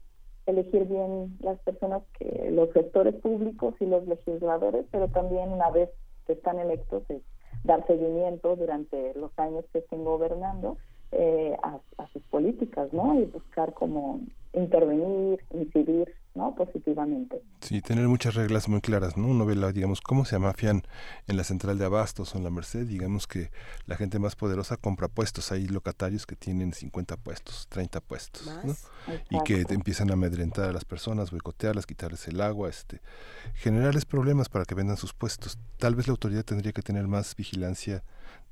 elegir 0.47 0.87
bien 0.87 1.37
las 1.41 1.59
personas 1.61 2.03
que 2.19 2.51
los 2.51 2.71
sectores 2.73 3.15
públicos 3.17 3.75
y 3.81 3.87
los 3.87 4.07
legisladores, 4.07 4.87
pero 4.91 5.09
también 5.09 5.51
una 5.51 5.71
vez 5.71 5.91
que 6.27 6.35
están 6.35 6.59
electos 6.59 7.03
es 7.09 7.23
dar 7.65 7.87
seguimiento 7.87 8.55
durante 8.57 9.13
los 9.15 9.37
años 9.39 9.65
que 9.73 9.81
estén 9.81 10.05
gobernando 10.05 10.77
eh, 11.13 11.57
a, 11.63 11.79
a, 11.99 12.07
sus 12.09 12.23
políticas, 12.25 12.93
¿no? 12.93 13.19
Y 13.19 13.25
buscar 13.25 13.75
cómo 13.75 14.21
intervenir, 14.53 15.45
incidir 15.53 16.13
¿no? 16.37 16.55
positivamente. 16.55 17.43
Sí, 17.61 17.81
tener 17.81 18.07
muchas 18.09 18.35
reglas 18.35 18.69
muy 18.69 18.81
claras, 18.81 19.17
¿no? 19.17 19.27
Uno 19.27 19.47
ve, 19.47 19.57
la, 19.57 19.73
digamos, 19.73 20.01
cómo 20.01 20.25
se 20.25 20.37
amafian 20.37 20.83
en 21.27 21.37
la 21.37 21.45
central 21.45 21.79
de 21.79 21.85
abastos 21.85 22.35
o 22.35 22.39
en 22.39 22.45
la 22.45 22.51
Merced, 22.51 22.87
digamos 22.87 23.27
que 23.27 23.51
la 23.87 23.97
gente 23.97 24.19
más 24.19 24.37
poderosa 24.37 24.77
compra 24.77 25.09
puestos, 25.09 25.51
hay 25.53 25.67
locatarios 25.67 26.27
que 26.27 26.37
tienen 26.37 26.73
50 26.73 27.17
puestos, 27.17 27.67
30 27.69 28.01
puestos, 28.01 28.51
¿no? 28.65 28.75
Y 29.31 29.43
que 29.45 29.65
empiezan 29.71 30.11
a 30.11 30.15
amedrentar 30.15 30.71
a 30.71 30.73
las 30.73 30.85
personas, 30.85 31.31
boicotearlas, 31.31 31.87
quitarles 31.87 32.29
el 32.29 32.41
agua, 32.41 32.69
este, 32.69 33.01
generarles 33.55 34.05
problemas 34.05 34.49
para 34.49 34.65
que 34.65 34.75
vendan 34.75 34.97
sus 34.97 35.13
puestos. 35.13 35.59
Tal 35.79 35.95
vez 35.95 36.07
la 36.07 36.13
autoridad 36.13 36.45
tendría 36.45 36.73
que 36.73 36.83
tener 36.83 37.07
más 37.07 37.35
vigilancia 37.37 38.03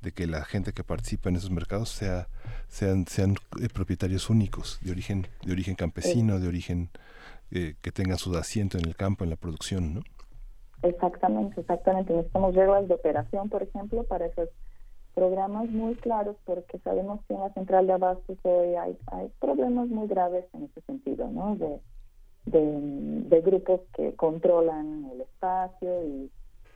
de 0.01 0.11
que 0.11 0.27
la 0.27 0.45
gente 0.45 0.73
que 0.73 0.83
participa 0.83 1.29
en 1.29 1.35
esos 1.35 1.51
mercados 1.51 1.89
sea 1.89 2.27
sean 2.67 3.07
sean 3.07 3.35
eh, 3.61 3.69
propietarios 3.69 4.29
únicos 4.29 4.79
de 4.81 4.91
origen 4.91 5.27
de 5.43 5.51
origen 5.51 5.75
campesino 5.75 6.39
de 6.39 6.47
origen 6.47 6.89
eh, 7.51 7.75
que 7.81 7.91
tengan 7.91 8.17
su 8.17 8.35
asiento 8.35 8.77
en 8.77 8.85
el 8.85 8.95
campo 8.95 9.23
en 9.23 9.29
la 9.29 9.35
producción 9.35 9.95
no 9.95 10.01
exactamente 10.83 11.61
exactamente. 11.61 12.13
Necesitamos 12.13 12.55
reglas 12.55 12.87
de 12.87 12.93
operación 12.93 13.49
por 13.49 13.63
ejemplo 13.63 14.03
para 14.03 14.25
esos 14.27 14.49
programas 15.13 15.69
muy 15.69 15.95
claros 15.95 16.35
porque 16.45 16.77
sabemos 16.79 17.21
que 17.27 17.33
en 17.33 17.39
la 17.39 17.53
central 17.53 17.87
de 17.87 17.93
abastos 17.93 18.37
hoy 18.43 18.75
hay, 18.75 18.97
hay 19.07 19.31
problemas 19.39 19.87
muy 19.87 20.07
graves 20.07 20.45
en 20.53 20.63
ese 20.63 20.81
sentido 20.81 21.27
no 21.29 21.55
de, 21.55 21.79
de, 22.45 23.41
grupos 23.41 23.81
que 23.95 24.13
controlan 24.15 25.09
el 25.13 25.21
espacio 25.21 26.03
y 26.03 26.29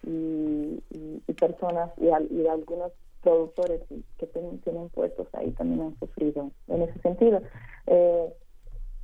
y, 0.03 0.81
y, 1.27 1.33
personas 1.33 1.91
y, 1.97 2.05
y 2.05 2.47
algunos 2.47 2.91
productores 3.21 3.81
que 4.17 4.27
tienen, 4.27 4.89
puestos 4.89 5.27
ahí 5.33 5.51
también 5.51 5.81
han 5.81 5.99
sufrido 5.99 6.51
en 6.67 6.81
ese 6.83 6.99
sentido. 7.01 7.41
Eh, 7.87 8.33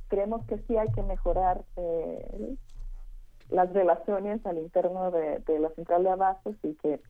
creemos 0.08 0.44
que 0.46 0.58
sí 0.66 0.76
hay 0.76 0.90
que 0.92 1.02
mejorar 1.02 1.62
eh, 1.76 2.56
las 3.50 3.72
relaciones 3.72 4.44
al 4.46 4.58
interno 4.58 5.10
de, 5.10 5.58
la 5.58 5.70
central 5.70 6.04
de 6.04 6.10
abastos 6.10 6.56
y 6.62 6.74
que 6.74 7.00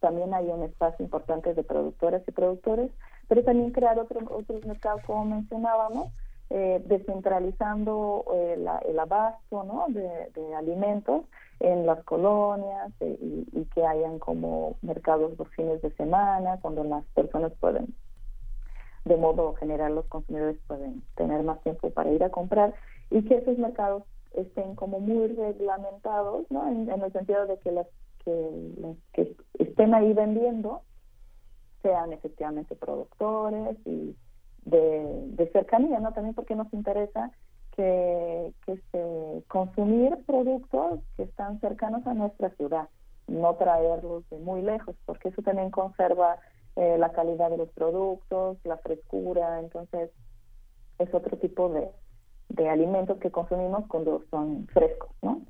también 0.00 0.32
hay 0.34 0.48
un 0.48 0.62
espacio 0.62 1.04
importante 1.04 1.54
de 1.54 1.62
productoras 1.62 2.22
y 2.26 2.32
productores, 2.32 2.90
pero 3.28 3.44
también 3.44 3.70
crear 3.70 3.98
otro, 3.98 4.20
otros 4.30 4.64
mercados 4.64 5.02
como 5.06 5.24
mencionábamos, 5.24 6.08
eh, 6.52 6.82
descentralizando 6.86 8.24
eh, 8.34 8.56
el 8.88 8.98
abasto 8.98 9.62
¿no? 9.62 9.86
de, 9.88 10.54
alimentos 10.56 11.22
en 11.60 11.86
las 11.86 12.02
colonias 12.02 12.90
eh, 12.98 13.16
y, 13.20 13.64
que 13.66 13.86
hayan 13.86 14.18
como 14.18 14.76
mercados 14.82 15.38
los 15.38 15.46
fines 15.50 15.80
de 15.80 15.92
semana, 15.92 16.58
cuando 16.60 16.82
las 16.82 17.04
personas 17.14 17.52
pueden, 17.60 17.94
de 19.10 19.16
modo 19.16 19.54
general, 19.54 19.96
los 19.96 20.06
consumidores 20.06 20.56
pueden 20.68 21.02
tener 21.16 21.42
más 21.42 21.60
tiempo 21.62 21.90
para 21.90 22.12
ir 22.12 22.22
a 22.22 22.30
comprar 22.30 22.72
y 23.10 23.24
que 23.24 23.38
esos 23.38 23.58
mercados 23.58 24.04
estén 24.34 24.76
como 24.76 25.00
muy 25.00 25.26
reglamentados, 25.26 26.48
¿no? 26.48 26.68
En, 26.68 26.88
el 26.88 27.12
sentido 27.12 27.44
de 27.48 27.58
que 27.58 27.72
las 27.72 27.88
que, 28.24 29.36
estén 29.58 29.94
ahí 29.94 30.12
vendiendo 30.12 30.82
sean 31.82 32.12
efectivamente 32.12 32.76
productores 32.76 33.76
y 33.84 34.14
de, 34.64 35.50
cercanía, 35.52 35.98
¿no? 35.98 36.12
También 36.12 36.36
porque 36.36 36.54
nos 36.54 36.72
interesa 36.72 37.32
que, 37.74 38.52
que 38.64 38.76
se 38.92 39.42
consumir 39.48 40.16
productos 40.24 41.00
que 41.16 41.24
están 41.24 41.58
cercanos 41.58 42.06
a 42.06 42.14
nuestra 42.14 42.50
ciudad, 42.50 42.88
no 43.26 43.56
traerlos 43.56 44.28
de 44.30 44.38
muy 44.38 44.62
lejos, 44.62 44.94
porque 45.04 45.30
eso 45.30 45.42
también 45.42 45.72
conserva 45.72 46.38
eh, 46.80 46.96
la 46.98 47.12
calidad 47.12 47.50
de 47.50 47.58
los 47.58 47.68
productos, 47.70 48.56
la 48.64 48.78
frescura, 48.78 49.60
entonces 49.60 50.10
es 50.98 51.12
otro 51.12 51.36
tipo 51.36 51.68
de, 51.68 51.88
de 52.48 52.68
alimentos 52.68 53.18
que 53.18 53.30
consumimos 53.30 53.86
cuando 53.86 54.24
son 54.30 54.66
frescos, 54.72 55.10
¿no? 55.22 55.42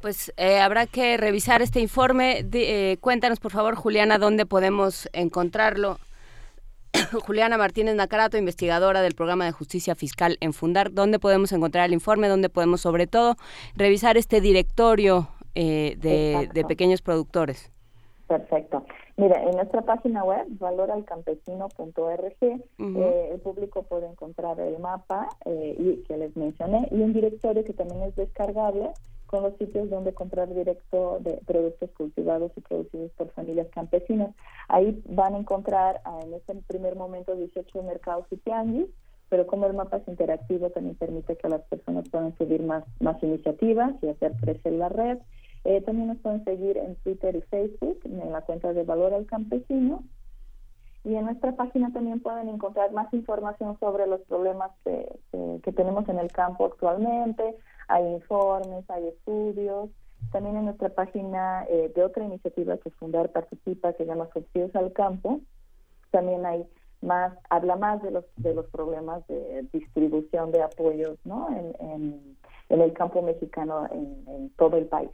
Pues 0.00 0.32
eh, 0.36 0.60
habrá 0.60 0.86
que 0.86 1.16
revisar 1.16 1.62
este 1.62 1.80
informe. 1.80 2.46
Eh, 2.52 2.96
cuéntanos, 3.00 3.40
por 3.40 3.50
favor, 3.50 3.74
Juliana, 3.74 4.18
dónde 4.18 4.46
podemos 4.46 5.08
encontrarlo. 5.12 5.98
Juliana 7.26 7.58
Martínez 7.58 7.96
Nacarato, 7.96 8.38
investigadora 8.38 9.02
del 9.02 9.14
programa 9.14 9.44
de 9.44 9.52
justicia 9.52 9.94
fiscal 9.94 10.38
en 10.40 10.52
Fundar. 10.52 10.92
¿Dónde 10.92 11.18
podemos 11.18 11.52
encontrar 11.52 11.86
el 11.86 11.92
informe? 11.92 12.28
¿Dónde 12.28 12.48
podemos, 12.48 12.80
sobre 12.80 13.06
todo, 13.06 13.36
revisar 13.74 14.16
este 14.16 14.40
directorio 14.40 15.28
eh, 15.54 15.96
de, 15.98 16.64
pequeños 16.64 17.02
productores? 17.02 17.72
Perfecto. 18.26 18.84
Mira, 19.16 19.40
en 19.44 19.52
nuestra 19.52 19.82
página 19.82 20.24
web, 20.24 20.46
valoralcampesino.org, 20.58 22.36
eh, 22.40 23.28
el 23.32 23.40
público 23.40 23.84
puede 23.84 24.08
encontrar 24.08 24.58
el 24.58 24.80
mapa 24.80 25.28
eh, 25.44 25.76
y, 25.78 26.02
que 26.04 26.16
les 26.16 26.36
mencioné 26.36 26.88
y 26.90 26.96
un 26.96 27.12
directorio 27.12 27.64
que 27.64 27.72
también 27.72 28.02
es 28.02 28.16
descargable 28.16 28.90
con 29.26 29.42
los 29.42 29.56
sitios 29.58 29.90
donde 29.90 30.12
comprar 30.12 30.52
directo 30.52 31.18
de 31.20 31.40
productos 31.46 31.90
cultivados 31.92 32.52
y 32.56 32.60
producidos 32.60 33.12
por 33.12 33.30
familias 33.30 33.68
campesinas. 33.72 34.34
Ahí 34.68 35.00
van 35.08 35.34
a 35.34 35.38
encontrar 35.38 36.00
ah, 36.04 36.20
en 36.24 36.34
este 36.34 36.54
primer 36.66 36.96
momento 36.96 37.34
18 37.34 37.82
mercados 37.84 38.26
y 38.30 38.36
tianguis, 38.38 38.86
pero 39.28 39.46
como 39.46 39.66
el 39.66 39.74
mapa 39.74 39.98
es 39.98 40.08
interactivo 40.08 40.70
también 40.70 40.96
permite 40.96 41.36
que 41.36 41.48
las 41.48 41.62
personas 41.62 42.08
puedan 42.08 42.36
subir 42.38 42.62
más, 42.62 42.84
más 43.00 43.20
iniciativas 43.22 43.94
y 44.02 44.08
hacer 44.08 44.32
crecer 44.40 44.72
la 44.72 44.88
red. 44.88 45.18
Eh, 45.66 45.80
también 45.82 46.08
nos 46.08 46.18
pueden 46.18 46.44
seguir 46.44 46.76
en 46.78 46.94
Twitter 46.96 47.34
y 47.34 47.40
Facebook, 47.42 47.98
en 48.04 48.32
la 48.32 48.42
cuenta 48.42 48.72
de 48.72 48.84
Valor 48.84 49.12
al 49.12 49.26
Campesino. 49.26 50.04
Y 51.04 51.14
en 51.14 51.24
nuestra 51.24 51.56
página 51.56 51.92
también 51.92 52.20
pueden 52.20 52.48
encontrar 52.48 52.92
más 52.92 53.12
información 53.12 53.78
sobre 53.78 54.06
los 54.06 54.20
problemas 54.22 54.70
que, 54.84 55.72
tenemos 55.72 56.08
en 56.08 56.18
el 56.18 56.32
campo 56.32 56.66
actualmente, 56.66 57.56
hay 57.88 58.04
informes, 58.06 58.88
hay 58.88 59.08
estudios. 59.08 59.90
También 60.32 60.56
en 60.56 60.64
nuestra 60.64 60.88
página 60.88 61.64
eh, 61.68 61.92
de 61.94 62.02
otra 62.02 62.24
iniciativa 62.24 62.78
que 62.78 62.90
Fundar 62.90 63.30
Participa, 63.30 63.92
que 63.92 64.04
se 64.04 64.06
llama 64.06 64.28
Subsidios 64.32 64.74
al 64.74 64.92
Campo, 64.92 65.40
también 66.10 66.46
hay 66.46 66.66
más, 67.02 67.32
habla 67.50 67.76
más 67.76 68.02
de 68.02 68.10
los, 68.10 68.24
de 68.36 68.54
los 68.54 68.66
problemas 68.66 69.26
de 69.28 69.66
distribución 69.72 70.52
de 70.52 70.62
apoyos 70.62 71.18
¿no? 71.24 71.48
en, 71.50 72.36
en, 72.68 72.80
el 72.80 72.92
campo 72.92 73.22
mexicano 73.22 73.86
en, 73.90 74.50
todo 74.56 74.76
el 74.76 74.86
país. 74.86 75.10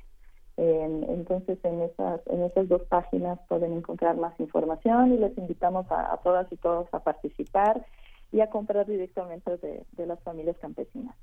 Entonces, 0.64 1.58
en 1.64 1.82
esas, 1.82 2.20
en 2.26 2.42
esas 2.42 2.68
dos 2.68 2.82
páginas 2.82 3.38
pueden 3.48 3.72
encontrar 3.72 4.16
más 4.16 4.38
información 4.38 5.14
y 5.14 5.18
les 5.18 5.36
invitamos 5.36 5.86
a, 5.90 6.16
todas 6.22 6.50
y 6.52 6.56
todos 6.56 6.86
a 6.92 7.00
participar 7.00 7.84
y 8.30 8.40
a 8.40 8.50
comprar 8.50 8.86
directamente 8.86 9.58
de 9.58 10.06
las 10.06 10.20
familias 10.22 10.56
campesinas. 10.60 11.16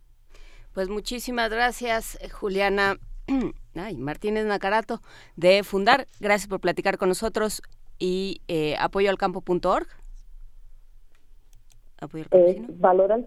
Pues 0.73 0.87
muchísimas 0.87 1.49
gracias, 1.49 2.17
eh, 2.21 2.29
Juliana. 2.29 2.97
Ay, 3.75 3.97
Martínez 3.97 4.45
Nacarato 4.45 5.01
de 5.35 5.63
Fundar. 5.63 6.07
Gracias 6.19 6.47
por 6.47 6.59
platicar 6.59 6.97
con 6.97 7.09
nosotros 7.09 7.61
y 7.97 8.41
eh, 8.47 8.75
apoyoalcampo.org. 8.79 9.87
Apoyo 12.01 12.23
al 12.23 12.29
campesino. 12.29 12.73
Eh, 12.73 12.77
valor 12.77 13.11
al 13.11 13.25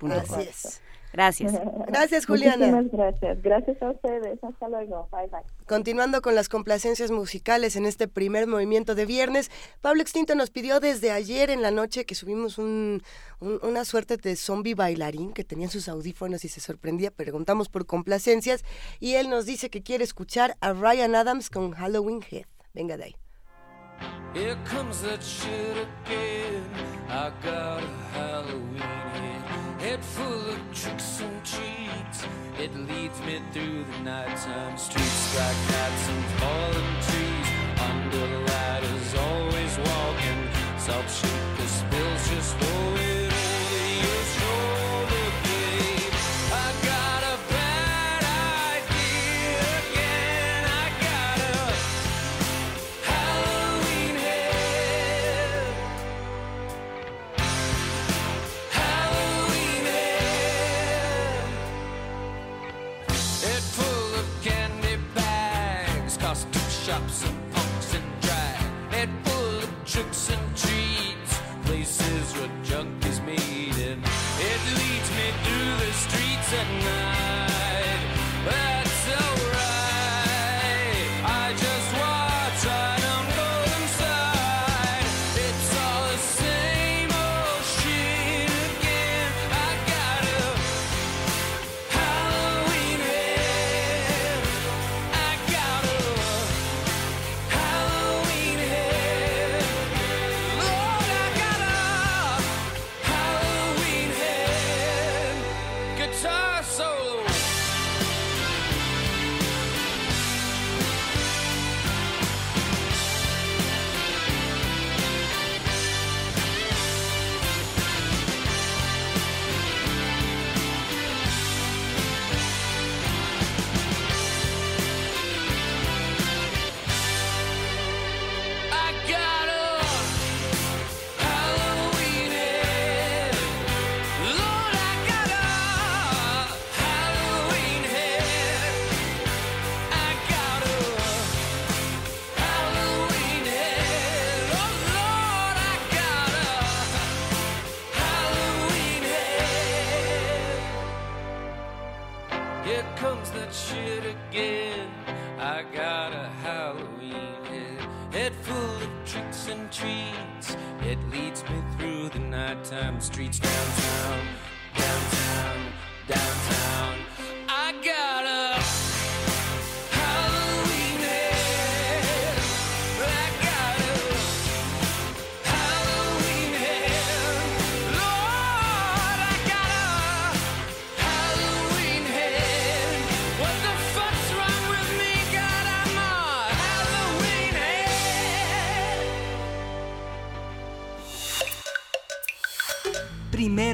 Gracias. 0.00 0.82
Gracias. 1.12 1.52
Gracias, 1.88 2.26
Juliana. 2.26 2.66
Muchísimas 2.68 2.92
gracias. 2.92 3.42
Gracias 3.42 3.82
a 3.82 3.90
ustedes. 3.90 4.42
Hasta 4.42 4.68
luego. 4.68 5.08
Bye, 5.12 5.28
bye. 5.28 5.42
Continuando 5.66 6.22
con 6.22 6.34
las 6.34 6.48
complacencias 6.48 7.10
musicales 7.10 7.76
en 7.76 7.86
este 7.86 8.08
primer 8.08 8.46
movimiento 8.46 8.94
de 8.94 9.06
viernes, 9.06 9.50
Pablo 9.80 10.02
Extinto 10.02 10.34
nos 10.34 10.50
pidió 10.50 10.80
desde 10.80 11.10
ayer 11.10 11.50
en 11.50 11.62
la 11.62 11.70
noche 11.70 12.06
que 12.06 12.14
subimos 12.14 12.58
un, 12.58 13.02
una 13.40 13.84
suerte 13.84 14.16
de 14.16 14.36
zombie 14.36 14.74
bailarín 14.74 15.32
que 15.32 15.44
tenía 15.44 15.68
sus 15.68 15.88
audífonos 15.88 16.44
y 16.44 16.48
se 16.48 16.60
sorprendía. 16.60 17.10
Preguntamos 17.10 17.68
por 17.68 17.86
complacencias 17.86 18.64
y 18.98 19.14
él 19.14 19.28
nos 19.28 19.44
dice 19.44 19.70
que 19.70 19.82
quiere 19.82 20.04
escuchar 20.04 20.56
a 20.60 20.72
Ryan 20.72 21.14
Adams 21.14 21.50
con 21.50 21.72
Halloween 21.72 22.20
Head. 22.30 22.46
Venga 22.72 22.96
de 22.96 23.04
ahí. 23.04 23.16
Here 24.34 24.56
comes 24.64 25.02
that 25.02 25.22
shit 25.22 25.76
again. 25.76 26.64
I 27.08 27.30
got 27.42 27.82
a 27.82 27.86
Halloween 28.14 29.11
head 29.82 30.04
full 30.04 30.48
of 30.54 30.60
tricks 30.72 31.20
and 31.20 31.44
treats. 31.44 32.18
It 32.56 32.72
leads 32.88 33.18
me 33.26 33.40
through 33.52 33.84
the 33.90 33.98
nighttime 34.04 34.78
streets, 34.78 35.36
like 35.36 35.58
cats 35.70 36.08
and 36.08 36.24
fallen 36.38 36.88
trees. 37.06 37.48
Under 37.90 38.26
the 38.32 38.40
ladders, 38.50 39.14
always 39.28 39.74
walking. 39.88 40.42
Salt 40.78 41.10
shaker 41.18 41.68
spills 41.78 42.28
just 42.30 42.56
throw 42.58 42.94
it. 42.94 43.11
sitting 76.52 76.81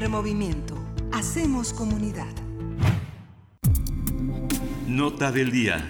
Primer 0.09 0.23
movimiento. 0.23 0.75
Hacemos 1.11 1.71
comunidad. 1.71 2.33
Nota 4.87 5.31
del 5.31 5.51
día. 5.51 5.87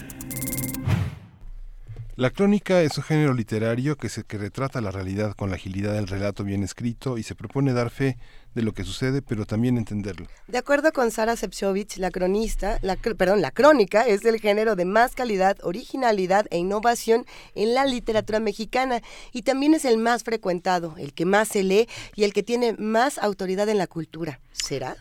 La 2.17 2.29
crónica 2.29 2.81
es 2.81 2.97
un 2.97 3.05
género 3.05 3.33
literario 3.33 3.95
que, 3.95 4.09
se, 4.09 4.25
que 4.25 4.37
retrata 4.37 4.81
la 4.81 4.91
realidad 4.91 5.35
con 5.37 5.49
la 5.49 5.55
agilidad 5.55 5.93
del 5.93 6.07
relato 6.07 6.43
bien 6.43 6.63
escrito 6.63 7.17
y 7.17 7.23
se 7.23 7.33
propone 7.33 7.71
dar 7.71 7.91
fe 7.91 8.17
de 8.55 8.61
lo 8.61 8.73
que 8.73 8.83
sucede, 8.83 9.21
pero 9.21 9.45
también 9.45 9.77
entenderlo. 9.77 10.27
De 10.47 10.57
acuerdo 10.57 10.91
con 10.91 11.11
Sara 11.11 11.35
Sepchovich, 11.35 11.97
la 11.97 12.11
cronista, 12.11 12.79
la, 12.81 12.95
perdón, 12.95 13.41
la 13.41 13.51
crónica 13.51 14.07
es 14.07 14.25
el 14.25 14.39
género 14.39 14.75
de 14.75 14.85
más 14.85 15.15
calidad, 15.15 15.57
originalidad 15.63 16.45
e 16.49 16.57
innovación 16.57 17.25
en 17.55 17.73
la 17.73 17.85
literatura 17.85 18.39
mexicana 18.39 19.01
y 19.31 19.43
también 19.43 19.73
es 19.73 19.85
el 19.85 19.97
más 19.97 20.23
frecuentado, 20.23 20.95
el 20.97 21.13
que 21.13 21.25
más 21.25 21.49
se 21.49 21.63
lee 21.63 21.87
y 22.15 22.23
el 22.23 22.33
que 22.33 22.43
tiene 22.43 22.73
más 22.73 23.17
autoridad 23.17 23.69
en 23.69 23.77
la 23.77 23.87
cultura. 23.87 24.39
¿Será? 24.51 24.97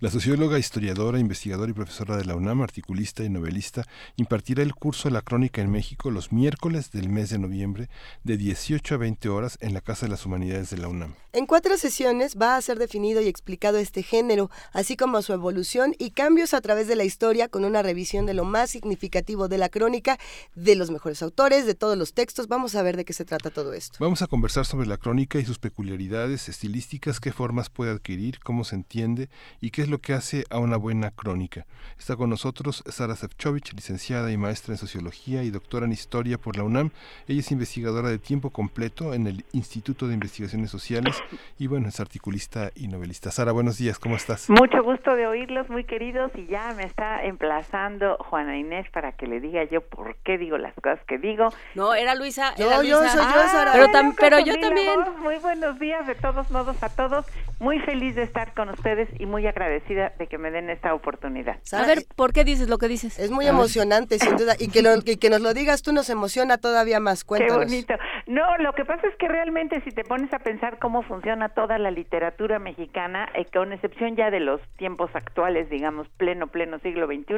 La 0.00 0.10
socióloga, 0.10 0.58
historiadora, 0.58 1.18
investigadora 1.18 1.70
y 1.70 1.74
profesora 1.74 2.16
de 2.16 2.24
la 2.24 2.34
UNAM, 2.34 2.62
articulista 2.62 3.22
y 3.22 3.28
novelista, 3.28 3.84
impartirá 4.16 4.62
el 4.62 4.74
curso 4.74 5.10
La 5.10 5.22
Crónica 5.22 5.60
en 5.60 5.70
México 5.70 6.10
los 6.10 6.32
miércoles 6.32 6.90
del 6.90 7.08
mes 7.08 7.30
de 7.30 7.38
noviembre 7.38 7.88
de 8.24 8.36
18 8.36 8.94
a 8.94 8.98
20 8.98 9.28
horas 9.28 9.58
en 9.60 9.74
la 9.74 9.80
Casa 9.80 10.06
de 10.06 10.10
las 10.10 10.24
Humanidades 10.24 10.70
de 10.70 10.78
la 10.78 10.88
UNAM. 10.88 11.14
En 11.32 11.46
cuatro 11.46 11.76
sesiones 11.76 12.36
va 12.40 12.56
a 12.56 12.62
ser 12.62 12.78
definido 12.78 13.20
y 13.20 13.28
explicado 13.28 13.78
este 13.78 14.02
género, 14.02 14.50
así 14.72 14.96
como 14.96 15.22
su 15.22 15.32
evolución 15.32 15.94
y 15.98 16.10
cambios 16.10 16.54
a 16.54 16.60
través 16.60 16.88
de 16.88 16.96
la 16.96 17.04
historia 17.04 17.48
con 17.48 17.64
una 17.64 17.82
revisión 17.82 18.26
de 18.26 18.34
lo 18.34 18.44
más 18.44 18.70
significativo 18.70 19.48
de 19.48 19.58
la 19.58 19.68
crónica, 19.68 20.18
de 20.54 20.74
los 20.74 20.90
mejores 20.90 21.22
autores, 21.22 21.66
de 21.66 21.74
todos 21.74 21.96
los 21.96 22.14
textos. 22.14 22.48
Vamos 22.48 22.74
a 22.74 22.82
ver 22.82 22.96
de 22.96 23.04
qué 23.04 23.12
se 23.12 23.24
trata 23.24 23.50
todo 23.50 23.74
esto. 23.74 23.98
Vamos 24.00 24.22
a 24.22 24.26
conversar 24.26 24.66
sobre 24.66 24.86
la 24.86 24.96
crónica 24.96 25.38
y 25.38 25.44
sus 25.44 25.58
peculiaridades 25.58 26.48
estilísticas, 26.48 27.20
qué 27.20 27.32
formas 27.32 27.70
puede 27.70 27.92
adquirir, 27.92 28.40
cómo 28.40 28.64
se 28.64 28.76
entiende 28.76 29.19
y 29.60 29.70
qué 29.70 29.82
es 29.82 29.88
lo 29.88 29.98
que 29.98 30.14
hace 30.14 30.44
a 30.50 30.58
una 30.58 30.76
buena 30.76 31.10
crónica. 31.10 31.66
Está 31.98 32.16
con 32.16 32.30
nosotros 32.30 32.82
Sara 32.86 33.16
Sefcovic, 33.16 33.72
licenciada 33.74 34.30
y 34.32 34.36
maestra 34.36 34.72
en 34.74 34.78
Sociología 34.78 35.42
y 35.42 35.50
doctora 35.50 35.86
en 35.86 35.92
Historia 35.92 36.38
por 36.38 36.56
la 36.56 36.62
UNAM. 36.64 36.90
Ella 37.28 37.40
es 37.40 37.50
investigadora 37.52 38.08
de 38.08 38.18
tiempo 38.18 38.50
completo 38.50 39.12
en 39.14 39.26
el 39.26 39.44
Instituto 39.52 40.06
de 40.08 40.14
Investigaciones 40.14 40.70
Sociales 40.70 41.22
y 41.58 41.66
bueno, 41.66 41.88
es 41.88 42.00
articulista 42.00 42.70
y 42.74 42.88
novelista. 42.88 43.30
Sara, 43.30 43.52
buenos 43.52 43.76
días, 43.78 43.98
¿cómo 43.98 44.16
estás? 44.16 44.48
Mucho 44.48 44.82
gusto 44.82 45.14
de 45.16 45.26
oírlos, 45.26 45.68
muy 45.68 45.84
queridos, 45.84 46.30
y 46.36 46.46
ya 46.46 46.72
me 46.74 46.84
está 46.84 47.22
emplazando 47.24 48.16
Juana 48.20 48.56
Inés 48.56 48.86
para 48.92 49.12
que 49.12 49.26
le 49.26 49.40
diga 49.40 49.64
yo 49.64 49.80
por 49.82 50.16
qué 50.24 50.38
digo 50.38 50.56
las 50.56 50.72
cosas 50.74 51.00
que 51.06 51.18
digo. 51.18 51.48
No, 51.74 51.94
era 51.94 52.14
Luisa. 52.14 52.54
Yo, 52.56 52.66
era 52.68 52.82
yo, 52.82 53.00
Luisa. 53.00 53.12
soy 53.16 53.24
yo, 53.24 53.40
Ah, 53.40 53.48
Sara. 53.50 53.72
Pero, 53.72 53.86
tam- 53.88 54.14
pero 54.18 54.38
yo 54.40 54.58
también. 54.60 54.94
voz. 54.96 55.18
Muy 55.18 55.36
buenos 55.38 55.78
días 55.78 56.06
de 56.06 56.14
todos 56.14 56.50
modos 56.50 56.82
a 56.82 56.88
todos. 56.88 57.26
Muy 57.58 57.78
feliz 57.80 58.14
de 58.14 58.22
estar 58.22 58.54
con 58.54 58.68
ustedes 58.70 59.09
y 59.18 59.26
muy 59.26 59.46
agradecida 59.46 60.12
de 60.18 60.26
que 60.26 60.38
me 60.38 60.50
den 60.50 60.70
esta 60.70 60.94
oportunidad. 60.94 61.56
Sara, 61.62 61.84
a 61.84 61.86
ver, 61.86 61.98
¿por 62.16 62.32
qué 62.32 62.44
dices 62.44 62.68
lo 62.68 62.78
que 62.78 62.88
dices? 62.88 63.18
Es 63.18 63.30
muy 63.30 63.46
emocionante, 63.46 64.18
sin 64.18 64.36
duda. 64.36 64.54
Y 64.58 64.68
que, 64.70 64.82
lo- 64.82 64.96
y 65.04 65.16
que 65.16 65.30
nos 65.30 65.40
lo 65.40 65.54
digas 65.54 65.82
tú 65.82 65.92
nos 65.92 66.08
emociona 66.10 66.58
todavía 66.58 67.00
más. 67.00 67.24
Qué 67.24 67.28
Cuéntanos. 67.28 67.64
bonito. 67.66 67.94
No, 68.26 68.56
lo 68.58 68.72
que 68.74 68.84
pasa 68.84 69.06
es 69.08 69.14
que 69.16 69.28
realmente 69.28 69.80
si 69.82 69.90
te 69.90 70.04
pones 70.04 70.32
a 70.32 70.38
pensar 70.38 70.78
cómo 70.78 71.02
funciona 71.02 71.48
toda 71.50 71.78
la 71.78 71.90
literatura 71.90 72.58
mexicana, 72.58 73.28
eh, 73.34 73.46
con 73.52 73.72
excepción 73.72 74.16
ya 74.16 74.30
de 74.30 74.40
los 74.40 74.60
tiempos 74.76 75.10
actuales, 75.14 75.68
digamos, 75.70 76.08
pleno, 76.16 76.46
pleno 76.48 76.78
siglo 76.80 77.06
XXI, 77.06 77.34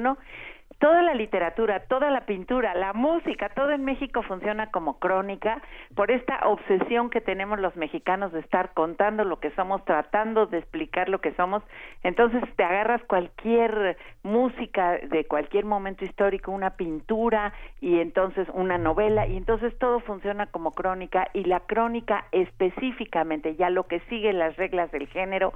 toda 0.82 1.00
la 1.00 1.14
literatura, 1.14 1.84
toda 1.86 2.10
la 2.10 2.26
pintura, 2.26 2.74
la 2.74 2.92
música, 2.92 3.50
todo 3.50 3.70
en 3.70 3.84
México 3.84 4.20
funciona 4.24 4.72
como 4.72 4.98
crónica 4.98 5.62
por 5.94 6.10
esta 6.10 6.40
obsesión 6.48 7.08
que 7.08 7.20
tenemos 7.20 7.60
los 7.60 7.76
mexicanos 7.76 8.32
de 8.32 8.40
estar 8.40 8.74
contando 8.74 9.22
lo 9.22 9.38
que 9.38 9.52
somos, 9.52 9.84
tratando 9.84 10.46
de 10.46 10.58
explicar 10.58 11.08
lo 11.08 11.20
que 11.20 11.34
somos. 11.34 11.62
Entonces 12.02 12.42
te 12.56 12.64
agarras 12.64 13.00
cualquier 13.04 13.96
música 14.24 14.98
de 14.98 15.24
cualquier 15.24 15.66
momento 15.66 16.04
histórico, 16.04 16.50
una 16.50 16.70
pintura 16.70 17.52
y 17.80 18.00
entonces 18.00 18.48
una 18.52 18.76
novela 18.76 19.28
y 19.28 19.36
entonces 19.36 19.78
todo 19.78 20.00
funciona 20.00 20.46
como 20.46 20.72
crónica 20.72 21.28
y 21.32 21.44
la 21.44 21.60
crónica 21.60 22.24
específicamente, 22.32 23.54
ya 23.54 23.70
lo 23.70 23.86
que 23.86 24.00
sigue 24.08 24.32
las 24.32 24.56
reglas 24.56 24.90
del 24.90 25.06
género, 25.06 25.52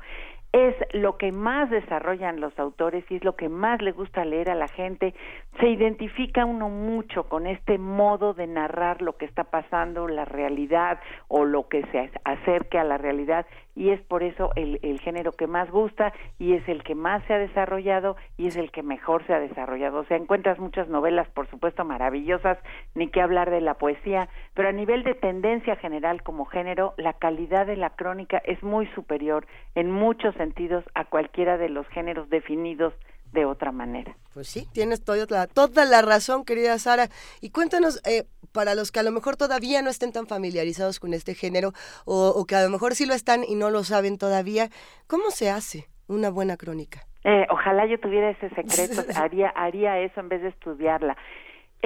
es 0.56 0.74
lo 0.94 1.18
que 1.18 1.32
más 1.32 1.68
desarrollan 1.68 2.40
los 2.40 2.58
autores 2.58 3.04
y 3.10 3.16
es 3.16 3.24
lo 3.24 3.36
que 3.36 3.50
más 3.50 3.82
le 3.82 3.92
gusta 3.92 4.24
leer 4.24 4.48
a 4.48 4.54
la 4.54 4.68
gente. 4.68 5.14
Se 5.60 5.68
identifica 5.68 6.46
uno 6.46 6.70
mucho 6.70 7.24
con 7.28 7.46
este 7.46 7.76
modo 7.76 8.32
de 8.32 8.46
narrar 8.46 9.02
lo 9.02 9.18
que 9.18 9.26
está 9.26 9.44
pasando, 9.44 10.08
la 10.08 10.24
realidad 10.24 10.98
o 11.28 11.44
lo 11.44 11.68
que 11.68 11.82
se 11.92 12.10
acerque 12.24 12.78
a 12.78 12.84
la 12.84 12.96
realidad 12.96 13.44
y 13.76 13.90
es 13.90 14.00
por 14.00 14.22
eso 14.22 14.50
el, 14.56 14.98
género 15.00 15.32
que 15.32 15.46
más 15.46 15.70
gusta 15.70 16.12
y 16.38 16.54
es 16.54 16.66
el 16.68 16.82
que 16.82 16.94
más 16.94 17.22
se 17.24 17.34
ha 17.34 17.38
desarrollado 17.38 18.16
y 18.38 18.48
es 18.48 18.56
el 18.56 18.72
que 18.72 18.82
mejor 18.82 19.24
se 19.26 19.34
ha 19.34 19.38
desarrollado. 19.38 20.00
O 20.00 20.04
sea, 20.04 20.16
encuentras 20.16 20.58
muchas 20.58 20.88
novelas, 20.88 21.28
por 21.28 21.48
supuesto, 21.48 21.84
maravillosas, 21.84 22.58
ni 22.94 23.08
que 23.08 23.20
hablar 23.20 23.50
de 23.50 23.60
la 23.60 23.74
poesía, 23.74 24.28
pero 24.54 24.70
a 24.70 24.72
nivel 24.72 25.04
de 25.04 25.14
tendencia 25.14 25.76
general 25.76 26.22
como 26.22 26.46
género, 26.46 26.94
la 26.96 27.12
calidad 27.12 27.66
de 27.66 27.76
la 27.76 27.90
crónica 27.90 28.38
es 28.38 28.62
muy 28.62 28.86
superior 28.88 29.46
en 29.74 29.90
muchos 29.90 30.34
sentidos 30.36 30.84
a 30.94 31.04
cualquiera 31.04 31.58
de 31.58 31.68
los 31.68 31.86
géneros 31.88 32.30
definidos 32.30 32.94
de 33.36 33.44
otra 33.44 33.70
manera. 33.70 34.16
Pues 34.34 34.48
sí, 34.48 34.66
tienes 34.72 35.04
toda 35.04 35.26
la, 35.28 35.46
toda 35.46 35.84
la 35.84 36.02
razón, 36.02 36.44
querida 36.44 36.78
Sara. 36.78 37.08
Y 37.40 37.50
cuéntanos, 37.50 38.00
eh, 38.04 38.24
para 38.52 38.74
los 38.74 38.90
que 38.90 39.00
a 39.00 39.02
lo 39.02 39.12
mejor 39.12 39.36
todavía 39.36 39.82
no 39.82 39.90
estén 39.90 40.10
tan 40.10 40.26
familiarizados 40.26 40.98
con 40.98 41.12
este 41.12 41.34
género, 41.34 41.72
o, 42.06 42.28
o 42.30 42.46
que 42.46 42.56
a 42.56 42.64
lo 42.64 42.70
mejor 42.70 42.94
sí 42.94 43.04
lo 43.06 43.14
están 43.14 43.44
y 43.44 43.54
no 43.54 43.70
lo 43.70 43.84
saben 43.84 44.16
todavía, 44.16 44.70
¿cómo 45.06 45.30
se 45.30 45.50
hace 45.50 45.86
una 46.08 46.30
buena 46.30 46.56
crónica? 46.56 47.06
Eh, 47.24 47.44
ojalá 47.50 47.86
yo 47.86 47.98
tuviera 47.98 48.30
ese 48.30 48.48
secreto, 48.50 49.02
haría, 49.20 49.48
haría 49.50 49.98
eso 49.98 50.20
en 50.20 50.28
vez 50.28 50.42
de 50.42 50.48
estudiarla. 50.48 51.16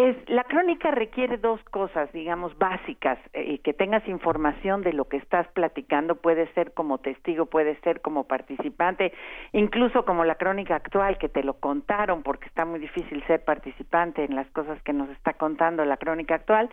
Es, 0.00 0.16
la 0.30 0.44
crónica 0.44 0.90
requiere 0.90 1.36
dos 1.36 1.62
cosas, 1.64 2.10
digamos, 2.14 2.56
básicas, 2.56 3.18
eh, 3.34 3.58
que 3.58 3.74
tengas 3.74 4.08
información 4.08 4.80
de 4.80 4.94
lo 4.94 5.04
que 5.04 5.18
estás 5.18 5.46
platicando, 5.48 6.14
puede 6.14 6.50
ser 6.54 6.72
como 6.72 6.96
testigo, 6.96 7.44
puede 7.44 7.78
ser 7.82 8.00
como 8.00 8.24
participante, 8.24 9.12
incluso 9.52 10.06
como 10.06 10.24
la 10.24 10.36
crónica 10.36 10.76
actual, 10.76 11.18
que 11.18 11.28
te 11.28 11.44
lo 11.44 11.60
contaron, 11.60 12.22
porque 12.22 12.46
está 12.46 12.64
muy 12.64 12.78
difícil 12.78 13.22
ser 13.26 13.44
participante 13.44 14.24
en 14.24 14.36
las 14.36 14.50
cosas 14.52 14.82
que 14.84 14.94
nos 14.94 15.10
está 15.10 15.34
contando 15.34 15.84
la 15.84 15.98
crónica 15.98 16.36
actual, 16.36 16.70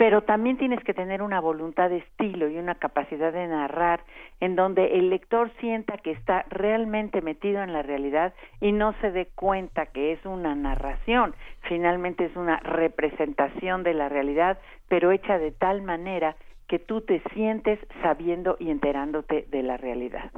pero 0.00 0.22
también 0.22 0.56
tienes 0.56 0.82
que 0.82 0.94
tener 0.94 1.20
una 1.20 1.42
voluntad 1.42 1.90
de 1.90 1.98
estilo 1.98 2.48
y 2.48 2.56
una 2.56 2.76
capacidad 2.76 3.34
de 3.34 3.46
narrar 3.46 4.00
en 4.40 4.56
donde 4.56 4.96
el 4.96 5.10
lector 5.10 5.50
sienta 5.60 5.98
que 5.98 6.12
está 6.12 6.46
realmente 6.48 7.20
metido 7.20 7.62
en 7.62 7.74
la 7.74 7.82
realidad 7.82 8.32
y 8.62 8.72
no 8.72 8.94
se 9.02 9.10
dé 9.10 9.26
cuenta 9.34 9.84
que 9.84 10.12
es 10.12 10.24
una 10.24 10.54
narración, 10.54 11.34
finalmente 11.68 12.24
es 12.24 12.34
una 12.34 12.60
representación 12.60 13.82
de 13.82 13.92
la 13.92 14.08
realidad, 14.08 14.58
pero 14.88 15.12
hecha 15.12 15.38
de 15.38 15.50
tal 15.50 15.82
manera 15.82 16.34
que 16.66 16.78
tú 16.78 17.02
te 17.02 17.22
sientes 17.34 17.78
sabiendo 18.00 18.56
y 18.58 18.70
enterándote 18.70 19.48
de 19.50 19.62
la 19.62 19.76
realidad. 19.76 20.30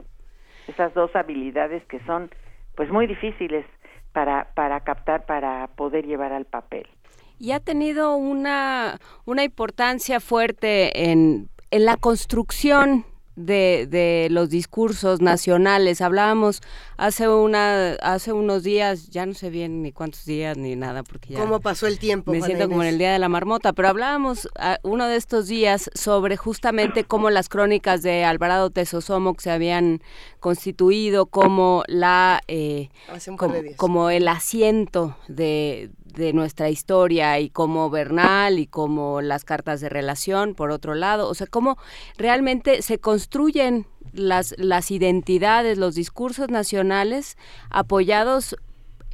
Esas 0.66 0.92
dos 0.92 1.14
habilidades 1.14 1.84
que 1.84 2.00
son 2.00 2.30
pues 2.74 2.90
muy 2.90 3.06
difíciles 3.06 3.64
para 4.12 4.48
para 4.56 4.80
captar 4.80 5.24
para 5.24 5.68
poder 5.76 6.04
llevar 6.04 6.32
al 6.32 6.46
papel 6.46 6.88
y 7.38 7.52
ha 7.52 7.60
tenido 7.60 8.16
una, 8.16 9.00
una 9.24 9.44
importancia 9.44 10.20
fuerte 10.20 11.10
en, 11.10 11.48
en 11.70 11.84
la 11.84 11.96
construcción 11.96 13.06
de, 13.36 13.86
de, 13.88 14.28
los 14.30 14.50
discursos 14.50 15.20
nacionales. 15.20 16.00
Hablábamos 16.00 16.60
hace 16.96 17.28
una 17.28 17.94
hace 18.02 18.32
unos 18.32 18.62
días, 18.62 19.08
ya 19.08 19.24
no 19.26 19.34
sé 19.34 19.50
bien 19.50 19.82
ni 19.82 19.92
cuántos 19.92 20.24
días 20.24 20.56
ni 20.56 20.76
nada 20.76 21.02
porque 21.02 21.34
ya 21.34 21.40
¿Cómo 21.40 21.60
pasó 21.60 21.86
el 21.86 21.98
tiempo? 21.98 22.30
Me 22.30 22.42
siento 22.42 22.68
como 22.68 22.82
en 22.82 22.90
el 22.90 22.98
día 22.98 23.12
de 23.12 23.18
la 23.18 23.28
marmota, 23.28 23.72
pero 23.72 23.88
hablábamos 23.88 24.48
a, 24.58 24.78
uno 24.82 25.06
de 25.06 25.16
estos 25.16 25.48
días 25.48 25.90
sobre 25.94 26.36
justamente 26.36 27.04
cómo 27.04 27.30
las 27.30 27.48
crónicas 27.48 28.02
de 28.02 28.24
Alvarado 28.24 28.70
Tesosomoc 28.70 29.40
se 29.40 29.50
habían 29.50 30.02
constituido 30.40 31.26
como 31.26 31.84
la 31.86 32.40
eh, 32.48 32.90
como, 33.36 33.54
como 33.76 34.10
el 34.10 34.28
asiento 34.28 35.16
de 35.28 35.90
de 36.14 36.32
nuestra 36.32 36.70
historia 36.70 37.38
y 37.40 37.50
como 37.50 37.90
Bernal 37.90 38.58
y 38.58 38.66
como 38.66 39.20
las 39.20 39.44
cartas 39.44 39.80
de 39.80 39.88
relación, 39.88 40.54
por 40.54 40.70
otro 40.70 40.94
lado, 40.94 41.28
o 41.28 41.34
sea, 41.34 41.46
cómo 41.46 41.78
realmente 42.16 42.82
se 42.82 42.98
construyen 42.98 43.86
las, 44.12 44.54
las 44.58 44.90
identidades, 44.90 45.78
los 45.78 45.94
discursos 45.94 46.48
nacionales 46.48 47.36
apoyados 47.70 48.56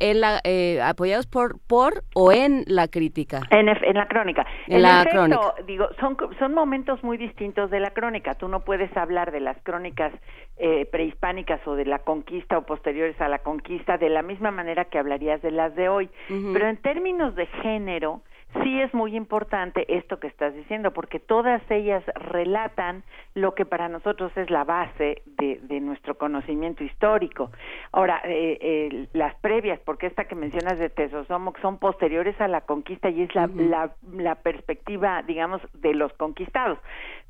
en 0.00 0.20
la, 0.20 0.40
eh, 0.44 0.80
apoyados 0.82 1.26
por 1.26 1.58
por 1.66 2.04
o 2.14 2.32
en 2.32 2.64
la 2.66 2.88
crítica 2.88 3.42
en, 3.50 3.68
en 3.68 3.94
la 3.94 4.06
crónica. 4.06 4.46
En, 4.66 4.82
la 4.82 5.06
crónica. 5.10 5.54
digo 5.66 5.88
son 6.00 6.16
son 6.38 6.54
momentos 6.54 7.02
muy 7.02 7.16
distintos 7.16 7.70
de 7.70 7.80
la 7.80 7.90
crónica. 7.90 8.34
Tú 8.34 8.48
no 8.48 8.60
puedes 8.60 8.94
hablar 8.96 9.32
de 9.32 9.40
las 9.40 9.56
crónicas 9.62 10.12
eh, 10.56 10.86
prehispánicas 10.90 11.60
o 11.66 11.74
de 11.74 11.84
la 11.84 12.00
conquista 12.00 12.58
o 12.58 12.62
posteriores 12.62 13.20
a 13.20 13.28
la 13.28 13.38
conquista 13.38 13.96
de 13.98 14.08
la 14.08 14.22
misma 14.22 14.50
manera 14.50 14.86
que 14.86 14.98
hablarías 14.98 15.40
de 15.42 15.50
las 15.50 15.74
de 15.74 15.88
hoy. 15.88 16.10
Pero 16.28 16.68
en 16.68 16.76
términos 16.78 17.34
de 17.34 17.46
género 17.62 18.22
sí 18.62 18.80
es 18.80 18.92
muy 18.94 19.16
importante 19.16 19.84
esto 19.96 20.18
que 20.18 20.26
estás 20.26 20.54
diciendo, 20.54 20.92
porque 20.92 21.20
todas 21.20 21.62
ellas 21.70 22.02
relatan 22.14 23.02
lo 23.34 23.54
que 23.54 23.64
para 23.64 23.88
nosotros 23.88 24.32
es 24.36 24.50
la 24.50 24.64
base 24.64 25.22
de, 25.26 25.60
de 25.62 25.80
nuestro 25.80 26.16
conocimiento 26.16 26.82
histórico. 26.82 27.50
Ahora, 27.92 28.20
eh, 28.24 28.58
eh, 28.60 29.08
las 29.12 29.34
previas, 29.36 29.78
porque 29.84 30.06
esta 30.06 30.24
que 30.24 30.34
mencionas 30.34 30.78
de 30.78 30.88
Tesosomoc 30.88 31.60
son 31.60 31.78
posteriores 31.78 32.40
a 32.40 32.48
la 32.48 32.62
conquista 32.62 33.10
y 33.10 33.22
es 33.22 33.34
la, 33.34 33.48
la, 33.54 33.90
la 34.12 34.34
perspectiva, 34.36 35.22
digamos, 35.22 35.60
de 35.74 35.94
los 35.94 36.12
conquistados 36.14 36.78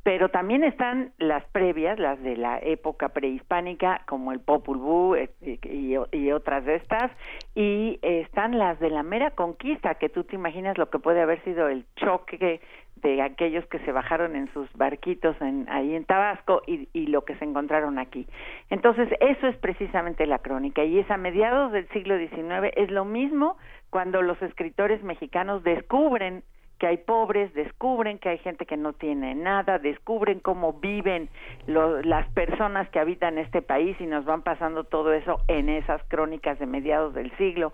pero 0.08 0.30
también 0.30 0.64
están 0.64 1.12
las 1.18 1.44
previas, 1.50 1.98
las 1.98 2.18
de 2.22 2.34
la 2.34 2.58
época 2.60 3.10
prehispánica, 3.10 4.00
como 4.06 4.32
el 4.32 4.40
Popul 4.40 4.78
Vuh 4.78 5.16
y, 5.42 5.98
y, 6.12 6.32
otras 6.32 6.64
de 6.64 6.76
estas, 6.76 7.12
y 7.54 7.98
están 8.00 8.56
las 8.56 8.80
de 8.80 8.88
la 8.88 9.02
mera 9.02 9.32
conquista, 9.32 9.96
que 9.96 10.08
tú 10.08 10.24
te 10.24 10.34
imaginas 10.34 10.78
lo 10.78 10.88
que 10.88 10.98
puede 10.98 11.20
haber 11.20 11.44
sido 11.44 11.68
el 11.68 11.84
choque 11.96 12.62
de 13.02 13.20
aquellos 13.20 13.66
que 13.66 13.80
se 13.80 13.92
bajaron 13.92 14.34
en 14.34 14.50
sus 14.54 14.72
barquitos 14.72 15.38
en, 15.42 15.66
ahí 15.68 15.94
en 15.94 16.06
Tabasco 16.06 16.62
y, 16.66 16.88
y 16.94 17.08
lo 17.08 17.26
que 17.26 17.36
se 17.36 17.44
encontraron 17.44 17.98
aquí. 17.98 18.26
Entonces, 18.70 19.10
eso 19.20 19.46
es 19.46 19.58
precisamente 19.58 20.24
la 20.24 20.38
crónica, 20.38 20.84
y 20.84 21.00
es 21.00 21.10
a 21.10 21.18
mediados 21.18 21.70
del 21.70 21.86
siglo 21.90 22.16
XIX, 22.16 22.72
es 22.76 22.90
lo 22.90 23.04
mismo 23.04 23.58
cuando 23.90 24.22
los 24.22 24.40
escritores 24.40 25.02
mexicanos 25.02 25.62
descubren 25.64 26.44
que 26.78 26.86
hay 26.86 26.98
pobres, 26.98 27.52
descubren 27.54 28.18
que 28.18 28.28
hay 28.28 28.38
gente 28.38 28.66
que 28.66 28.76
no 28.76 28.92
tiene 28.92 29.34
nada, 29.34 29.78
descubren 29.78 30.40
cómo 30.40 30.74
viven 30.74 31.28
las 31.66 32.28
personas 32.30 32.88
que 32.90 33.00
habitan 33.00 33.38
este 33.38 33.62
país 33.62 33.96
y 34.00 34.06
nos 34.06 34.24
van 34.24 34.42
pasando 34.42 34.84
todo 34.84 35.12
eso 35.12 35.40
en 35.48 35.68
esas 35.68 36.02
crónicas 36.08 36.58
de 36.58 36.66
mediados 36.66 37.14
del 37.14 37.36
siglo. 37.36 37.72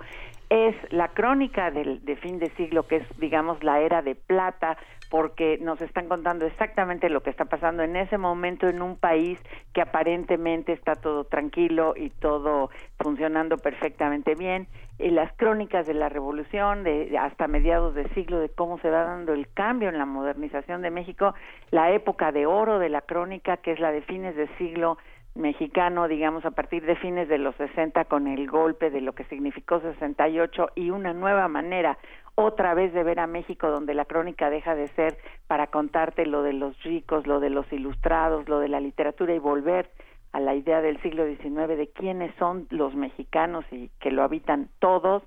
Es 0.55 0.77
la 0.93 1.09
crónica 1.09 1.73
del, 1.73 2.05
de 2.05 2.15
fin 2.15 2.39
de 2.39 2.49
siglo, 2.51 2.85
que 2.85 2.99
es, 2.99 3.19
digamos, 3.19 3.65
la 3.65 3.81
era 3.81 4.03
de 4.03 4.15
plata, 4.15 4.79
porque 5.11 5.59
nos 5.61 5.81
están 5.83 6.07
contando 6.07 6.47
exactamente 6.47 7.11
lo 7.11 7.25
que 7.25 7.31
está 7.31 7.47
pasando 7.47 7.83
en 7.83 7.97
ese 7.97 8.19
momento 8.19 8.69
en 8.69 8.81
un 8.81 8.97
país 8.97 9.37
que 9.73 9.81
aparentemente 9.81 10.73
está 10.73 10.95
todo 10.95 11.25
tranquilo 11.25 11.95
y 11.97 12.11
todo 12.11 12.71
funcionando 13.03 13.57
perfectamente 13.59 14.37
bien. 14.37 14.69
Y 15.01 15.11
las 15.11 15.33
crónicas 15.33 15.89
de 15.89 15.95
la 15.95 16.09
revolución 16.09 16.85
de 16.85 17.19
hasta 17.19 17.49
mediados 17.49 17.97
de 17.97 18.09
siglo 18.11 18.39
de 18.39 18.49
cómo 18.49 18.79
se 18.79 18.91
va 18.91 19.03
dando 19.03 19.33
el 19.33 19.49
cambio 19.53 19.89
en 19.89 19.99
la 19.99 20.07
modernización 20.07 20.83
de 20.83 20.93
México, 20.93 21.35
la 21.73 21.91
época 21.91 22.31
de 22.31 22.47
oro 22.47 22.79
de 22.79 22.91
la 22.91 23.01
crónica 23.01 23.57
que 23.57 23.73
es 23.73 23.81
la 23.81 23.91
de 23.91 24.03
fines 24.03 24.37
de 24.37 24.47
siglo 24.57 24.99
mexicano, 25.35 26.06
digamos 26.09 26.44
a 26.44 26.52
partir 26.52 26.85
de 26.86 26.97
fines 26.97 27.28
de 27.28 27.39
los 27.39 27.55
60 27.56 28.05
con 28.05 28.27
el 28.28 28.48
golpe 28.48 28.90
de 28.90 29.01
lo 29.01 29.15
que 29.15 29.24
significó 29.24 29.81
68 29.81 30.69
y 30.77 30.90
una 30.90 31.12
nueva 31.12 31.48
manera 31.48 31.98
otra 32.36 32.74
vez 32.74 32.93
de 32.93 33.02
ver 33.02 33.20
a 33.20 33.27
México 33.27 33.70
donde 33.70 33.94
la 33.94 34.05
crónica 34.05 34.51
deja 34.51 34.74
de 34.74 34.89
ser 34.89 35.16
para 35.47 35.69
contarte 35.69 36.27
lo 36.27 36.43
de 36.43 36.52
los 36.52 36.81
ricos, 36.82 37.27
lo 37.27 37.40
de 37.40 37.51
los 37.51 37.73
ilustrados, 37.73 38.48
lo 38.48 38.59
de 38.59 38.69
la 38.69 38.81
literatura 38.81 39.35
y 39.35 39.39
volver 39.39 39.90
a 40.32 40.40
la 40.40 40.55
idea 40.55 40.81
del 40.81 41.01
siglo 41.01 41.27
XIX 41.27 41.78
de 41.78 41.90
quiénes 41.94 42.35
son 42.36 42.66
los 42.70 42.94
mexicanos 42.97 43.65
y 43.70 43.89
que 44.01 44.11
lo 44.11 44.24
habitan 44.24 44.69
todos. 44.81 45.23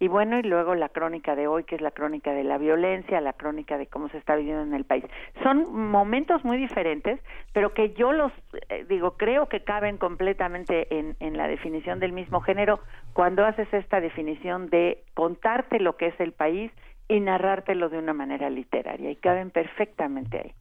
Y 0.00 0.08
bueno, 0.08 0.38
y 0.38 0.42
luego 0.42 0.74
la 0.74 0.88
crónica 0.88 1.36
de 1.36 1.46
hoy, 1.46 1.64
que 1.64 1.74
es 1.74 1.82
la 1.82 1.90
crónica 1.90 2.32
de 2.32 2.42
la 2.42 2.56
violencia, 2.56 3.20
la 3.20 3.34
crónica 3.34 3.76
de 3.76 3.86
cómo 3.86 4.08
se 4.08 4.16
está 4.16 4.34
viviendo 4.34 4.62
en 4.62 4.72
el 4.72 4.84
país. 4.84 5.04
Son 5.42 5.90
momentos 5.90 6.42
muy 6.42 6.56
diferentes, 6.56 7.20
pero 7.52 7.74
que 7.74 7.92
yo 7.92 8.10
los, 8.12 8.32
eh, 8.70 8.86
digo, 8.88 9.18
creo 9.18 9.46
que 9.50 9.62
caben 9.62 9.98
completamente 9.98 10.98
en, 10.98 11.16
en 11.20 11.36
la 11.36 11.46
definición 11.48 12.00
del 12.00 12.12
mismo 12.12 12.40
género 12.40 12.80
cuando 13.12 13.44
haces 13.44 13.68
esta 13.74 14.00
definición 14.00 14.70
de 14.70 15.04
contarte 15.12 15.78
lo 15.78 15.98
que 15.98 16.06
es 16.06 16.18
el 16.18 16.32
país 16.32 16.72
y 17.06 17.20
narrártelo 17.20 17.90
de 17.90 17.98
una 17.98 18.14
manera 18.14 18.48
literaria, 18.48 19.10
y 19.10 19.16
caben 19.16 19.50
perfectamente 19.50 20.38
ahí. 20.38 20.54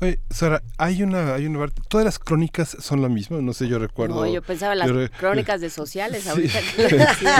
Oye, 0.00 0.18
Sara, 0.30 0.62
hay 0.78 1.02
una, 1.02 1.34
hay 1.34 1.46
una 1.46 1.66
todas 1.88 2.04
las 2.04 2.18
crónicas 2.18 2.76
son 2.80 3.00
lo 3.00 3.08
mismo, 3.08 3.40
no 3.40 3.52
sé, 3.52 3.68
yo 3.68 3.78
recuerdo. 3.78 4.16
No, 4.16 4.26
yo 4.26 4.42
pensaba 4.42 4.74
las 4.74 4.90
crónicas 5.18 5.60
de 5.60 5.70
sociales 5.70 6.26
ahorita. 6.28 6.60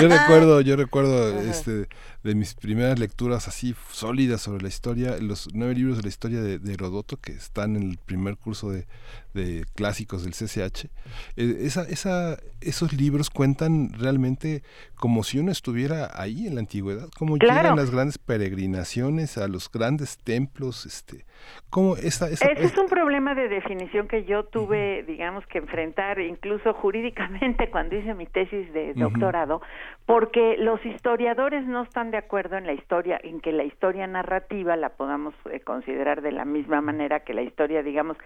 yo 0.00 0.08
recuerdo, 0.08 0.60
yo 0.60 0.76
recuerdo 0.76 1.40
este 1.40 1.88
de 2.22 2.34
mis 2.34 2.54
primeras 2.54 2.98
lecturas 2.98 3.48
así 3.48 3.74
sólidas 3.90 4.42
sobre 4.42 4.62
la 4.62 4.68
historia, 4.68 5.16
los 5.18 5.48
nueve 5.54 5.74
libros 5.74 5.96
de 5.96 6.02
la 6.04 6.08
historia 6.08 6.40
de, 6.40 6.58
de 6.58 6.74
Herodoto 6.74 7.16
que 7.16 7.32
están 7.32 7.76
en 7.76 7.90
el 7.90 7.98
primer 7.98 8.36
curso 8.36 8.70
de, 8.70 8.86
de 9.34 9.64
clásicos 9.74 10.24
del 10.24 10.32
CCH, 10.32 10.86
eh, 11.36 11.56
esa, 11.60 11.82
esa, 11.82 12.38
esos 12.60 12.92
libros 12.92 13.30
cuentan 13.30 13.92
realmente 13.98 14.62
como 14.94 15.24
si 15.24 15.40
uno 15.40 15.50
estuviera 15.50 16.10
ahí 16.14 16.46
en 16.46 16.54
la 16.54 16.60
antigüedad, 16.60 17.08
como 17.18 17.36
llegan 17.36 17.76
las 17.76 17.90
grandes 17.90 18.18
peregrinaciones 18.18 19.36
a 19.36 19.48
los 19.48 19.70
grandes 19.70 20.18
templos, 20.18 20.86
este, 20.86 21.24
como 21.70 21.96
esa, 21.96 22.28
esa 22.28 22.46
Ese 22.46 22.64
es 22.64 22.78
un 22.78 22.86
problema 22.86 23.34
de 23.34 23.48
definición 23.48 24.06
que 24.06 24.24
yo 24.24 24.44
tuve, 24.44 25.02
digamos, 25.04 25.44
que 25.46 25.58
enfrentar 25.58 26.20
incluso 26.20 26.72
jurídicamente 26.74 27.68
cuando 27.72 27.96
hice 27.96 28.14
mi 28.14 28.26
tesis 28.26 28.72
de 28.72 28.94
doctorado, 28.94 29.60
porque 30.06 30.56
los 30.58 30.84
historiadores 30.84 31.66
no 31.66 31.82
están 31.82 32.11
de 32.12 32.18
acuerdo 32.18 32.56
en 32.56 32.66
la 32.66 32.74
historia, 32.74 33.18
en 33.20 33.40
que 33.40 33.50
la 33.50 33.64
historia 33.64 34.06
narrativa 34.06 34.76
la 34.76 34.90
podamos 34.90 35.34
eh, 35.50 35.58
considerar 35.58 36.22
de 36.22 36.30
la 36.30 36.44
misma 36.44 36.80
manera 36.80 37.20
que 37.20 37.34
la 37.34 37.42
historia, 37.42 37.82
digamos, 37.82 38.16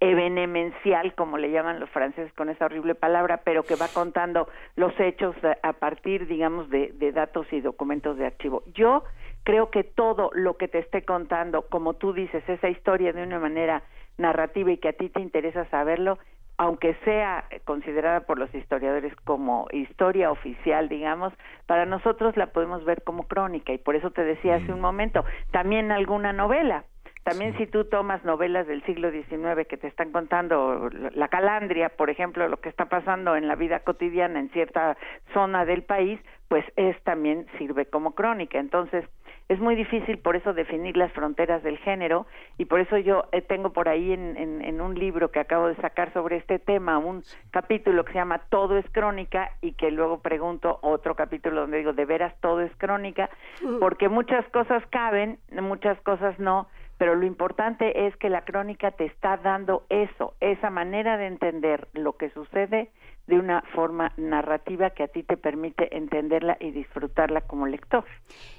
evenemencial, 0.00 1.14
como 1.14 1.38
le 1.38 1.50
llaman 1.50 1.80
los 1.80 1.88
franceses 1.88 2.30
con 2.34 2.50
esa 2.50 2.66
horrible 2.66 2.94
palabra, 2.94 3.40
pero 3.44 3.62
que 3.62 3.76
va 3.76 3.88
contando 3.88 4.48
los 4.74 4.92
hechos 5.00 5.34
a 5.62 5.72
partir, 5.72 6.26
digamos, 6.26 6.68
de, 6.68 6.92
de 6.92 7.12
datos 7.12 7.46
y 7.50 7.60
documentos 7.62 8.18
de 8.18 8.26
archivo. 8.26 8.62
Yo 8.74 9.04
creo 9.44 9.70
que 9.70 9.84
todo 9.84 10.30
lo 10.34 10.58
que 10.58 10.68
te 10.68 10.80
esté 10.80 11.06
contando, 11.06 11.62
como 11.62 11.94
tú 11.94 12.12
dices, 12.12 12.46
esa 12.48 12.68
historia 12.68 13.12
de 13.12 13.22
una 13.22 13.38
manera 13.38 13.82
narrativa 14.18 14.72
y 14.72 14.78
que 14.78 14.88
a 14.88 14.92
ti 14.92 15.08
te 15.08 15.20
interesa 15.20 15.64
saberlo, 15.70 16.18
aunque 16.58 16.94
sea 17.04 17.44
considerada 17.64 18.20
por 18.20 18.38
los 18.38 18.54
historiadores 18.54 19.14
como 19.24 19.66
historia 19.72 20.30
oficial, 20.30 20.88
digamos, 20.88 21.32
para 21.66 21.86
nosotros 21.86 22.36
la 22.36 22.46
podemos 22.48 22.84
ver 22.84 23.02
como 23.02 23.26
crónica 23.26 23.72
y 23.72 23.78
por 23.78 23.96
eso 23.96 24.10
te 24.10 24.24
decía 24.24 24.56
hace 24.56 24.72
un 24.72 24.80
momento, 24.80 25.24
también 25.50 25.92
alguna 25.92 26.32
novela, 26.32 26.84
también 27.26 27.58
si 27.58 27.66
tú 27.66 27.84
tomas 27.84 28.24
novelas 28.24 28.68
del 28.68 28.84
siglo 28.84 29.10
XIX 29.10 29.66
que 29.68 29.76
te 29.76 29.88
están 29.88 30.12
contando 30.12 30.88
la 31.12 31.26
calandria, 31.26 31.88
por 31.88 32.08
ejemplo, 32.08 32.46
lo 32.46 32.58
que 32.58 32.68
está 32.68 32.84
pasando 32.84 33.34
en 33.34 33.48
la 33.48 33.56
vida 33.56 33.80
cotidiana 33.80 34.38
en 34.38 34.48
cierta 34.50 34.96
zona 35.34 35.64
del 35.64 35.82
país, 35.82 36.20
pues 36.46 36.64
es 36.76 36.96
también 37.02 37.46
sirve 37.58 37.86
como 37.86 38.14
crónica. 38.14 38.60
Entonces, 38.60 39.04
es 39.48 39.60
muy 39.60 39.76
difícil 39.76 40.18
por 40.18 40.36
eso 40.36 40.54
definir 40.54 40.96
las 40.96 41.12
fronteras 41.12 41.62
del 41.62 41.78
género 41.78 42.26
y 42.58 42.64
por 42.64 42.80
eso 42.80 42.98
yo 42.98 43.24
eh, 43.32 43.42
tengo 43.42 43.72
por 43.72 43.88
ahí 43.88 44.12
en, 44.12 44.36
en, 44.36 44.62
en, 44.62 44.80
un 44.80 44.94
libro 44.94 45.30
que 45.30 45.38
acabo 45.38 45.68
de 45.68 45.76
sacar 45.76 46.12
sobre 46.12 46.36
este 46.36 46.58
tema 46.58 46.98
un 46.98 47.22
capítulo 47.50 48.04
que 48.04 48.12
se 48.12 48.18
llama 48.18 48.42
Todo 48.48 48.76
es 48.76 48.86
crónica 48.90 49.52
y 49.60 49.72
que 49.72 49.90
luego 49.90 50.20
pregunto 50.20 50.78
otro 50.82 51.14
capítulo 51.14 51.62
donde 51.62 51.78
digo 51.78 51.92
de 51.92 52.04
veras 52.04 52.34
todo 52.40 52.60
es 52.60 52.74
crónica 52.76 53.30
mm. 53.62 53.78
porque 53.78 54.08
muchas 54.08 54.46
cosas 54.48 54.82
caben, 54.90 55.38
muchas 55.52 56.00
cosas 56.00 56.38
no, 56.38 56.68
pero 56.98 57.14
lo 57.14 57.26
importante 57.26 58.06
es 58.06 58.16
que 58.16 58.30
la 58.30 58.44
crónica 58.44 58.90
te 58.90 59.04
está 59.04 59.36
dando 59.36 59.84
eso, 59.90 60.34
esa 60.40 60.70
manera 60.70 61.16
de 61.16 61.26
entender 61.26 61.88
lo 61.92 62.16
que 62.16 62.30
sucede 62.30 62.90
de 63.26 63.38
una 63.38 63.62
forma 63.74 64.12
narrativa 64.16 64.90
que 64.90 65.02
a 65.02 65.08
ti 65.08 65.22
te 65.22 65.36
permite 65.36 65.96
entenderla 65.96 66.56
y 66.60 66.70
disfrutarla 66.70 67.40
como 67.40 67.66
lector. 67.66 68.04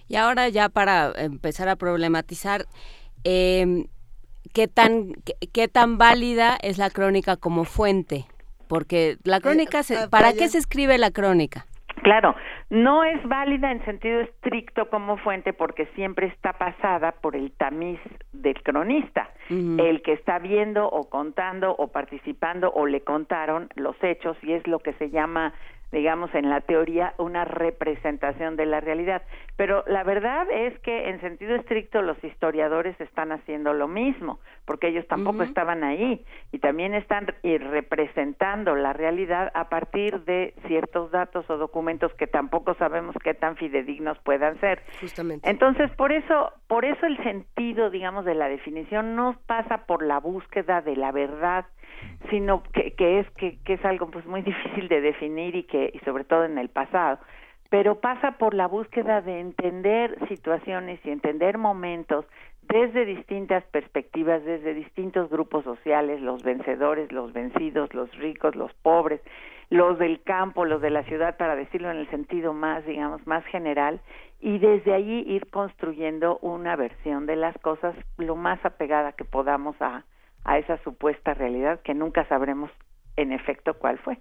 Y 0.07 0.15
ahora 0.15 0.49
ya 0.49 0.69
para 0.69 1.11
empezar 1.15 1.69
a 1.69 1.75
problematizar, 1.75 2.65
eh, 3.23 3.85
qué 4.53 4.67
tan, 4.67 5.13
qué, 5.53 5.67
tan 5.67 5.97
válida 5.97 6.57
es 6.61 6.77
la 6.77 6.89
crónica 6.89 7.37
como 7.37 7.63
fuente. 7.63 8.25
Porque 8.67 9.17
la 9.23 9.39
crónica, 9.39 9.83
se, 9.83 9.97
ah, 9.97 10.09
¿para 10.09 10.33
qué 10.33 10.49
se 10.49 10.57
escribe 10.57 10.97
la 10.97 11.11
crónica? 11.11 11.65
Claro, 12.03 12.35
no 12.69 13.03
es 13.03 13.21
válida 13.27 13.71
en 13.71 13.83
sentido 13.83 14.21
estricto 14.21 14.89
como 14.89 15.17
fuente 15.17 15.53
porque 15.53 15.87
siempre 15.95 16.27
está 16.27 16.53
pasada 16.53 17.13
por 17.13 17.35
el 17.35 17.51
tamiz 17.51 17.99
del 18.31 18.61
cronista, 18.61 19.29
el 19.49 20.01
que 20.03 20.13
está 20.13 20.39
viendo 20.39 20.87
o 20.87 21.09
contando 21.09 21.75
o 21.77 21.87
participando 21.87 22.71
o 22.71 22.85
le 22.85 23.01
contaron 23.01 23.69
los 23.75 23.95
hechos 24.03 24.37
y 24.43 24.53
es 24.53 24.65
lo 24.67 24.79
que 24.79 24.93
se 24.93 25.09
llama 25.09 25.53
digamos, 25.91 26.33
en 26.35 26.49
la 26.49 26.61
teoría, 26.61 27.13
una 27.17 27.45
representación 27.45 28.55
de 28.55 28.65
la 28.65 28.81
realidad. 28.81 29.21
Pero 29.55 29.83
la 29.87 30.03
verdad 30.03 30.47
es 30.51 30.77
que, 30.79 31.09
en 31.09 31.21
sentido 31.21 31.55
estricto, 31.55 32.01
los 32.01 32.21
historiadores 32.23 32.99
están 32.99 33.31
haciendo 33.31 33.73
lo 33.73 33.87
mismo, 33.87 34.39
porque 34.65 34.89
ellos 34.89 35.07
tampoco 35.07 35.43
estaban 35.43 35.83
ahí 35.83 36.25
y 36.51 36.59
también 36.59 36.93
están 36.93 37.27
representando 37.43 38.75
la 38.75 38.93
realidad 38.93 39.51
a 39.53 39.69
partir 39.69 40.21
de 40.25 40.53
ciertos 40.67 41.11
datos 41.11 41.49
o 41.49 41.57
documentos 41.57 42.13
que 42.15 42.27
tampoco 42.27 42.75
sabemos 42.75 43.15
qué 43.23 43.33
tan 43.33 43.55
fidedignos 43.55 44.17
puedan 44.19 44.59
ser. 44.59 44.83
Justamente. 44.99 45.49
Entonces, 45.49 45.89
por 45.91 46.11
eso, 46.11 46.51
por 46.67 46.85
eso 46.85 47.05
el 47.05 47.17
sentido, 47.23 47.89
digamos, 47.89 48.25
de 48.25 48.35
la 48.35 48.49
definición 48.49 49.15
no 49.15 49.39
pasa 49.45 49.85
por 49.85 50.03
la 50.03 50.19
búsqueda 50.19 50.81
de 50.81 50.95
la 50.95 51.11
verdad, 51.11 51.65
sino 52.29 52.63
que, 52.63 52.93
que 52.93 53.19
es 53.19 53.29
que, 53.31 53.57
que, 53.63 53.73
es 53.73 53.85
algo 53.85 54.09
pues 54.09 54.25
muy 54.25 54.41
difícil 54.43 54.87
de 54.87 55.01
definir 55.01 55.55
y 55.55 55.63
que 55.63 55.91
y 55.93 55.99
sobre 55.99 56.23
todo 56.23 56.45
en 56.45 56.57
el 56.57 56.69
pasado. 56.69 57.19
Pero 57.69 57.99
pasa 57.99 58.37
por 58.37 58.53
la 58.53 58.67
búsqueda 58.67 59.21
de 59.21 59.39
entender 59.41 60.17
situaciones 60.29 60.99
y 61.05 61.09
entender 61.09 61.57
momentos 61.57 62.25
desde 62.69 63.05
distintas 63.05 63.63
perspectivas, 63.65 64.43
desde 64.43 64.73
distintos 64.73 65.29
grupos 65.29 65.63
sociales, 65.63 66.21
los 66.21 66.43
vencedores, 66.43 67.11
los 67.11 67.33
vencidos, 67.33 67.93
los 67.93 68.13
ricos, 68.17 68.55
los 68.55 68.73
pobres, 68.73 69.21
los 69.69 69.97
del 69.99 70.21
campo, 70.21 70.65
los 70.65 70.81
de 70.81 70.89
la 70.89 71.03
ciudad, 71.03 71.37
para 71.37 71.55
decirlo 71.55 71.91
en 71.91 71.97
el 71.97 72.09
sentido 72.09 72.53
más, 72.53 72.85
digamos, 72.85 73.25
más 73.25 73.45
general, 73.45 74.01
y 74.39 74.59
desde 74.59 74.93
allí 74.93 75.23
ir 75.27 75.49
construyendo 75.49 76.37
una 76.41 76.75
versión 76.75 77.25
de 77.25 77.35
las 77.35 77.57
cosas 77.59 77.95
lo 78.17 78.35
más 78.35 78.63
apegada 78.65 79.13
que 79.13 79.25
podamos 79.25 79.75
a, 79.81 80.03
a 80.47 80.57
esa 80.57 80.81
supuesta 80.83 81.33
realidad 81.33 81.81
que 81.83 81.93
nunca 81.93 82.27
sabremos 82.27 82.71
en 83.17 83.33
efecto 83.33 83.77
cuál 83.77 83.99
fue. 83.99 84.19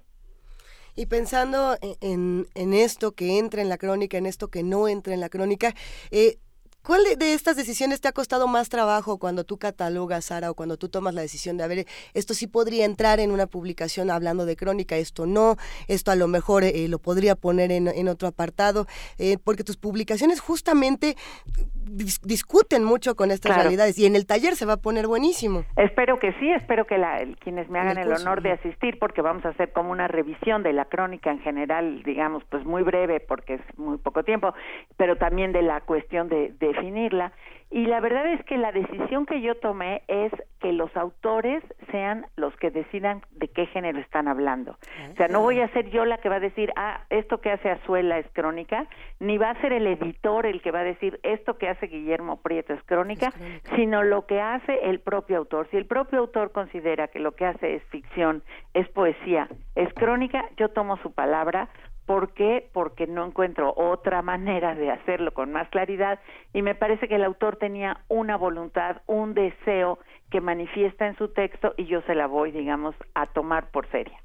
Y 0.97 1.07
pensando 1.07 1.77
en, 2.01 2.47
en, 2.55 2.73
esto 2.75 3.13
que 3.13 3.39
entra 3.39 3.63
en 3.63 3.69
la 3.69 3.79
crónica, 3.79 4.19
en 4.19 4.27
esto 4.27 4.49
que 4.49 4.63
no 4.63 4.89
entra 4.89 5.15
en 5.15 5.21
la 5.21 5.29
crónica, 5.29 5.73
eh, 6.11 6.39
¿Cuál 6.87 7.03
de 7.19 7.35
estas 7.35 7.57
decisiones 7.57 8.01
te 8.01 8.07
ha 8.07 8.13
costado 8.13 8.47
más 8.47 8.69
trabajo 8.69 9.19
cuando 9.19 9.43
tú 9.43 9.59
catalogas, 9.59 10.27
Sara, 10.27 10.53
o 10.53 10.55
cuando 10.55 10.77
tú 10.77 10.89
tomas 10.89 11.15
la 11.15 11.21
decisión 11.21 11.57
de, 11.57 11.65
a 11.65 11.67
ver, 11.67 11.85
esto 12.15 12.33
sí 12.33 12.47
podría 12.47 12.85
entrar 12.85 13.19
en 13.19 13.33
una 13.33 13.49
publicación 13.49 14.09
hablando 14.09 14.47
de 14.47 14.55
crónica, 14.55 14.97
esto 14.97 15.27
no, 15.27 15.57
esto 15.89 16.13
a 16.13 16.15
lo 16.15 16.29
mejor 16.29 16.63
eh, 16.63 16.87
lo 16.87 17.01
podría 17.01 17.35
poner 17.35 17.73
en, 17.73 17.89
en 17.89 18.07
otro 18.07 18.29
apartado, 18.29 18.87
eh, 19.19 19.37
porque 19.43 19.65
tus 19.65 19.77
publicaciones 19.77 20.39
justamente 20.39 21.17
discuten 21.87 22.85
mucho 22.85 23.15
con 23.15 23.31
estas 23.31 23.57
realidades 23.57 23.99
y 23.99 24.07
en 24.07 24.17
el 24.17 24.27
taller 24.27 24.57
se 24.57 24.67
va 24.67 24.75
a 24.75 24.77
poner 24.77 25.07
buenísimo. 25.07 25.65
Espero 25.77 26.19
que 26.19 26.33
sí, 26.35 26.51
espero 26.51 26.87
que 26.87 26.99
la, 26.99 27.25
quienes 27.41 27.69
me 27.69 27.79
hagan 27.79 27.99
el, 27.99 28.13
honor 28.13 28.43
de 28.43 28.53
asistir, 28.53 28.99
porque 28.99 29.23
vamos 29.23 29.45
a 29.45 29.51
hacer 29.51 29.73
como 29.73 29.91
una 29.91 30.09
revisión 30.09 30.63
de 30.63 30.73
la 30.73 30.87
crónica 30.87 31.31
en 31.31 31.41
general, 31.41 32.03
digamos, 32.03 32.45
pues 32.51 32.65
muy 32.65 32.83
breve, 32.83 33.21
porque 33.21 33.55
es 33.55 33.79
muy 33.79 33.99
poco 33.99 34.23
tiempo, 34.23 34.55
pero 34.97 35.17
también 35.17 35.53
de 35.53 35.63
la 35.63 35.81
cuestión 35.81 36.29
de 36.29 36.53
definirla. 36.59 37.33
Y 37.71 37.87
la 37.87 38.01
verdad 38.01 38.27
es 38.33 38.45
que 38.45 38.57
la 38.57 38.71
decisión 38.71 39.27
que 39.27 39.41
yo 39.41 39.57
tomé 39.57 40.03
es 40.07 40.33
que 40.61 40.73
los 40.73 40.97
autores 40.97 41.65
sean 41.91 42.27
los 42.37 42.57
que 42.57 42.71
decidan 42.71 43.23
de 43.33 43.49
qué 43.49 43.67
género 43.67 43.99
están 43.99 44.29
hablando. 44.29 44.79
O 45.13 45.17
sea, 45.17 45.29
no 45.29 45.41
voy 45.41 45.61
a 45.61 45.69
ser 45.69 45.91
yo 45.91 46.05
la 46.05 46.19
que 46.19 46.29
va 46.29 46.37
a 46.37 46.41
decir, 46.41 46.73
ah, 46.77 47.03
esto 47.11 47.41
que 47.41 47.51
hace 47.51 47.71
Azuela 47.71 48.19
es 48.19 48.27
crónica, 48.33 48.87
ni 49.19 49.37
va 49.37 49.51
a 49.51 49.61
ser 49.61 49.73
el 49.73 49.87
editor 49.87 50.47
el 50.47 50.63
que 50.63 50.71
va 50.71 50.81
a 50.81 50.85
decir, 50.85 51.19
esto 51.23 51.59
que 51.59 51.69
hace 51.69 51.89
Guillermo 51.89 52.41
Prieto 52.41 52.73
es 52.73 52.83
crónica, 52.85 53.33
sino 53.75 54.05
lo 54.05 54.27
que 54.27 54.41
hace 54.41 54.89
el 54.89 55.01
propio 55.01 55.39
autor. 55.39 55.69
Si 55.71 55.77
el 55.77 55.87
propio 55.87 56.21
autor 56.21 56.53
considera 56.53 57.09
que 57.09 57.19
lo 57.19 57.33
que 57.33 57.47
hace 57.47 57.75
es 57.75 57.83
ficción, 57.85 58.43
es 58.75 58.89
poesía, 58.91 59.49
es 59.75 59.93
crónica, 59.95 60.49
yo 60.57 60.69
tomo 60.69 60.97
su 60.99 61.13
palabra 61.13 61.69
¿Por 62.07 62.35
qué? 62.35 62.69
Porque 62.73 63.07
no 63.07 63.27
encuentro 63.27 63.75
otra 63.77 64.23
manera 64.23 64.75
de 64.75 64.91
hacerlo 64.91 65.35
con 65.35 65.53
más 65.53 65.69
claridad 65.71 66.21
y 66.53 66.63
me 66.63 66.77
parece 66.77 67.09
que 67.09 67.17
el 67.17 67.25
autor 67.25 67.57
tenía 67.57 67.99
una 68.09 68.37
voluntad, 68.37 69.03
un 69.07 69.35
deseo 69.35 69.99
que 70.31 70.41
manifiesta 70.41 71.07
en 71.07 71.17
su 71.17 71.33
texto 71.33 71.75
y 71.77 71.87
yo 71.87 72.03
se 72.03 72.15
la 72.15 72.27
voy, 72.27 72.53
digamos, 72.53 72.95
a 73.15 73.27
tomar 73.27 73.71
por 73.71 73.89
seria 73.91 74.19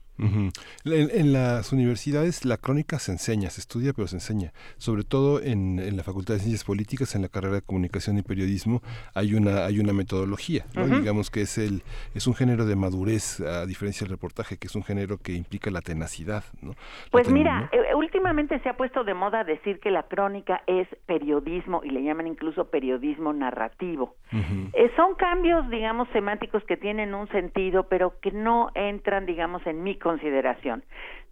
en, 0.85 1.33
las 1.33 1.71
universidades 1.71 2.45
la 2.45 2.57
crónica 2.57 2.99
se 2.99 3.11
enseña, 3.11 3.49
se 3.49 3.61
estudia, 3.61 3.93
pero 3.93 4.07
se 4.07 4.17
enseña. 4.17 4.53
Sobre 4.77 5.03
todo 5.03 5.41
en, 5.41 5.79
en, 5.79 5.97
la 5.97 6.03
Facultad 6.03 6.35
de 6.35 6.39
Ciencias 6.41 6.63
Políticas, 6.63 7.15
en 7.15 7.23
la 7.23 7.29
carrera 7.29 7.55
de 7.55 7.61
Comunicación 7.61 8.17
y 8.17 8.21
Periodismo, 8.21 8.81
hay 9.13 9.33
una, 9.33 9.65
hay 9.65 9.79
una 9.79 9.93
metodología. 9.93 10.65
Digamos 10.73 11.29
que 11.29 11.41
es, 11.41 11.57
el, 11.57 11.83
es 12.13 12.27
un 12.27 12.35
género 12.35 12.65
de 12.65 12.75
madurez, 12.75 13.39
a 13.41 13.65
diferencia 13.65 14.05
del 14.05 14.11
reportaje, 14.11 14.57
que 14.57 14.67
es 14.67 14.75
un 14.75 14.83
género 14.83 15.17
que 15.17 15.33
implica 15.33 15.71
la 15.71 15.81
tenacidad. 15.81 16.43
¿no? 16.61 16.73
Pues 17.11 17.29
mira, 17.29 17.69
eh, 17.71 17.95
últimamente 17.95 18.59
se 18.59 18.69
ha 18.69 18.77
puesto 18.77 19.03
de 19.03 19.13
moda 19.13 19.43
decir 19.43 19.79
que 19.79 19.91
la 19.91 20.03
crónica 20.03 20.63
es 20.67 20.87
periodismo 21.05 21.81
y 21.83 21.89
le 21.89 22.03
llaman 22.03 22.27
incluso 22.27 22.69
periodismo 22.69 23.33
narrativo. 23.33 24.15
Eh, 24.31 24.91
son 24.95 25.15
cambios, 25.15 25.69
digamos, 25.69 26.07
semánticos 26.13 26.63
que 26.63 26.77
tienen 26.77 27.13
un 27.13 27.27
sentido, 27.29 27.87
pero 27.89 28.19
que 28.21 28.31
no 28.31 28.69
entran, 28.75 29.25
digamos, 29.25 29.65
en 29.67 29.83
mi 29.83 29.97
consideración. 30.11 30.83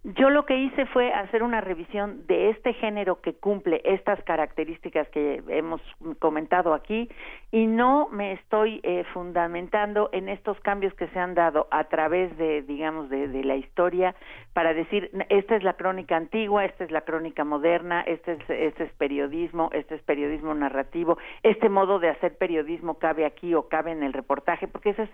Yo 0.02 0.30
lo 0.30 0.46
que 0.46 0.56
hice 0.56 0.86
fue 0.86 1.12
hacer 1.12 1.42
una 1.42 1.60
revisión 1.60 2.26
de 2.26 2.48
este 2.48 2.72
género 2.72 3.20
que 3.20 3.34
cumple 3.34 3.82
estas 3.84 4.22
características 4.24 5.06
que 5.10 5.42
hemos 5.48 5.82
comentado 6.18 6.72
aquí 6.72 7.10
y 7.50 7.66
no 7.66 8.08
me 8.08 8.32
estoy 8.32 8.80
eh, 8.82 9.04
fundamentando 9.12 10.08
en 10.12 10.30
estos 10.30 10.58
cambios 10.60 10.94
que 10.94 11.08
se 11.08 11.18
han 11.18 11.34
dado 11.34 11.68
a 11.70 11.84
través 11.84 12.34
de, 12.38 12.62
digamos, 12.62 13.10
de, 13.10 13.28
la 13.44 13.56
historia 13.56 14.14
para 14.54 14.72
decir, 14.72 15.10
esta 15.28 15.56
es 15.56 15.62
la 15.62 15.74
crónica 15.74 16.16
antigua, 16.16 16.64
esta 16.64 16.84
es 16.84 16.90
la 16.90 17.02
crónica 17.02 17.44
moderna, 17.44 18.00
este 18.00 18.32
es, 18.32 18.50
este 18.50 18.84
es 18.84 18.92
periodismo, 18.92 19.68
este 19.74 19.96
es 19.96 20.02
periodismo 20.02 20.54
narrativo, 20.54 21.18
este 21.42 21.68
modo 21.68 21.98
de 21.98 22.08
hacer 22.08 22.38
periodismo 22.38 22.98
cabe 22.98 23.26
aquí 23.26 23.54
o 23.54 23.68
cabe 23.68 23.92
en 23.92 24.02
el 24.02 24.14
reportaje, 24.14 24.66
porque 24.66 24.90
ese 24.90 25.02
es 25.02 25.10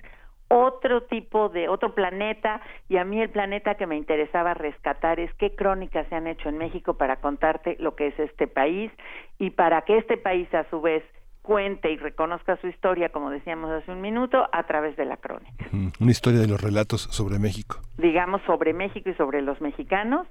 otro 0.48 1.02
tipo 1.04 1.48
de 1.48 1.68
otro 1.68 1.94
planeta 1.94 2.60
y 2.88 2.98
a 2.98 3.04
mí 3.04 3.20
el 3.20 3.30
planeta 3.30 3.74
que 3.74 3.86
me 3.86 3.96
interesaba 3.96 4.54
rescatar 4.77 5.20
es 5.20 5.32
qué 5.35 5.55
crónicas 5.55 6.07
se 6.09 6.15
han 6.15 6.27
hecho 6.27 6.48
en 6.48 6.59
México 6.59 6.94
para 6.94 7.16
contarte 7.16 7.77
lo 7.81 7.94
que 7.97 8.09
es 8.09 8.19
este 8.19 8.47
país 8.47 8.90
y 9.39 9.51
para 9.51 9.82
que 9.82 9.98
este 9.98 10.16
país 10.16 10.53
a 10.55 10.69
su 10.70 10.81
vez 10.81 11.03
cuente 11.43 11.93
y 11.93 11.97
reconozca 11.97 12.57
su 12.57 12.66
historia, 12.66 13.11
como 13.11 13.31
decíamos 13.31 13.70
hace 13.70 13.93
un 13.93 14.01
minuto, 14.01 14.48
a 14.53 14.65
través 14.65 14.97
de 14.97 15.05
la 15.05 15.16
crónica. 15.16 15.66
Una 16.01 16.11
historia 16.11 16.40
de 16.40 16.48
los 16.48 16.61
relatos 16.61 17.03
sobre 17.03 17.39
México. 17.39 17.77
Digamos 17.98 18.43
sobre 18.47 18.74
México 18.74 19.11
y 19.11 19.15
sobre 19.15 19.43
los 19.43 19.61
mexicanos, 19.61 20.27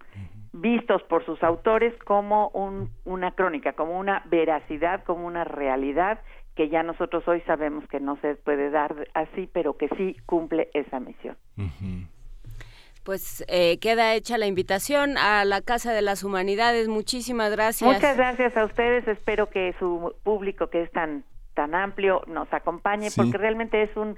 vistos 0.52 1.02
por 1.04 1.26
sus 1.26 1.42
autores 1.42 1.94
como 2.04 2.50
un, 2.50 2.90
una 3.06 3.32
crónica, 3.32 3.74
como 3.74 3.98
una 3.98 4.24
veracidad, 4.30 5.04
como 5.06 5.26
una 5.26 5.46
realidad 5.46 6.20
que 6.56 6.70
ya 6.70 6.84
nosotros 6.84 7.26
hoy 7.28 7.42
sabemos 7.42 7.86
que 7.88 8.00
no 8.00 8.18
se 8.18 8.36
puede 8.36 8.70
dar 8.70 9.08
así, 9.14 9.50
pero 9.52 9.78
que 9.78 9.90
sí 9.98 10.18
cumple 10.26 10.70
esa 10.74 11.00
misión. 11.00 11.38
Pues 13.06 13.46
eh, 13.48 13.78
queda 13.78 14.16
hecha 14.16 14.40
la 14.40 14.48
invitación 14.48 15.20
a 15.20 15.46
la 15.46 15.62
Casa 15.62 15.94
de 15.94 16.02
las 16.02 16.24
Humanidades. 16.24 16.88
Muchísimas 16.88 17.52
gracias. 17.52 17.94
Muchas 17.94 18.18
gracias 18.18 18.58
a 18.58 18.66
ustedes. 18.66 19.08
Espero 19.08 19.48
que 19.52 19.76
su 19.78 20.16
público, 20.24 20.72
que 20.72 20.82
es 20.82 20.92
tan 20.92 21.24
tan 21.54 21.76
amplio, 21.76 22.24
nos 22.26 22.52
acompañe, 22.52 23.10
porque 23.16 23.38
realmente 23.38 23.84
es 23.84 23.96
un 23.96 24.18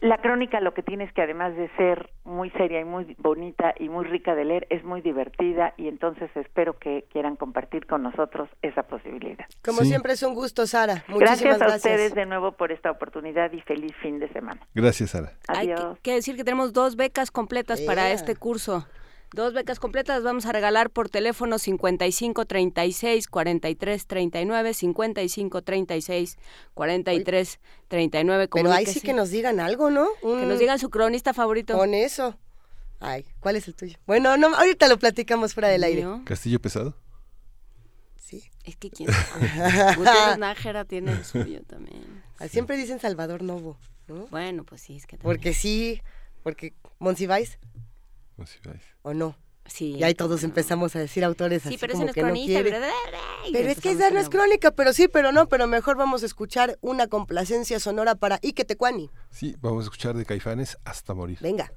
la 0.00 0.18
crónica 0.18 0.60
lo 0.60 0.74
que 0.74 0.82
tiene 0.82 1.04
es 1.04 1.12
que 1.12 1.22
además 1.22 1.56
de 1.56 1.68
ser 1.76 2.10
muy 2.24 2.50
seria 2.50 2.80
y 2.80 2.84
muy 2.84 3.16
bonita 3.18 3.74
y 3.78 3.88
muy 3.88 4.04
rica 4.04 4.34
de 4.34 4.44
leer, 4.44 4.66
es 4.70 4.84
muy 4.84 5.00
divertida 5.00 5.74
y 5.76 5.88
entonces 5.88 6.30
espero 6.36 6.78
que 6.78 7.06
quieran 7.12 7.36
compartir 7.36 7.86
con 7.86 8.02
nosotros 8.02 8.48
esa 8.62 8.84
posibilidad. 8.84 9.46
Como 9.64 9.80
siempre 9.80 10.12
es 10.12 10.22
un 10.22 10.34
gusto, 10.34 10.66
Sara. 10.66 11.04
Muchísimas 11.08 11.58
gracias 11.58 11.62
a 11.62 11.76
ustedes 11.76 12.14
de 12.14 12.26
nuevo 12.26 12.52
por 12.52 12.72
esta 12.72 12.90
oportunidad 12.90 13.52
y 13.52 13.60
feliz 13.60 13.92
fin 14.00 14.18
de 14.18 14.28
semana. 14.28 14.60
Gracias, 14.74 15.10
Sara. 15.10 15.32
Adiós. 15.48 15.80
Hay 15.80 15.96
que, 16.02 16.14
decir 16.14 16.36
que 16.36 16.44
tenemos 16.44 16.72
dos 16.72 16.96
becas 16.96 17.30
completas 17.30 17.80
para 17.80 18.10
este 18.10 18.36
curso. 18.36 18.86
Dos 19.32 19.52
becas 19.52 19.78
completas 19.78 20.22
vamos 20.22 20.46
a 20.46 20.52
regalar 20.52 20.90
por 20.90 21.10
teléfono 21.10 21.58
55 21.58 22.46
36 22.46 23.26
43 23.28 24.06
39 24.06 24.74
55 24.74 25.62
36 25.62 26.38
43 26.74 27.60
39. 27.88 28.48
Pero 28.52 28.72
ahí 28.72 28.86
sí 28.86 29.00
que 29.00 29.12
nos 29.12 29.30
digan 29.30 29.60
algo, 29.60 29.90
¿no? 29.90 30.08
Que 30.22 30.46
nos 30.46 30.58
digan 30.58 30.78
su 30.78 30.88
cronista 30.88 31.34
favorito. 31.34 31.76
Con 31.76 31.92
eso. 31.94 32.38
Ay, 33.00 33.26
¿cuál 33.40 33.56
es 33.56 33.68
el 33.68 33.74
tuyo? 33.74 33.96
Bueno, 34.06 34.36
no, 34.36 34.54
ahorita 34.56 34.88
lo 34.88 34.98
platicamos 34.98 35.54
fuera 35.54 35.68
del 35.68 35.84
aire. 35.84 36.04
¿Castillo 36.24 36.60
pesado? 36.60 36.96
Sí. 38.16 38.42
Es 38.64 38.76
que 38.76 38.90
quién. 38.90 39.08
Gutiérrez 39.96 40.38
Nájera 40.38 40.84
tiene 40.84 41.12
el 41.12 41.24
suyo 41.24 41.62
también. 41.64 42.22
Ah, 42.38 42.48
Siempre 42.48 42.76
dicen 42.76 42.98
Salvador 42.98 43.42
Novo, 43.42 43.78
¿no? 44.08 44.26
Bueno, 44.26 44.64
pues 44.64 44.80
sí, 44.80 44.96
es 44.96 45.06
que 45.06 45.16
también. 45.16 45.36
Porque 45.36 45.54
sí, 45.54 46.02
porque 46.42 46.74
Monsiváis 46.98 47.58
O 49.02 49.14
no. 49.14 49.36
Sí. 49.66 49.96
Y 49.96 50.02
ahí 50.02 50.14
todos 50.14 50.44
empezamos 50.44 50.96
a 50.96 50.98
decir 50.98 51.24
autores 51.24 51.62
Sí, 51.62 51.68
así 51.68 51.78
pero 51.78 51.92
como 51.92 52.04
no 52.04 52.10
es 52.10 52.14
que 52.14 52.22
Pero 53.52 53.68
es 53.68 53.80
que 53.80 53.90
esa 53.90 54.10
no 54.10 54.18
es 54.18 54.30
crónica, 54.30 54.70
pero 54.70 54.94
sí, 54.94 55.08
pero 55.08 55.30
no, 55.30 55.48
pero 55.48 55.66
mejor 55.66 55.96
vamos 55.96 56.22
a 56.22 56.26
escuchar 56.26 56.78
una 56.80 57.06
complacencia 57.06 57.78
sonora 57.78 58.14
para 58.14 58.38
Ike 58.42 58.64
Tecuani. 58.64 59.10
Sí, 59.30 59.56
vamos 59.60 59.80
a 59.80 59.84
escuchar 59.84 60.16
de 60.16 60.24
Caifanes 60.24 60.78
hasta 60.84 61.12
morir. 61.12 61.38
Venga. 61.42 61.70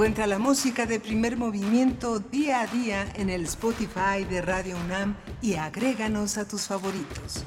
Encuentra 0.00 0.26
la 0.26 0.38
música 0.38 0.86
de 0.86 0.98
primer 0.98 1.36
movimiento 1.36 2.20
día 2.20 2.62
a 2.62 2.66
día 2.66 3.06
en 3.16 3.28
el 3.28 3.44
Spotify 3.44 4.24
de 4.30 4.40
Radio 4.40 4.78
UNAM 4.86 5.14
y 5.42 5.56
agréganos 5.56 6.38
a 6.38 6.48
tus 6.48 6.62
favoritos. 6.62 7.44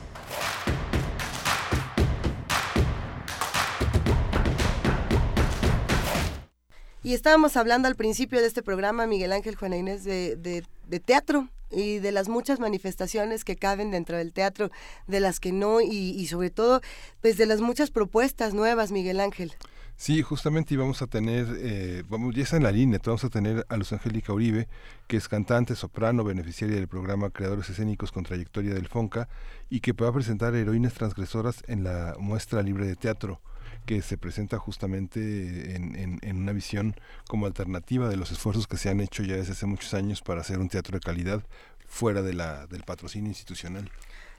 Y 7.01 7.15
estábamos 7.15 7.57
hablando 7.57 7.87
al 7.87 7.95
principio 7.95 8.39
de 8.39 8.45
este 8.45 8.61
programa, 8.61 9.07
Miguel 9.07 9.31
Ángel 9.31 9.55
Juana 9.55 9.77
Inés, 9.77 10.03
de, 10.03 10.35
de- 10.35 10.63
de 10.87 10.99
teatro 10.99 11.49
y 11.71 11.97
de 11.97 12.11
las 12.11 12.29
muchas 12.29 12.59
manifestaciones 12.59 13.43
que 13.43 13.55
caben 13.55 13.89
dentro 13.89 14.15
del 14.15 14.31
teatro, 14.31 14.69
de 15.07 15.19
las 15.21 15.39
que 15.39 15.51
no, 15.51 15.81
y, 15.81 15.87
y 15.89 16.27
sobre 16.27 16.51
todo, 16.51 16.81
pues 17.19 17.35
de 17.37 17.47
las 17.47 17.61
muchas 17.61 17.89
propuestas 17.89 18.53
nuevas, 18.53 18.91
Miguel 18.91 19.21
Ángel. 19.21 19.53
Sí, 19.95 20.21
justamente 20.21 20.73
íbamos 20.73 21.01
a 21.01 21.07
tener, 21.07 21.47
eh, 21.59 22.03
vamos, 22.09 22.35
ya 22.35 22.43
está 22.43 22.57
en 22.57 22.63
la 22.63 22.71
línea, 22.71 22.99
vamos 23.05 23.23
a 23.23 23.29
tener 23.29 23.65
a 23.69 23.77
Luz 23.77 23.93
Angélica 23.93 24.33
Uribe, 24.33 24.67
que 25.07 25.15
es 25.17 25.29
cantante, 25.29 25.75
soprano, 25.75 26.23
beneficiaria 26.25 26.75
del 26.75 26.87
programa 26.89 27.29
Creadores 27.29 27.69
Escénicos 27.69 28.11
con 28.11 28.23
Trayectoria 28.23 28.73
del 28.73 28.87
FONCA, 28.87 29.29
y 29.69 29.79
que 29.79 29.93
va 29.93 30.09
a 30.09 30.13
presentar 30.13 30.55
Heroínas 30.55 30.93
Transgresoras 30.93 31.63
en 31.67 31.83
la 31.85 32.15
muestra 32.19 32.61
libre 32.63 32.85
de 32.85 32.95
teatro 32.95 33.39
que 33.85 34.01
se 34.01 34.17
presenta 34.17 34.57
justamente 34.59 35.75
en, 35.75 35.95
en- 35.95 36.19
en 36.21 36.37
una 36.37 36.53
visión 36.53 36.95
como 37.27 37.45
alternativa 37.45 38.07
de 38.09 38.17
los 38.17 38.31
esfuerzos 38.31 38.65
que 38.67 38.77
se 38.77 38.89
han 38.89 38.99
hecho 38.99 39.23
ya 39.23 39.35
desde 39.35 39.53
hace 39.53 39.65
muchos 39.65 39.93
años 39.93 40.21
para 40.21 40.41
hacer 40.41 40.59
un 40.59 40.69
teatro 40.69 40.97
de 40.97 41.01
calidad 41.01 41.43
fuera 41.85 42.21
de 42.21 42.33
la, 42.33 42.65
del 42.67 42.83
patrocinio 42.83 43.29
institucional. 43.29 43.89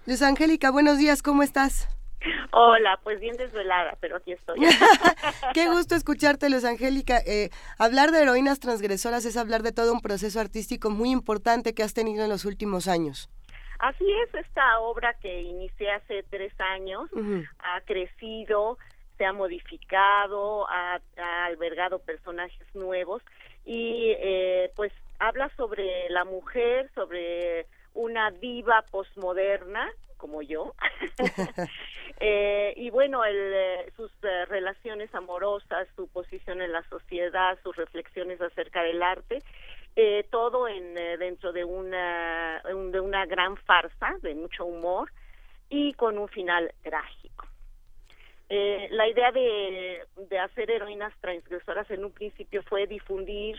Luz 0.06 0.20
Angélica, 0.22 0.70
buenos 0.70 0.98
días, 0.98 1.22
¿cómo 1.22 1.42
estás? 1.42 1.88
Hola, 2.52 2.98
pues 3.02 3.20
bien 3.20 3.36
desvelada, 3.36 3.96
pero 4.00 4.16
aquí 4.16 4.32
estoy. 4.32 4.58
Qué 5.54 5.68
gusto 5.70 5.94
escucharte, 5.94 6.50
Luz 6.50 6.64
Angélica. 6.64 7.18
Eh, 7.18 7.50
hablar 7.78 8.10
de 8.10 8.22
heroínas 8.22 8.60
transgresoras 8.60 9.24
es 9.24 9.36
hablar 9.36 9.62
de 9.62 9.72
todo 9.72 9.92
un 9.92 10.00
proceso 10.00 10.40
artístico 10.40 10.90
muy 10.90 11.10
importante 11.10 11.74
que 11.74 11.82
has 11.82 11.94
tenido 11.94 12.24
en 12.24 12.30
los 12.30 12.44
últimos 12.44 12.88
años. 12.88 13.28
Así 13.78 14.06
es, 14.22 14.34
esta 14.34 14.78
obra 14.80 15.14
que 15.14 15.42
inicié 15.42 15.90
hace 15.90 16.22
tres 16.30 16.52
años 16.58 17.10
ha 17.58 17.80
crecido, 17.82 18.78
se 19.18 19.26
ha 19.26 19.32
modificado, 19.32 20.68
ha, 20.70 21.00
ha 21.18 21.44
albergado 21.46 21.98
personajes 21.98 22.66
nuevos 22.74 23.22
y 23.64 24.14
eh, 24.18 24.70
pues 24.76 24.92
habla 25.18 25.50
sobre 25.56 26.08
la 26.10 26.24
mujer, 26.24 26.90
sobre 26.94 27.66
una 27.94 28.30
diva 28.30 28.82
posmoderna 28.90 29.90
como 30.24 30.40
yo 30.40 30.72
Eh, 32.20 32.72
y 32.76 32.90
bueno 32.90 33.24
el, 33.24 33.36
eh, 33.36 33.92
sus 33.96 34.10
eh, 34.22 34.44
relaciones 34.46 35.12
amorosas 35.14 35.88
su 35.96 36.06
posición 36.08 36.62
en 36.62 36.70
la 36.70 36.82
sociedad 36.88 37.58
sus 37.64 37.74
reflexiones 37.76 38.40
acerca 38.40 38.82
del 38.84 39.02
arte 39.02 39.40
eh, 39.96 40.24
todo 40.30 40.68
en 40.68 40.94
dentro 41.18 41.52
de 41.52 41.64
una 41.64 42.62
un- 42.72 42.92
de 42.92 43.00
una 43.00 43.26
gran 43.26 43.56
farsa 43.68 44.14
de 44.22 44.34
mucho 44.36 44.64
humor 44.64 45.10
y 45.68 45.92
con 45.94 46.16
un 46.16 46.28
final 46.28 46.72
trágico 46.82 47.46
eh, 48.48 48.86
la 48.92 49.08
idea 49.08 49.32
de, 49.32 50.02
de 50.16 50.38
hacer 50.38 50.70
heroínas 50.70 51.12
transgresoras 51.20 51.90
en 51.90 52.04
un 52.04 52.12
principio 52.12 52.62
fue 52.62 52.86
difundir 52.86 53.56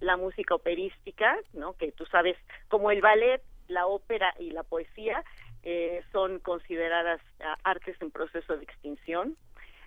la 0.00 0.16
música 0.16 0.54
operística, 0.56 1.38
¿no? 1.52 1.74
Que 1.74 1.92
tú 1.92 2.04
sabes, 2.06 2.36
como 2.68 2.90
el 2.90 3.00
ballet, 3.00 3.40
la 3.68 3.86
ópera 3.86 4.34
y 4.38 4.50
la 4.50 4.62
poesía 4.64 5.22
eh, 5.64 6.02
son 6.12 6.38
consideradas 6.40 7.20
ah, 7.40 7.56
artes 7.64 7.96
en 8.00 8.10
proceso 8.10 8.56
de 8.56 8.64
extinción. 8.64 9.36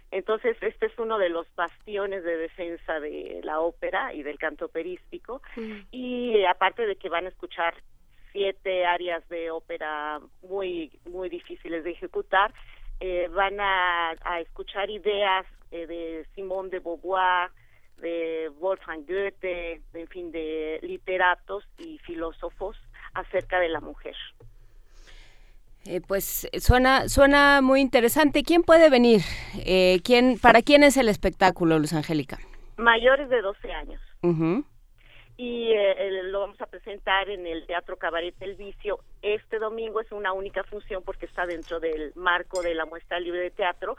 Entonces, 0.10 0.58
este 0.62 0.88
es 0.88 0.98
uno 0.98 1.18
de 1.18 1.30
los 1.30 1.48
bastiones 1.56 2.24
de 2.24 2.38
defensa 2.38 3.00
de 3.00 3.42
la 3.44 3.60
ópera 3.60 4.14
y 4.14 4.24
del 4.24 4.40
canto 4.40 4.66
operístico. 4.66 5.42
Y 5.92 6.46
aparte 6.46 6.86
de 6.86 6.96
que 6.96 7.10
van 7.10 7.26
a 7.26 7.30
escuchar 7.30 7.76
siete 8.32 8.86
áreas 8.86 9.28
de 9.30 9.52
ópera 9.52 10.20
muy 10.42 10.92
muy 11.06 11.30
difíciles 11.30 11.84
de 11.84 11.92
ejecutar, 11.92 12.54
eh, 13.00 13.28
van 13.32 13.60
a, 13.60 14.16
a 14.22 14.40
escuchar 14.40 14.90
ideas 14.90 15.46
eh, 15.72 15.86
de 15.86 16.26
Simone 16.34 16.70
de 16.70 16.80
Beauvoir, 16.80 17.52
de 17.98 18.50
Wolfgang 18.60 19.06
Goethe, 19.06 19.40
de, 19.42 19.82
en 19.94 20.08
fin, 20.08 20.32
de 20.32 20.80
literatos 20.82 21.66
y 21.78 21.98
filósofos 22.00 22.78
acerca 23.14 23.60
de 23.60 23.70
la 23.70 23.82
mujer. 23.82 24.16
Eh, 25.90 26.02
pues 26.06 26.50
suena, 26.60 27.08
suena 27.08 27.62
muy 27.62 27.80
interesante. 27.80 28.44
¿Quién 28.44 28.64
puede 28.64 28.90
venir? 28.90 29.22
Eh, 29.66 30.02
¿quién, 30.04 30.38
¿Para 30.38 30.62
quién 30.62 30.84
es 30.84 30.98
el 30.98 31.08
espectáculo, 31.08 31.80
Luz 31.80 31.94
Angélica? 31.94 32.40
Mayores 32.76 33.30
de 33.30 33.42
12 33.42 33.72
años. 33.72 34.02
Ujú. 34.24 34.66
y 35.38 35.72
eh, 35.72 36.24
lo 36.24 36.40
vamos 36.40 36.60
a 36.60 36.66
presentar 36.66 37.30
en 37.30 37.46
el 37.46 37.68
Teatro 37.68 37.98
Cabaret 37.98 38.34
El 38.42 38.56
Vicio. 38.56 39.00
Este 39.22 39.60
domingo 39.60 40.02
es 40.02 40.12
una 40.12 40.34
única 40.34 40.64
función 40.64 41.04
porque 41.04 41.28
está 41.28 41.46
dentro 41.46 41.80
del 41.80 42.12
marco 42.16 42.64
de 42.64 42.74
la 42.74 42.88
muestra 42.88 43.20
libre 43.20 43.42
de 43.42 43.52
teatro. 43.52 43.96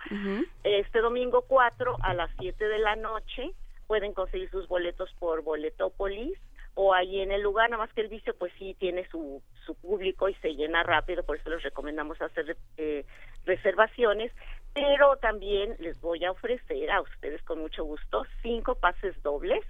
Este 0.65 0.99
domingo 0.99 1.45
4 1.47 1.97
a 2.03 2.15
las 2.15 2.31
7 2.41 2.67
de 2.67 2.79
la 2.81 2.97
noche 2.97 3.53
pueden 3.87 4.13
conseguir 4.13 4.51
sus 4.51 4.67
boletos 4.67 5.15
por 5.21 5.43
Boletópolis 5.43 6.37
o 6.81 6.95
ahí 6.95 7.21
en 7.21 7.33
el 7.33 7.43
lugar, 7.43 7.69
nada 7.69 7.83
más 7.83 7.93
que 7.93 8.03
el 8.03 8.07
vicio 8.07 8.37
pues 8.39 8.53
sí 8.57 8.77
tiene 8.79 9.05
su, 9.09 9.43
su 9.67 9.75
público 9.75 10.29
y 10.29 10.35
se 10.35 10.55
llena 10.55 10.85
rápido, 10.85 11.25
por 11.25 11.37
eso 11.37 11.51
les 11.51 11.65
recomendamos 11.65 12.23
hacer 12.23 12.57
eh, 12.77 13.05
reservaciones, 13.45 14.31
pero 14.75 15.17
también 15.17 15.75
les 15.81 16.01
voy 16.01 16.25
a 16.25 16.31
ofrecer 16.31 16.89
a 16.93 17.01
ustedes 17.01 17.43
con 17.43 17.59
mucho 17.59 17.83
gusto 17.83 18.25
cinco 18.43 18.77
pases 18.77 19.21
dobles 19.25 19.65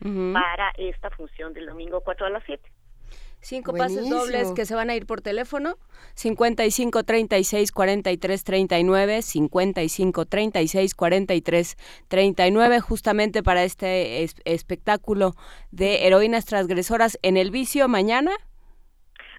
para 0.00 0.72
esta 0.78 1.10
función 1.10 1.52
del 1.52 1.66
domingo 1.66 2.00
4 2.00 2.26
a 2.26 2.30
las 2.30 2.42
7. 2.44 2.66
Cinco 3.46 3.70
Buenísimo. 3.70 4.00
pases 4.00 4.10
dobles 4.10 4.52
que 4.56 4.66
se 4.66 4.74
van 4.74 4.90
a 4.90 4.96
ir 4.96 5.06
por 5.06 5.20
teléfono. 5.20 5.76
55 6.16 7.04
36 7.04 7.70
43 7.70 8.42
39, 8.42 9.22
55 9.22 10.24
36 10.26 10.94
43 10.96 11.76
39, 12.08 12.80
justamente 12.80 13.44
para 13.44 13.62
este 13.62 14.24
es- 14.24 14.34
espectáculo 14.44 15.34
de 15.70 16.06
heroínas 16.08 16.44
transgresoras 16.44 17.18
en 17.22 17.36
el 17.36 17.52
vicio 17.52 17.86
mañana. 17.86 18.32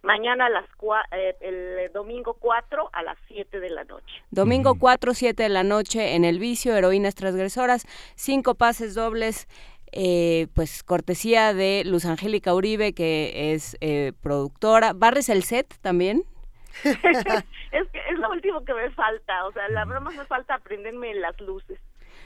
Mañana 0.04 0.46
a 0.46 0.50
las 0.50 0.66
cua- 0.78 1.04
eh, 1.12 1.36
el 1.42 1.92
domingo 1.92 2.36
4 2.40 2.90
a 2.94 3.04
las 3.04 3.18
7 3.28 3.60
de 3.60 3.70
la 3.72 3.84
noche. 3.84 4.06
Domingo 4.32 4.76
4, 4.80 5.14
7 5.14 5.44
de 5.44 5.50
la 5.50 5.64
noche 5.64 6.16
en 6.16 6.24
el 6.24 6.40
vicio, 6.40 6.78
heroínas 6.78 7.14
transgresoras, 7.16 7.86
cinco 8.16 8.56
pases 8.56 8.94
dobles, 8.96 9.48
eh, 9.92 10.48
pues 10.54 10.84
cortesía 10.84 11.54
de 11.54 11.84
Luz 11.86 12.06
Angélica 12.06 12.54
Uribe, 12.54 12.94
que 12.94 13.54
es 13.54 13.78
eh, 13.82 14.14
productora. 14.22 14.94
¿Barres 14.94 15.30
el 15.30 15.44
set 15.44 15.76
también? 15.82 16.24
es 16.84 17.88
que 17.92 18.00
es 18.10 18.20
lo 18.20 18.30
último 18.30 18.64
que 18.64 18.74
me 18.74 18.90
falta, 18.92 19.46
o 19.48 19.52
sea, 19.52 19.68
la 19.70 19.86
broma 19.86 20.12
me 20.12 20.26
falta 20.26 20.56
aprenderme 20.56 21.14
las 21.16 21.40
luces. 21.42 21.80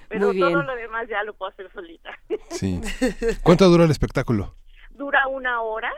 Pero 0.09 0.27
Muy 0.27 0.35
bien. 0.35 0.51
todo 0.51 0.63
lo 0.63 0.75
demás 0.75 1.07
ya 1.07 1.23
lo 1.23 1.33
puedo 1.33 1.51
hacer 1.51 1.71
solita. 1.71 2.11
Sí. 2.49 2.81
¿Cuánto 3.43 3.69
dura 3.69 3.85
el 3.85 3.91
espectáculo? 3.91 4.55
Dura 4.91 5.27
una 5.27 5.61
hora. 5.61 5.91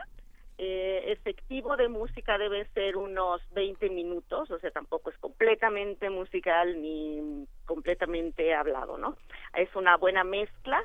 eh, 0.56 1.10
efectivo 1.12 1.76
de 1.76 1.88
música 1.88 2.38
debe 2.38 2.64
ser 2.74 2.96
unos 2.96 3.40
20 3.54 3.90
minutos, 3.90 4.48
o 4.52 4.58
sea, 4.60 4.70
tampoco 4.70 5.10
es 5.10 5.18
completamente 5.18 6.10
musical 6.10 6.80
ni 6.80 7.44
completamente 7.64 8.54
hablado, 8.54 8.96
¿no? 8.96 9.16
Es 9.56 9.74
una 9.74 9.96
buena 9.96 10.22
mezcla 10.22 10.80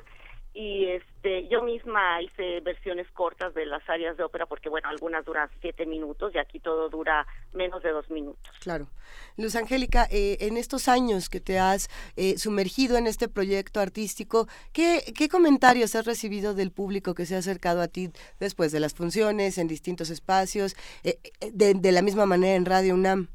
y 0.52 0.86
este 0.86 1.46
yo 1.48 1.62
misma 1.62 2.20
hice 2.22 2.60
versiones 2.60 3.06
cortas 3.12 3.54
de 3.54 3.66
las 3.66 3.88
áreas 3.88 4.16
de 4.16 4.24
ópera 4.24 4.46
porque 4.46 4.68
bueno 4.68 4.88
algunas 4.88 5.24
duran 5.24 5.48
siete 5.60 5.86
minutos 5.86 6.34
y 6.34 6.38
aquí 6.38 6.58
todo 6.58 6.88
dura 6.88 7.26
menos 7.52 7.82
de 7.82 7.90
dos 7.90 8.10
minutos 8.10 8.52
Claro. 8.60 8.88
Luz 9.36 9.56
Angélica, 9.56 10.06
eh, 10.10 10.38
en 10.40 10.56
estos 10.56 10.88
años 10.88 11.28
que 11.28 11.40
te 11.40 11.58
has 11.58 11.88
eh, 12.16 12.36
sumergido 12.36 12.96
en 12.96 13.06
este 13.06 13.28
proyecto 13.28 13.80
artístico, 13.80 14.48
¿qué, 14.72 15.00
¿qué 15.16 15.28
comentarios 15.28 15.94
has 15.94 16.04
recibido 16.04 16.54
del 16.54 16.70
público 16.72 17.14
que 17.14 17.26
se 17.26 17.34
ha 17.34 17.38
acercado 17.38 17.80
a 17.80 17.88
ti 17.88 18.10
después 18.38 18.70
de 18.72 18.80
las 18.80 18.94
funciones, 18.94 19.58
en 19.58 19.66
distintos 19.68 20.10
espacios, 20.10 20.76
eh, 21.04 21.18
eh, 21.40 21.50
de, 21.52 21.74
de 21.74 21.92
la 21.92 22.02
misma 22.02 22.26
manera 22.26 22.54
en 22.54 22.66
Radio 22.66 22.94
UNAM? 22.94 23.28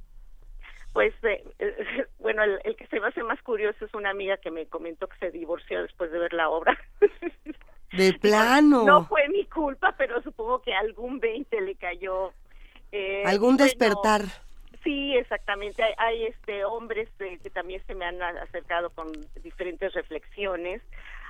pues 0.96 1.14
eh, 1.24 1.44
eh, 1.60 1.76
bueno 2.26 2.44
el, 2.44 2.60
el 2.64 2.76
que 2.76 2.88
se 2.88 3.00
me 3.00 3.08
hace 3.08 3.24
más 3.24 3.42
curioso 3.44 3.86
es 3.86 3.94
una 3.94 4.10
amiga 4.10 4.38
que 4.38 4.50
me 4.52 4.66
comentó 4.66 5.08
que 5.08 5.18
se 5.18 5.32
divorció 5.32 5.84
después 5.84 6.12
de 6.12 6.20
ver 6.20 6.34
la 6.34 6.50
obra 6.50 6.78
De 7.92 8.14
plano. 8.14 8.84
no 8.84 9.06
fue 9.06 9.30
mi 9.30 9.46
culpa 9.46 9.94
pero 9.98 10.22
supongo 10.24 10.62
que 10.62 10.74
algún 10.74 11.20
20 11.20 11.62
le 11.62 11.76
cayó 11.76 12.34
eh, 12.92 13.24
Algún 13.26 13.58
bueno, 13.58 13.66
despertar. 13.66 14.22
Sí, 14.84 15.16
exactamente. 15.18 15.84
Hay, 15.84 15.94
hay, 15.98 16.26
este 16.28 16.64
hombres 16.64 17.10
eh, 17.20 17.38
que 17.42 17.50
también 17.50 17.82
se 17.88 17.96
me 17.96 18.06
han 18.06 18.22
acercado 18.22 18.90
con 18.92 19.12
diferentes 19.44 19.94
reflexiones 19.94 20.82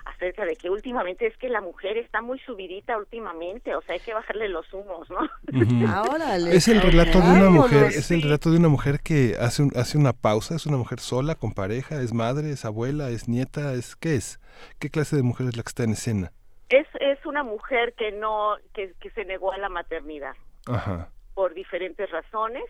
acerca 0.06 0.46
de 0.46 0.56
que 0.56 0.70
últimamente 0.70 1.26
es 1.26 1.36
que 1.38 1.50
la 1.50 1.62
mujer 1.62 1.98
está 1.98 2.22
muy 2.22 2.40
subidita 2.40 2.98
últimamente, 2.98 3.76
o 3.76 3.82
sea, 3.82 3.96
hay 3.96 4.00
que 4.02 4.14
bajarle 4.14 4.50
los 4.50 4.72
humos, 4.74 5.10
¿no? 5.10 5.20
Ujú. 5.52 6.48
Es 6.50 6.68
el 6.68 6.82
relato 6.82 7.20
de 7.22 7.32
una 7.32 7.50
mujer, 7.50 7.86
es 7.86 8.12
el 8.12 8.22
relato 8.22 8.52
de 8.52 8.58
una 8.58 8.68
mujer 8.70 9.00
que 9.04 9.36
hace 9.40 9.64
un- 9.64 9.72
hace 9.76 9.98
una 9.98 10.14
pausa, 10.14 10.56
es 10.56 10.66
una 10.66 10.78
mujer 10.78 11.00
sola, 11.00 11.36
con 11.36 11.54
pareja, 11.54 12.02
es 12.02 12.14
madre, 12.14 12.52
es 12.52 12.66
abuela, 12.66 13.10
es 13.10 13.28
nieta, 13.28 13.74
es 13.74 13.96
¿qué 13.96 14.16
es? 14.16 14.40
¿Qué 14.80 14.90
clase 14.90 15.16
de 15.16 15.24
mujer 15.24 15.48
es 15.48 15.58
la 15.58 15.64
que 15.64 15.70
está 15.70 15.84
en 15.84 15.92
escena? 15.92 16.32
Es 16.70 16.88
es 17.00 17.24
una 17.26 17.44
mujer 17.44 17.94
que 17.98 18.12
no 18.12 18.56
que, 18.74 18.94
que 19.00 19.10
se 19.12 19.26
negó 19.26 19.52
a 19.52 19.58
la 19.58 19.70
maternidad 19.70 20.34
Ajá. 20.68 21.10
por 21.34 21.54
diferentes 21.54 22.10
razones 22.12 22.64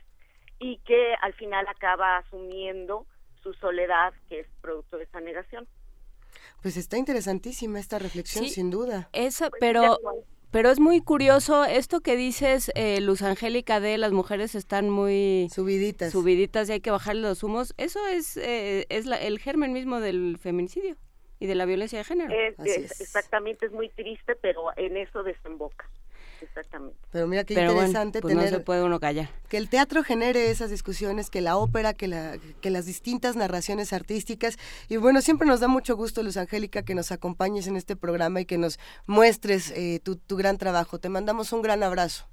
y 0.60 0.78
que 0.86 1.14
al 1.22 1.34
final 1.34 1.66
acaba 1.68 2.18
asumiendo 2.18 3.06
su 3.44 3.54
soledad, 3.56 4.14
que 4.30 4.40
es 4.42 4.48
producto 4.62 4.98
de 4.98 5.04
esa 5.04 5.20
negación. 5.22 5.68
Pues 6.66 6.78
está 6.78 6.98
interesantísima 6.98 7.80
esta 7.80 8.00
reflexión, 8.00 8.46
Sí. 8.46 8.50
sin 8.50 8.72
duda. 8.72 9.08
Eso, 9.14 9.52
pero, 9.60 10.00
pero 10.50 10.72
es 10.72 10.80
muy 10.80 11.00
curioso 11.00 11.64
esto 11.64 12.02
que 12.02 12.16
dices, 12.16 12.72
eh, 12.74 13.00
Luz 13.02 13.22
Angélica, 13.22 13.80
de 13.80 14.00
las 14.00 14.12
mujeres 14.14 14.56
están 14.56 14.90
muy 14.90 15.48
subiditas, 15.54 16.12
subiditas 16.12 16.68
y 16.68 16.72
hay 16.72 16.82
que 16.82 16.90
bajarle 16.90 17.22
los 17.22 17.44
humos. 17.44 17.76
Eso 17.78 18.00
es, 18.08 18.36
eh, 18.38 18.88
es 18.90 19.06
la- 19.06 19.18
el 19.22 19.38
germen 19.38 19.74
mismo 19.74 20.00
del 20.00 20.40
feminicidio 20.42 20.98
y 21.40 21.46
de 21.46 21.54
la 21.54 21.66
violencia 21.66 22.00
de 22.00 22.04
género. 22.04 22.34
Es- 22.34 22.58
es- 22.66 23.00
Exactamente, 23.00 23.68
es 23.68 23.72
muy 23.72 23.90
triste, 23.90 24.36
pero 24.36 24.76
en 24.76 24.98
eso 24.98 25.22
desemboca. 25.22 25.88
Exactamente. 26.46 26.98
Pero 27.12 27.28
mira 27.28 27.44
qué 27.44 27.56
Pero 27.56 27.74
bueno, 27.74 27.88
interesante 27.88 28.22
pues 28.22 28.34
no 28.34 28.42
tener 28.42 28.54
se 28.54 28.64
puede 28.64 28.84
uno 28.84 29.00
callar. 29.00 29.30
que 29.50 29.58
el 29.58 29.70
teatro 29.70 30.04
genere 30.04 30.50
esas 30.50 30.70
discusiones, 30.70 31.30
que 31.30 31.42
la 31.42 31.58
ópera, 31.58 31.94
que, 31.94 32.08
la, 32.08 32.38
que 32.62 32.70
las 32.70 32.86
distintas 32.86 33.36
narraciones 33.36 33.94
artísticas. 33.94 34.58
Y 34.90 34.98
bueno, 34.98 35.22
siempre 35.22 35.48
nos 35.48 35.60
da 35.60 35.68
mucho 35.68 35.96
gusto, 35.96 36.24
Luz 36.24 36.38
Angélica, 36.38 36.84
que 36.84 36.96
nos 36.96 37.12
acompañes 37.12 37.68
en 37.68 37.76
este 37.76 37.96
programa 37.96 38.42
y 38.42 38.46
que 38.46 38.58
nos 38.58 38.80
muestres 39.08 39.72
eh, 39.72 40.00
tu, 40.04 40.16
tu 40.16 40.38
gran 40.38 40.58
trabajo. 40.58 41.00
Te 41.00 41.10
mandamos 41.10 41.52
un 41.54 41.62
gran 41.62 41.84
abrazo. 41.84 42.28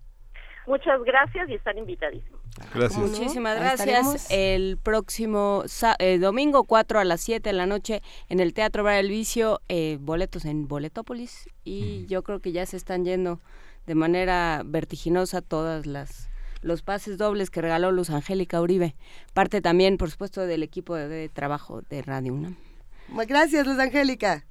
Muchas 0.67 1.03
gracias 1.03 1.49
y 1.49 1.55
están 1.55 1.77
invitadísimos. 1.79 2.41
Gracias. 2.75 3.01
Muchísimas 3.01 3.57
gracias. 3.59 4.31
El 4.31 4.79
próximo 4.79 5.65
eh, 5.99 6.19
domingo 6.19 6.65
4 6.65 7.01
a 7.01 7.05
las 7.05 7.21
7 7.23 7.49
de 7.49 7.53
la 7.53 7.67
noche 7.67 8.03
en 8.29 8.41
el 8.41 8.55
Teatro 8.55 8.85
Bar 8.85 8.97
El 8.97 9.09
Vicio, 9.09 9.61
eh, 9.69 9.99
boletos 10.01 10.45
en 10.45 10.69
Boletópolis 10.69 11.49
y 11.65 12.07
yo 12.07 12.23
creo 12.23 12.41
que 12.41 12.53
ya 12.53 12.67
se 12.67 12.77
están 12.77 13.05
yendo 13.05 13.41
de 13.87 13.95
manera 13.95 14.63
vertiginosa 14.65 15.41
todas 15.41 15.87
las 15.87 16.29
los 16.63 16.83
pases 16.83 17.19
dobles 17.19 17.51
que 17.51 17.61
regaló 17.61 17.91
Luz 17.91 18.11
Angélica 18.11 18.61
Uribe, 18.61 18.95
parte 19.35 19.61
también, 19.61 19.97
por 19.97 20.11
supuesto, 20.11 20.47
del 20.47 20.63
equipo 20.63 20.95
de, 20.95 21.09
de 21.09 21.29
trabajo 21.29 21.83
de 21.83 22.03
Radio 22.03 22.35
UNAM. 22.35 22.57
Gracias, 23.27 23.67
Luz 23.67 23.81
Angélica. 23.81 24.47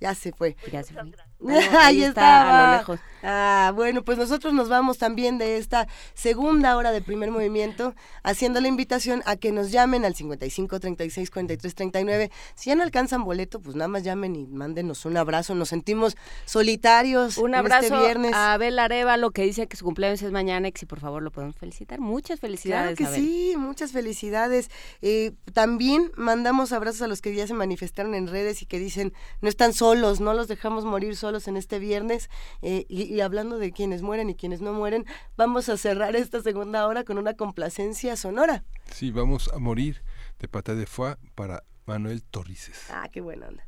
Ya 0.00 0.14
se 0.14 0.32
fue. 0.32 0.56
Ya 0.70 0.84
se 0.84 0.94
fue. 0.94 1.12
Ahí, 1.46 1.68
ahí 1.78 2.02
está, 2.04 2.66
a 2.66 2.72
lo 2.72 2.78
lejos. 2.78 3.00
Ah, 3.22 3.72
bueno, 3.74 4.04
pues 4.04 4.16
nosotros 4.16 4.54
nos 4.54 4.68
vamos 4.68 4.98
también 4.98 5.38
de 5.38 5.56
esta 5.56 5.88
segunda 6.14 6.76
hora 6.76 6.92
de 6.92 7.02
primer 7.02 7.30
movimiento, 7.32 7.94
haciendo 8.22 8.60
la 8.60 8.68
invitación 8.68 9.22
a 9.26 9.34
que 9.36 9.50
nos 9.50 9.72
llamen 9.72 10.04
al 10.04 10.14
55 10.14 10.78
36 10.78 11.30
43 11.30 11.74
39. 11.74 12.30
Si 12.54 12.70
ya 12.70 12.76
no 12.76 12.84
alcanzan 12.84 13.24
boleto, 13.24 13.60
pues 13.60 13.74
nada 13.74 13.88
más 13.88 14.04
llamen 14.04 14.36
y 14.36 14.46
mándenos 14.46 15.04
un 15.04 15.16
abrazo. 15.16 15.54
Nos 15.56 15.68
sentimos 15.70 16.16
solitarios 16.44 17.38
Un 17.38 17.54
abrazo 17.54 17.86
este 17.86 17.98
viernes. 17.98 18.32
a 18.34 18.52
Abel 18.54 18.78
Arevalo 18.78 19.30
que 19.32 19.42
dice 19.42 19.66
que 19.66 19.76
su 19.76 19.84
cumpleaños 19.84 20.22
es 20.22 20.30
mañana 20.32 20.68
y 20.68 20.72
que 20.72 20.78
si 20.80 20.86
por 20.86 21.00
favor 21.00 21.22
lo 21.22 21.30
podemos 21.30 21.56
felicitar. 21.56 21.98
Muchas 22.00 22.38
Claro 22.38 22.52
felicidades, 22.52 22.98
que 22.98 23.04
Abel. 23.04 23.20
sí, 23.20 23.54
muchas 23.56 23.92
felicidades. 23.92 24.70
Eh, 25.02 25.32
también 25.52 26.10
mandamos 26.16 26.72
abrazos 26.72 27.02
a 27.02 27.08
los 27.08 27.20
que 27.20 27.34
ya 27.34 27.46
se 27.46 27.54
manifestaron 27.54 28.14
en 28.14 28.28
redes 28.28 28.62
y 28.62 28.66
que 28.66 28.78
dicen 28.78 29.12
no 29.40 29.48
están 29.48 29.72
solos, 29.72 30.20
no 30.20 30.34
los 30.34 30.46
dejamos 30.48 30.84
morir 30.84 31.14
solos 31.16 31.27
en 31.28 31.56
este 31.56 31.78
viernes. 31.78 32.30
Eh, 32.62 32.86
y, 32.88 33.02
y 33.02 33.20
hablando 33.20 33.58
de 33.58 33.72
quienes 33.72 34.02
mueren 34.02 34.30
y 34.30 34.34
quienes 34.34 34.60
no 34.60 34.72
mueren, 34.72 35.04
vamos 35.36 35.68
a 35.68 35.76
cerrar 35.76 36.16
esta 36.16 36.40
segunda 36.42 36.86
hora 36.86 37.04
con 37.04 37.18
una 37.18 37.34
complacencia 37.34 38.16
sonora. 38.16 38.64
Sí, 38.92 39.10
vamos 39.10 39.50
a 39.52 39.58
morir 39.58 40.02
de 40.38 40.48
pata 40.48 40.74
de 40.74 40.86
foie 40.86 41.16
para 41.34 41.64
Manuel 41.86 42.22
Torrices. 42.22 42.86
Ah, 42.90 43.08
qué 43.12 43.20
buena 43.20 43.48
onda. 43.48 43.64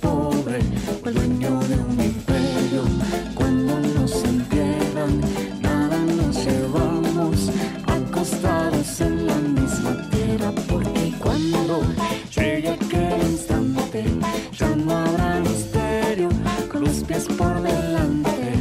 Pobre, 0.00 0.58
el 1.04 1.14
dueño 1.14 1.60
de 1.60 1.74
un 1.76 2.00
imperio. 2.00 2.82
Cuando 3.34 3.80
nos 3.80 4.24
entierran, 4.24 5.20
nada 5.60 5.98
nos 5.98 6.44
llevamos, 6.44 7.50
acostados 7.86 9.00
en 9.00 9.26
la 9.26 9.34
misma 9.36 10.08
tierra, 10.10 10.52
porque 10.68 11.12
cuando 11.18 11.82
llegue 12.34 12.70
aquel 12.70 13.22
instante, 13.30 14.04
ya 14.52 14.68
no 14.76 14.96
habrá 14.96 15.40
misterio, 15.40 16.28
con 16.70 16.84
los 16.84 17.02
pies 17.04 17.26
por 17.26 17.60
delante, 17.62 18.52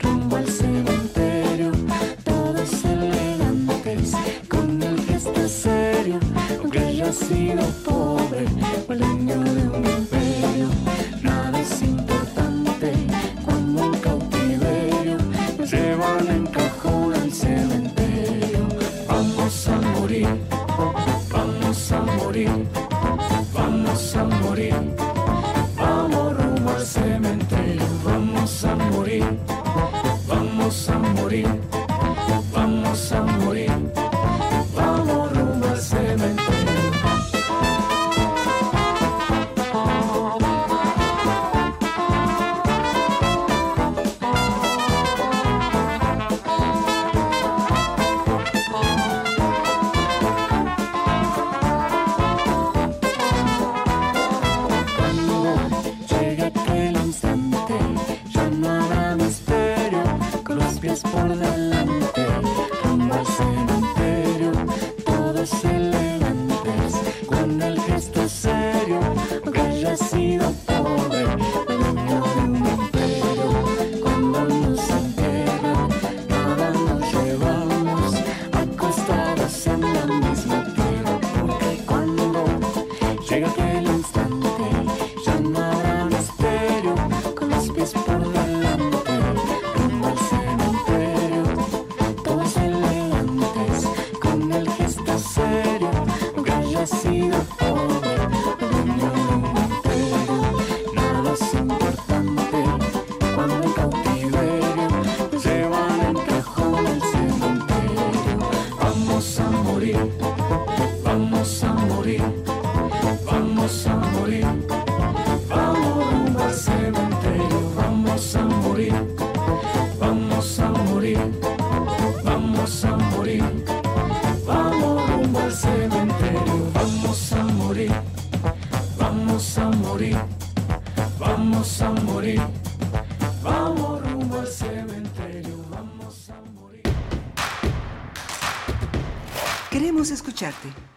rumbo 0.00 0.36
al 0.36 0.48
cementerio, 0.48 1.72
todos 2.24 2.84
elegantes, 2.84 4.12
con 4.48 4.82
el 4.82 5.00
gesto 5.02 5.48
serio, 5.48 6.18
aunque 6.60 6.78
haya 6.78 7.12
sido 7.12 7.62
pobre, 7.84 8.46
dueño 8.88 9.40
de 9.54 9.61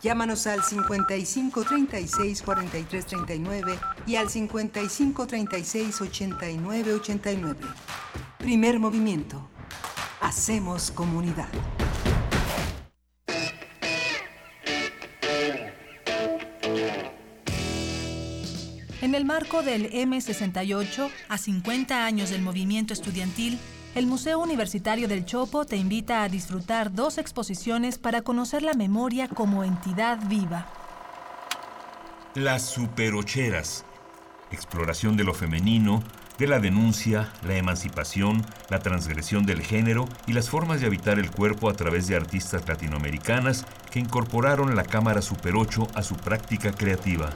Llámanos 0.02 0.46
al 0.48 0.64
55 0.64 1.64
36 1.64 2.42
43 2.42 3.06
39 3.06 3.80
y 4.06 4.16
al 4.18 4.30
55 4.30 5.28
36 5.28 6.02
89 6.02 6.94
89. 6.94 7.60
Primer 8.38 8.80
movimiento. 8.80 9.50
Hacemos 10.22 10.92
comunidad. 10.92 11.50
En 19.02 19.14
el 19.14 19.24
marco 19.24 19.62
del 19.62 19.92
M68, 19.92 21.12
a 21.30 21.38
50 21.38 22.06
años 22.06 22.32
del 22.32 22.42
movimiento 22.42 22.92
estudiantil, 22.92 23.60
el 23.96 24.08
Museo 24.08 24.40
Universitario 24.40 25.08
del 25.08 25.24
Chopo 25.24 25.64
te 25.64 25.78
invita 25.78 26.22
a 26.22 26.28
disfrutar 26.28 26.94
dos 26.94 27.18
exposiciones 27.18 27.98
para 27.98 28.22
conocer 28.24 28.62
la 28.62 28.74
memoria 28.74 29.30
como 29.30 29.64
entidad 29.64 30.20
viva. 30.28 30.68
Las 32.34 32.64
superocheras. 32.64 33.86
Exploración 34.52 35.16
de 35.16 35.24
lo 35.24 35.34
femenino, 35.34 36.04
de 36.38 36.48
la 36.48 36.60
denuncia, 36.60 37.32
la 37.48 37.56
emancipación, 37.56 38.46
la 38.70 38.80
transgresión 38.80 39.46
del 39.46 39.62
género 39.62 40.10
y 40.28 40.34
las 40.34 40.50
formas 40.50 40.82
de 40.82 40.88
habitar 40.88 41.18
el 41.18 41.32
cuerpo 41.32 41.70
a 41.70 41.74
través 41.74 42.08
de 42.08 42.18
artistas 42.18 42.68
latinoamericanas 42.68 43.66
que 43.92 44.00
incorporaron 44.00 44.76
la 44.76 44.84
cámara 44.84 45.22
Super 45.22 45.56
8 45.56 45.88
a 45.96 46.04
su 46.04 46.16
práctica 46.16 46.74
creativa. 46.74 47.30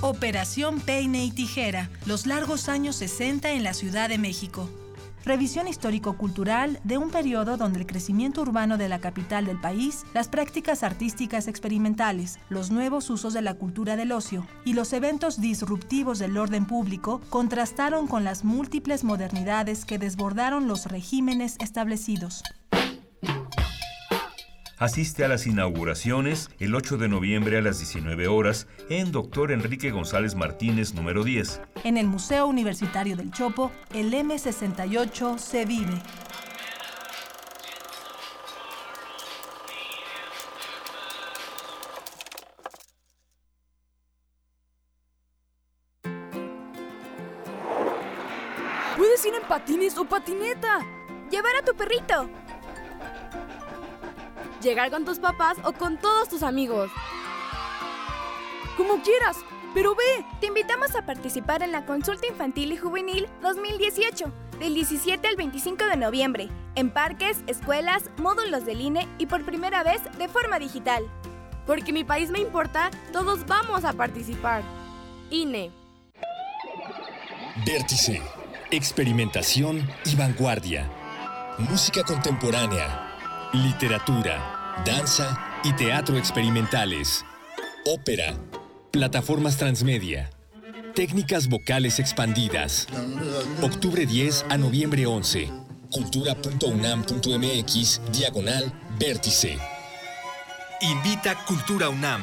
Operación 0.00 0.78
Peine 0.78 1.24
y 1.24 1.32
Tijera, 1.32 1.90
los 2.06 2.24
largos 2.24 2.68
años 2.68 2.94
60 2.94 3.50
en 3.50 3.64
la 3.64 3.74
Ciudad 3.74 4.08
de 4.08 4.16
México. 4.16 4.70
Revisión 5.24 5.66
histórico-cultural 5.66 6.78
de 6.84 6.98
un 6.98 7.10
periodo 7.10 7.56
donde 7.56 7.80
el 7.80 7.86
crecimiento 7.86 8.42
urbano 8.42 8.78
de 8.78 8.88
la 8.88 9.00
capital 9.00 9.46
del 9.46 9.60
país, 9.60 10.04
las 10.14 10.28
prácticas 10.28 10.84
artísticas 10.84 11.48
experimentales, 11.48 12.38
los 12.48 12.70
nuevos 12.70 13.10
usos 13.10 13.34
de 13.34 13.42
la 13.42 13.54
cultura 13.54 13.96
del 13.96 14.12
ocio 14.12 14.46
y 14.64 14.74
los 14.74 14.92
eventos 14.92 15.40
disruptivos 15.40 16.20
del 16.20 16.38
orden 16.38 16.64
público 16.64 17.20
contrastaron 17.28 18.06
con 18.06 18.22
las 18.22 18.44
múltiples 18.44 19.02
modernidades 19.02 19.84
que 19.84 19.98
desbordaron 19.98 20.68
los 20.68 20.86
regímenes 20.86 21.56
establecidos. 21.58 22.44
Asiste 24.78 25.24
a 25.24 25.28
las 25.28 25.48
inauguraciones 25.48 26.50
el 26.60 26.72
8 26.76 26.98
de 26.98 27.08
noviembre 27.08 27.58
a 27.58 27.62
las 27.62 27.78
19 27.78 28.28
horas 28.28 28.68
en 28.88 29.10
Dr. 29.10 29.50
Enrique 29.50 29.90
González 29.90 30.36
Martínez 30.36 30.94
número 30.94 31.24
10. 31.24 31.60
En 31.82 31.96
el 31.96 32.06
Museo 32.06 32.46
Universitario 32.46 33.16
del 33.16 33.32
Chopo, 33.32 33.72
el 33.92 34.12
M68 34.12 35.38
se 35.38 35.64
vive. 35.64 36.00
Puedes 48.96 49.26
ir 49.26 49.34
en 49.34 49.42
patines 49.48 49.98
o 49.98 50.04
patineta. 50.04 50.86
Llevar 51.32 51.56
a 51.56 51.64
tu 51.64 51.74
perrito. 51.74 52.30
Llegar 54.62 54.90
con 54.90 55.04
tus 55.04 55.18
papás 55.18 55.56
o 55.64 55.72
con 55.72 55.98
todos 55.98 56.28
tus 56.28 56.42
amigos. 56.42 56.90
Como 58.76 59.02
quieras, 59.02 59.36
pero 59.74 59.94
ve. 59.94 60.24
Te 60.40 60.46
invitamos 60.46 60.94
a 60.96 61.02
participar 61.02 61.62
en 61.62 61.72
la 61.72 61.84
Consulta 61.84 62.26
Infantil 62.26 62.72
y 62.72 62.76
Juvenil 62.76 63.28
2018, 63.42 64.32
del 64.58 64.74
17 64.74 65.28
al 65.28 65.36
25 65.36 65.84
de 65.86 65.96
noviembre, 65.96 66.48
en 66.74 66.90
parques, 66.90 67.38
escuelas, 67.46 68.04
módulos 68.16 68.64
del 68.64 68.80
INE 68.80 69.06
y 69.18 69.26
por 69.26 69.44
primera 69.44 69.82
vez 69.82 70.00
de 70.18 70.28
forma 70.28 70.58
digital. 70.58 71.08
Porque 71.66 71.92
mi 71.92 72.02
país 72.02 72.30
me 72.30 72.40
importa, 72.40 72.90
todos 73.12 73.46
vamos 73.46 73.84
a 73.84 73.92
participar. 73.92 74.62
INE. 75.30 75.70
Vértice, 77.64 78.22
experimentación 78.70 79.88
y 80.04 80.16
vanguardia. 80.16 80.88
Música 81.58 82.02
contemporánea, 82.04 83.07
literatura, 83.52 84.82
danza 84.84 85.38
y 85.64 85.72
teatro 85.72 86.18
experimentales. 86.18 87.24
Ópera, 87.86 88.34
plataformas 88.90 89.56
transmedia, 89.56 90.28
técnicas 90.94 91.48
vocales 91.48 91.98
expandidas. 91.98 92.86
Octubre 93.62 94.04
10 94.04 94.44
a 94.50 94.58
noviembre 94.58 95.06
11. 95.06 95.50
Cultura.unam.mx, 95.90 98.02
diagonal, 98.12 98.70
vértice. 98.98 99.56
Invita 100.80 101.34
Cultura 101.46 101.88
UNAM. 101.88 102.22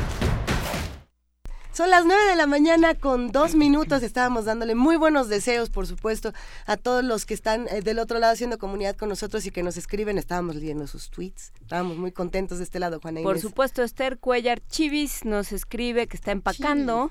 Son 1.81 1.89
las 1.89 2.05
9 2.05 2.25
de 2.29 2.35
la 2.35 2.45
mañana 2.45 2.93
con 2.93 3.31
dos 3.31 3.55
minutos. 3.55 4.03
Estábamos 4.03 4.45
dándole 4.45 4.75
muy 4.75 4.97
buenos 4.97 5.29
deseos, 5.29 5.71
por 5.71 5.87
supuesto, 5.87 6.31
a 6.67 6.77
todos 6.77 7.03
los 7.03 7.25
que 7.25 7.33
están 7.33 7.67
eh, 7.69 7.81
del 7.81 7.97
otro 7.97 8.19
lado 8.19 8.33
haciendo 8.33 8.59
comunidad 8.59 8.95
con 8.95 9.09
nosotros 9.09 9.47
y 9.47 9.51
que 9.51 9.63
nos 9.63 9.77
escriben. 9.77 10.19
Estábamos 10.19 10.57
leyendo 10.57 10.85
sus 10.85 11.09
tweets. 11.09 11.51
Estábamos 11.59 11.97
muy 11.97 12.11
contentos 12.11 12.59
de 12.59 12.65
este 12.65 12.77
lado, 12.77 12.99
Juana 13.01 13.21
Por 13.23 13.31
Inés. 13.31 13.41
supuesto, 13.41 13.81
Esther 13.81 14.19
Cuellar 14.19 14.61
Chivis 14.67 15.25
nos 15.25 15.51
escribe 15.51 16.05
que 16.05 16.17
está 16.17 16.31
empacando, 16.31 17.09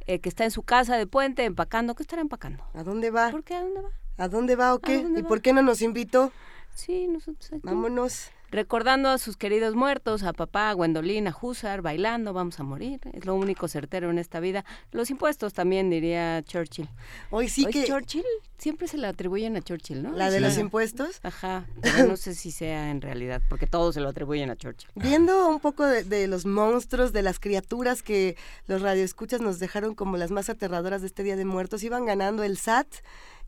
eh, 0.00 0.18
que 0.18 0.28
está 0.28 0.44
en 0.44 0.50
su 0.50 0.62
casa 0.62 0.98
de 0.98 1.06
puente 1.06 1.42
empacando. 1.46 1.94
¿Qué 1.94 2.02
estará 2.02 2.20
empacando? 2.20 2.62
¿A 2.74 2.82
dónde 2.82 3.10
va? 3.10 3.30
¿Por 3.30 3.42
qué? 3.42 3.54
¿A 3.54 3.62
dónde 3.62 3.80
va? 3.80 3.88
¿A 4.18 4.28
dónde 4.28 4.56
va 4.56 4.74
o 4.74 4.80
qué? 4.80 4.96
¿Y 4.96 5.22
va? 5.22 5.28
por 5.28 5.40
qué 5.40 5.54
no 5.54 5.62
nos 5.62 5.80
invitó? 5.80 6.30
Sí, 6.74 7.08
nosotros 7.08 7.50
aquí. 7.54 7.62
Vámonos. 7.62 8.28
Recordando 8.50 9.08
a 9.08 9.18
sus 9.18 9.36
queridos 9.36 9.74
muertos, 9.74 10.22
a 10.22 10.32
papá, 10.32 10.70
a 10.70 10.72
Gwendolyn, 10.72 11.26
a 11.28 11.36
Husar, 11.40 11.82
bailando, 11.82 12.32
vamos 12.32 12.60
a 12.60 12.62
morir. 12.62 13.00
Es 13.12 13.24
lo 13.26 13.34
único 13.34 13.66
certero 13.68 14.10
en 14.10 14.18
esta 14.18 14.40
vida. 14.40 14.64
Los 14.92 15.10
impuestos 15.10 15.52
también, 15.52 15.90
diría 15.90 16.42
Churchill. 16.44 16.88
Hoy 17.30 17.48
sí 17.48 17.64
Hoy 17.66 17.72
que... 17.72 17.84
Churchill 17.84 18.24
siempre 18.56 18.88
se 18.88 18.98
le 18.98 19.06
atribuyen 19.08 19.56
a 19.56 19.60
Churchill, 19.62 20.02
¿no? 20.02 20.12
¿La 20.12 20.30
de 20.30 20.38
Sí. 20.38 20.44
los 20.44 20.58
impuestos? 20.58 21.18
Ajá, 21.22 21.66
pero 21.82 22.06
no 22.06 22.16
sé 22.16 22.34
si 22.34 22.50
sea 22.50 22.90
en 22.90 23.00
realidad, 23.00 23.42
porque 23.48 23.66
todos 23.66 23.94
se 23.94 24.00
lo 24.00 24.08
atribuyen 24.08 24.48
a 24.50 24.56
Churchill. 24.56 24.90
Viendo 24.94 25.48
un 25.48 25.60
poco 25.60 25.84
de, 25.84 26.04
de 26.04 26.26
los 26.28 26.46
monstruos, 26.46 27.12
de 27.12 27.22
las 27.22 27.38
criaturas 27.40 28.02
que 28.02 28.36
los 28.66 28.80
radioescuchas 28.80 29.40
nos 29.40 29.58
dejaron 29.58 29.94
como 29.94 30.16
las 30.16 30.30
más 30.30 30.48
aterradoras 30.48 31.00
de 31.00 31.08
este 31.08 31.22
Día 31.24 31.36
de 31.36 31.44
Muertos, 31.44 31.82
iban 31.82 32.06
ganando 32.06 32.44
el 32.44 32.56
SAT, 32.56 32.86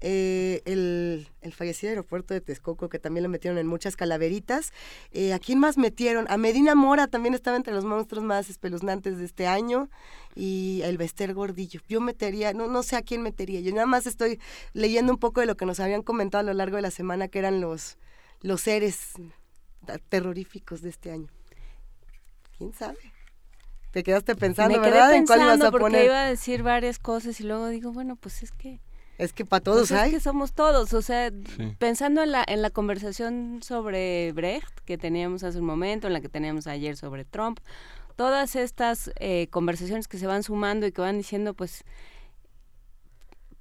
eh, 0.00 0.62
el, 0.64 1.28
el 1.40 1.52
fallecido 1.52 1.90
aeropuerto 1.90 2.34
de 2.34 2.40
Texcoco, 2.40 2.88
que 2.88 2.98
también 2.98 3.22
lo 3.24 3.28
metieron 3.28 3.58
en 3.58 3.66
muchas 3.66 3.96
calaveritas. 3.96 4.72
Eh, 5.12 5.32
¿A 5.32 5.38
quién 5.38 5.58
más 5.58 5.76
metieron? 5.78 6.26
A 6.28 6.36
Medina 6.36 6.74
Mora 6.74 7.08
también 7.08 7.34
estaba 7.34 7.56
entre 7.56 7.74
los 7.74 7.84
monstruos 7.84 8.24
más 8.24 8.48
espeluznantes 8.50 9.18
de 9.18 9.24
este 9.24 9.46
año 9.46 9.90
y 10.34 10.80
el 10.84 10.98
Bester 10.98 11.34
Gordillo. 11.34 11.80
Yo 11.88 12.00
metería, 12.00 12.52
no, 12.52 12.68
no 12.68 12.82
sé 12.82 12.96
a 12.96 13.02
quién 13.02 13.22
metería, 13.22 13.60
yo 13.60 13.72
nada 13.72 13.86
más 13.86 14.06
estoy 14.06 14.40
leyendo 14.72 15.12
un 15.12 15.18
poco 15.18 15.40
de 15.40 15.46
lo 15.46 15.56
que 15.56 15.66
nos 15.66 15.80
habían 15.80 16.02
comentado 16.02 16.40
a 16.40 16.44
lo 16.44 16.54
largo 16.54 16.76
de 16.76 16.82
la 16.82 16.90
semana, 16.92 17.28
que 17.28 17.40
eran 17.40 17.60
los, 17.60 17.98
los 18.40 18.60
seres 18.60 19.14
terroríficos 20.08 20.82
de 20.82 20.90
este 20.90 21.10
año. 21.10 21.28
¿Quién 22.56 22.72
sabe? 22.72 22.98
Te 23.90 24.02
quedaste 24.02 24.36
pensando, 24.36 24.76
Me 24.76 24.82
quedé 24.84 24.92
¿verdad? 24.92 25.14
¿En 25.14 25.26
cuál 25.26 25.40
ibas 25.40 25.52
pensando 25.52 25.66
a 25.66 25.70
porque 25.70 25.84
poner? 25.84 26.04
iba 26.04 26.22
a 26.22 26.28
decir 26.28 26.62
varias 26.62 26.98
cosas 26.98 27.40
y 27.40 27.44
luego 27.44 27.68
digo, 27.68 27.92
bueno, 27.92 28.16
pues 28.16 28.42
es 28.42 28.52
que... 28.52 28.80
Es 29.18 29.32
que 29.32 29.44
para 29.44 29.62
todos 29.62 29.88
pues 29.88 29.90
es 29.90 29.96
hay. 29.98 30.10
que 30.12 30.20
somos 30.20 30.52
todos, 30.52 30.94
o 30.94 31.02
sea, 31.02 31.30
pensando 31.78 32.22
en 32.22 32.30
la, 32.32 32.44
en 32.46 32.62
la 32.62 32.70
conversación 32.70 33.60
sobre 33.62 34.32
Brecht 34.32 34.78
que 34.84 34.96
teníamos 34.96 35.42
hace 35.42 35.58
un 35.58 35.66
momento, 35.66 36.06
en 36.06 36.12
la 36.12 36.20
que 36.20 36.28
teníamos 36.28 36.66
ayer 36.68 36.96
sobre 36.96 37.24
Trump, 37.24 37.58
todas 38.14 38.54
estas 38.56 39.10
eh, 39.18 39.48
conversaciones 39.50 40.06
que 40.08 40.18
se 40.18 40.26
van 40.28 40.42
sumando 40.44 40.86
y 40.86 40.92
que 40.92 41.00
van 41.00 41.18
diciendo, 41.18 41.52
pues, 41.54 41.84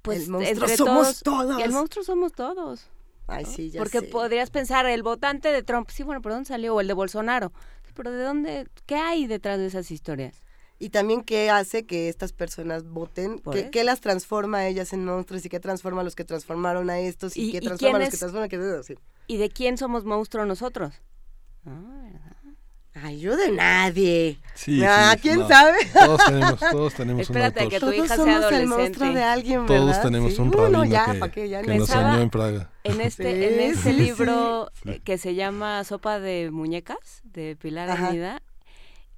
pues 0.02 0.24
El 0.24 0.30
monstruo 0.30 0.62
entre 0.66 0.76
somos 0.76 1.22
todos, 1.22 1.46
todos. 1.48 1.60
y 1.60 1.62
el 1.64 1.72
monstruo 1.72 2.04
somos 2.04 2.32
todos. 2.32 2.88
Ay, 3.26 3.44
¿no? 3.44 3.50
sí, 3.50 3.70
ya 3.70 3.80
Porque 3.80 4.00
sé. 4.00 4.06
podrías 4.06 4.50
pensar, 4.50 4.86
el 4.86 5.02
votante 5.02 5.50
de 5.52 5.62
Trump, 5.62 5.90
sí, 5.90 6.02
bueno, 6.02 6.22
¿por 6.22 6.32
dónde 6.32 6.46
salió? 6.46 6.74
O 6.76 6.80
el 6.80 6.86
de 6.86 6.94
Bolsonaro. 6.94 7.52
Pero 7.94 8.12
¿de 8.12 8.22
dónde? 8.22 8.68
¿Qué 8.86 8.94
hay 8.94 9.26
detrás 9.26 9.58
de 9.58 9.66
esas 9.66 9.90
historias? 9.90 10.40
Y 10.80 10.90
también 10.90 11.22
qué 11.22 11.50
hace 11.50 11.86
que 11.86 12.08
estas 12.08 12.32
personas 12.32 12.84
voten, 12.84 13.40
qué, 13.52 13.68
qué 13.70 13.82
las 13.82 14.00
transforma 14.00 14.58
a 14.58 14.68
ellas 14.68 14.92
en 14.92 15.04
monstruos 15.04 15.44
y 15.44 15.48
qué 15.48 15.58
transforma 15.58 16.02
a 16.02 16.04
los 16.04 16.14
que 16.14 16.24
transformaron 16.24 16.88
a 16.88 17.00
estos 17.00 17.36
y, 17.36 17.48
¿Y- 17.48 17.50
qué 17.52 17.56
y 17.58 17.60
transforma 17.62 17.96
a 17.96 18.00
los 18.00 18.10
que 18.10 18.16
transforman 18.16 18.44
a 18.44 18.48
que... 18.48 18.82
sí. 18.84 18.94
¿Y 19.26 19.36
de 19.38 19.48
quién 19.50 19.76
somos 19.76 20.04
monstruos 20.04 20.46
nosotros? 20.46 20.94
Ay, 22.94 23.20
yo 23.20 23.36
de 23.36 23.52
nadie. 23.52 24.40
Sí, 24.54 24.82
Ah, 24.84 25.12
sí, 25.14 25.20
¿quién 25.22 25.38
no. 25.40 25.48
sabe? 25.48 25.76
Todos 25.92 26.24
tenemos, 26.26 26.58
todos 26.58 26.94
tenemos 26.94 27.22
Espérate 27.22 27.64
un 27.64 27.70
que 27.70 27.78
tu 27.80 27.92
hija 27.92 28.16
Todos 28.16 28.24
sea 28.26 28.40
somos 28.42 28.52
el 28.52 28.66
monstruo 28.66 29.12
de 29.12 29.22
alguien, 29.22 29.66
¿verdad? 29.66 29.82
Todos 29.92 30.02
tenemos 30.02 30.34
Sí. 30.34 30.40
un 30.40 30.52
rabino 30.52 30.84
ya, 30.84 31.04
que, 31.30 31.44
en 32.22 32.30
Praga. 32.30 32.70
En 32.82 33.00
este, 33.00 33.22
Sí, 33.22 33.44
en 33.54 33.60
este 33.60 33.92
sí, 33.92 33.92
libro 33.92 34.70
sí. 34.82 35.00
que 35.04 35.16
se 35.18 35.34
llama 35.36 35.84
Sopa 35.84 36.18
de 36.18 36.50
Muñecas, 36.50 37.20
de 37.24 37.54
Pilar 37.56 37.88
Ajá. 37.90 38.10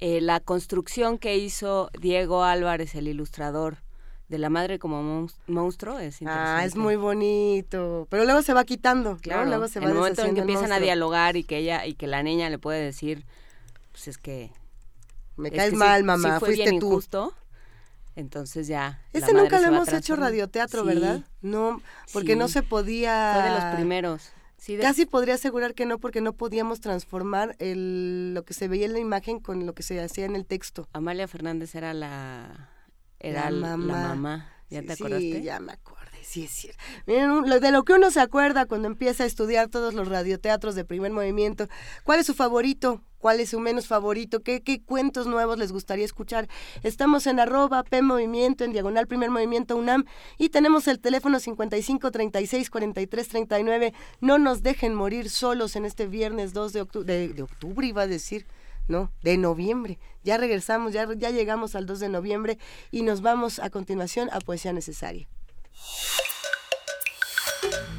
Eh, 0.01 0.20
la 0.20 0.40
construcción 0.40 1.18
que 1.18 1.36
hizo 1.36 1.90
Diego 2.01 2.43
Álvarez, 2.44 2.94
el 2.94 3.09
ilustrador, 3.09 3.78
de 4.28 4.39
la 4.39 4.48
madre 4.48 4.78
como 4.78 5.02
mons- 5.02 5.35
monstruo, 5.48 5.98
es 5.98 6.20
interesante. 6.22 6.62
Ah, 6.62 6.64
es 6.64 6.77
muy 6.77 6.94
bonito. 6.97 8.06
Pero 8.10 8.24
luego 8.24 8.43
se 8.43 8.55
va 8.55 8.64
quitando, 8.64 9.14
¿no? 9.14 9.18
Claro, 9.18 9.44
Luego 9.47 9.66
se 9.68 9.81
en 9.81 9.85
va 9.86 9.89
el 9.90 9.94
momento 9.97 10.22
en 10.24 10.35
que 10.35 10.40
empiezan 10.43 10.70
a 10.72 10.78
dialogar 10.78 11.36
y 11.36 11.43
que 11.44 11.59
ella 11.59 11.85
y 11.85 11.94
que 11.94 12.06
la 12.06 12.22
niña 12.22 12.48
le 12.48 12.59
puede 12.59 12.81
decir, 12.82 13.27
pues 13.90 14.06
es 14.09 14.18
que 14.18 14.52
Me 15.36 15.48
es 15.48 15.55
caes 15.56 15.70
sí- 15.70 15.77
mal, 15.77 16.01
sí 16.01 16.05
mamá, 16.06 16.39
fue 16.39 16.48
fuiste 16.51 16.64
bien 16.70 16.78
tú. 16.81 16.90
injusto. 16.93 17.35
Entonces 18.16 18.66
ya. 18.68 19.01
madre 19.12 19.32
nunca 19.32 19.60
lo 19.60 19.68
hemos 19.68 19.89
hecho 19.93 20.14
radioteatro, 20.16 20.82
Sí, 20.82 20.86
¿verdad? 20.89 21.20
No, 21.43 21.81
porque 22.12 22.32
sí. 22.32 22.39
no 22.39 22.48
se 22.48 22.62
podía... 22.62 23.32
Fue 23.35 23.51
de 23.51 23.55
los 23.56 23.74
primeros. 23.77 24.31
Casi 24.80 25.06
podría 25.06 25.34
asegurar 25.34 25.74
que 25.74 25.86
no, 25.86 25.98
porque 25.98 26.20
no 26.20 26.34
podíamos 26.34 26.80
transformar 26.80 27.56
el, 27.58 28.34
lo 28.34 28.44
que 28.44 28.54
se 28.54 28.68
veía 28.68 28.86
en 28.86 28.92
la 28.92 28.98
imagen 28.98 29.40
con 29.40 29.66
lo 29.66 29.74
que 29.74 29.82
se 29.82 30.00
hacía 30.00 30.26
en 30.26 30.36
el 30.36 30.46
texto. 30.46 30.88
Amalia 30.92 31.26
Fernández 31.28 31.74
era 31.74 31.94
la, 31.94 32.70
era 33.18 33.50
la 33.50 33.76
mamá. 33.76 34.52
¿Ya 34.68 34.82
te 34.82 34.92
acordaste? 34.92 35.38
Sí, 35.38 35.42
ya 35.42 35.58
me 35.58 35.72
acordé, 35.72 36.18
sí 36.22 36.44
es 36.44 36.50
cierto. 36.52 36.80
Miren, 37.06 37.42
de 37.60 37.72
lo 37.72 37.84
que 37.84 37.92
uno 37.94 38.10
se 38.12 38.20
acuerda 38.20 38.66
cuando 38.66 38.86
empieza 38.86 39.24
a 39.24 39.26
estudiar 39.26 39.68
todos 39.68 39.94
los 39.94 40.06
radioteatros 40.06 40.76
de 40.76 40.84
primer 40.84 41.10
movimiento, 41.10 41.66
¿cuál 42.04 42.20
es 42.20 42.26
su 42.26 42.34
favorito? 42.34 43.02
¿Cuál 43.20 43.38
es 43.40 43.51
su 43.51 43.60
menos 43.60 43.86
favorito? 43.86 44.40
¿Qué, 44.40 44.62
¿Qué, 44.62 44.82
cuentos 44.82 45.26
nuevos 45.26 45.59
les 45.59 45.72
gustaría 45.72 46.06
escuchar? 46.06 46.48
Estamos 46.82 47.26
en 47.26 47.38
arroba 47.38 47.82
P 47.84 48.01
Movimiento, 48.01 48.64
en 48.64 48.72
diagonal 48.72 49.06
Primer 49.06 49.30
Movimiento 49.30 49.76
UNAM 49.76 50.06
y 50.38 50.48
tenemos 50.48 50.88
el 50.88 51.01
teléfono 51.01 51.38
55 51.38 52.10
36 52.10 52.70
43 52.70 53.28
39. 53.28 53.92
No 54.20 54.38
nos 54.38 54.62
dejen 54.62 54.94
morir 54.94 55.28
solos 55.28 55.76
en 55.76 55.84
este 55.84 56.06
viernes 56.06 56.55
2 56.55 56.72
de 56.72 56.80
octubre, 56.80 57.28
de, 57.28 57.42
octubre 57.42 57.86
iba 57.86 58.02
a 58.02 58.06
decir. 58.06 58.47
¿no? 58.88 59.12
De 59.22 59.36
noviembre. 59.36 60.01
Ya 60.24 60.36
regresamos, 60.36 60.92
ya, 60.92 61.06
ya 61.14 61.30
llegamos 61.30 61.76
al 61.76 61.86
2 61.86 62.01
de 62.01 62.09
noviembre 62.09 62.59
y 62.90 63.02
nos 63.02 63.20
vamos 63.20 63.60
a 63.60 63.70
continuación 63.70 64.28
a 64.32 64.40
Poesía 64.40 64.72
Necesaria. 64.72 65.28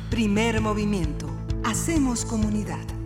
Primer 0.09 0.59
movimiento. 0.59 1.29
Hacemos 1.63 2.25
comunidad. 2.25 3.00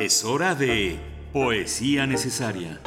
Es 0.00 0.24
hora 0.24 0.54
de 0.54 0.96
Poesía 1.32 2.06
Necesaria. 2.06 2.80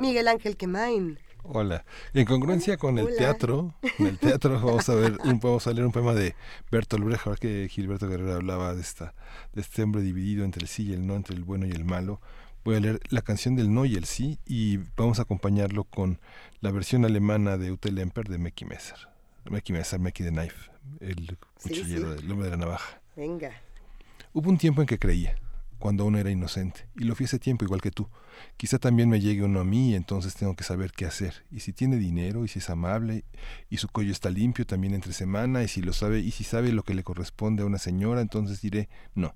Miguel 0.00 0.26
Ángel 0.26 0.56
Quemain. 0.56 1.20
Hola. 1.44 1.84
En 2.12 2.24
congruencia 2.24 2.76
con 2.76 2.98
el 2.98 3.14
teatro, 3.16 3.72
en 4.00 4.08
el 4.08 4.18
teatro 4.18 4.60
vamos 4.64 4.88
a 4.88 4.96
ver, 4.96 5.16
un, 5.22 5.38
vamos 5.38 5.64
a 5.68 5.72
leer 5.72 5.86
un 5.86 5.92
poema 5.92 6.12
de 6.12 6.34
Bertolt 6.72 7.04
Brecht, 7.04 7.24
ahora 7.28 7.38
que 7.38 7.68
Gilberto 7.70 8.08
Guerrero 8.08 8.34
hablaba 8.34 8.74
de 8.74 8.80
esta, 8.80 9.14
de 9.52 9.60
este 9.60 9.84
hombre 9.84 10.02
dividido 10.02 10.44
entre 10.44 10.62
el 10.62 10.68
sí 10.68 10.88
y 10.88 10.92
el 10.92 11.06
no, 11.06 11.14
entre 11.14 11.36
el 11.36 11.44
bueno 11.44 11.66
y 11.66 11.70
el 11.70 11.84
malo. 11.84 12.20
Voy 12.64 12.74
a 12.74 12.80
leer 12.80 13.00
la 13.10 13.22
canción 13.22 13.54
del 13.54 13.72
no 13.72 13.84
y 13.84 13.94
el 13.94 14.06
sí 14.06 14.40
y 14.44 14.78
vamos 14.96 15.20
a 15.20 15.22
acompañarlo 15.22 15.84
con 15.84 16.18
la 16.60 16.72
versión 16.72 17.04
alemana 17.04 17.58
de 17.58 17.70
Ute 17.70 17.92
Lemper 17.92 18.26
de 18.26 18.38
Meki 18.38 18.64
Messer. 18.64 18.98
Meki 19.48 19.72
Messer, 19.72 20.00
Meki 20.00 20.24
the 20.24 20.30
Knife, 20.30 20.72
el 20.98 21.38
cuchillero 21.62 22.12
del 22.12 22.28
hombre 22.28 22.46
de 22.46 22.50
la 22.50 22.56
navaja. 22.56 23.05
Venga. 23.16 23.50
Hubo 24.34 24.50
un 24.50 24.58
tiempo 24.58 24.82
en 24.82 24.86
que 24.86 24.98
creía, 24.98 25.36
cuando 25.78 26.04
aún 26.04 26.16
era 26.16 26.30
inocente, 26.30 26.86
y 26.94 27.04
lo 27.04 27.14
fui 27.14 27.24
ese 27.24 27.38
tiempo 27.38 27.64
igual 27.64 27.80
que 27.80 27.90
tú. 27.90 28.10
Quizá 28.58 28.78
también 28.78 29.08
me 29.08 29.20
llegue 29.20 29.42
uno 29.42 29.60
a 29.60 29.64
mí 29.64 29.92
y 29.92 29.94
entonces 29.94 30.34
tengo 30.34 30.54
que 30.54 30.64
saber 30.64 30.92
qué 30.92 31.06
hacer. 31.06 31.46
Y 31.50 31.60
si 31.60 31.72
tiene 31.72 31.96
dinero, 31.96 32.44
y 32.44 32.48
si 32.48 32.58
es 32.58 32.68
amable, 32.68 33.24
y 33.70 33.78
su 33.78 33.88
cuello 33.88 34.12
está 34.12 34.28
limpio 34.28 34.66
también 34.66 34.92
entre 34.92 35.14
semana, 35.14 35.62
y 35.62 35.68
si 35.68 35.80
lo 35.80 35.94
sabe, 35.94 36.18
y 36.18 36.30
si 36.30 36.44
sabe 36.44 36.72
lo 36.72 36.82
que 36.82 36.92
le 36.92 37.04
corresponde 37.04 37.62
a 37.62 37.66
una 37.66 37.78
señora, 37.78 38.20
entonces 38.20 38.60
diré 38.60 38.90
no. 39.14 39.34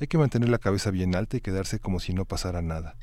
Hay 0.00 0.06
que 0.06 0.18
mantener 0.18 0.48
la 0.48 0.58
cabeza 0.58 0.92
bien 0.92 1.16
alta 1.16 1.36
y 1.36 1.40
quedarse 1.40 1.80
como 1.80 1.98
si 1.98 2.12
no 2.12 2.24
pasara 2.24 2.62
nada. 2.62 2.94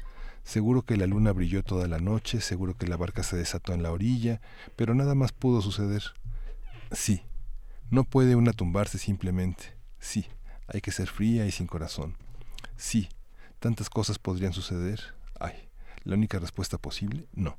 Seguro 0.46 0.84
que 0.84 0.96
la 0.96 1.08
luna 1.08 1.34
brilló 1.34 1.62
toda 1.62 1.90
la 1.90 2.00
noche, 2.00 2.40
seguro 2.40 2.78
que 2.78 2.88
la 2.88 2.96
barca 2.96 3.22
se 3.22 3.36
desató 3.36 3.74
en 3.74 3.84
la 3.84 3.92
orilla, 3.92 4.40
pero 4.78 4.96
nada 4.96 5.14
más 5.14 5.34
pudo 5.34 5.62
suceder. 5.62 6.04
Sí, 6.94 7.22
no 7.90 8.06
puede 8.06 8.38
una 8.38 8.54
tumbarse 8.54 8.98
simplemente. 8.98 9.75
Sí, 10.06 10.27
hay 10.68 10.82
que 10.82 10.91
ser 10.91 11.07
fría 11.07 11.48
y 11.48 11.52
sin 11.52 11.65
corazón. 11.65 12.15
Sí, 12.77 13.10
tantas 13.60 13.90
cosas 13.90 14.19
podrían 14.19 14.53
suceder. 14.53 15.02
Ay, 15.40 15.68
la 16.03 16.14
única 16.14 16.38
respuesta 16.38 16.77
posible, 16.77 17.26
no. 17.34 17.57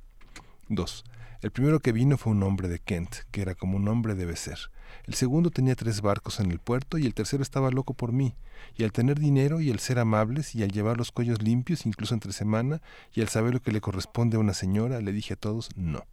2. 0.68 1.04
El 1.42 1.50
primero 1.50 1.80
que 1.80 1.90
vino 1.90 2.16
fue 2.16 2.32
un 2.32 2.44
hombre 2.44 2.68
de 2.68 2.78
Kent, 2.78 3.16
que 3.32 3.42
era 3.42 3.56
como 3.56 3.76
un 3.76 3.88
hombre 3.88 4.14
debe 4.14 4.36
ser. 4.36 4.58
El 5.06 5.14
segundo 5.14 5.50
tenía 5.50 5.74
tres 5.74 6.02
barcos 6.02 6.38
en 6.38 6.52
el 6.52 6.60
puerto 6.60 6.98
y 6.98 7.06
el 7.06 7.14
tercero 7.14 7.42
estaba 7.42 7.72
loco 7.72 7.94
por 7.94 8.12
mí. 8.12 8.36
Y 8.76 8.84
al 8.84 8.92
tener 8.92 9.18
dinero 9.18 9.60
y 9.60 9.72
al 9.72 9.80
ser 9.80 9.98
amables 9.98 10.54
y 10.54 10.62
al 10.62 10.70
llevar 10.70 10.98
los 10.98 11.10
cuellos 11.10 11.42
limpios 11.42 11.84
incluso 11.84 12.14
entre 12.14 12.32
semana 12.32 12.80
y 13.12 13.22
al 13.22 13.28
saber 13.28 13.54
lo 13.54 13.60
que 13.60 13.72
le 13.72 13.80
corresponde 13.80 14.36
a 14.36 14.40
una 14.40 14.54
señora, 14.54 15.00
le 15.00 15.10
dije 15.10 15.34
a 15.34 15.36
todos 15.36 15.70
no. 15.74 16.06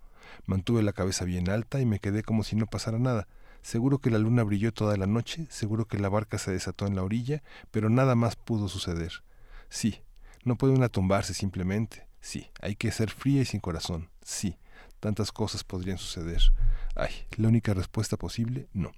Mantuve 0.47 0.81
la 0.81 0.93
cabeza 0.93 1.25
bien 1.25 1.47
alta 1.47 1.79
y 1.79 1.85
me 1.85 1.99
quedé 1.99 2.23
como 2.23 2.43
si 2.43 2.55
no 2.55 2.65
pasara 2.65 2.97
nada. 2.97 3.27
Seguro 3.63 3.99
que 3.99 4.09
la 4.09 4.19
luna 4.19 4.43
brilló 4.43 4.73
toda 4.73 4.97
la 4.97 5.07
noche, 5.07 5.47
seguro 5.49 5.87
que 5.87 5.97
la 5.97 6.09
barca 6.09 6.37
se 6.37 6.51
desató 6.51 6.85
en 6.85 6.95
la 6.95 7.03
orilla, 7.03 7.41
pero 7.71 7.89
nada 7.89 8.13
más 8.13 8.35
pudo 8.35 8.67
suceder. 8.67 9.23
Sí, 9.69 10.01
no 10.43 10.57
puede 10.57 10.73
una 10.73 10.89
tumbarse 10.89 11.33
simplemente. 11.33 12.05
Sí, 12.19 12.49
hay 12.61 12.75
que 12.75 12.91
ser 12.91 13.09
fría 13.09 13.41
y 13.41 13.45
sin 13.45 13.61
corazón. 13.61 14.09
Sí, 14.21 14.57
tantas 14.99 15.31
cosas 15.31 15.63
podrían 15.63 15.97
suceder. 15.97 16.41
Ay, 16.95 17.11
la 17.37 17.47
única 17.47 17.73
respuesta 17.73 18.17
posible, 18.17 18.67
no. 18.73 18.91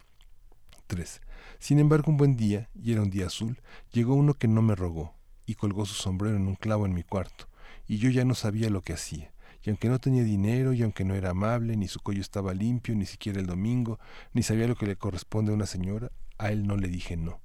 3. 0.87 1.21
Sin 1.59 1.77
embargo, 1.77 2.11
un 2.11 2.17
buen 2.17 2.35
día, 2.35 2.69
y 2.73 2.91
era 2.91 3.03
un 3.03 3.11
día 3.11 3.27
azul, 3.27 3.61
llegó 3.91 4.15
uno 4.15 4.33
que 4.33 4.47
no 4.47 4.63
me 4.63 4.75
rogó, 4.75 5.13
y 5.45 5.55
colgó 5.55 5.85
su 5.85 5.93
sombrero 5.93 6.37
en 6.37 6.47
un 6.47 6.55
clavo 6.55 6.87
en 6.87 6.93
mi 6.93 7.03
cuarto, 7.03 7.47
y 7.87 7.97
yo 7.97 8.09
ya 8.09 8.25
no 8.25 8.33
sabía 8.33 8.71
lo 8.71 8.81
que 8.81 8.93
hacía 8.93 9.31
y 9.65 9.71
aunque 9.71 9.89
no 9.89 9.99
tenía 9.99 10.23
dinero, 10.23 10.73
y 10.73 10.83
aunque 10.83 11.03
no 11.03 11.15
era 11.15 11.31
amable, 11.31 11.75
ni 11.75 11.87
su 11.87 11.99
cuello 11.99 12.21
estaba 12.21 12.53
limpio, 12.53 12.95
ni 12.95 13.07
siquiera 13.07 13.39
el 13.39 13.47
domingo, 13.47 13.99
ni 14.31 14.43
sabía 14.43 14.67
lo 14.67 14.75
que 14.75 14.85
le 14.85 14.95
corresponde 14.95 15.51
a 15.51 15.55
una 15.55 15.65
señora, 15.65 16.11
a 16.37 16.51
él 16.51 16.67
no 16.67 16.77
le 16.77 16.87
dije 16.87 17.17
no. 17.17 17.41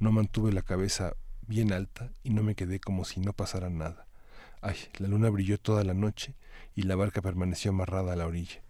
No 0.00 0.10
mantuve 0.10 0.52
la 0.52 0.62
cabeza 0.62 1.14
bien 1.46 1.72
alta 1.72 2.10
y 2.24 2.30
no 2.30 2.42
me 2.42 2.56
quedé 2.56 2.80
como 2.80 3.04
si 3.04 3.20
no 3.20 3.32
pasara 3.34 3.70
nada. 3.70 4.08
Ay, 4.60 4.76
la 4.98 5.06
luna 5.06 5.30
brilló 5.30 5.58
toda 5.58 5.84
la 5.84 5.94
noche 5.94 6.34
y 6.74 6.82
la 6.82 6.96
barca 6.96 7.22
permaneció 7.22 7.70
amarrada 7.70 8.14
a 8.14 8.16
la 8.16 8.26
orilla. 8.26 8.62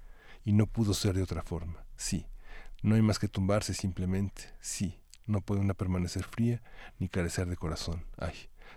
Y 0.44 0.52
no 0.52 0.66
pudo 0.66 0.92
ser 0.92 1.14
de 1.14 1.22
otra 1.22 1.42
forma. 1.42 1.84
Sí, 1.96 2.26
no 2.82 2.96
hay 2.96 3.02
más 3.02 3.18
que 3.18 3.28
tumbarse 3.28 3.72
simplemente. 3.72 4.42
Sí, 4.60 5.00
no 5.26 5.40
puede 5.40 5.62
una 5.62 5.74
permanecer 5.74 6.24
fría 6.24 6.62
ni 6.98 7.08
carecer 7.08 7.48
de 7.48 7.56
corazón. 7.56 8.04
Ay, 8.18 8.34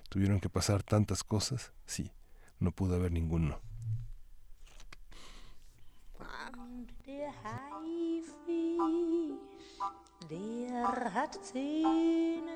tuvieron 0.07 0.39
que 0.39 0.49
pasar 0.49 0.81
tantas 0.81 1.25
cosas. 1.25 1.73
Sí, 1.85 2.11
no 2.59 2.71
pudo 2.71 2.95
haber 2.95 3.11
ninguno. 3.11 3.59
Der 7.23 7.31
Haifisch, 7.41 8.35
der 10.29 11.13
hat 11.13 11.39
Zähne 11.41 12.51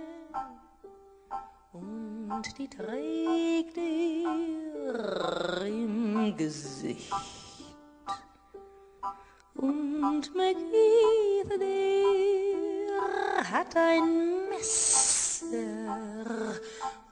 und 1.72 2.44
die 2.57 2.68
trägt 2.68 3.77
er 3.77 5.65
im 5.65 6.35
Gesicht. 6.35 7.14
Und 9.56 10.35
McGeeth, 10.35 11.61
der 11.61 13.49
hat 13.49 13.73
ein 13.77 14.49
Messer, 14.49 16.60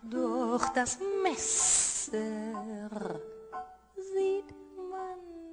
doch 0.04 0.68
das 0.74 1.00
Messer 1.24 2.20
sieht 3.96 4.54
man 4.76 5.45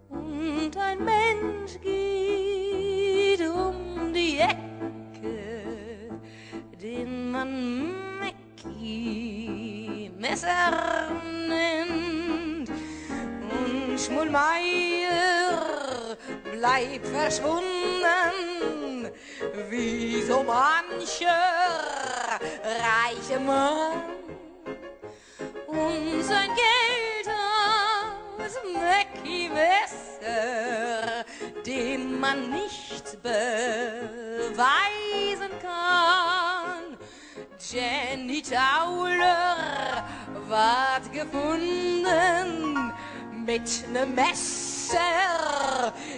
Und 0.09 0.75
ein 0.75 1.05
Mensch 1.05 1.79
geht 1.81 3.41
um 3.47 4.11
die 4.11 4.39
Ecke, 4.39 6.09
den 6.81 7.29
man 7.31 7.91
Mackie 8.19 10.09
Messer 10.17 11.11
nennt. 11.47 12.71
Und 13.51 13.99
Schmulmeier 13.99 15.42
bleibt 16.63 17.07
verschwunden, 17.07 19.11
wie 19.69 20.21
so 20.21 20.43
mancher 20.43 21.41
reiche 22.63 23.37
Mann. 23.37 24.01
Und 25.67 26.23
sein 26.23 26.49
Geld 26.55 27.27
aus 28.39 28.57
Mackie 28.73 29.49
Messer, 29.49 31.25
dem 31.65 32.21
man 32.21 32.49
nicht 32.49 33.21
beweisen 33.21 34.61
kann. 35.61 36.97
Jenny 37.59 38.41
Tauler 38.41 40.07
ward 40.47 41.11
gefunden 41.11 42.93
mit 43.45 43.83
nem 43.91 44.15
Messer 44.15 44.72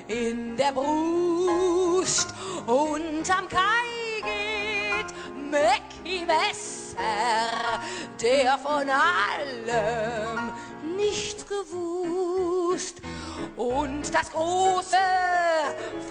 in 0.08 0.56
der 0.58 0.72
Brust 0.72 2.34
und 2.68 3.30
am 3.30 3.48
Kai 3.50 4.22
geht 4.22 5.14
Mackie 5.52 6.26
Messer, 6.26 6.96
der 8.22 8.58
von 8.58 8.90
allem 8.90 10.52
nichts 10.96 11.46
gewusst. 11.46 13.02
Und 13.56 14.14
das 14.14 14.32
große 14.32 14.98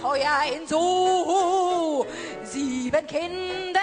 Feuer 0.01 0.43
in 0.55 0.67
so 0.67 2.05
sieben 2.43 3.07
Kinder 3.07 3.79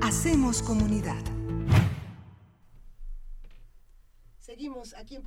Hacemos 0.00 0.60
comunidad. 0.60 1.33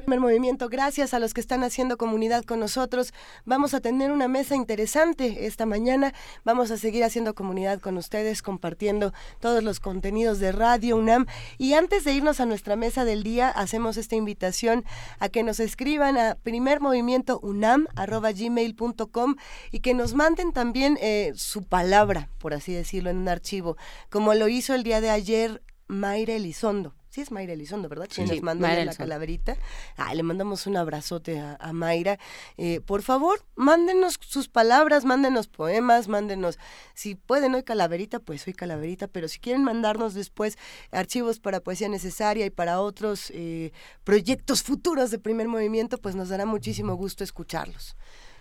Primer 0.07 0.21
movimiento. 0.21 0.69
Gracias 0.69 1.13
a 1.13 1.19
los 1.19 1.33
que 1.33 1.41
están 1.41 1.65
haciendo 1.65 1.97
comunidad 1.97 2.45
con 2.45 2.61
nosotros. 2.61 3.13
Vamos 3.43 3.73
a 3.73 3.81
tener 3.81 4.09
una 4.09 4.29
mesa 4.29 4.55
interesante 4.55 5.47
esta 5.47 5.65
mañana. 5.65 6.13
Vamos 6.45 6.71
a 6.71 6.77
seguir 6.77 7.03
haciendo 7.03 7.35
comunidad 7.35 7.81
con 7.81 7.97
ustedes, 7.97 8.41
compartiendo 8.41 9.11
todos 9.41 9.65
los 9.65 9.81
contenidos 9.81 10.39
de 10.39 10.53
Radio 10.53 10.95
UNAM. 10.95 11.25
Y 11.57 11.73
antes 11.73 12.05
de 12.05 12.13
irnos 12.13 12.39
a 12.39 12.45
nuestra 12.45 12.77
mesa 12.77 13.03
del 13.03 13.21
día, 13.21 13.49
hacemos 13.49 13.97
esta 13.97 14.15
invitación 14.15 14.85
a 15.19 15.27
que 15.27 15.43
nos 15.43 15.59
escriban 15.59 16.17
a 16.17 16.37
primermovimientounam.gmail.com 16.41 19.35
y 19.73 19.79
que 19.81 19.93
nos 19.93 20.13
manden 20.13 20.53
también 20.53 20.97
eh, 21.01 21.33
su 21.35 21.63
palabra, 21.63 22.29
por 22.37 22.53
así 22.53 22.71
decirlo, 22.71 23.09
en 23.09 23.17
un 23.17 23.27
archivo, 23.27 23.75
como 24.09 24.33
lo 24.35 24.47
hizo 24.47 24.73
el 24.73 24.83
día 24.83 25.01
de 25.01 25.09
ayer 25.09 25.61
Mayra 25.89 26.33
Elizondo. 26.33 26.96
Sí 27.17 27.21
es 27.21 27.31
Mayra 27.31 27.53
Elizondo, 27.53 27.89
¿verdad? 27.89 28.07
Quien 28.13 28.27
Sí, 28.27 28.35
nos 28.35 28.43
mandó 28.43 28.67
la 28.67 28.93
calaverita. 28.93 29.57
Ah, 29.95 30.13
le 30.13 30.21
mandamos 30.21 30.67
un 30.67 30.77
abrazote 30.77 31.39
a, 31.39 31.57
a 31.59 31.73
Mayra. 31.73 32.19
Eh, 32.57 32.79
por 32.79 33.01
favor, 33.01 33.43
mándenos 33.55 34.19
sus 34.19 34.49
palabras, 34.49 35.03
mándenos 35.03 35.47
poemas, 35.47 36.07
mándenos, 36.09 36.59
si 36.93 37.15
pueden 37.15 37.55
hoy 37.55 37.63
calaverita, 37.63 38.19
pues 38.19 38.45
hoy 38.45 38.53
calaverita, 38.53 39.07
pero 39.07 39.27
si 39.29 39.39
quieren 39.39 39.63
mandarnos 39.63 40.13
después 40.13 40.59
archivos 40.91 41.39
para 41.39 41.59
poesía 41.59 41.89
necesaria 41.89 42.45
y 42.45 42.51
para 42.51 42.81
otros 42.81 43.31
eh, 43.31 43.71
proyectos 44.03 44.61
futuros 44.61 45.09
de 45.09 45.17
primer 45.17 45.47
movimiento, 45.47 45.97
pues 45.97 46.13
nos 46.13 46.29
dará 46.29 46.45
muchísimo 46.45 46.93
gusto 46.93 47.23
escucharlos. 47.23 47.95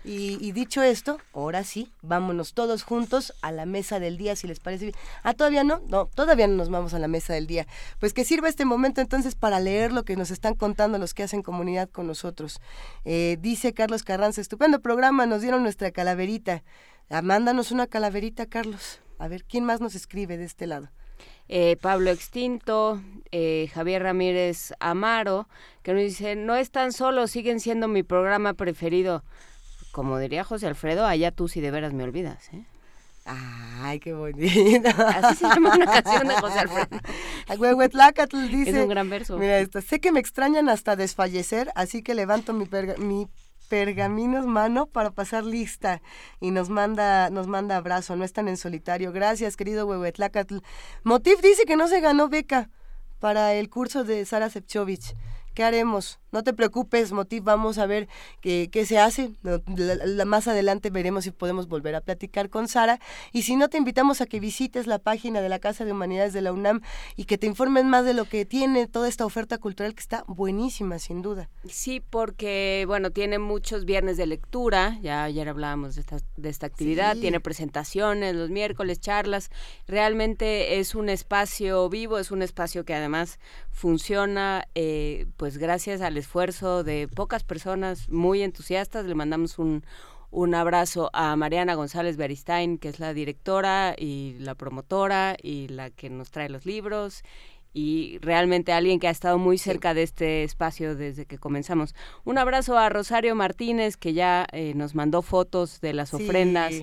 Y, 0.07 0.39
y 0.41 0.53
dicho 0.53 0.83
esto, 0.83 1.19
ahora 1.35 1.65
sí, 1.65 1.91
vámonos 2.01 2.55
todos 2.55 2.85
juntos 2.85 3.35
a 3.43 3.51
la 3.51 3.67
mesa 3.67 3.99
del 3.99 4.17
día, 4.17 4.37
si 4.37 4.47
les 4.47 4.61
parece 4.61 4.87
bien. 4.87 4.97
Ah, 5.25 5.35
todavía 5.35 5.65
no, 5.65 5.81
no, 5.89 6.07
todavía 6.07 6.47
no 6.47 6.55
nos 6.55 6.71
vamos 6.71 6.95
a 6.95 7.01
la 7.01 7.09
mesa 7.09 7.35
del 7.35 7.49
día. 7.49 7.67
Pues 7.99 8.13
que 8.13 8.25
sirva 8.25 8.49
este 8.49 8.65
momento 8.65 9.01
entonces 9.01 9.35
para 9.35 9.59
leer 9.59 9.93
lo 9.93 10.05
que 10.05 10.15
nos 10.15 10.31
están 10.31 10.55
contando 10.55 10.97
los 10.99 11.13
que 11.13 11.25
hacen 11.25 11.43
comunidad 11.43 11.91
con 11.91 12.07
nosotros. 12.07 12.61
Eh, 13.05 13.37
dice 13.41 13.75
Carlos 13.75 14.05
Carranza, 14.05 14.41
estupendo 14.41 14.81
programa, 14.81 15.27
nos 15.27 15.43
dieron 15.43 15.65
nuestra 15.65 15.91
calaverita. 15.91 16.63
Ah, 17.11 17.23
mándanos 17.23 17.73
una 17.73 17.89
calaverita, 17.89 18.47
Carlos. 18.47 19.01
A 19.19 19.27
ver, 19.27 19.45
¿quién 19.45 19.65
más 19.65 19.81
nos 19.81 19.97
escribe 19.97 20.39
de 20.39 20.45
este 20.45 20.69
lado? 20.69 20.89
eh, 21.49 21.77
Pablo 21.81 22.11
Extinto, 22.11 23.01
eh, 23.31 23.69
Javier 23.73 24.03
Ramírez 24.03 24.73
Amaro, 24.81 25.49
que 25.83 25.93
nos 25.93 26.03
dice, 26.03 26.37
no 26.37 26.57
están 26.57 26.93
solos, 26.93 27.31
siguen 27.31 27.61
siendo 27.61 27.89
mi 27.89 28.03
programa 28.03 28.55
preferido. 28.55 29.25
Como 29.97 30.19
diría 30.19 30.45
José 30.45 30.67
Alfredo, 30.67 31.07
allá 31.07 31.31
tú 31.31 31.49
si 31.49 31.63
de 31.63 31.71
veras 31.71 31.95
me 31.95 32.05
olvidas. 32.05 32.51
¿eh? 32.53 32.67
Ay, 33.25 33.99
qué 33.99 34.13
bonito. 34.13 34.91
Así 34.99 35.37
se 35.37 35.45
llama 35.49 35.75
una 35.75 35.87
canción 35.87 36.29
de 36.29 36.35
José 36.35 36.59
Alfredo. 36.59 37.01
Huehuetlacatl 37.59 38.47
dice. 38.49 38.71
Es 38.73 38.77
un 38.77 38.89
gran 38.91 39.09
verso. 39.09 39.39
Mira 39.39 39.59
esto, 39.59 39.81
sé 39.81 39.99
que 39.99 40.13
me 40.13 40.21
extrañan 40.21 40.69
hasta 40.69 40.97
desfallecer, 40.97 41.73
así 41.75 42.03
que 42.03 42.15
levanto 42.15 42.53
mi, 42.53 42.67
perga- 42.67 42.99
mi 42.99 43.27
pergaminos 43.71 44.45
mano 44.47 44.85
para 44.85 45.13
pasar 45.13 45.45
lista 45.45 46.03
y 46.41 46.51
nos 46.51 46.69
manda 46.69 47.31
nos 47.31 47.47
manda 47.47 47.79
abrazo, 47.79 48.17
no 48.17 48.25
están 48.25 48.49
en 48.49 48.59
solitario. 48.59 49.13
Gracias, 49.13 49.57
querido 49.57 49.87
Huehuetlacatl. 49.87 50.59
Motif 51.05 51.41
dice 51.41 51.65
que 51.65 51.77
no 51.77 51.89
se 51.89 52.03
ganó 52.03 52.29
beca 52.29 52.69
para 53.19 53.55
el 53.55 53.71
curso 53.71 54.05
de 54.05 54.27
Sara 54.27 54.51
Sepchovich. 54.51 55.15
¿Qué 55.57 55.65
haremos? 55.65 56.21
No 56.33 56.43
te 56.45 56.53
preocupes, 56.53 57.13
Motif, 57.13 57.43
vamos 57.43 57.79
a 57.79 57.87
ver 57.87 58.09
qué, 58.43 58.69
qué 58.71 58.85
se 58.85 58.99
hace. 58.99 59.31
La- 59.43 59.63
la- 60.05 60.25
más 60.27 60.49
adelante 60.49 60.91
veremos 60.91 61.25
si 61.25 61.31
podemos 61.31 61.67
volver 61.67 61.95
a 61.95 62.03
platicar 62.03 62.51
con 62.51 62.69
Sara. 62.69 63.01
Y 63.33 63.41
si 63.41 63.57
no, 63.57 63.71
te 63.71 63.79
invitamos 63.79 64.21
a 64.21 64.27
que 64.27 64.39
visites 64.39 64.87
la 64.87 64.99
página 64.99 65.41
de 65.41 65.49
la 65.49 65.59
Casa 65.59 65.87
de 65.87 65.93
Humanidades 65.93 66.35
de 66.35 66.43
la 66.43 66.53
UNAM 66.53 66.83
y 67.17 67.25
que 67.25 67.39
te 67.39 67.47
informen 67.47 67.89
más 67.89 68.05
de 68.05 68.13
lo 68.13 68.27
que 68.27 68.45
tiene 68.45 68.87
toda 68.87 69.09
esta 69.09 69.25
oferta 69.25 69.57
cultural 69.57 69.95
que 69.95 70.01
está 70.03 70.25
buenísima, 70.27 70.99
sin 70.99 71.23
duda. 71.23 71.49
Sí, 71.71 72.01
porque, 72.01 72.85
bueno, 72.87 73.11
tiene 73.13 73.39
muchos 73.39 73.87
viernes 73.87 74.19
de 74.19 74.27
lectura, 74.27 74.99
ya 75.01 75.25
ayer 75.25 75.49
hablábamos 75.49 75.95
de 75.95 76.03
esta, 76.03 76.19
de 76.37 76.49
esta 76.51 76.67
actividad, 76.67 77.15
Sí. 77.15 77.23
tiene 77.23 77.41
presentaciones 77.41 78.35
los 78.35 78.51
miércoles, 78.51 79.01
charlas, 79.01 79.49
realmente 79.89 80.81
es 80.81 80.95
un 80.95 81.09
espacio 81.09 81.89
vivo, 81.89 82.19
es 82.19 82.31
un 82.31 82.43
espacio 82.43 82.85
que 82.85 82.93
además 82.95 83.39
funciona, 83.71 84.67
eh, 84.75 85.27
pues 85.39 85.46
gracias 85.57 86.01
al 86.01 86.17
esfuerzo 86.17 86.85
de 86.85 87.09
pocas 87.09 87.45
personas 87.45 88.09
muy 88.09 88.43
entusiastas, 88.43 89.07
le 89.07 89.15
mandamos 89.15 89.59
un, 89.59 89.85
un 90.31 90.55
abrazo 90.55 91.11
a 91.13 91.35
Mariana 91.37 91.75
González 91.75 92.17
Beristain, 92.17 92.79
que 92.79 92.89
es 92.89 92.99
la 93.01 93.15
directora 93.15 93.95
y 93.97 94.37
la 94.41 94.55
promotora 94.55 95.37
y 95.43 95.69
la 95.69 95.91
que 95.91 96.11
nos 96.11 96.31
trae 96.31 96.49
los 96.49 96.67
libros 96.67 97.23
y 97.73 98.19
realmente 98.23 98.73
alguien 98.73 98.99
que 98.99 99.07
ha 99.09 99.11
estado 99.11 99.37
muy 99.39 99.59
cerca 99.59 99.93
de 99.95 100.03
este 100.03 100.45
espacio 100.45 100.97
desde 100.97 101.27
que 101.27 101.39
comenzamos. 101.39 101.95
Un 102.25 102.39
abrazo 102.39 102.79
a 102.79 102.89
Rosario 102.89 103.35
Martínez, 103.35 103.97
que 103.99 104.15
ya 104.15 104.47
eh, 104.53 104.73
nos 104.75 104.95
mandó 104.95 105.21
fotos 105.23 105.81
de 105.83 105.93
las 105.93 106.09
Sí. 106.11 106.17
ofrendas 106.17 106.75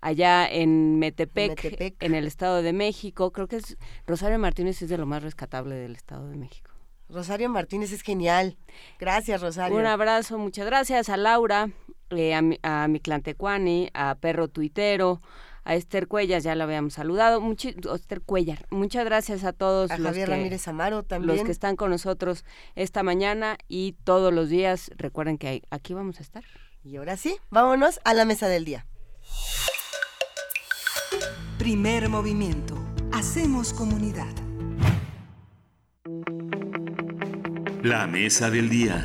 allá 0.00 0.46
en 0.48 0.98
Metepec, 1.00 1.64
Metepec. 1.64 2.02
en 2.02 2.14
el 2.14 2.26
Estado 2.28 2.62
de 2.62 2.72
México. 2.72 3.32
Creo 3.32 3.48
que 3.48 3.56
es 3.56 3.76
Rosario 4.06 4.38
Martínez 4.38 4.80
es 4.82 4.88
de 4.88 4.98
lo 4.98 5.06
más 5.06 5.22
rescatable 5.24 5.74
del 5.74 5.96
Estado 5.96 6.28
de 6.28 6.36
México. 6.36 6.70
Rosario 7.08 7.48
Martínez 7.48 7.92
es 7.92 8.02
genial. 8.02 8.56
Gracias, 8.98 9.40
Rosario. 9.40 9.76
Un 9.76 9.86
abrazo, 9.86 10.38
muchas 10.38 10.66
gracias 10.66 11.08
a 11.08 11.16
Laura, 11.16 11.70
eh, 12.10 12.34
a, 12.34 12.42
mi, 12.42 12.58
a 12.62 12.88
mi 12.88 13.00
Clantecuani, 13.00 13.90
a 13.94 14.16
Perro 14.16 14.48
Tuitero, 14.48 15.20
a 15.64 15.74
Esther 15.74 16.06
Cuellas, 16.08 16.42
ya 16.44 16.54
la 16.54 16.64
habíamos 16.64 16.94
saludado. 16.94 17.40
Muchi- 17.40 17.74
Esther 17.94 18.20
Cuellar, 18.22 18.66
muchas 18.70 19.04
gracias 19.04 19.44
a 19.44 19.52
todos 19.52 19.90
A 19.90 19.98
los 19.98 20.06
Javier 20.08 20.28
que, 20.28 20.34
Ramírez 20.36 20.68
Amaro 20.68 21.04
los 21.20 21.42
que 21.42 21.50
están 21.52 21.76
con 21.76 21.90
nosotros 21.90 22.44
esta 22.74 23.02
mañana 23.02 23.56
y 23.68 23.92
todos 24.04 24.32
los 24.32 24.48
días. 24.48 24.90
Recuerden 24.96 25.38
que 25.38 25.62
aquí 25.70 25.94
vamos 25.94 26.18
a 26.18 26.22
estar. 26.22 26.44
Y 26.84 26.96
ahora 26.96 27.16
sí, 27.16 27.36
vámonos 27.50 27.98
a 28.04 28.14
la 28.14 28.24
mesa 28.24 28.46
del 28.48 28.64
día. 28.64 28.86
Primer 31.58 32.08
movimiento. 32.08 32.76
Hacemos 33.12 33.72
comunidad. 33.72 34.32
La 37.82 38.06
mesa 38.06 38.50
del 38.50 38.68
día. 38.68 39.04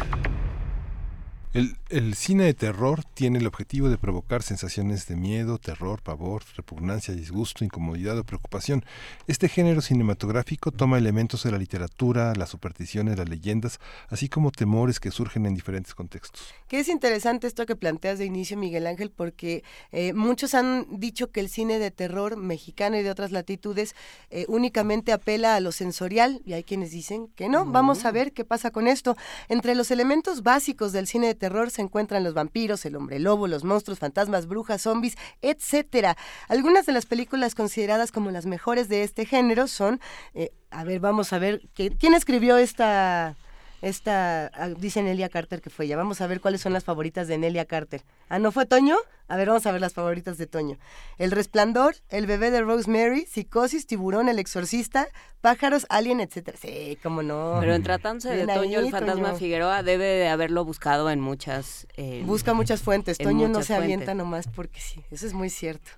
El, 1.54 1.76
el, 1.90 2.16
cine 2.16 2.46
de 2.46 2.54
terror 2.54 3.04
tiene 3.04 3.40
el 3.40 3.46
objetivo 3.46 3.90
de 3.90 3.98
provocar 3.98 4.42
sensaciones 4.42 5.06
de 5.08 5.18
miedo, 5.18 5.58
terror, 5.58 6.02
pavor, 6.02 6.44
repugnancia, 6.56 7.14
disgusto, 7.14 7.66
incomodidad 7.66 8.18
o 8.18 8.24
preocupación. 8.24 8.86
Este 9.28 9.50
género 9.50 9.82
cinematográfico 9.82 10.72
toma 10.72 10.98
elementos 10.98 11.44
de 11.44 11.52
la 11.52 11.58
literatura, 11.58 12.34
las 12.36 12.52
supersticiones, 12.52 13.18
las 13.18 13.28
leyendas, 13.28 13.82
así 14.08 14.30
como 14.30 14.52
temores 14.52 15.02
que 15.02 15.12
surgen 15.12 15.46
en 15.46 15.54
diferentes 15.54 15.94
contextos. 15.94 16.54
Que 16.70 16.80
es 16.80 16.88
interesante 16.88 17.48
esto 17.48 17.66
que 17.66 17.76
planteas 17.76 18.18
de 18.18 18.24
inicio, 18.24 18.56
Miguel 18.56 18.88
Ángel, 18.88 19.12
porque 19.12 19.66
eh, 19.92 20.14
muchos 20.14 20.54
han 20.54 20.88
dicho 20.90 21.32
que 21.32 21.42
el 21.42 21.50
cine 21.50 21.80
de 21.80 21.92
terror 21.92 22.38
mexicano 22.38 22.96
y 22.96 23.04
de 23.04 23.12
otras 23.12 23.34
latitudes 23.34 23.94
eh, 24.30 24.46
únicamente 24.48 25.12
apela 25.12 25.58
a 25.58 25.60
lo 25.60 25.74
sensorial, 25.74 26.42
y 26.46 26.54
hay 26.54 26.64
quienes 26.64 26.92
dicen 26.92 27.28
que 27.36 27.50
no. 27.50 27.66
Vamos 27.66 28.06
a 28.06 28.12
ver 28.12 28.32
qué 28.32 28.46
pasa 28.46 28.72
con 28.72 28.88
esto. 28.88 29.18
Entre 29.50 29.76
los 29.76 29.92
elementos 29.92 30.44
básicos 30.44 30.94
del 30.94 31.08
cine 31.08 31.28
de 31.28 31.41
terror 31.42 31.72
se 31.72 31.82
encuentran 31.82 32.24
los 32.24 32.36
vampiros, 32.36 32.86
el 32.86 32.96
hombre 32.96 33.20
lobo, 33.20 33.48
los 33.48 33.64
monstruos, 33.64 33.98
fantasmas, 33.98 34.46
brujas, 34.46 34.84
zombies, 34.84 35.18
etcétera. 35.42 36.16
Algunas 36.48 36.86
de 36.86 36.94
las 36.94 37.08
películas 37.08 37.56
consideradas 37.56 38.12
como 38.12 38.30
las 38.30 38.46
mejores 38.46 38.90
de 38.90 39.02
este 39.02 39.26
género 39.26 39.68
son, 39.68 40.00
eh, 40.36 40.52
a 40.70 40.84
ver, 40.84 41.00
vamos 41.00 41.34
a 41.34 41.40
ver, 41.40 41.64
¿quién 41.74 42.14
escribió 42.14 42.58
esta 42.58 43.36
esta, 43.82 44.48
ah, 44.54 44.70
dice 44.70 45.02
Nelia 45.02 45.30
Carter 45.30 45.62
que 45.62 45.70
fue 45.70 45.86
ella. 45.86 45.98
Vamos 45.98 46.22
a 46.22 46.28
ver 46.28 46.40
cuáles 46.40 46.62
son 46.62 46.74
las 46.74 46.84
favoritas 46.84 47.28
de 47.28 47.38
Nelia 47.38 47.66
Carter. 47.66 48.04
Ah, 48.30 48.40
¿no 48.40 48.52
fue 48.52 48.66
Toño? 48.66 48.96
A 49.28 49.38
ver, 49.38 49.48
vamos 49.48 49.66
a 49.66 49.72
ver 49.72 49.82
las 49.82 49.94
favoritas 49.94 50.38
de 50.38 50.46
Toño. 50.46 50.78
El 51.18 51.32
Resplandor, 51.32 51.96
El 52.10 52.28
bebé 52.28 52.52
de 52.52 52.62
Rosemary, 52.62 53.26
Psicosis, 53.26 53.88
Tiburón, 53.88 54.30
El 54.30 54.40
exorcista, 54.40 55.08
Pájaros, 55.42 55.88
Alien, 55.90 56.20
etcétera. 56.20 56.58
Sí, 56.62 56.98
cómo 57.02 57.24
no. 57.24 57.58
Pero 57.60 57.74
en 57.74 57.82
tratándose 57.82 58.30
de 58.30 58.46
Toño, 58.46 58.80
el 58.80 58.92
fantasma 58.92 59.34
Figueroa 59.36 59.84
debe 59.84 60.06
de 60.06 60.28
haberlo 60.28 60.64
buscado 60.66 61.10
en 61.10 61.20
muchas... 61.20 61.88
Eh, 61.98 62.22
Busca 62.26 62.54
muchas 62.54 62.82
fuentes. 62.82 63.18
Toño 63.18 63.48
no 63.48 63.64
se 63.64 63.74
avienta 63.74 64.14
nomás 64.14 64.48
porque 64.48 64.80
sí, 64.80 65.04
eso 65.12 65.26
es 65.26 65.34
muy 65.34 65.50
cierto. 65.50 65.92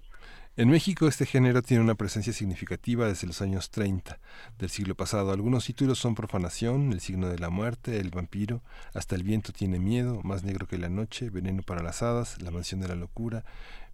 En 0.55 0.69
México 0.69 1.07
este 1.07 1.25
género 1.25 1.63
tiene 1.63 1.81
una 1.81 1.95
presencia 1.95 2.31
significativa 2.31 3.07
desde 3.07 3.25
los 3.25 3.41
años 3.41 3.71
30 3.71 4.19
del 4.59 4.69
siglo 4.69 4.93
pasado. 4.93 5.31
Algunos 5.31 5.65
títulos 5.65 5.97
son 5.97 6.13
Profanación, 6.13 6.93
El 6.93 6.99
signo 6.99 7.27
de 7.27 7.39
la 7.39 7.49
muerte, 7.49 7.99
El 7.99 8.11
vampiro, 8.11 8.61
Hasta 8.93 9.15
el 9.15 9.23
viento 9.23 9.51
tiene 9.51 9.80
miedo, 9.80 10.21
Más 10.21 10.43
negro 10.43 10.67
que 10.67 10.77
la 10.77 10.89
noche, 10.89 11.31
Veneno 11.31 11.63
para 11.63 11.81
las 11.81 12.03
hadas, 12.03 12.39
La 12.39 12.51
mansión 12.51 12.81
de 12.81 12.88
la 12.88 12.93
locura, 12.93 13.43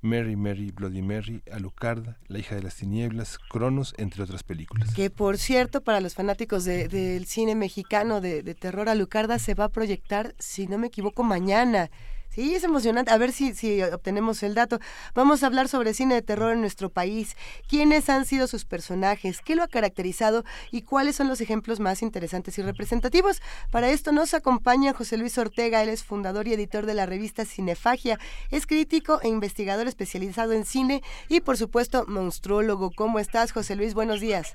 Mary, 0.02 0.36
Mary, 0.36 0.72
Bloody 0.72 1.02
Mary, 1.02 1.41
Alucarda, 1.49 2.18
La 2.27 2.40
hija 2.40 2.56
de 2.56 2.64
las 2.64 2.76
tinieblas, 2.76 3.40
Cronos, 3.49 3.94
entre 3.98 4.22
otras 4.23 4.44
películas. 4.44 4.94
Que 4.94 5.10
por 5.10 5.38
cierto, 5.38 5.80
para 5.80 6.02
los 6.02 6.14
fanáticos 6.14 6.65
del 6.65 7.26
cine 7.26 7.56
mexicano 7.56 8.19
de, 8.19 8.44
de 8.44 8.53
terror, 8.53 8.90
Alucarda 8.90 9.40
se 9.40 9.53
va 9.53 9.64
a 9.64 9.69
proyectar, 9.69 10.36
si 10.40 10.68
no 10.68 10.77
me 10.77 10.88
equivoco, 10.88 11.23
mañana. 11.23 11.90
Sí, 12.30 12.53
es 12.53 12.64
emocionante. 12.64 13.11
A 13.11 13.18
ver 13.18 13.31
si, 13.31 13.53
si 13.53 13.81
obtenemos 13.81 14.43
el 14.43 14.53
dato. 14.53 14.77
Vamos 15.15 15.41
a 15.41 15.47
hablar 15.47 15.68
sobre 15.68 15.95
cine 15.95 16.14
de 16.14 16.22
terror 16.22 16.53
en 16.53 16.61
nuestro 16.61 16.89
país. 16.89 17.35
¿Quiénes 17.68 18.07
han 18.07 18.26
sido 18.26 18.45
sus 18.45 18.65
personajes? 18.65 19.41
¿Qué 19.41 19.56
lo 19.56 19.64
ha 19.64 19.68
caracterizado? 19.68 20.43
¿Y 20.72 20.84
cuáles 20.84 21.15
son 21.15 21.27
los 21.27 21.41
ejemplos 21.41 21.80
más 21.80 22.03
interesantes 22.03 22.60
y 22.60 22.61
representativos? 22.61 23.41
Para 23.72 23.89
esto 23.89 24.11
nos 24.11 24.35
acompaña 24.35 24.93
José 24.93 25.18
Luis 25.18 25.39
Ortega. 25.39 25.81
Él 25.81 25.89
es 25.89 26.03
fundador 26.03 26.47
y 26.47 26.53
editor 26.53 26.85
de 26.85 26.93
la 26.93 27.07
revista 27.07 27.45
Cinefagia. 27.45 28.19
Es 28.51 28.68
crítico 28.68 29.19
e 29.23 29.27
investigador 29.27 29.88
especializado 29.88 30.53
en 30.53 30.65
cine 30.65 31.01
y, 31.30 31.41
por 31.41 31.57
supuesto, 31.57 32.06
monstruólogo. 32.07 32.91
¿Cómo 32.95 33.18
estás, 33.18 33.51
José 33.51 33.76
Luis? 33.76 33.95
Buenos 33.95 34.22
días. 34.22 34.53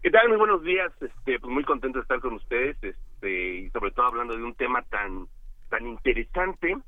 ¿Qué 0.00 0.10
tal? 0.10 0.28
Muy 0.28 0.38
buenos 0.38 0.62
días. 0.62 0.92
Este, 1.00 1.40
pues 1.40 1.52
muy 1.52 1.64
contento 1.64 1.98
de 1.98 2.02
estar 2.02 2.20
con 2.20 2.34
ustedes 2.34 2.76
este, 2.80 3.58
y 3.58 3.70
sobre 3.70 3.90
todo 3.90 4.06
hablando 4.06 4.36
de 4.36 4.44
un 4.44 4.54
tema 4.54 4.82
tan, 4.82 5.26
tan 5.68 5.88
interesante 5.88 6.78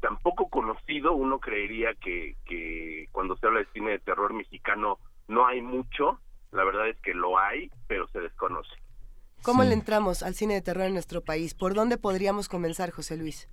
tan 0.00 0.18
poco 0.18 0.48
conocido, 0.48 1.12
uno 1.12 1.38
creería 1.38 1.94
que, 1.94 2.36
que 2.46 3.06
cuando 3.12 3.36
se 3.36 3.46
habla 3.46 3.60
de 3.60 3.66
cine 3.72 3.90
de 3.92 3.98
terror 3.98 4.32
mexicano 4.32 4.98
no 5.28 5.46
hay 5.46 5.62
mucho, 5.62 6.18
la 6.52 6.64
verdad 6.64 6.88
es 6.88 7.00
que 7.00 7.14
lo 7.14 7.38
hay, 7.38 7.70
pero 7.86 8.08
se 8.08 8.20
desconoce. 8.20 8.74
¿Cómo 9.42 9.64
le 9.64 9.72
entramos 9.72 10.22
al 10.22 10.34
cine 10.34 10.54
de 10.54 10.60
terror 10.60 10.84
en 10.84 10.92
nuestro 10.92 11.22
país? 11.22 11.54
¿Por 11.54 11.74
dónde 11.74 11.96
podríamos 11.96 12.48
comenzar, 12.48 12.90
José 12.90 13.16
Luis? 13.16 13.48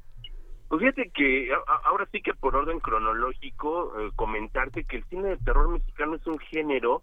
Pues 0.67 0.81
fíjate 0.81 1.09
que 1.11 1.49
ahora 1.85 2.07
sí 2.11 2.21
que 2.21 2.33
por 2.33 2.55
orden 2.55 2.79
cronológico 2.79 3.93
eh, 3.99 4.11
comentarte 4.15 4.83
que 4.83 4.97
el 4.97 5.05
cine 5.05 5.29
de 5.29 5.37
terror 5.37 5.69
mexicano 5.69 6.15
es 6.15 6.27
un 6.27 6.39
género 6.39 7.01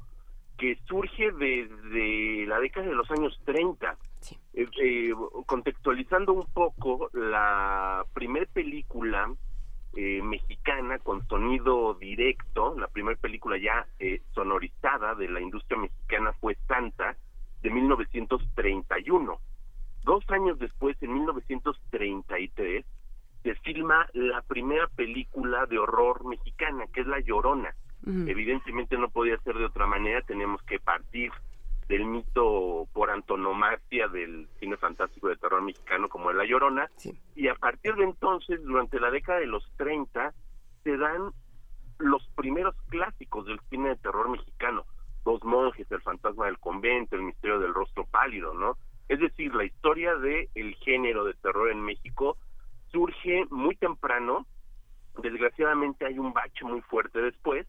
que 0.58 0.78
surge 0.86 1.32
desde 1.32 2.46
la 2.46 2.60
década 2.60 2.86
de 2.86 2.94
los 2.94 3.10
años 3.10 3.40
30. 3.46 3.96
Eh, 4.32 4.66
eh, 4.80 5.12
contextualizando 5.46 6.32
un 6.32 6.46
poco, 6.52 7.10
la 7.12 8.04
primer 8.12 8.48
película 8.48 9.32
eh, 9.96 10.22
mexicana 10.22 10.98
con 10.98 11.26
sonido 11.28 11.94
directo, 11.94 12.74
la 12.78 12.88
primera 12.88 13.18
película 13.20 13.56
ya 13.58 13.86
sonorizada 14.32 15.14
de 15.14 15.28
la 15.28 15.40
industria 15.40 15.78
mexicana 15.78 16.32
fue 16.40 16.56
Santa, 16.66 17.16
de 17.62 17.70
1931. 17.70 19.38
Dos 20.04 20.24
años 20.30 20.58
después, 20.58 20.96
en 21.02 21.14
1933, 21.14 22.84
se 23.42 23.54
filma 23.56 24.06
la 24.12 24.42
primera 24.42 24.86
película 24.88 25.66
de 25.66 25.78
horror 25.78 26.26
mexicana, 26.26 26.84
que 26.92 27.00
es 27.00 27.06
La 27.06 27.20
Llorona. 27.20 27.74
Evidentemente 28.06 28.98
no 28.98 29.08
podía 29.08 29.38
ser 29.38 29.56
de 29.56 29.64
otra 29.64 29.86
manera, 29.86 30.20
tenemos 30.20 30.62
que 30.64 30.78
partir 30.78 31.32
del 31.88 32.06
mito 32.06 32.88
por 32.92 33.10
antonomasia 33.10 34.08
del 34.08 34.48
cine 34.58 34.76
fantástico 34.76 35.28
de 35.28 35.36
terror 35.36 35.62
mexicano 35.62 36.08
como 36.08 36.30
es 36.30 36.36
La 36.36 36.44
Llorona. 36.44 36.90
Y 37.34 37.48
a 37.48 37.54
partir 37.54 37.94
de 37.94 38.04
entonces, 38.04 38.62
durante 38.62 39.00
la 39.00 39.10
década 39.10 39.40
de 39.40 39.46
los 39.46 39.70
30, 39.76 40.32
se 40.82 40.96
dan 40.96 41.32
los 41.98 42.26
primeros 42.36 42.74
clásicos 42.88 43.46
del 43.46 43.60
cine 43.70 43.90
de 43.90 43.96
terror 43.96 44.28
mexicano. 44.28 44.84
Dos 45.24 45.42
monjes, 45.44 45.90
el 45.90 46.02
fantasma 46.02 46.46
del 46.46 46.58
convento, 46.58 47.16
el 47.16 47.22
misterio 47.22 47.58
del 47.58 47.74
rostro 47.74 48.04
pálido, 48.06 48.52
¿no? 48.54 48.76
Es 49.08 49.20
decir, 49.20 49.54
la 49.54 49.64
historia 49.64 50.14
del 50.16 50.48
el 50.54 50.74
género 50.76 51.24
de 51.24 51.34
terror 51.34 51.70
en 51.70 51.82
México 51.82 52.36
surge 52.90 53.44
muy 53.50 53.76
temprano. 53.76 54.46
Desgraciadamente 55.22 56.06
hay 56.06 56.18
un 56.18 56.32
bache 56.32 56.64
muy 56.64 56.80
fuerte 56.82 57.20
después. 57.20 57.66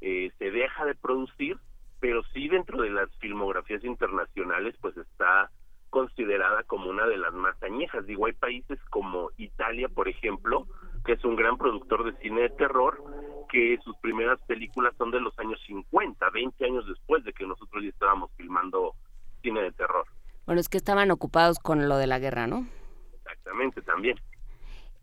Eh, 0.00 0.30
se 0.38 0.50
deja 0.50 0.84
de 0.84 0.94
producir 0.94 1.58
pero 2.02 2.24
sí 2.34 2.48
dentro 2.48 2.82
de 2.82 2.90
las 2.90 3.08
filmografías 3.18 3.84
internacionales 3.84 4.74
pues 4.80 4.96
está 4.96 5.52
considerada 5.88 6.64
como 6.64 6.90
una 6.90 7.06
de 7.06 7.16
las 7.16 7.32
más 7.32 7.54
añejas. 7.62 8.04
Digo, 8.06 8.26
hay 8.26 8.32
países 8.32 8.80
como 8.90 9.30
Italia, 9.36 9.88
por 9.88 10.08
ejemplo, 10.08 10.66
que 11.04 11.12
es 11.12 11.24
un 11.24 11.36
gran 11.36 11.56
productor 11.56 12.04
de 12.04 12.20
cine 12.20 12.40
de 12.40 12.50
terror, 12.50 13.00
que 13.48 13.78
sus 13.84 13.96
primeras 13.98 14.40
películas 14.48 14.92
son 14.98 15.12
de 15.12 15.20
los 15.20 15.38
años 15.38 15.60
50, 15.64 16.28
20 16.30 16.64
años 16.64 16.84
después 16.88 17.22
de 17.22 17.32
que 17.32 17.46
nosotros 17.46 17.84
ya 17.84 17.90
estábamos 17.90 18.32
filmando 18.36 18.96
cine 19.40 19.62
de 19.62 19.70
terror. 19.70 20.04
Bueno, 20.44 20.60
es 20.60 20.68
que 20.68 20.78
estaban 20.78 21.12
ocupados 21.12 21.60
con 21.60 21.88
lo 21.88 21.98
de 21.98 22.08
la 22.08 22.18
guerra, 22.18 22.48
¿no? 22.48 22.66
Exactamente, 23.14 23.80
también. 23.82 24.18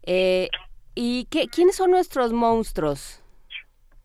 Eh, 0.03 0.49
¿Y 0.95 1.27
qué, 1.31 1.47
quiénes 1.47 1.77
son 1.77 1.91
nuestros 1.91 2.33
monstruos? 2.33 3.23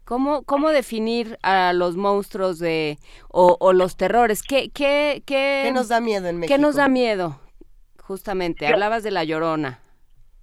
¿Cómo, 0.05 0.43
¿Cómo 0.45 0.69
definir 0.71 1.39
a 1.43 1.73
los 1.73 1.97
monstruos 1.97 2.59
de 2.59 2.99
o, 3.29 3.73
los 3.73 3.97
terrores? 3.97 4.43
¿Qué, 4.43 4.71
qué, 4.71 5.23
qué, 5.27 5.63
¿Qué 5.65 5.73
nos 5.73 5.89
da 5.89 6.01
miedo 6.01 6.29
en 6.29 6.41
México? 6.41 6.55
¿Qué 6.55 6.61
nos 6.61 6.77
da 6.77 6.89
miedo? 6.89 7.41
Justamente, 8.03 8.67
hablabas 8.67 9.03
de 9.03 9.11
la 9.11 9.25
llorona. 9.25 9.81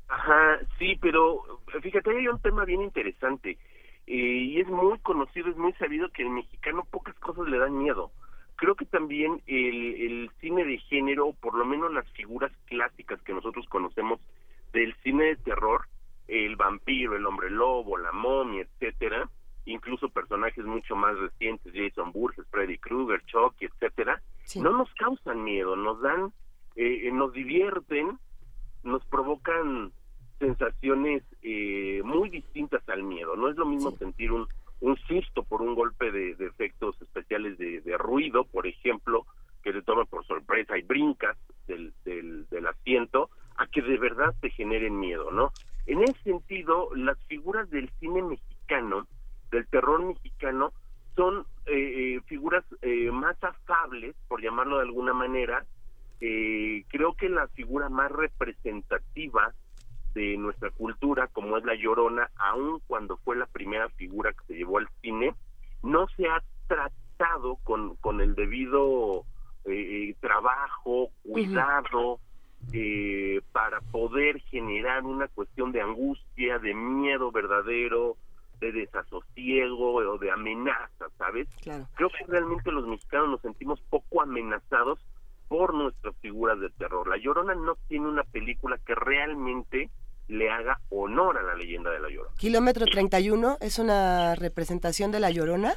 Ajá, 0.07 0.59
sí, 0.79 0.97
pero 0.99 1.43
fíjate, 1.81 2.09
hay 2.09 2.27
un 2.27 2.41
tema 2.41 2.65
bien 2.65 2.81
interesante. 2.81 3.59
Eh, 4.07 4.15
y 4.15 4.59
es 4.59 4.67
muy 4.67 4.97
conocido, 4.99 5.49
es 5.49 5.57
muy 5.57 5.73
sabido 5.73 6.09
que 6.09 6.23
el 6.23 6.31
mexicano 6.31 6.83
pocas 6.89 7.15
cosas 7.19 7.47
le 7.47 7.59
dan 7.59 7.77
miedo. 7.77 8.11
Creo 8.55 8.75
que 8.75 8.85
también 8.85 9.41
el, 9.45 9.95
el 10.01 10.31
cine 10.41 10.65
de 10.65 10.79
género, 10.79 11.33
por 11.39 11.53
lo 11.53 11.65
menos 11.65 11.93
las 11.93 12.09
figuras 12.13 12.51
clásicas 12.65 13.21
que 13.21 13.33
nosotros 13.33 13.67
conocemos 13.69 14.19
del 14.73 14.95
cine 15.03 15.25
de 15.25 15.35
terror, 15.35 15.87
el 16.27 16.55
vampiro, 16.55 17.15
el 17.15 17.25
hombre 17.25 17.51
lobo, 17.51 17.97
la 17.97 18.11
momia, 18.11 18.63
etcétera, 18.63 19.29
incluso 19.65 20.09
personajes 20.09 20.65
mucho 20.65 20.95
más 20.95 21.17
recientes, 21.17 21.73
Jason 21.73 22.11
Burgess, 22.11 22.47
Freddy 22.49 22.77
Krueger, 22.77 23.21
Chucky, 23.25 23.65
etcétera, 23.65 24.21
no 24.55 24.71
nos 24.71 24.93
causan 24.95 25.43
miedo, 25.43 25.75
nos 25.75 26.01
dan, 26.01 26.33
eh, 26.75 27.07
eh, 27.07 27.11
nos 27.11 27.33
divierten, 27.33 28.17
nos 28.83 29.05
provocan 29.05 29.91
sensaciones 30.39 31.23
eh, 31.43 32.01
muy 32.03 32.29
distintas 32.29 32.87
al 32.89 33.03
miedo. 33.03 33.35
No 33.35 33.49
es 33.49 33.55
lo 33.55 33.65
mismo 33.65 33.91
sentir 33.91 34.31
un, 34.31 34.47
un 34.79 34.97
susto 34.97 35.43
por 35.43 35.61
un 35.61 35.75
golpe 35.75 36.11
de, 36.11 36.31
efectos 36.39 36.99
especiales 37.01 37.57
de, 37.57 37.97
ruido, 37.97 38.45
por 38.45 38.65
ejemplo, 38.65 39.25
que 39.63 39.71
te 39.71 39.83
toma 39.83 40.05
por 40.05 40.25
sorpresa 40.25 40.77
y 40.77 40.81
brincas 40.81 41.37
del, 41.67 41.93
del, 42.03 42.47
del 42.49 42.65
asiento, 42.65 43.29
a 43.57 43.67
que 43.67 43.83
de 43.83 43.97
verdad 43.97 44.33
te 44.41 44.49
generen 44.49 44.99
miedo, 44.99 45.29
¿no? 45.29 45.51
En 45.85 46.01
ese 46.01 46.19
sentido, 46.23 46.89
las 46.95 47.17
figuras 47.25 47.69
del 47.69 47.89
cine 47.99 48.23
mexicano 48.23 49.07
del 49.51 49.67
terror 49.67 50.03
mexicano 50.03 50.73
son 51.15 51.45
eh, 51.65 52.15
eh, 52.15 52.21
figuras 52.25 52.63
eh, 52.81 53.11
más 53.11 53.35
afables, 53.43 54.15
por 54.27 54.41
llamarlo 54.41 54.77
de 54.77 54.83
alguna 54.83 55.13
manera. 55.13 55.65
Eh, 56.21 56.85
creo 56.87 57.13
que 57.15 57.29
la 57.29 57.47
figura 57.49 57.89
más 57.89 58.11
representativa 58.11 59.53
de 60.13 60.37
nuestra 60.37 60.69
cultura, 60.71 61.27
como 61.27 61.57
es 61.57 61.65
la 61.65 61.75
Llorona, 61.75 62.29
aun 62.37 62.79
cuando 62.87 63.17
fue 63.17 63.35
la 63.35 63.45
primera 63.45 63.89
figura 63.89 64.31
que 64.31 64.45
se 64.47 64.53
llevó 64.55 64.77
al 64.77 64.89
cine, 65.01 65.33
no 65.83 66.07
se 66.15 66.29
ha 66.29 66.41
tratado 66.67 67.57
con, 67.63 67.95
con 67.97 68.21
el 68.21 68.35
debido 68.35 69.23
trabajo, 70.19 71.11
cuidado, 71.23 72.19
para 73.51 73.79
poder 73.91 74.39
generar 74.41 75.03
una 75.03 75.27
cuestión 75.27 75.71
de 75.71 75.81
angustia, 75.81 76.59
de 76.59 76.73
miedo 76.73 77.31
verdadero, 77.31 78.17
de 78.61 78.71
desasosiego 78.71 79.95
o 79.95 80.17
de 80.19 80.31
amenaza, 80.31 81.09
¿sabes? 81.17 81.47
Creo 81.95 82.09
que 82.09 82.25
realmente 82.27 82.71
los 82.71 82.87
mexicanos 82.87 83.29
nos 83.29 83.41
sentimos 83.41 83.81
poco 83.89 84.21
amenazados 84.21 84.99
por 85.47 85.73
nuestras 85.73 86.15
figuras 86.21 86.59
de 86.59 86.69
terror. 86.69 87.07
La 87.07 87.17
Llorona 87.17 87.55
no 87.55 87.75
tiene 87.89 88.07
una 88.07 88.23
película 88.23 88.77
que 88.85 88.95
realmente 88.95 89.89
le 90.27 90.49
haga 90.49 90.79
honor 90.89 91.39
a 91.39 91.41
la 91.41 91.55
leyenda 91.55 91.89
de 91.89 91.99
la 91.99 92.09
Llorona. 92.09 92.35
Kilómetro 92.37 92.85
31 92.85 93.57
es 93.59 93.79
una 93.79 94.35
representación 94.35 95.11
de 95.11 95.19
la 95.19 95.31
Llorona. 95.31 95.73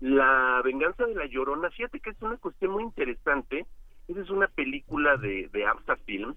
La 0.00 0.60
venganza 0.64 1.04
de 1.04 1.14
la 1.14 1.26
Llorona, 1.26 1.70
fíjate 1.70 2.00
que 2.00 2.10
es 2.10 2.22
una 2.22 2.36
cuestión 2.38 2.72
muy 2.72 2.82
interesante. 2.82 3.66
Esa 4.08 4.20
es 4.20 4.30
una 4.30 4.48
película 4.48 5.16
de, 5.18 5.48
de 5.52 5.66
Absa 5.66 5.96
Films, 6.04 6.36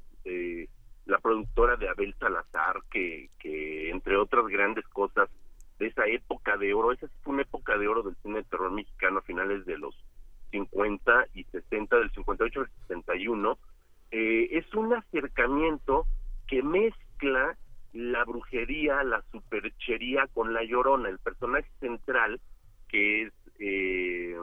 la 1.05 1.17
productora 1.19 1.75
de 1.77 1.89
Abel 1.89 2.13
Salazar, 2.19 2.81
que, 2.91 3.29
que 3.39 3.89
entre 3.89 4.17
otras 4.17 4.45
grandes 4.47 4.87
cosas 4.89 5.29
de 5.79 5.87
esa 5.87 6.05
época 6.05 6.57
de 6.57 6.73
oro, 6.73 6.91
esa 6.91 7.07
fue 7.23 7.33
una 7.33 7.43
época 7.43 7.77
de 7.77 7.87
oro 7.87 8.03
del 8.03 8.15
cine 8.17 8.39
de 8.39 8.43
terror 8.43 8.71
mexicano 8.71 9.19
a 9.19 9.23
finales 9.23 9.65
de 9.65 9.77
los 9.77 9.95
50 10.51 11.27
y 11.33 11.45
60, 11.45 11.97
del 11.97 12.11
58 12.11 12.59
al 12.59 12.69
61, 12.87 13.57
eh, 14.11 14.49
es 14.51 14.73
un 14.73 14.93
acercamiento 14.93 16.05
que 16.47 16.61
mezcla 16.63 17.57
la 17.93 18.23
brujería, 18.25 19.03
la 19.03 19.23
superchería 19.31 20.27
con 20.27 20.53
la 20.53 20.63
llorona. 20.63 21.09
El 21.09 21.19
personaje 21.19 21.69
central, 21.79 22.41
que 22.87 23.23
es 23.23 23.33
eh, 23.59 24.37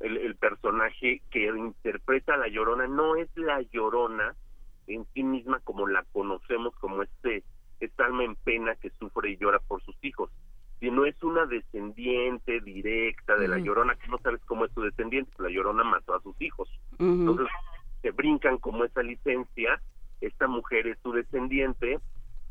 el, 0.00 0.36
personaje 0.36 1.22
que 1.30 1.46
interpreta 1.46 2.36
la 2.36 2.48
llorona, 2.48 2.86
no 2.86 3.16
es 3.16 3.28
la 3.36 3.62
llorona 3.62 4.34
en 4.86 5.06
sí 5.12 5.22
misma 5.22 5.60
como 5.60 5.86
la 5.86 6.04
conocemos, 6.12 6.74
como 6.76 7.02
este, 7.02 7.42
esta 7.80 8.06
alma 8.06 8.24
en 8.24 8.36
pena 8.36 8.76
que 8.76 8.90
sufre 8.98 9.30
y 9.30 9.36
llora 9.36 9.58
por 9.58 9.82
sus 9.82 9.96
hijos 10.02 10.30
si 10.80 10.90
no 10.90 11.04
es 11.04 11.20
una 11.22 11.46
descendiente 11.46 12.60
directa 12.60 13.36
de 13.36 13.48
la 13.48 13.58
Llorona, 13.58 13.96
que 13.96 14.08
no 14.08 14.18
sabes 14.18 14.40
cómo 14.46 14.64
es 14.64 14.72
su 14.72 14.82
descendiente, 14.82 15.32
la 15.38 15.48
Llorona 15.48 15.82
mató 15.82 16.14
a 16.14 16.22
sus 16.22 16.40
hijos. 16.40 16.68
Entonces, 16.98 17.48
se 18.02 18.12
brincan 18.12 18.58
como 18.58 18.84
esa 18.84 19.02
licencia, 19.02 19.80
esta 20.20 20.46
mujer 20.46 20.86
es 20.86 20.98
su 21.02 21.12
descendiente, 21.12 21.98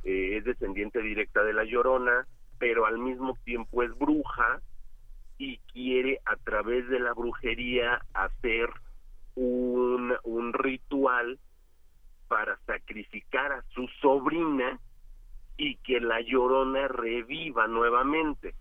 eh, 0.04 0.38
es 0.38 0.44
descendiente 0.44 1.02
directa 1.02 1.44
de 1.44 1.54
la 1.54 1.64
Llorona, 1.64 2.28
pero 2.60 2.86
al 2.86 2.98
mismo 2.98 3.38
tiempo 3.46 3.84
es 3.84 3.98
bruja 3.98 4.62
y 5.38 5.58
quiere 5.72 6.20
a 6.26 6.36
través 6.38 6.88
de 6.90 7.00
la 7.00 7.14
brujería 7.14 8.02
hacer 8.14 8.70
un, 9.36 10.14
un 10.24 10.54
ritual 10.54 11.40
para 12.28 12.58
sacrificar 12.66 13.54
a 13.54 13.64
su 13.70 13.88
sobrina 14.02 14.80
y 15.58 15.78
que 15.78 16.00
la 16.00 16.22
llorona 16.22 16.88
reviva 16.88 17.68
nuevamente. 17.68 18.54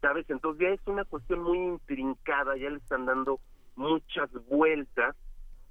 ¿Sabes? 0.00 0.28
Entonces 0.28 0.62
ya 0.62 0.68
es 0.68 0.86
una 0.86 1.04
cuestión 1.04 1.42
muy 1.42 1.58
intrincada, 1.58 2.56
ya 2.56 2.70
le 2.70 2.76
están 2.76 3.06
dando 3.06 3.40
muchas 3.76 4.30
vueltas 4.48 5.16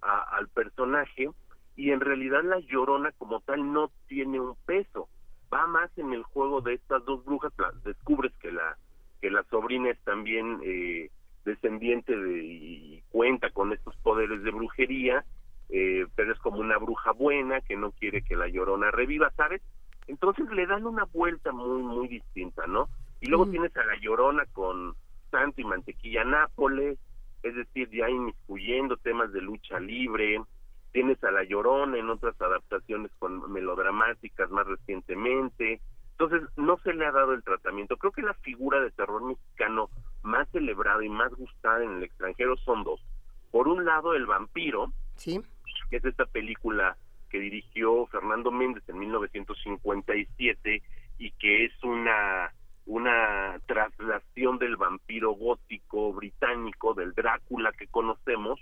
al 0.01 0.49
personaje 0.49 1.29
y 1.75 1.91
en 1.91 2.01
realidad 2.01 2.43
la 2.43 2.59
llorona 2.59 3.11
como 3.13 3.39
tal 3.41 3.71
no 3.71 3.91
tiene 4.07 4.39
un 4.39 4.55
peso. 4.65 5.07
Va 5.53 5.67
más 5.67 5.95
en 5.97 6.13
el 6.13 6.23
juego 6.23 6.61
de 6.61 6.73
estas 6.73 7.05
dos 7.05 7.23
brujas, 7.23 7.53
descubres 7.83 8.33
que 8.39 8.51
la 8.51 8.77
que 9.21 9.31
la 9.31 9.43
sobrina 9.43 9.89
es 9.89 9.99
también 10.01 10.59
eh, 10.65 11.09
descendiente 11.45 12.13
de, 12.13 12.43
y 12.43 13.03
cuenta 13.09 13.51
con 13.51 13.71
estos 13.71 13.95
poderes 14.03 14.43
de 14.43 14.51
brujería, 14.51 15.23
eh, 15.69 16.05
pero 16.15 16.33
es 16.33 16.39
como 16.39 16.57
una 16.57 16.77
bruja 16.77 17.13
buena 17.13 17.61
que 17.61 17.77
no 17.77 17.91
quiere 17.91 18.23
que 18.23 18.35
la 18.35 18.49
llorona 18.49 18.91
reviva, 18.91 19.31
¿sabes? 19.37 19.61
Entonces 20.07 20.49
le 20.51 20.65
dan 20.67 20.85
una 20.85 21.05
vuelta 21.05 21.51
muy, 21.51 21.81
muy 21.81 22.07
distinta, 22.07 22.67
¿no? 22.67 22.89
Y 23.21 23.27
luego 23.27 23.47
tienes 23.47 23.75
a 23.77 23.85
la 23.85 23.95
Llorona 24.01 24.45
con 24.51 24.95
Santo 25.31 25.61
y 25.61 25.63
Mantequilla 25.63 26.23
Nápoles, 26.23 26.99
es 27.41 27.55
decir, 27.55 27.89
ya 27.89 28.09
inmiscuyendo 28.09 28.97
temas 28.97 29.31
de 29.31 29.41
lucha 29.41 29.79
libre. 29.79 30.41
Tienes 30.91 31.23
a 31.23 31.31
la 31.31 31.43
Llorona 31.43 31.97
en 31.97 32.09
otras 32.09 32.39
adaptaciones 32.41 33.11
con 33.19 33.51
melodramáticas 33.51 34.49
más 34.51 34.67
recientemente. 34.67 35.79
Entonces, 36.11 36.47
no 36.57 36.77
se 36.79 36.93
le 36.93 37.05
ha 37.05 37.11
dado 37.11 37.33
el 37.33 37.43
tratamiento. 37.43 37.97
Creo 37.97 38.11
que 38.11 38.21
la 38.21 38.35
figura 38.35 38.79
de 38.81 38.91
terror 38.91 39.23
mexicano 39.23 39.89
más 40.21 40.47
celebrada 40.51 41.03
y 41.03 41.09
más 41.09 41.33
gustada 41.33 41.83
en 41.83 41.93
el 41.93 42.03
extranjero 42.03 42.55
son 42.57 42.83
dos. 42.83 43.01
Por 43.51 43.67
un 43.67 43.85
lado, 43.85 44.13
el 44.13 44.25
vampiro, 44.25 44.91
¿Sí? 45.15 45.41
que 45.89 45.97
es 45.97 46.05
esta 46.05 46.25
película 46.25 46.97
que 47.33 47.39
dirigió 47.39 48.05
Fernando 48.05 48.51
Méndez 48.51 48.87
en 48.87 48.99
1957 48.99 50.83
y 51.17 51.31
que 51.31 51.65
es 51.65 51.83
una 51.83 52.53
una 52.85 53.59
traslación 53.65 54.59
del 54.59 54.75
vampiro 54.75 55.31
gótico 55.31 56.13
británico 56.13 56.93
del 56.93 57.13
Drácula 57.13 57.71
que 57.71 57.87
conocemos 57.87 58.59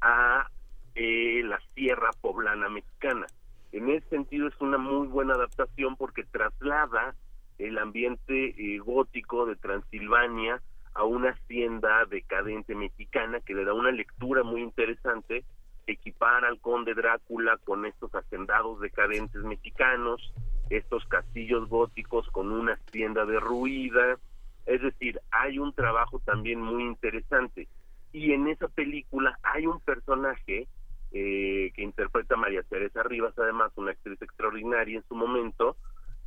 a 0.00 0.48
eh, 0.94 1.42
la 1.44 1.60
sierra 1.74 2.10
poblana 2.22 2.70
mexicana. 2.70 3.26
En 3.72 3.90
ese 3.90 4.08
sentido 4.08 4.48
es 4.48 4.58
una 4.60 4.78
muy 4.78 5.06
buena 5.08 5.34
adaptación 5.34 5.96
porque 5.96 6.24
traslada 6.24 7.14
el 7.58 7.76
ambiente 7.76 8.54
eh, 8.56 8.78
gótico 8.78 9.44
de 9.44 9.56
Transilvania 9.56 10.62
a 10.94 11.04
una 11.04 11.30
hacienda 11.30 12.06
decadente 12.06 12.74
mexicana 12.74 13.40
que 13.40 13.54
le 13.54 13.66
da 13.66 13.74
una 13.74 13.90
lectura 13.90 14.44
muy 14.44 14.62
interesante 14.62 15.44
equipar 15.92 16.44
al 16.44 16.60
conde 16.60 16.94
Drácula 16.94 17.56
con 17.64 17.86
estos 17.86 18.14
hacendados 18.14 18.80
decadentes 18.80 19.42
mexicanos, 19.42 20.32
estos 20.70 21.04
castillos 21.06 21.68
góticos 21.68 22.28
con 22.30 22.52
una 22.52 22.74
hacienda 22.74 23.24
derruida, 23.24 24.18
es 24.66 24.82
decir, 24.82 25.20
hay 25.30 25.58
un 25.58 25.72
trabajo 25.72 26.20
también 26.20 26.60
muy 26.60 26.82
interesante. 26.84 27.68
Y 28.12 28.32
en 28.32 28.48
esa 28.48 28.68
película 28.68 29.38
hay 29.42 29.66
un 29.66 29.80
personaje 29.80 30.68
eh, 31.10 31.72
que 31.74 31.82
interpreta 31.82 32.36
María 32.36 32.62
Teresa 32.62 33.02
Rivas, 33.02 33.32
además 33.38 33.72
una 33.76 33.92
actriz 33.92 34.20
extraordinaria 34.20 34.98
en 34.98 35.04
su 35.08 35.14
momento, 35.14 35.76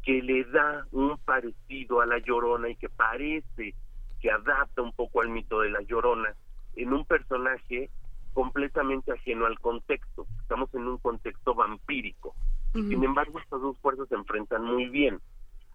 que 0.03 0.23
le 0.23 0.43
da 0.45 0.87
un 0.91 1.19
parecido 1.19 2.01
a 2.01 2.07
la 2.07 2.17
Llorona 2.17 2.69
y 2.69 2.75
que 2.75 2.89
parece 2.89 3.75
que 4.19 4.31
adapta 4.31 4.81
un 4.81 4.93
poco 4.93 5.21
al 5.21 5.29
mito 5.29 5.61
de 5.61 5.69
la 5.69 5.81
Llorona 5.81 6.33
en 6.75 6.93
un 6.93 7.05
personaje 7.05 7.89
completamente 8.33 9.11
ajeno 9.11 9.45
al 9.45 9.59
contexto. 9.59 10.25
Estamos 10.41 10.73
en 10.73 10.87
un 10.87 10.97
contexto 10.97 11.53
vampírico. 11.53 12.35
Sin 12.73 13.03
embargo, 13.03 13.37
estas 13.39 13.59
dos 13.59 13.77
fuerzas 13.79 14.07
se 14.07 14.15
enfrentan 14.15 14.63
muy 14.63 14.87
bien. 14.87 15.19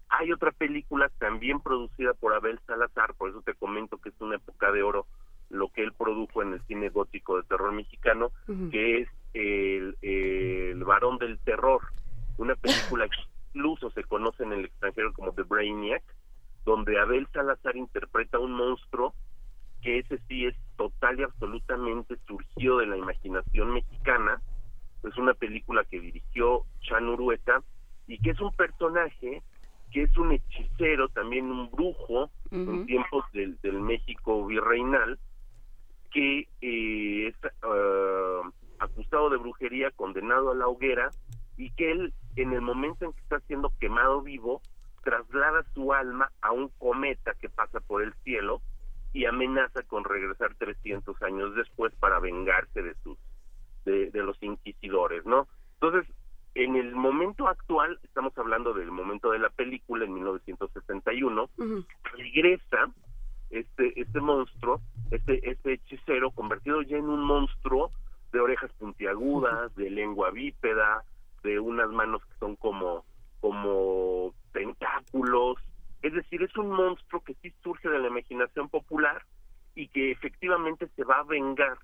Hay 0.09 0.33
otra 0.33 0.51
película 0.53 1.11
también 1.19 1.61
producida 1.61 2.15
por 2.15 2.33
Abel 2.33 2.59
Salazar, 2.67 3.13
por 3.15 3.29
eso 3.29 3.43
te 3.43 3.55
comento 3.55 3.99
que 3.99 4.09
es 4.09 4.21
una 4.21 4.37
época 4.37 4.73
de 4.73 4.83
oro 4.83 5.07
lo 5.51 5.69
que 5.69 5.83
él 5.83 5.93
produjo 5.93 6.43
en 6.43 6.55
el 6.55 6.63
cine 6.63 6.89
gótico 6.89 7.37
de 7.37 7.45
terror 7.45 7.73
mexicano, 7.73 8.31
que 8.71 9.03
es 9.03 9.09
el, 9.35 9.97
el 10.03 10.83
Varón 10.85 11.19
del 11.19 11.39
Terror, 11.41 11.83
una 12.39 12.55
película 12.55 13.09
que 13.09 13.17
incluso 13.55 13.91
se 13.91 14.05
conoce 14.05 14.43
en 14.43 14.53
el 14.53 14.65
extranjero 14.65 15.13
como 15.13 15.33
The 15.33 15.43
Brainiac, 15.43 16.03
donde 16.65 16.99
Abel 16.99 17.29
Salazar 17.33 17.77
interpreta 17.77 18.39
un 18.39 18.53
monstruo 18.53 19.15
que 19.87 20.01
ese 20.01 20.19
sí 20.27 20.47
es 20.47 20.57
total 20.77 21.21
y 21.21 21.23
absolutamente 21.23 22.17
surgido 22.27 22.79
de 22.79 22.87
la 22.87 22.97
imaginación 22.97 23.73
mexicana. 23.73 24.43
Es 25.05 25.17
una 25.17 25.33
película 25.33 25.85
que 25.85 26.01
dirigió 26.01 26.65
Chan 26.81 27.09
Urueta 27.09 27.63
y 28.09 28.19
que 28.19 28.31
es 28.31 28.41
un 28.41 28.51
personaje 28.51 29.45
que 29.93 30.03
es 30.03 30.17
un 30.19 30.33
hechicero, 30.33 31.09
también 31.11 31.47
un 31.53 31.71
brujo 31.71 32.29
en 32.51 32.85
tiempos 32.87 33.25
del, 33.33 33.57
México 33.81 34.45
virreinal, 34.45 35.21
que 36.11 36.49
eh, 36.61 37.29
es 37.29 37.37
ah, 37.63 38.41
acusado 38.81 39.31
de 39.31 39.37
brujería, 39.37 39.93
condenado 39.93 40.51
a 40.51 40.57
la 40.57 40.67
hoguera, 40.67 41.11
y 41.57 41.71
que 41.71 41.93
él, 41.93 42.13
en 42.35 42.53
el 42.53 42.61
momento 42.61 43.05
en 43.05 43.13
que 43.13 43.21
está 43.21 43.39
siendo 43.47 43.73
quemado 43.79 44.21
vivo, 44.21 44.61
traslada 45.05 45.65
su 45.75 45.93
alma 45.93 46.33
a 46.43 46.51
un 46.51 46.71
cometa 46.71 47.35
que 47.41 47.49
pasa 47.49 47.79
por 47.79 48.03
el 48.03 48.13
cielo, 48.25 48.61
y 49.17 49.25
amenaza 49.25 49.83
con 49.85 50.05
regresar 50.05 50.55
300 50.57 51.23
años 51.23 51.55
después 51.55 51.91
para 51.95 52.21
vengarse 52.21 52.83
de 52.83 52.95
sus 53.03 53.17
de, 53.87 54.11
los 54.13 54.37
inquisidores, 54.43 55.25
¿no? 55.25 55.49
Entonces, 55.75 56.13
en 56.55 56.77
el 56.77 56.95
momento 56.95 57.49
actual, 57.49 57.99
estamos 58.03 58.37
hablando 58.37 58.75
del 58.75 58.91
momento 58.91 59.31
de 59.31 59.39
la 59.39 59.49
película 59.49 60.05
en 60.05 60.13
1961, 60.13 61.49
regresa 62.13 62.91
este 63.49 63.99
este 63.99 64.21
monstruo, 64.21 64.83
este 65.11 65.51
este 65.51 65.75
hechicero 65.75 66.31
convertido 66.33 66.83
ya 66.83 66.99
en 66.99 67.09
un 67.09 67.25
monstruo 67.25 67.91
de 68.33 68.41
orejas 68.41 68.71
puntiagudas, 68.73 69.75
de 69.77 69.89
lengua 69.89 70.31
bípeda, 70.31 71.05
de 71.43 71.59
unas 71.59 71.89
manos 71.89 72.23
que 72.27 72.35
son 72.39 72.57
como 72.57 73.07
como 73.41 74.35
tentáculos, 74.53 75.57
es 76.07 76.13
decir, 76.13 76.43
es 76.43 76.57
un 76.57 76.71
monstruo 76.71 77.23
que 77.23 77.35
sí 77.43 77.53
surge 77.63 77.89
de 77.89 77.99
la 77.99 78.09
imaginación 78.09 78.69
popular 78.69 79.23
y 79.75 79.89
que 79.89 80.13
efectivamente 80.13 80.89
se 80.95 81.05
va 81.05 81.19
a 81.19 81.25
vengar 81.25 81.79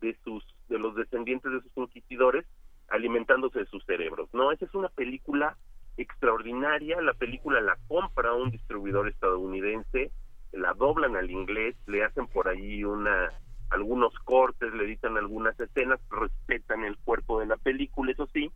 de 0.00 0.16
sus 0.22 0.44
de 0.68 0.78
los 0.78 0.94
descendientes 0.94 1.50
de 1.50 1.60
sus 1.60 1.76
inquisidores 1.76 2.46
alimentándose 2.88 3.60
de 3.60 3.66
sus 3.66 3.84
cerebros. 3.84 4.28
No, 4.32 4.52
esa 4.52 4.64
es 4.64 4.74
una 4.74 4.88
película 4.88 5.56
extraordinaria, 5.96 7.00
la 7.00 7.14
película 7.14 7.60
la 7.60 7.76
compra 7.88 8.34
un 8.34 8.50
distribuidor 8.50 9.08
estadounidense, 9.08 10.12
la 10.52 10.72
doblan 10.74 11.16
al 11.16 11.30
inglés, 11.30 11.76
le 11.86 12.04
hacen 12.04 12.26
por 12.28 12.48
ahí 12.48 12.84
una 12.84 13.32
algunos 13.70 14.14
cortes, 14.20 14.72
le 14.72 14.84
editan 14.84 15.16
algunas 15.16 15.58
escenas, 15.58 15.98
respetan 16.10 16.84
el 16.84 16.96
cuerpo 16.98 17.40
de 17.40 17.46
la 17.46 17.56
película, 17.56 18.12
eso 18.12 18.28
sí, 18.32 18.52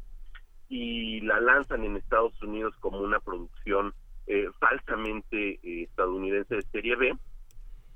y 0.68 1.20
la 1.22 1.40
lanzan 1.40 1.82
en 1.82 1.96
Estados 1.96 2.40
Unidos 2.40 2.74
como 2.78 3.00
una 3.00 3.18
producción 3.18 3.94
eh, 4.28 4.48
falsamente 4.60 5.58
eh, 5.62 5.82
estadounidense 5.84 6.56
de 6.56 6.62
serie 6.62 6.96
B. 6.96 7.16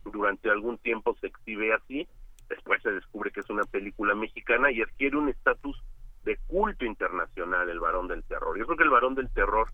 Durante 0.04 0.50
algún 0.50 0.78
tiempo 0.78 1.14
se 1.20 1.28
exhibe 1.28 1.72
así, 1.74 2.08
después 2.48 2.82
se 2.82 2.90
descubre 2.90 3.30
que 3.30 3.40
es 3.40 3.50
una 3.50 3.64
película 3.64 4.14
mexicana 4.14 4.72
y 4.72 4.82
adquiere 4.82 5.16
un 5.16 5.28
estatus 5.28 5.80
de 6.24 6.38
culto 6.48 6.84
internacional, 6.84 7.68
El 7.68 7.80
Varón 7.80 8.08
del 8.08 8.24
Terror. 8.24 8.58
Yo 8.58 8.64
creo 8.64 8.76
que 8.76 8.84
El 8.84 8.90
Varón 8.90 9.14
del 9.14 9.30
Terror 9.30 9.68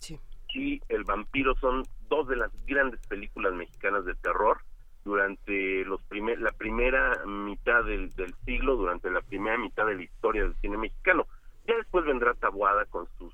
y 0.53 0.81
El 0.89 1.05
Vampiro 1.05 1.55
son 1.61 1.85
dos 2.09 2.27
de 2.27 2.37
las 2.37 2.51
grandes 2.67 3.01
películas 3.07 3.55
mexicanas 3.55 4.05
de 4.05 4.15
terror 4.17 4.59
durante 5.05 5.85
los 5.85 6.03
primer, 6.03 6.41
la 6.41 6.51
primera 6.51 7.25
mitad 7.25 7.85
del, 7.85 8.11
del 8.11 8.35
siglo, 8.45 8.77
durante 8.77 9.11
la 9.11 9.21
primera 9.21 9.57
mitad 9.57 9.87
de 9.87 9.95
la 9.95 10.03
historia 10.03 10.43
del 10.43 10.57
cine 10.57 10.77
mexicano. 10.77 11.27
Ya 11.67 11.77
después 11.77 12.05
vendrá 12.05 12.35
Tabuada 12.35 12.85
con 12.87 13.07
sus 13.19 13.33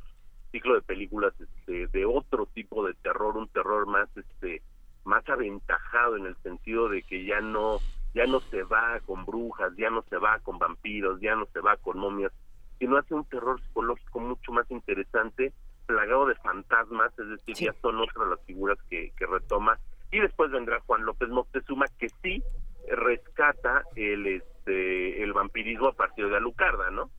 ciclo 0.55 0.75
de 0.75 0.83
películas 0.83 1.35
este, 1.41 1.89
de 1.89 2.07
otro 2.07 2.47
tipo 2.47 2.87
de 2.87 2.95
terror, 2.95 3.37
un 3.37 3.49
terror 3.49 3.89
más 3.89 4.09
este 4.17 4.63
más 5.05 5.29
aventajado 5.29 6.17
en 6.17 6.27
el 6.27 6.37
sentido 6.45 6.89
de 6.89 7.03
que 7.03 7.25
ya 7.25 7.41
no 7.41 7.79
ya 8.15 8.25
no 8.27 8.39
se 8.39 8.63
va 8.63 9.01
con 9.05 9.25
brujas, 9.27 9.73
ya 9.77 9.91
no 9.91 10.03
se 10.09 10.17
va 10.17 10.39
con 10.39 10.61
vampiros, 10.61 11.21
ya 11.21 11.35
no 11.35 11.47
se 11.53 11.59
va 11.59 11.77
con 11.79 11.99
momias, 11.99 12.31
sino 12.79 12.97
hace 12.97 13.15
un 13.15 13.25
terror 13.25 13.61
psicológico 13.61 14.21
mucho 14.21 14.53
más 14.53 14.71
interesante, 14.71 15.53
plagado 15.87 16.27
de 16.27 16.37
fantasmas, 16.37 17.11
es 17.19 17.29
decir, 17.31 17.57
ya 17.57 17.73
son 17.83 17.99
otras 17.99 18.29
las 18.29 18.41
figuras 18.47 18.79
que, 18.89 19.13
que 19.19 19.27
retoma 19.27 19.77
y 20.13 20.21
después 20.21 20.53
vendrá 20.53 20.79
Juan 20.87 21.05
López 21.05 21.31
Moctezuma 21.31 21.87
que 21.99 22.09
sí 22.23 22.41
rescata 22.89 23.83
el 23.97 24.25
este 24.29 25.21
el 25.21 25.33
vampirismo 25.33 25.89
a 25.89 25.95
partir 25.95 26.29
de 26.29 26.37
Alucarda, 26.37 26.93
¿no? 26.93 27.11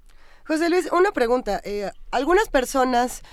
José 0.48 0.70
Luis, 0.70 0.88
una 0.92 1.12
pregunta. 1.12 1.60
Eh, 1.64 1.92
algunas 2.12 2.50
personas 2.50 3.24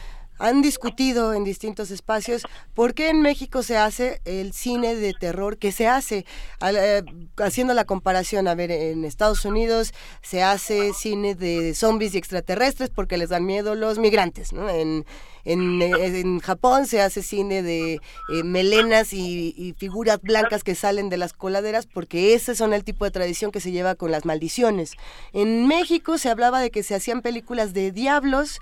han 0.43 0.61
discutido 0.61 1.35
en 1.35 1.45
distintos 1.45 1.93
espacios 1.93 2.43
por 2.75 2.95
qué 2.95 3.11
en 3.11 3.23
México 3.23 3.63
se 3.63 3.77
hace 3.77 4.21
el 4.25 4.53
cine 4.53 4.97
de 4.97 5.15
terror 5.15 5.57
que 5.57 5.71
se 5.71 5.87
hace, 5.87 6.27
eh, 6.61 7.03
haciendo 7.37 7.75
la 7.75 7.85
comparación, 7.85 8.49
a 8.49 8.57
ver, 8.57 8.73
en 8.73 9.05
Estados 9.05 9.45
Unidos 9.45 9.95
se 10.21 10.43
hace 10.43 10.95
cine 10.95 11.37
de 11.37 11.75
zombies 11.75 12.15
y 12.15 12.19
extraterrestres 12.19 12.91
porque 12.91 13.19
les 13.19 13.29
dan 13.29 13.47
miedo 13.47 13.77
los 13.77 14.01
migrantes, 14.01 14.53
¿no? 14.53 14.69
En, 14.69 15.07
en, 15.45 15.81
en 15.81 16.41
Japón 16.41 16.87
se 16.87 17.01
hace 17.01 17.23
cine 17.23 17.63
de 17.63 17.95
eh, 17.95 18.43
melenas 18.45 19.13
y, 19.13 19.55
y, 19.57 19.75
figuras 19.75 20.21
blancas 20.23 20.63
que 20.65 20.75
salen 20.75 21.09
de 21.09 21.17
las 21.17 21.33
coladeras 21.33 21.87
porque 21.87 22.35
ese 22.35 22.55
son 22.55 22.73
el 22.73 22.85
tipo 22.85 23.05
de 23.05 23.11
tradición 23.11 23.51
que 23.51 23.61
se 23.61 23.73
lleva 23.73 23.95
con 23.95 24.11
las 24.11 24.25
maldiciones. 24.25 24.93
En 25.33 25.67
México 25.67 26.19
se 26.19 26.31
hablaba 26.31 26.61
de 26.61 26.71
que 26.71 26.83
se 26.83 26.95
hacían 26.95 27.23
películas 27.23 27.73
de 27.73 27.91
diablos 27.91 28.61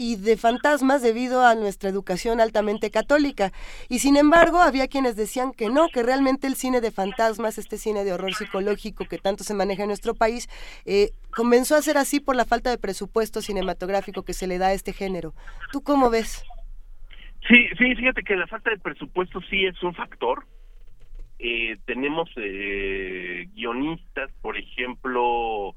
y 0.00 0.16
de 0.16 0.38
fantasmas 0.38 1.02
debido 1.02 1.44
a 1.44 1.54
nuestra 1.54 1.90
educación 1.90 2.40
altamente 2.40 2.90
católica. 2.90 3.52
Y 3.90 3.98
sin 3.98 4.16
embargo, 4.16 4.58
había 4.60 4.88
quienes 4.88 5.14
decían 5.14 5.52
que 5.52 5.68
no, 5.68 5.88
que 5.88 6.02
realmente 6.02 6.46
el 6.46 6.54
cine 6.54 6.80
de 6.80 6.90
fantasmas, 6.90 7.58
este 7.58 7.76
cine 7.76 8.02
de 8.02 8.14
horror 8.14 8.32
psicológico 8.32 9.04
que 9.04 9.18
tanto 9.18 9.44
se 9.44 9.52
maneja 9.52 9.82
en 9.82 9.88
nuestro 9.88 10.14
país, 10.14 10.48
eh, 10.86 11.10
comenzó 11.36 11.76
a 11.76 11.82
ser 11.82 11.98
así 11.98 12.18
por 12.18 12.34
la 12.34 12.46
falta 12.46 12.70
de 12.70 12.78
presupuesto 12.78 13.42
cinematográfico 13.42 14.24
que 14.24 14.32
se 14.32 14.46
le 14.46 14.56
da 14.56 14.68
a 14.68 14.72
este 14.72 14.94
género. 14.94 15.34
¿Tú 15.70 15.82
cómo 15.82 16.08
ves? 16.08 16.42
Sí, 17.46 17.68
sí, 17.76 17.94
fíjate 17.94 18.22
que 18.22 18.36
la 18.36 18.46
falta 18.46 18.70
de 18.70 18.78
presupuesto 18.78 19.42
sí 19.50 19.66
es 19.66 19.82
un 19.82 19.94
factor. 19.94 20.46
Eh, 21.38 21.76
tenemos 21.84 22.30
eh, 22.36 23.48
guionistas, 23.54 24.30
por 24.40 24.56
ejemplo, 24.56 25.74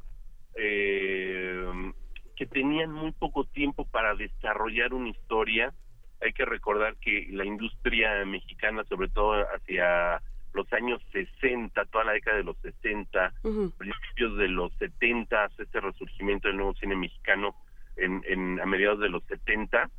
eh, 0.56 1.92
que 2.36 2.46
tenían 2.46 2.92
muy 2.92 3.12
poco 3.12 3.46
tiempo 3.46 3.86
para 3.86 4.16
desarrollar 4.16 4.94
una 4.94 5.10
historia. 5.10 5.74
Hay 6.22 6.34
que 6.34 6.46
recordar 6.46 6.96
que 6.98 7.28
la 7.32 7.46
industria 7.46 8.26
mexicana, 8.26 8.84
sobre 8.86 9.10
todo 9.10 9.34
hacia 9.56 10.22
los 10.54 10.72
años 10.74 11.02
60, 11.12 11.86
toda 11.86 12.06
la 12.06 12.14
década 12.14 12.38
de 12.38 12.44
los 12.44 12.58
60, 12.58 13.34
principios 13.78 14.38
de 14.38 14.48
los 14.48 14.72
70, 14.74 15.50
este 15.58 15.82
resurgimiento 15.82 16.48
del 16.48 16.58
nuevo 16.58 16.76
cine 16.76 16.96
mexicano 16.96 17.56
en, 17.98 18.24
en 18.28 18.60
a 18.60 18.66
mediados 18.66 19.00
de 19.00 19.10
los 19.10 19.24
70, 19.26 19.90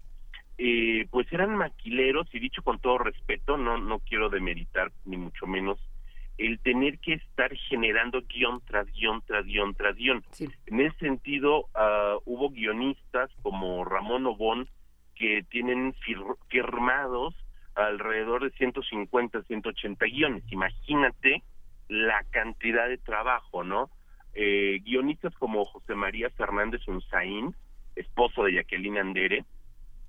eh, 0.58 1.06
pues 1.10 1.26
eran 1.32 1.56
maquileros 1.56 2.32
y 2.32 2.38
dicho 2.38 2.62
con 2.62 2.78
todo 2.78 2.98
respeto, 2.98 3.56
no 3.56 3.76
no 3.78 3.98
quiero 3.98 4.28
demeritar 4.28 4.92
ni 5.04 5.16
mucho 5.16 5.46
menos 5.46 5.78
el 6.38 6.58
tener 6.60 6.98
que 6.98 7.14
estar 7.14 7.54
generando 7.68 8.22
guion 8.22 8.60
tras 8.66 8.86
guion 8.92 9.22
tras 9.26 9.44
guion 9.46 9.74
tras 9.74 9.96
guion. 9.96 10.24
En 10.66 10.80
ese 10.80 10.96
sentido, 10.98 11.66
uh, 11.74 12.20
hubo 12.24 12.50
guionistas 12.50 13.30
como 13.42 13.84
Ramón 13.84 14.26
Obón 14.26 14.68
que 15.14 15.44
tienen 15.48 15.94
firmados 16.48 17.34
alrededor 17.76 18.42
de 18.42 18.50
150, 18.56 19.42
180 19.42 20.06
guiones. 20.06 20.44
Imagínate 20.50 21.42
la 21.88 22.24
cantidad 22.30 22.88
de 22.88 22.98
trabajo, 22.98 23.62
¿no? 23.62 23.90
Eh, 24.34 24.80
guionistas 24.84 25.32
como 25.34 25.64
José 25.64 25.94
María 25.94 26.30
Fernández 26.30 26.86
Unzaín, 26.88 27.54
esposo 27.94 28.44
de 28.44 28.54
Jacqueline 28.54 28.98
Andere, 28.98 29.44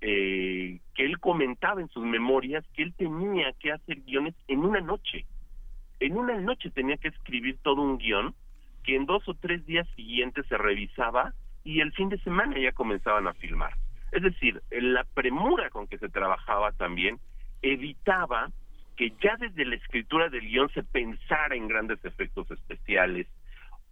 eh, 0.01 0.79
que 0.95 1.05
él 1.05 1.19
comentaba 1.19 1.81
en 1.81 1.89
sus 1.89 2.03
memorias 2.03 2.65
que 2.73 2.83
él 2.83 2.93
tenía 2.95 3.53
que 3.59 3.71
hacer 3.71 4.01
guiones 4.01 4.33
en 4.47 4.59
una 4.59 4.81
noche 4.81 5.25
en 5.99 6.17
una 6.17 6.39
noche 6.39 6.69
tenía 6.71 6.97
que 6.97 7.09
escribir 7.09 7.57
todo 7.61 7.81
un 7.81 7.97
guion 7.97 8.33
que 8.83 8.95
en 8.95 9.05
dos 9.05 9.27
o 9.27 9.33
tres 9.33 9.65
días 9.65 9.87
siguientes 9.95 10.45
se 10.47 10.57
revisaba 10.57 11.33
y 11.63 11.81
el 11.81 11.91
fin 11.93 12.09
de 12.09 12.19
semana 12.19 12.57
ya 12.59 12.71
comenzaban 12.71 13.27
a 13.27 13.33
filmar. 13.33 13.73
Es 14.11 14.21
decir, 14.21 14.61
la 14.71 15.03
premura 15.03 15.69
con 15.69 15.87
que 15.87 15.97
se 15.97 16.09
trabajaba 16.09 16.71
también 16.73 17.19
evitaba 17.61 18.49
que 18.95 19.11
ya 19.21 19.35
desde 19.37 19.65
la 19.65 19.75
escritura 19.75 20.29
del 20.29 20.47
guion 20.47 20.69
se 20.69 20.83
pensara 20.83 21.55
en 21.55 21.67
grandes 21.67 22.03
efectos 22.05 22.49
especiales, 22.51 23.27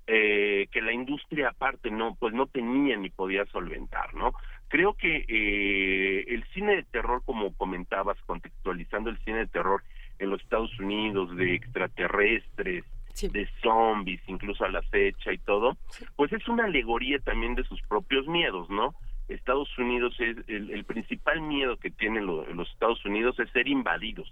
eh, 0.07 0.67
que 0.71 0.81
la 0.81 0.93
industria 0.93 1.49
aparte 1.49 1.89
no, 1.89 2.15
pues 2.15 2.33
no 2.33 2.45
tenía 2.47 2.95
ni 2.97 3.09
podía 3.09 3.45
solventar, 3.47 4.13
¿no? 4.13 4.33
Creo 4.67 4.93
que 4.93 5.25
eh, 5.27 6.25
el 6.27 6.43
cine 6.53 6.75
de 6.77 6.83
terror, 6.83 7.21
como 7.25 7.53
comentabas, 7.55 8.17
contextualizando 8.25 9.09
el 9.09 9.17
cine 9.19 9.39
de 9.39 9.47
terror, 9.47 9.83
en 10.19 10.29
los 10.29 10.41
Estados 10.41 10.77
Unidos 10.79 11.35
de 11.35 11.55
extraterrestres, 11.55 12.85
de 13.21 13.47
zombies, 13.61 14.21
incluso 14.27 14.65
a 14.65 14.69
la 14.69 14.81
fecha 14.83 15.31
y 15.31 15.37
todo, 15.37 15.77
pues 16.15 16.33
es 16.33 16.47
una 16.47 16.65
alegoría 16.65 17.19
también 17.19 17.55
de 17.55 17.63
sus 17.63 17.81
propios 17.83 18.27
miedos, 18.27 18.69
¿no? 18.69 18.95
Estados 19.27 19.69
Unidos 19.77 20.15
es 20.19 20.37
el, 20.47 20.83
principal 20.85 21.41
miedo 21.41 21.77
que 21.77 21.91
tienen 21.91 22.25
los 22.25 22.69
Estados 22.71 23.03
Unidos 23.05 23.39
es 23.39 23.49
ser 23.51 23.67
invadidos 23.67 24.29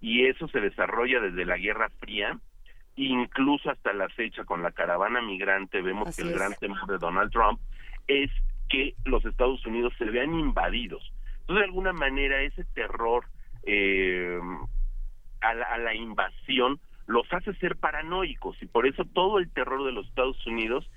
y 0.00 0.26
eso 0.26 0.46
se 0.48 0.60
desarrolla 0.60 1.20
desde 1.20 1.46
la 1.46 1.56
Guerra 1.56 1.88
Fría 2.00 2.38
incluso 2.96 3.70
hasta 3.70 3.92
la 3.92 4.08
fecha 4.08 4.44
con 4.44 4.62
la 4.62 4.72
caravana 4.72 5.20
migrante 5.20 5.82
vemos 5.82 6.14
que 6.16 6.22
el 6.22 6.32
gran 6.32 6.54
temor 6.54 6.86
de 6.86 6.98
Donald 6.98 7.30
Trump 7.30 7.60
es 8.06 8.30
que 8.68 8.94
los 9.04 9.24
Estados 9.24 9.64
Unidos 9.66 9.92
se 9.98 10.06
vean 10.06 10.34
invadidos. 10.34 11.12
Entonces 11.40 11.60
de 11.60 11.64
alguna 11.64 11.92
manera 11.92 12.42
ese 12.42 12.64
terror 12.64 13.24
eh, 13.64 14.40
a 15.40 15.54
la, 15.54 15.94
invasión 15.94 16.80
los 17.06 17.32
hace 17.32 17.54
ser 17.54 17.76
paranoicos 17.76 18.60
y 18.62 18.66
por 18.66 18.86
eso 18.86 19.04
todo 19.04 19.38
el 19.38 19.50
terror 19.50 19.84
de 19.84 19.92
los 19.92 20.06
Estados 20.06 20.44
Unidos 20.46 20.88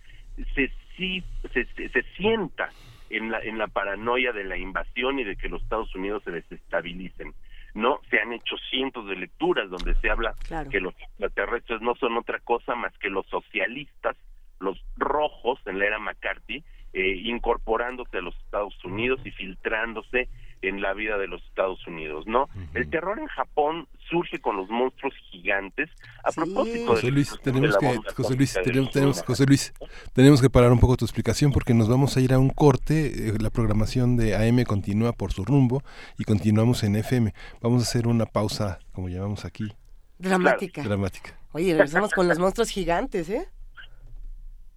se, 0.55 0.71
sí, 0.97 1.23
se, 1.53 1.65
se, 1.65 2.03
sienta 2.17 2.69
en 3.09 3.31
la, 3.31 3.39
en 3.39 3.57
la 3.57 3.67
paranoia 3.67 4.31
de 4.31 4.43
la 4.43 4.57
invasión 4.57 5.19
y 5.19 5.23
de 5.23 5.35
que 5.35 5.49
los 5.49 5.61
Estados 5.61 5.93
Unidos 5.95 6.23
se 6.23 6.31
desestabilicen. 6.31 7.33
No, 7.73 7.99
se 8.09 8.19
han 8.19 8.33
hecho 8.33 8.55
cientos 8.69 9.07
de 9.07 9.15
lecturas 9.15 9.69
donde 9.69 9.93
se 9.95 10.09
habla 10.09 10.33
que 10.71 10.79
los 10.79 10.95
extraterrestres 10.99 11.81
no 11.81 11.95
son 11.95 12.17
otra 12.17 12.39
cosa 12.39 12.75
más 12.75 12.97
que 12.97 13.09
los 13.09 13.27
socialistas, 13.27 14.17
los 14.59 14.81
rojos 14.97 15.59
en 15.65 15.77
la 15.79 15.85
era 15.85 15.99
McCarthy, 15.99 16.63
eh, 16.93 17.21
incorporándose 17.23 18.17
a 18.17 18.21
los 18.21 18.35
Estados 18.37 18.73
Unidos 18.83 19.21
y 19.23 19.31
filtrándose 19.31 20.27
en 20.61 20.81
la 20.81 20.93
vida 20.93 21.17
de 21.17 21.27
los 21.27 21.41
Estados 21.45 21.85
Unidos, 21.87 22.25
¿no? 22.27 22.49
El 22.73 22.89
terror 22.89 23.17
en 23.19 23.27
Japón 23.27 23.87
surge 24.09 24.39
con 24.39 24.57
los 24.57 24.69
monstruos 24.69 25.13
gigantes. 25.31 25.89
A 26.23 26.31
propósito 26.31 26.87
José 26.87 27.07
de, 27.07 27.11
Luis, 27.11 27.31
de 27.31 27.37
tenemos 27.39 27.77
que, 27.77 27.99
José 28.13 28.35
Luis, 28.35 28.53
tenemos. 28.63 29.23
José 29.23 29.45
Luis, 29.45 29.73
tenemos 30.13 30.41
que 30.41 30.49
parar 30.49 30.71
un 30.71 30.79
poco 30.79 30.97
tu 30.97 31.05
explicación 31.05 31.51
porque 31.51 31.73
nos 31.73 31.87
vamos 31.87 32.17
a 32.17 32.21
ir 32.21 32.33
a 32.33 32.39
un 32.39 32.49
corte. 32.49 33.29
eh, 33.29 33.33
La 33.39 33.49
programación 33.49 34.17
de 34.17 34.35
AM 34.35 34.63
continúa 34.65 35.13
por 35.13 35.31
su 35.31 35.45
rumbo 35.45 35.81
y 36.17 36.23
continuamos 36.23 36.83
en 36.83 36.95
FM. 36.95 37.33
Vamos 37.61 37.83
a 37.83 37.85
hacer 37.87 38.07
una 38.07 38.25
pausa, 38.25 38.79
como 38.91 39.09
llamamos 39.09 39.45
aquí. 39.45 39.71
Dramática. 40.17 40.83
Dramática. 40.83 41.39
Oye, 41.53 41.71
regresamos 41.73 42.11
con 42.11 42.27
los 42.27 42.37
monstruos 42.37 42.69
gigantes, 42.69 43.29
¿eh? 43.29 43.47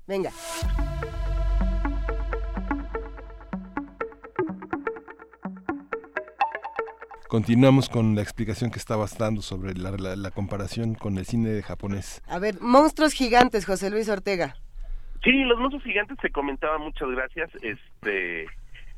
Venga. 0.06 0.30
Continuamos 7.36 7.88
con 7.88 8.14
la 8.14 8.20
explicación 8.20 8.70
que 8.70 8.78
estabas 8.78 9.16
dando 9.16 9.40
sobre 9.40 9.72
la, 9.72 9.92
la- 9.92 10.16
la 10.16 10.30
comparación 10.32 10.92
con 10.94 11.16
el 11.16 11.24
cine 11.24 11.62
japonés. 11.62 12.20
A 12.28 12.38
ver, 12.38 12.60
monstruos 12.60 13.14
gigantes, 13.14 13.64
José 13.64 13.88
Luis 13.88 14.10
Ortega. 14.10 14.54
Sí, 15.24 15.30
los 15.44 15.58
monstruos 15.58 15.82
gigantes 15.82 16.18
se 16.20 16.28
comentaba, 16.28 16.76
muchas 16.76 17.08
gracias. 17.08 17.48
Este, 17.62 18.44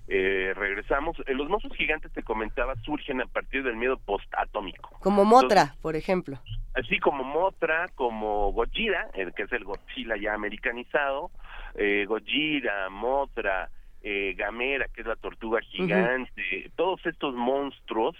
eh, 0.08 0.52
regresamos. 0.56 1.16
Eh, 1.28 1.34
los 1.34 1.48
monstruos 1.48 1.76
gigantes 1.76 2.10
te 2.12 2.24
comentaba 2.24 2.74
surgen 2.84 3.20
a 3.20 3.26
partir 3.26 3.62
del 3.62 3.76
miedo 3.76 3.98
postatómico. 3.98 4.90
Como 4.98 5.24
Motra, 5.24 5.76
por 5.80 5.94
ejemplo. 5.94 6.40
Así 6.74 6.98
como 6.98 7.22
Motra, 7.22 7.86
como 7.94 8.50
Gojira, 8.50 9.10
el 9.14 9.32
que 9.32 9.44
es 9.44 9.52
el 9.52 9.62
Godzilla 9.62 10.16
ya 10.20 10.34
americanizado, 10.34 11.30
eh, 11.76 12.04
Gojira, 12.08 12.90
Motra, 12.90 13.70
eh, 14.06 14.34
Gamera, 14.36 14.86
que 14.88 15.00
es 15.00 15.06
la 15.06 15.16
tortuga 15.16 15.62
gigante, 15.62 16.70
todos 16.76 17.04
estos 17.06 17.34
monstruos 17.34 18.14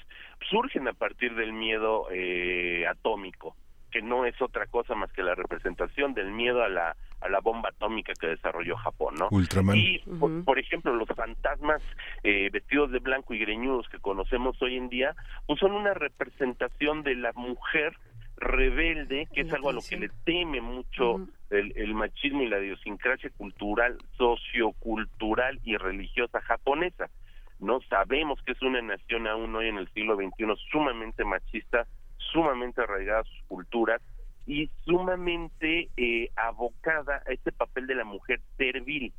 surgen 0.49 0.89
a 0.89 0.95
partir 0.95 1.35
del 1.35 1.53
miedo 1.53 2.07
eh, 2.11 2.87
atómico, 2.87 3.55
que 3.91 4.01
no 4.01 4.25
es 4.25 4.41
otra 4.41 4.67
cosa 4.67 4.95
más 4.95 5.13
que 5.13 5.23
la 5.23 5.35
representación 5.35 6.15
del 6.15 6.33
miedo 6.33 6.63
a 6.63 6.71
la 6.71 6.97
a 7.21 7.29
la 7.29 7.41
bomba 7.41 7.71
atómica 7.71 8.13
que 8.21 8.27
desarrolló 8.27 8.77
Japón, 8.77 9.15
¿no? 9.19 9.29
Ultraman. 9.31 9.77
Y, 9.77 9.99
por, 10.21 10.45
por 10.45 10.59
ejemplo, 10.59 10.95
los 10.95 11.09
fantasmas 11.09 11.83
eh, 12.23 12.51
vestidos 12.53 12.91
de 12.91 12.99
blanco 12.99 13.33
y 13.33 13.39
greñudos 13.39 13.89
que 13.89 13.99
conocemos 13.99 14.61
hoy 14.61 14.77
en 14.77 14.91
día, 14.91 15.15
pues 15.47 15.59
son 15.59 15.73
una 15.73 15.95
representación 15.95 17.03
de 17.03 17.15
la 17.15 17.33
mujer 17.33 17.97
rebelde, 18.37 19.29
que 19.33 19.43
es 19.43 19.53
algo 19.53 19.71
a 19.71 19.73
lo 19.73 19.81
que 19.81 19.97
le 19.97 20.11
teme 20.25 20.61
mucho 20.61 21.27
el, 21.51 21.73
el 21.77 21.95
machismo 21.95 22.43
y 22.43 22.49
la 22.49 22.61
idiosincrasia 22.61 23.31
cultural, 23.31 23.99
sociocultural 24.17 25.61
y 25.65 25.77
religiosa 25.77 26.41
japonesa. 26.41 27.09
No 27.61 27.81
sabemos 27.89 28.43
que 28.43 28.53
es 28.53 28.63
una 28.63 28.83
nación 28.83 29.27
aún 29.27 29.55
hoy 29.55 29.69
en 29.69 29.79
el 29.79 29.89
siglo 29.91 30.17
XXI 30.17 30.47
sumamente 30.71 31.25
machista, 31.25 31.87
sumamente 32.19 32.83
arraigada 32.83 33.21
a 33.21 33.25
sus 33.25 33.43
culturas 33.47 34.03
y 34.47 34.69
sumamente 34.85 35.89
eh, 35.97 36.31
abocada 36.37 37.23
a 37.27 37.33
este 37.33 37.53
papel 37.53 37.87
de 37.87 37.95
la 37.95 38.05
mujer 38.05 38.41
servil. 38.57 39.13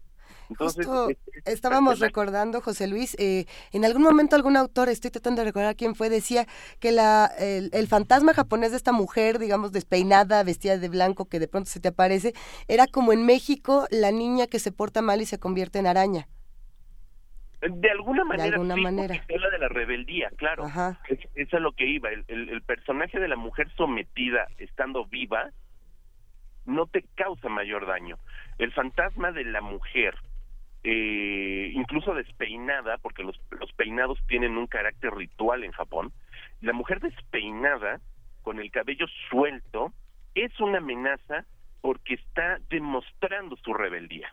Entonces, 0.50 0.86
Justo 0.86 1.10
es- 1.10 1.18
es- 1.34 1.48
estábamos 1.54 2.00
recordando, 2.00 2.62
José 2.62 2.88
Luis, 2.88 3.16
eh, 3.20 3.46
en 3.72 3.86
algún 3.86 4.04
momento 4.04 4.36
algún 4.36 4.58
autor, 4.58 4.90
estoy 4.90 5.12
tratando 5.12 5.42
de 5.42 5.46
recordar 5.46 5.76
quién 5.76 5.96
fue, 5.96 6.10
decía 6.10 6.46
que 6.80 6.92
la, 6.92 7.26
el, 7.40 7.70
el 7.74 7.88
fantasma 7.88 8.34
japonés 8.34 8.72
de 8.72 8.78
esta 8.78 8.92
mujer, 8.92 9.40
digamos, 9.40 9.72
despeinada, 9.72 10.44
vestida 10.44 10.78
de 10.78 10.90
blanco, 10.90 11.26
que 11.28 11.40
de 11.40 11.48
pronto 11.48 11.70
se 11.70 11.80
te 11.80 11.88
aparece, 11.90 12.34
era 12.68 12.88
como 12.88 13.12
en 13.14 13.26
México 13.26 13.88
la 13.92 14.12
niña 14.12 14.48
que 14.48 14.60
se 14.60 14.72
porta 14.72 15.02
mal 15.02 15.22
y 15.22 15.26
se 15.26 15.40
convierte 15.40 15.80
en 15.80 15.88
araña. 15.88 16.28
De 17.62 17.90
alguna 17.90 18.24
manera, 18.24 18.54
alguna 18.54 18.76
sí, 18.76 18.82
manera. 18.82 19.16
habla 19.34 19.50
de 19.50 19.58
la 19.58 19.68
rebeldía, 19.70 20.30
claro. 20.36 20.66
Es, 21.10 21.18
es 21.34 21.52
a 21.54 21.60
lo 21.60 21.72
que 21.72 21.88
iba. 21.88 22.10
El, 22.12 22.24
el- 22.28 22.50
el 22.50 22.62
personaje 22.62 23.20
de 23.20 23.28
la 23.28 23.38
mujer 23.38 23.72
sometida, 23.76 24.48
estando 24.60 25.06
viva, 25.06 25.50
no 26.66 26.86
te 26.86 27.04
causa 27.16 27.50
mayor 27.50 27.88
daño. 27.88 28.18
El 28.60 28.72
fantasma 28.72 29.32
de 29.32 29.46
la 29.46 29.62
mujer, 29.62 30.16
eh, 30.86 31.72
incluso 31.74 32.14
despeinada, 32.14 32.98
porque 33.00 33.24
los, 33.24 33.40
los 33.60 33.74
peinados 33.74 34.20
tienen 34.28 34.56
un 34.56 34.68
carácter 34.68 35.14
ritual 35.14 35.64
en 35.64 35.72
Japón, 35.72 36.14
la 36.62 36.74
mujer 36.74 37.00
despeinada, 37.00 38.00
con 38.44 38.60
el 38.60 38.70
cabello 38.70 39.08
suelto, 39.30 39.92
es 40.36 40.58
una 40.60 40.78
amenaza 40.78 41.46
porque 41.82 42.14
está 42.14 42.60
demostrando 42.70 43.56
su 43.58 43.74
rebeldía, 43.74 44.30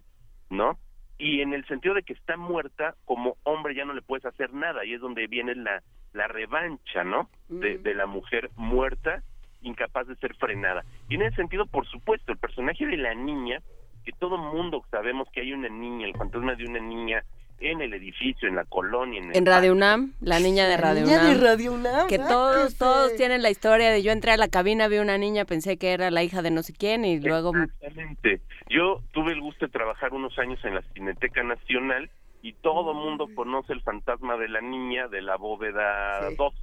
¿no? 0.51 0.79
Y 1.19 1.41
en 1.41 1.55
el 1.55 1.65
sentido 1.67 1.95
de 1.95 2.03
que 2.03 2.13
está 2.13 2.37
muerta, 2.37 2.97
como 3.07 3.37
hombre 3.45 3.75
ya 3.75 3.87
no 3.87 3.95
le 3.95 4.03
puedes 4.03 4.27
hacer 4.27 4.53
nada, 4.53 4.85
y 4.85 4.93
es 4.93 5.01
donde 5.01 5.27
viene 5.29 5.55
la, 5.55 5.83
la 6.13 6.29
revancha, 6.29 7.05
¿no? 7.05 7.31
De, 7.49 7.79
de 7.79 7.95
la 7.95 8.07
mujer 8.07 8.51
muerta, 8.57 9.23
incapaz 9.63 10.07
de 10.07 10.17
ser 10.17 10.35
frenada. 10.35 10.85
Y 11.09 11.15
en 11.15 11.23
ese 11.23 11.37
sentido, 11.37 11.65
por 11.67 11.87
supuesto, 11.87 12.33
el 12.33 12.39
personaje 12.39 12.87
de 12.87 12.97
la 12.99 13.15
niña, 13.15 13.63
que 14.05 14.13
todo 14.13 14.39
mundo 14.39 14.83
sabemos 14.91 15.29
que 15.33 15.41
hay 15.41 15.53
una 15.53 15.69
niña, 15.69 16.07
el 16.07 16.17
fantasma 16.17 16.55
de 16.55 16.65
una 16.65 16.81
niña 16.81 17.23
en 17.61 17.81
el 17.81 17.95
edificio, 17.95 18.49
en 18.49 18.57
la 18.57 18.65
colonia, 18.65 19.21
en 19.21 19.31
el 19.31 19.37
En 19.37 19.47
Radio 19.47 19.73
UNAM, 19.73 20.15
la 20.21 20.41
niña 20.41 20.67
de 20.67 20.77
La 20.77 20.83
Radio 20.83 21.05
niña 21.05 21.21
UNAM. 21.21 21.35
de 21.35 21.41
Radio 21.41 21.73
UNAM, 21.73 22.07
Que 22.09 22.17
ah, 22.17 22.27
todos, 22.29 22.77
todos 22.77 23.15
tienen 23.17 23.43
la 23.43 23.51
historia 23.51 23.91
de 23.91 24.03
yo 24.03 24.11
entré 24.11 24.33
a 24.33 24.37
la 24.37 24.49
cabina, 24.49 24.89
vi 24.89 24.99
una 24.99 25.17
niña, 25.17 25.45
pensé 25.45 25.77
que 25.77 25.93
era 25.93 26.11
la 26.11 26.23
hija 26.25 26.43
de 26.43 26.51
no 26.51 26.63
sé 26.63 26.73
quién 26.73 27.05
y 27.05 27.21
luego... 27.21 27.53
Exactamente. 27.57 28.41
Yo 28.69 29.01
tuve 29.13 29.33
el 29.33 29.41
gusto 29.41 29.67
de 29.67 29.73
trabajar 29.73 30.13
unos 30.13 30.37
años 30.39 30.59
en 30.65 30.75
la 30.75 30.83
Cineteca 30.95 31.43
Nacional 31.45 32.11
y 32.43 32.55
todo 32.55 32.95
mundo 32.95 33.29
conoce 33.35 33.73
el 33.73 33.83
fantasma 33.83 34.37
de 34.37 34.49
la 34.49 34.61
niña 34.61 35.07
de 35.07 35.23
la 35.23 35.37
bóveda 35.37 36.31
2, 36.37 36.55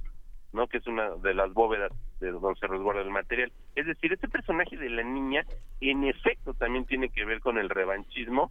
¿no? 0.52 0.66
Que 0.66 0.78
es 0.78 0.86
una 0.86 1.10
de 1.16 1.34
las 1.34 1.52
bóvedas 1.52 1.92
de 2.20 2.30
donde 2.30 2.58
se 2.58 2.66
resguarda 2.66 3.02
el 3.02 3.10
material. 3.10 3.52
Es 3.74 3.86
decir, 3.86 4.12
este 4.12 4.28
personaje 4.28 4.76
de 4.76 4.90
la 4.90 5.02
niña, 5.02 5.44
en 5.80 6.04
efecto, 6.04 6.54
también 6.54 6.84
tiene 6.86 7.08
que 7.08 7.24
ver 7.24 7.40
con 7.40 7.58
el 7.58 7.68
revanchismo, 7.68 8.50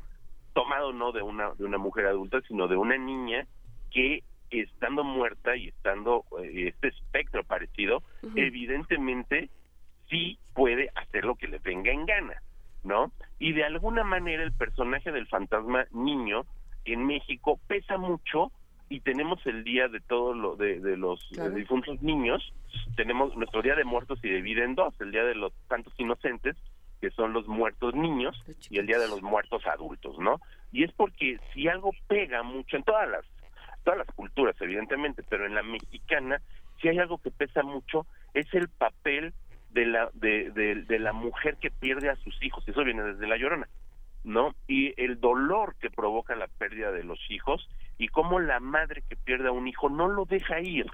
tomado 0.53 0.93
no 0.93 1.11
de 1.11 1.21
una 1.21 1.51
de 1.53 1.65
una 1.65 1.77
mujer 1.77 2.07
adulta, 2.07 2.41
sino 2.47 2.67
de 2.67 2.75
una 2.75 2.97
niña 2.97 3.45
que 3.91 4.23
estando 4.49 5.03
muerta 5.03 5.55
y 5.55 5.67
estando 5.67 6.25
eh, 6.41 6.69
este 6.69 6.89
espectro 6.89 7.43
parecido, 7.43 8.01
evidentemente 8.35 9.49
sí 10.09 10.39
puede 10.55 10.89
hacer 10.95 11.25
lo 11.25 11.35
que 11.35 11.47
le 11.47 11.59
venga 11.59 11.91
en 11.91 12.05
gana, 12.05 12.41
¿no? 12.83 13.11
Y 13.37 13.53
de 13.53 13.63
alguna 13.63 14.03
manera 14.03 14.43
el 14.43 14.53
personaje 14.53 15.11
del 15.11 15.27
fantasma 15.27 15.85
niño 15.91 16.45
en 16.85 17.05
México 17.05 17.59
pesa 17.67 17.97
mucho 17.97 18.51
y 18.89 19.01
tenemos 19.01 19.45
el 19.45 19.63
día 19.63 19.87
de 19.87 19.99
todos 19.99 20.35
lo 20.35 20.55
de, 20.55 20.79
de 20.79 20.97
los 20.97 21.23
Claro. 21.33 21.51
eh, 21.51 21.59
difuntos 21.59 22.01
niños, 22.01 22.53
tenemos 22.95 23.35
nuestro 23.35 23.61
día 23.61 23.75
de 23.75 23.83
muertos 23.83 24.19
y 24.23 24.29
divide 24.29 24.63
en 24.63 24.75
dos, 24.75 24.93
el 24.99 25.11
día 25.11 25.23
de 25.23 25.35
los 25.35 25.53
santos 25.67 25.93
inocentes, 25.97 26.55
que 26.99 27.11
son 27.11 27.31
los 27.31 27.47
muertos 27.47 27.93
niños, 27.95 28.35
y 28.69 28.77
el 28.79 28.85
día 28.87 28.99
de 28.99 29.07
los 29.07 29.21
muertos 29.21 29.65
adultos, 29.67 30.17
¿no? 30.19 30.41
Y 30.71 30.83
es 30.83 30.91
porque 30.93 31.39
si 31.53 31.67
algo 31.67 31.91
pega 32.07 32.43
mucho 32.43 32.75
en 32.77 32.83
todas 32.83 33.07
las 33.09 33.25
todas 33.83 33.99
las 33.99 34.07
culturas, 34.15 34.55
evidentemente, 34.59 35.23
pero 35.29 35.45
en 35.45 35.55
la 35.55 35.63
mexicana, 35.63 36.41
si 36.81 36.89
hay 36.89 36.99
algo 36.99 37.17
que 37.17 37.31
pesa 37.31 37.63
mucho, 37.63 38.05
es 38.33 38.53
el 38.53 38.67
papel 38.67 39.33
de 39.69 39.85
la, 39.85 40.09
de, 40.13 40.51
de- 40.51 40.83
de 40.83 40.99
la 40.99 41.13
mujer 41.13 41.55
que 41.61 41.71
pierde 41.71 42.09
a 42.09 42.15
sus 42.17 42.37
hijos, 42.43 42.63
y 42.67 42.71
eso 42.71 42.83
viene 42.83 43.01
desde 43.03 43.25
la 43.27 43.37
llorona, 43.37 43.69
¿no? 44.23 44.53
Y 44.67 44.93
el 45.01 45.19
dolor 45.19 45.75
que 45.79 45.89
provoca 45.89 46.35
la 46.35 46.47
pérdida 46.47 46.91
de 46.91 47.03
los 47.03 47.19
hijos, 47.29 47.67
y 47.97 48.07
cómo 48.07 48.39
la 48.39 48.59
madre 48.59 49.03
que 49.07 49.15
pierde 49.15 49.49
a 49.49 49.53
un 49.53 49.67
hijo 49.67 49.89
no 49.89 50.07
lo 50.07 50.25
deja 50.25 50.59
ir. 50.59 50.85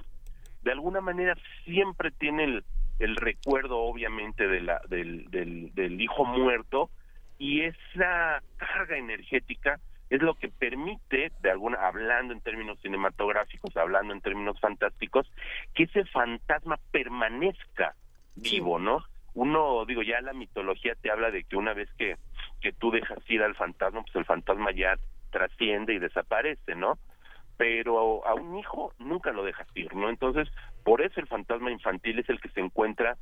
De 0.63 0.71
alguna 0.71 1.01
manera 1.01 1.35
siempre 1.63 2.11
tiene 2.11 2.45
el, 2.45 2.63
el 2.99 3.15
recuerdo, 3.15 3.79
obviamente, 3.79 4.47
de 4.47 4.61
la, 4.61 4.81
del, 4.89 5.29
del, 5.29 5.73
del 5.73 6.01
hijo 6.01 6.25
muerto, 6.25 6.89
y 7.37 7.61
esa 7.61 8.41
carga 8.57 8.97
energética 8.97 9.79
es 10.09 10.21
lo 10.21 10.35
que 10.35 10.49
permite, 10.49 11.31
de 11.41 11.51
alguna, 11.51 11.77
hablando 11.85 12.33
en 12.33 12.41
términos 12.41 12.79
cinematográficos, 12.81 13.75
hablando 13.75 14.13
en 14.13 14.21
términos 14.21 14.59
fantásticos, 14.59 15.29
que 15.73 15.83
ese 15.83 16.05
fantasma 16.05 16.77
permanezca 16.91 17.95
vivo, 18.35 18.79
¿no? 18.79 19.03
Uno, 19.33 19.83
digo, 19.85 20.01
ya 20.01 20.21
la 20.21 20.33
mitología 20.33 20.95
te 20.95 21.11
habla 21.11 21.31
de 21.31 21.43
que 21.43 21.57
una 21.57 21.73
vez 21.73 21.89
que, 21.97 22.15
que 22.61 22.73
tú 22.73 22.91
dejas 22.91 23.19
ir 23.29 23.41
al 23.43 23.55
fantasma, 23.55 24.01
pues 24.03 24.15
el 24.15 24.25
fantasma 24.25 24.71
ya 24.71 24.97
trasciende 25.29 25.93
y 25.93 25.99
desaparece, 25.99 26.75
¿no? 26.75 26.97
Pero 27.57 28.25
a 28.25 28.33
un 28.35 28.57
hijo 28.57 28.93
nunca 28.99 29.31
lo 29.31 29.43
dejas 29.43 29.67
ir, 29.75 29.93
¿no? 29.95 30.09
Entonces, 30.09 30.49
por 30.83 31.01
eso 31.01 31.19
el 31.19 31.27
fantasma 31.27 31.71
infantil 31.71 32.19
es 32.19 32.29
el 32.29 32.39
que 32.41 32.49
se 32.49 32.59
encuentra 32.59 33.17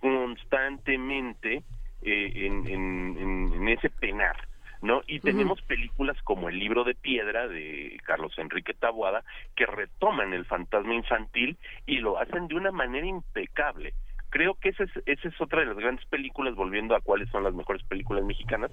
constantemente 0.00 1.62
eh, 2.02 2.32
en, 2.34 2.66
en- 2.66 3.18
en- 3.18 3.52
en 3.52 3.68
ese 3.68 3.90
penar, 3.90 4.36
¿no? 4.80 5.02
Y 5.06 5.20
tenemos 5.20 5.60
películas 5.62 6.16
como 6.22 6.48
El 6.48 6.58
libro 6.58 6.82
de 6.84 6.94
piedra 6.94 7.46
de 7.46 8.00
Carlos 8.04 8.32
Enrique 8.38 8.72
Taboada 8.72 9.22
que 9.54 9.66
retoman 9.66 10.32
el 10.32 10.46
fantasma 10.46 10.94
infantil 10.94 11.58
y 11.86 11.98
lo 11.98 12.18
hacen 12.18 12.48
de 12.48 12.54
una 12.54 12.70
manera 12.72 13.06
impecable. 13.06 13.92
Creo 14.30 14.54
que 14.54 14.70
esa 14.70 14.84
es, 14.84 14.90
esa 15.06 15.28
es 15.28 15.40
otra 15.40 15.60
de 15.60 15.66
las 15.66 15.76
grandes 15.76 16.04
películas, 16.06 16.54
volviendo 16.54 16.94
a 16.94 17.00
cuáles 17.00 17.28
son 17.30 17.44
las 17.44 17.54
mejores 17.54 17.82
películas 17.84 18.24
mexicanas, 18.24 18.70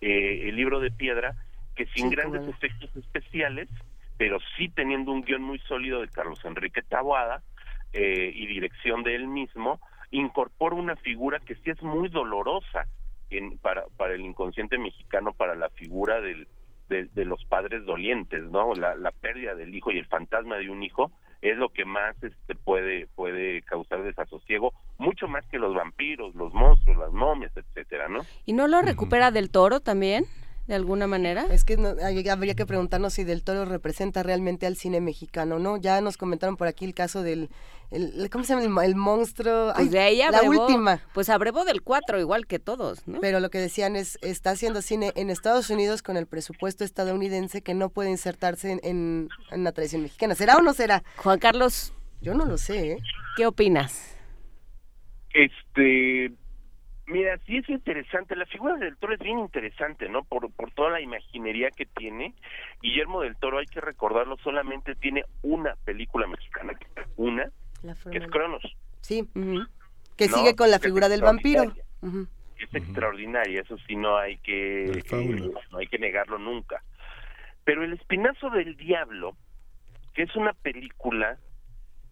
eh, 0.00 0.48
El 0.48 0.56
libro 0.56 0.80
de 0.80 0.90
piedra, 0.90 1.34
que 1.74 1.86
sin 1.86 2.10
Sí, 2.10 2.16
grandes 2.16 2.46
efectos 2.48 2.94
especiales 2.96 3.68
pero 4.16 4.38
sí 4.56 4.68
teniendo 4.68 5.12
un 5.12 5.22
guion 5.22 5.42
muy 5.42 5.58
sólido 5.60 6.00
de 6.00 6.08
Carlos 6.08 6.44
Enrique 6.44 6.82
Taboada 6.82 7.42
eh, 7.92 8.32
y 8.34 8.46
dirección 8.46 9.02
de 9.02 9.14
él 9.14 9.28
mismo, 9.28 9.80
incorpora 10.10 10.74
una 10.74 10.96
figura 10.96 11.40
que 11.40 11.54
sí 11.56 11.70
es 11.70 11.82
muy 11.82 12.08
dolorosa 12.08 12.86
en, 13.30 13.58
para, 13.58 13.84
para 13.96 14.14
el 14.14 14.22
inconsciente 14.22 14.78
mexicano, 14.78 15.32
para 15.32 15.54
la 15.54 15.68
figura 15.70 16.20
del, 16.20 16.48
de, 16.88 17.06
de 17.06 17.24
los 17.24 17.44
padres 17.44 17.84
dolientes, 17.84 18.42
¿no? 18.44 18.74
La, 18.74 18.94
la 18.94 19.10
pérdida 19.10 19.54
del 19.54 19.74
hijo 19.74 19.90
y 19.90 19.98
el 19.98 20.06
fantasma 20.06 20.56
de 20.56 20.70
un 20.70 20.82
hijo 20.82 21.12
es 21.42 21.56
lo 21.56 21.68
que 21.68 21.84
más 21.84 22.16
este 22.22 22.54
puede 22.54 23.06
puede 23.14 23.62
causar 23.62 24.02
desasosiego 24.02 24.72
mucho 24.98 25.28
más 25.28 25.44
que 25.46 25.58
los 25.58 25.74
vampiros 25.74 26.34
los 26.34 26.52
monstruos 26.52 26.98
las 26.98 27.12
momias 27.12 27.52
etcétera 27.56 28.08
no 28.08 28.20
y 28.44 28.52
no 28.52 28.68
lo 28.68 28.82
recupera 28.82 29.30
del 29.30 29.50
toro 29.50 29.80
también 29.80 30.24
de 30.66 30.74
alguna 30.74 31.06
manera 31.06 31.46
Es 31.50 31.62
que 31.64 31.76
no- 31.76 31.94
hay- 32.02 32.28
habría 32.28 32.54
que 32.54 32.66
preguntarnos 32.66 33.14
si 33.14 33.22
Del 33.24 33.42
Toro 33.44 33.64
representa 33.64 34.22
realmente 34.22 34.66
al 34.66 34.76
cine 34.76 35.00
mexicano, 35.00 35.58
¿no? 35.58 35.76
Ya 35.76 36.00
nos 36.00 36.16
comentaron 36.16 36.56
por 36.56 36.66
aquí 36.66 36.84
el 36.84 36.92
caso 36.94 37.22
del, 37.22 37.50
el- 37.92 38.28
¿cómo 38.30 38.42
se 38.44 38.54
llama? 38.58 38.82
El, 38.82 38.90
el 38.90 38.96
monstruo. 38.96 39.72
pues 39.74 39.86
Ay, 39.86 39.88
de 39.90 40.08
ella 40.08 40.30
la 40.32 40.38
abrevó- 40.38 40.64
última. 40.66 41.00
pues 41.14 41.28
abrevó 41.28 41.64
del 41.64 41.82
4 41.82 42.18
igual 42.18 42.46
que 42.48 42.58
todos 42.58 43.06
no 43.06 43.20
Pero 43.20 43.38
lo 43.40 43.48
que 43.50 43.58
decían 43.58 43.94
es, 43.94 44.18
está 44.22 44.50
haciendo 44.50 44.82
cine 44.82 45.12
en 45.14 45.30
Estados 45.30 45.70
Unidos 45.70 46.02
con 46.02 46.16
el 46.16 46.26
presupuesto 46.26 46.82
estadounidense 46.84 47.62
que 47.62 47.74
no 47.74 47.88
puede 47.88 48.10
insertarse 48.10 48.72
en, 48.72 48.80
en, 48.82 49.28
en 49.52 49.62
la 49.64 49.70
tradición 49.72 50.02
mexicana. 50.02 50.34
¿Será 50.34 50.56
o 50.56 50.62
no 50.62 50.74
será? 50.74 51.04
Juan 51.18 51.38
Carlos. 51.38 51.92
Yo 52.20 52.34
no 52.34 52.44
lo 52.44 52.58
sé, 52.58 52.92
¿eh? 52.92 52.98
¿Qué 53.36 53.46
opinas? 53.46 54.16
Este, 55.32 56.32
mira, 57.06 57.38
sí 57.46 57.58
es 57.58 57.68
interesante. 57.68 58.36
La 58.36 58.46
figura 58.46 58.76
del 58.76 58.96
toro 58.96 59.14
es 59.14 59.20
bien 59.20 59.38
interesante, 59.38 60.08
¿no? 60.08 60.24
Por, 60.24 60.50
por 60.52 60.70
toda 60.72 60.90
la 60.90 61.00
imaginería 61.00 61.70
que 61.70 61.86
tiene. 61.86 62.34
Guillermo 62.82 63.22
del 63.22 63.36
Toro, 63.36 63.58
hay 63.58 63.66
que 63.66 63.80
recordarlo, 63.80 64.36
solamente 64.38 64.94
tiene 64.94 65.24
una 65.42 65.74
película 65.84 66.26
mexicana, 66.26 66.78
una, 67.16 67.50
que 68.10 68.18
es 68.18 68.26
Cronos. 68.28 68.62
Sí. 69.00 69.28
Que 70.16 70.28
No, 70.28 70.36
sigue 70.36 70.56
con 70.56 70.70
la 70.70 70.78
figura 70.78 71.08
del 71.08 71.22
vampiro. 71.22 71.74
Es 72.58 72.74
extraordinaria, 72.74 73.60
eso 73.60 73.76
sí 73.86 73.96
no 73.96 74.16
hay 74.16 74.38
que 74.38 74.84
eh, 74.84 75.52
no 75.70 75.78
hay 75.78 75.86
que 75.86 75.98
negarlo 75.98 76.38
nunca. 76.38 76.82
Pero 77.64 77.84
El 77.84 77.92
Espinazo 77.92 78.48
del 78.50 78.76
Diablo, 78.76 79.36
que 80.14 80.22
es 80.22 80.34
una 80.36 80.54
película 80.54 81.38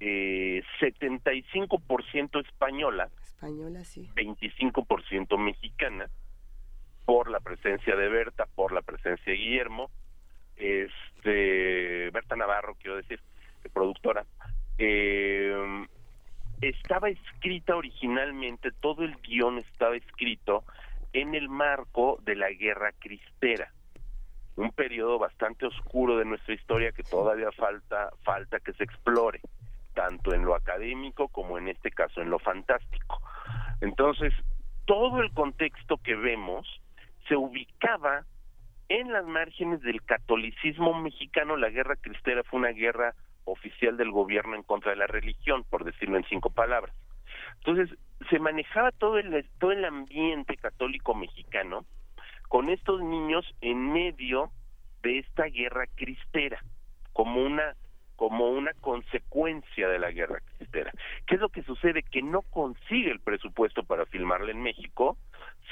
eh, 0.01 0.63
75% 0.81 2.45
española, 2.45 3.09
Española, 3.23 3.85
sí. 3.85 4.09
25% 4.15 5.39
mexicana, 5.39 6.09
por 7.05 7.31
la 7.31 7.41
presencia 7.41 7.95
de 7.95 8.09
Berta, 8.09 8.47
por 8.55 8.73
la 8.73 8.83
presencia 8.83 9.33
de 9.33 9.39
Guillermo, 9.39 9.91
este 10.57 12.11
Berta 12.11 12.37
Navarro, 12.37 12.77
quiero 12.81 12.97
decir, 12.97 13.21
productora, 13.73 14.25
eh, 14.79 15.87
estaba 16.61 17.09
escrita 17.09 17.77
originalmente, 17.77 18.71
todo 18.73 19.05
el 19.05 19.17
guion 19.17 19.59
estaba 19.59 19.97
escrito 19.97 20.65
en 21.13 21.35
el 21.35 21.49
marco 21.49 22.19
de 22.25 22.37
la 22.37 22.51
Guerra 22.51 22.93
Cristera, 22.99 23.73
un 24.57 24.71
periodo 24.71 25.19
bastante 25.19 25.67
oscuro 25.67 26.17
de 26.17 26.25
nuestra 26.25 26.55
historia 26.55 26.93
que 26.93 27.03
todavía 27.03 27.51
falta 27.53 28.11
falta 28.23 28.61
que 28.61 28.73
se 28.73 28.85
explore, 28.85 29.41
tanto 29.95 30.35
en 30.35 30.45
lo 30.45 30.55
académico 30.55 31.29
como 31.29 31.59
en 31.59 31.69
este 31.69 31.91
caso 31.91 32.21
en 32.21 32.31
lo 32.31 32.39
fantástico. 32.39 33.23
Entonces, 33.81 34.33
todo 34.85 35.21
el 35.21 35.33
contexto 35.33 35.97
que 35.99 36.15
vemos 36.15 36.67
se 37.29 37.37
ubicaba 37.37 38.25
en 38.89 39.13
las 39.13 39.25
márgenes 39.25 39.81
del 39.81 40.03
catolicismo 40.03 40.95
mexicano. 40.95 41.57
La 41.57 41.71
guerra 41.71 41.97
cristera 41.97 42.43
fue 42.45 42.61
una 42.61 42.71
guerra 42.71 43.15
oficial 43.45 43.97
del 43.97 44.11
gobierno 44.11 44.55
en 44.55 44.63
contra 44.63 44.91
de 44.91 44.97
la 44.97 45.07
religión, 45.07 45.65
por 45.71 45.85
decirlo 45.85 46.17
en 46.17 46.25
cinco 46.25 46.51
palabras. 46.51 46.95
Entonces, 47.59 47.97
se 48.31 48.39
manejaba 48.39 48.91
todo 48.93 49.19
el, 49.19 49.49
todo 49.59 49.73
el 49.73 49.85
ambiente 49.85 50.57
católico 50.57 51.15
mexicano 51.15 51.85
con 52.49 52.69
estos 52.69 53.03
niños 53.03 53.45
en 53.61 53.93
medio 53.93 54.51
de 55.03 55.19
esta 55.19 55.45
guerra 55.45 55.87
cristera, 55.95 56.63
como 57.13 57.43
una 57.43 57.75
como 58.29 58.49
una 58.49 58.73
consecuencia 58.81 59.87
de 59.87 59.99
la 59.99 60.11
guerra 60.11 60.41
cristera. 60.57 60.91
¿Qué 61.27 61.35
es 61.35 61.41
lo 61.43 61.51
que 61.51 61.63
sucede? 61.63 62.03
Que 62.03 62.23
no 62.23 62.41
consigue 62.41 63.11
el 63.11 63.21
presupuesto 63.21 63.83
para 63.85 64.07
filmarla 64.07 64.51
en 64.51 64.63
México, 64.63 65.19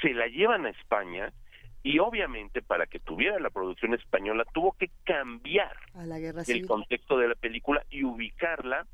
se 0.03 0.13
la 0.13 0.27
llevan 0.27 0.67
a 0.67 0.69
España 0.69 1.33
y 1.81 1.97
obviamente 1.97 2.61
para 2.61 2.85
que 2.85 2.99
tuviera 2.99 3.39
la 3.39 3.49
producción 3.49 3.95
española 3.95 4.45
tuvo 4.53 4.73
que 4.73 4.91
cambiar 5.03 5.75
A 5.95 6.05
la 6.05 6.19
guerra 6.19 6.43
el 6.47 6.67
contexto 6.67 7.17
de 7.17 7.29
la 7.29 7.35
película 7.35 7.83
y 7.89 8.03
ubicarla 8.03 8.85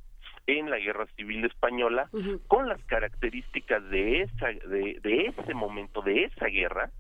en 0.47 0.69
la 0.69 0.77
guerra 0.77 1.05
civil 1.17 1.43
española 1.43 2.09
con 2.47 2.69
las 2.69 2.81
características 2.85 3.83
de 3.89 4.21
esa 4.21 4.47
de, 4.47 4.99
de 5.03 5.25
ese 5.25 5.53
momento 5.53 6.01
de 6.01 6.23
esa 6.23 6.45
guerra 6.45 6.91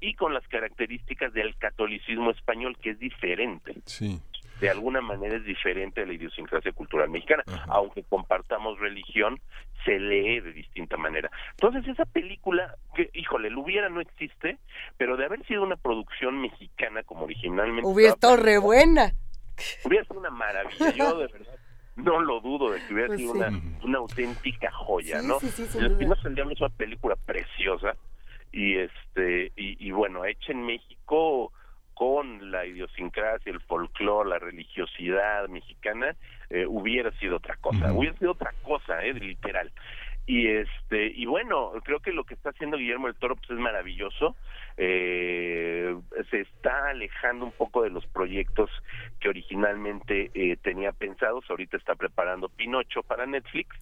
y 0.00 0.14
con 0.14 0.34
las 0.34 0.46
características 0.48 1.32
del 1.32 1.56
catolicismo 1.56 2.32
español 2.32 2.76
que 2.78 2.90
es 2.90 2.98
diferente 2.98 3.76
Sí. 3.86 4.20
De 4.64 4.70
alguna 4.70 5.00
manera 5.00 5.36
es 5.36 5.44
diferente 5.44 6.00
de 6.00 6.06
la 6.06 6.12
idiosincrasia 6.14 6.72
cultural 6.72 7.08
mexicana 7.10 7.42
aunque 7.68 8.02
compartamos 8.04 8.78
religión 8.80 9.40
se 9.84 9.98
lee 9.98 10.40
de 10.40 10.52
distinta 10.52 10.96
manera 10.96 11.30
entonces 11.52 11.86
esa 11.86 12.04
película 12.06 12.74
que 12.94 13.10
híjole 13.14 13.48
el 13.48 13.56
hubiera 13.58 13.88
no 13.88 14.00
existe 14.00 14.58
pero 14.96 15.16
de 15.16 15.26
haber 15.26 15.44
sido 15.46 15.62
una 15.62 15.76
producción 15.76 16.40
mexicana 16.40 17.02
como 17.02 17.24
originalmente 17.24 17.88
Hubiera 17.88 18.12
estado 18.14 18.36
re 18.36 18.58
buena. 18.58 19.12
hubiera 19.84 20.04
sido 20.06 20.18
una 20.20 20.30
maravilla. 20.30 20.90
Yo 20.90 21.18
de 21.18 21.26
verdad 21.28 21.58
no 21.96 22.20
lo 22.20 22.40
dudo 22.40 22.72
de 22.72 22.80
que 22.86 22.92
hubiera 22.94 23.08
Pues 23.08 23.20
sido 23.20 23.32
sí. 23.34 23.38
una, 23.38 23.60
una 23.84 23.98
auténtica 23.98 24.72
joya, 24.72 25.20
Sí, 25.20 25.26
¿no? 25.28 25.38
sí, 25.40 25.48
sí, 25.48 25.66
sin 25.66 25.82
El 25.82 25.98
duda. 25.98 26.16
Es 26.52 26.60
una 26.60 26.68
película 26.70 27.16
preciosa 27.16 27.94
y 28.52 28.78
este 28.78 29.52
y, 29.56 29.86
y 29.86 29.90
bueno 29.90 30.24
hecha 30.24 30.52
en 30.52 30.64
México 30.66 31.52
con 31.94 32.50
la 32.50 32.66
idiosincrasia, 32.66 33.52
el 33.52 33.60
folclore, 33.60 34.28
la 34.28 34.38
religiosidad 34.38 35.48
mexicana, 35.48 36.14
eh, 36.50 36.66
hubiera 36.66 37.10
sido 37.18 37.36
otra 37.36 37.56
cosa, 37.56 37.92
hubiera 37.92 38.16
sido 38.18 38.32
otra 38.32 38.52
cosa, 38.62 39.02
eh, 39.04 39.14
literal. 39.14 39.70
Y 40.26 40.48
este 40.48 41.12
y 41.14 41.26
bueno, 41.26 41.72
creo 41.84 42.00
que 42.00 42.10
lo 42.10 42.24
que 42.24 42.32
está 42.32 42.50
haciendo 42.50 42.78
Guillermo 42.78 43.08
del 43.08 43.16
Toro 43.16 43.36
pues, 43.36 43.50
es 43.50 43.58
maravilloso. 43.58 44.36
Eh, 44.78 45.94
se 46.30 46.40
está 46.40 46.88
alejando 46.88 47.44
un 47.44 47.52
poco 47.52 47.82
de 47.82 47.90
los 47.90 48.06
proyectos 48.06 48.70
que 49.20 49.28
originalmente 49.28 50.30
eh, 50.32 50.56
tenía 50.56 50.92
pensados. 50.92 51.44
Ahorita 51.50 51.76
está 51.76 51.94
preparando 51.94 52.48
Pinocho 52.48 53.02
para 53.02 53.26
Netflix. 53.26 53.76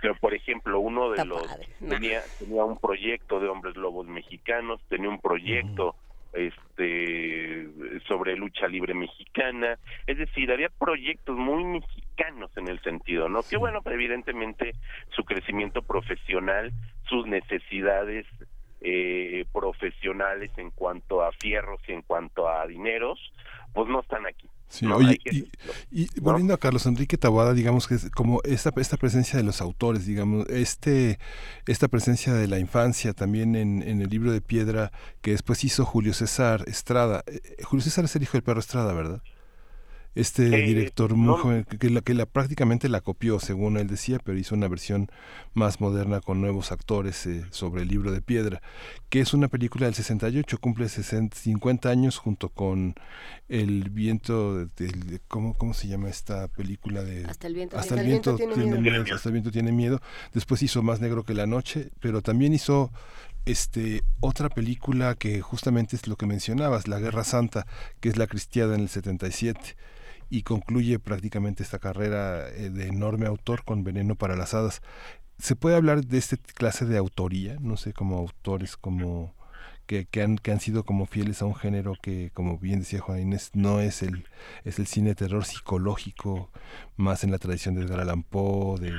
Pero 0.00 0.14
por 0.16 0.32
ejemplo, 0.32 0.80
uno 0.80 1.10
de 1.10 1.16
Está 1.16 1.24
los 1.26 1.46
tenía 1.86 2.22
tenía 2.38 2.64
un 2.64 2.78
proyecto 2.78 3.38
de 3.38 3.48
hombres 3.48 3.76
lobos 3.76 4.06
mexicanos, 4.06 4.80
tenía 4.88 5.10
un 5.10 5.20
proyecto 5.20 5.94
este 6.32 7.68
sobre 8.08 8.36
lucha 8.36 8.66
libre 8.68 8.94
mexicana, 8.94 9.78
es 10.06 10.18
decir, 10.18 10.50
había 10.50 10.68
proyectos 10.68 11.36
muy 11.36 11.64
mexicanos 11.64 12.50
en 12.56 12.68
el 12.68 12.80
sentido, 12.80 13.28
¿no? 13.28 13.40
Que 13.42 13.56
bueno, 13.56 13.80
evidentemente 13.84 14.72
su 15.10 15.24
crecimiento 15.24 15.82
profesional, 15.82 16.72
sus 17.08 17.26
necesidades 17.26 18.26
eh, 18.80 19.44
profesionales 19.52 20.50
en 20.56 20.70
cuanto 20.70 21.22
a 21.22 21.32
fierros 21.32 21.80
y 21.86 21.92
en 21.92 22.02
cuanto 22.02 22.48
a 22.48 22.66
dineros, 22.66 23.18
pues 23.72 23.88
no 23.88 24.00
están 24.00 24.26
aquí. 24.26 24.48
Sí, 24.72 24.86
¿no? 24.86 24.96
oye, 24.96 25.18
que 25.18 25.36
y, 25.36 25.48
y 25.90 26.08
volviendo 26.18 26.54
a 26.54 26.56
Carlos 26.56 26.86
Enrique 26.86 27.18
Taboada, 27.18 27.52
digamos 27.52 27.86
que 27.86 27.96
es 27.96 28.08
como 28.08 28.40
esta, 28.42 28.72
esta 28.76 28.96
presencia 28.96 29.36
de 29.36 29.42
los 29.42 29.60
autores, 29.60 30.06
digamos, 30.06 30.48
este, 30.48 31.18
esta 31.66 31.88
presencia 31.88 32.32
de 32.32 32.48
la 32.48 32.58
infancia 32.58 33.12
también 33.12 33.54
en, 33.54 33.82
en 33.82 34.00
el 34.00 34.08
libro 34.08 34.32
de 34.32 34.40
piedra 34.40 34.90
que 35.20 35.32
después 35.32 35.62
hizo 35.62 35.84
Julio 35.84 36.14
César 36.14 36.64
Estrada. 36.68 37.22
Eh, 37.26 37.40
Julio 37.64 37.84
César 37.84 38.06
es 38.06 38.16
el 38.16 38.22
hijo 38.22 38.32
del 38.32 38.44
perro 38.44 38.60
Estrada, 38.60 38.94
¿verdad? 38.94 39.22
Este 40.14 40.46
Eh, 40.48 40.66
director 40.66 41.14
muy 41.14 41.28
no. 41.28 41.36
joven 41.38 41.64
que, 41.64 41.78
que 41.78 41.88
la, 41.88 42.02
que 42.02 42.12
la 42.12 42.26
prácticamente 42.26 42.88
la 42.90 43.00
copió, 43.00 43.40
según 43.40 43.78
él 43.78 43.86
decía, 43.86 44.18
pero 44.22 44.36
hizo 44.38 44.54
una 44.54 44.68
versión 44.68 45.08
más 45.54 45.80
moderna 45.80 46.20
con 46.20 46.40
nuevos 46.42 46.70
actores 46.70 47.26
eh, 47.26 47.44
sobre 47.50 47.82
el 47.82 47.88
libro 47.88 48.12
de 48.12 48.20
piedra, 48.20 48.60
que 49.08 49.20
es 49.20 49.32
una 49.32 49.48
película 49.48 49.86
del 49.86 49.94
68, 49.94 50.58
cumple 50.58 50.88
60, 50.90 51.36
50 51.36 51.88
años 51.88 52.18
junto 52.18 52.50
con 52.50 52.94
El 53.48 53.88
viento, 53.90 54.66
de- 54.66 55.20
¿cómo, 55.28 55.54
¿cómo 55.54 55.72
se 55.74 55.88
llama 55.88 56.08
esta 56.10 56.48
película? 56.48 57.02
de 57.04 57.24
Hasta 57.24 57.46
el 57.46 57.54
viento 57.54 57.78
Hasta 57.78 57.94
tiene 57.94 58.02
el 58.02 58.08
viento 58.08 58.36
Tiene 58.36 58.56
miedo, 58.56 58.80
miedo. 58.80 59.14
Hasta 59.14 59.28
el 59.28 59.32
viento 59.32 59.50
tiene 59.50 59.72
miedo. 59.72 60.00
Después 60.34 60.62
hizo 60.62 60.82
Más 60.82 61.00
negro 61.00 61.24
que 61.24 61.32
la 61.34 61.46
noche, 61.46 61.90
pero 62.00 62.20
también 62.22 62.52
hizo 62.52 62.90
este 63.44 64.02
otra 64.20 64.48
película 64.48 65.14
que 65.16 65.40
justamente 65.40 65.96
es 65.96 66.06
lo 66.06 66.16
que 66.16 66.26
mencionabas, 66.26 66.86
La 66.86 66.98
Guerra 67.00 67.24
Santa, 67.24 67.66
que 68.00 68.08
es 68.08 68.16
la 68.16 68.26
cristiada 68.26 68.74
en 68.74 68.82
el 68.82 68.88
77 68.88 69.76
y 70.32 70.44
concluye 70.44 70.98
prácticamente 70.98 71.62
esta 71.62 71.78
carrera 71.78 72.48
eh, 72.48 72.70
de 72.70 72.86
enorme 72.86 73.26
autor 73.26 73.64
con 73.64 73.84
Veneno 73.84 74.14
para 74.14 74.34
las 74.34 74.54
Hadas. 74.54 74.80
¿Se 75.38 75.56
puede 75.56 75.76
hablar 75.76 76.06
de 76.06 76.16
esta 76.16 76.38
clase 76.54 76.86
de 76.86 76.96
autoría? 76.96 77.58
No 77.60 77.76
sé, 77.76 77.92
como 77.92 78.16
autores 78.16 78.78
como 78.78 79.34
que, 79.86 80.06
que, 80.06 80.22
han, 80.22 80.38
que 80.38 80.50
han 80.50 80.60
sido 80.60 80.84
como 80.84 81.04
fieles 81.04 81.42
a 81.42 81.44
un 81.44 81.54
género 81.54 81.96
que, 82.00 82.30
como 82.32 82.56
bien 82.56 82.78
decía 82.78 83.00
Juan 83.00 83.20
Inés, 83.20 83.50
no 83.52 83.80
es 83.80 84.02
el, 84.02 84.26
es 84.64 84.78
el 84.78 84.86
cine 84.86 85.10
de 85.10 85.16
terror 85.16 85.44
psicológico, 85.44 86.48
más 86.96 87.24
en 87.24 87.30
la 87.30 87.36
tradición 87.36 87.74
de 87.74 87.82
Edgar 87.82 88.06
Poe, 88.30 88.80
de 88.80 88.94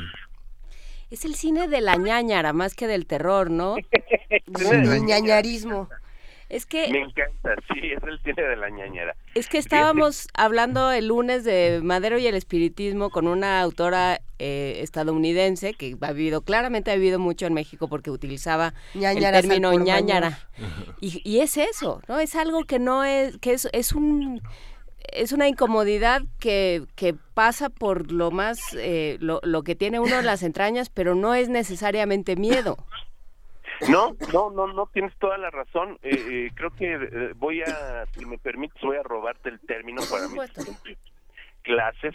Es 1.09 1.25
el 1.25 1.33
cine 1.33 1.67
de 1.67 1.81
la 1.81 1.95
ñañara 1.95 2.53
más 2.53 2.75
que 2.75 2.85
del 2.85 3.07
terror, 3.07 3.49
¿no? 3.49 3.77
El 4.29 5.03
ñañarismo. 5.03 5.89
Es 6.49 6.65
que 6.65 6.87
Me 6.89 6.99
encanta, 6.99 7.55
sí, 7.73 7.91
es 7.91 8.03
el 8.03 8.19
cine 8.19 8.43
de 8.43 8.55
la 8.55 8.69
ñañera. 8.69 9.15
Es 9.35 9.47
que 9.47 9.57
estábamos 9.57 10.27
hablando 10.33 10.91
el 10.91 11.07
lunes 11.07 11.43
de 11.43 11.81
Madero 11.83 12.17
y 12.17 12.27
el 12.27 12.35
espiritismo 12.35 13.09
con 13.09 13.27
una 13.27 13.61
autora 13.61 14.21
eh, 14.39 14.79
estadounidense 14.81 15.73
que 15.73 15.95
ha 16.01 16.11
vivido, 16.11 16.41
claramente 16.41 16.91
ha 16.91 16.95
vivido 16.95 17.19
mucho 17.19 17.45
en 17.45 17.53
México 17.53 17.87
porque 17.87 18.11
utilizaba 18.11 18.73
Ñañaras 18.93 19.43
el 19.43 19.49
término 19.49 19.73
ñañara. 19.73 20.39
Y, 21.01 21.21
y 21.23 21.39
es 21.39 21.57
eso, 21.57 22.01
¿no? 22.07 22.19
Es 22.19 22.35
algo 22.35 22.65
que 22.65 22.79
no 22.79 23.03
es, 23.03 23.37
que 23.39 23.53
es, 23.53 23.67
es 23.71 23.93
un 23.93 24.41
es 25.11 25.31
una 25.31 25.47
incomodidad 25.47 26.23
que, 26.39 26.83
que 26.95 27.13
pasa 27.33 27.69
por 27.69 28.11
lo 28.11 28.31
más, 28.31 28.59
eh, 28.77 29.17
lo, 29.19 29.39
lo 29.43 29.63
que 29.63 29.75
tiene 29.75 29.99
uno 29.99 30.19
en 30.19 30.25
las 30.25 30.43
entrañas, 30.43 30.89
pero 30.89 31.15
no 31.15 31.33
es 31.35 31.49
necesariamente 31.49 32.35
miedo. 32.35 32.77
No, 33.89 34.15
no, 34.31 34.49
no, 34.49 34.67
no 34.67 34.85
tienes 34.87 35.15
toda 35.17 35.37
la 35.37 35.49
razón. 35.49 35.97
Eh, 36.03 36.11
eh, 36.11 36.51
creo 36.53 36.71
que 36.71 36.93
eh, 36.93 37.33
voy 37.35 37.61
a, 37.61 38.05
si 38.11 38.25
me 38.25 38.37
permites, 38.37 38.81
voy 38.81 38.97
a 38.97 39.03
robarte 39.03 39.49
el 39.49 39.59
término 39.61 40.01
para 40.09 40.27
mí. 40.27 40.37
Clases 41.61 42.13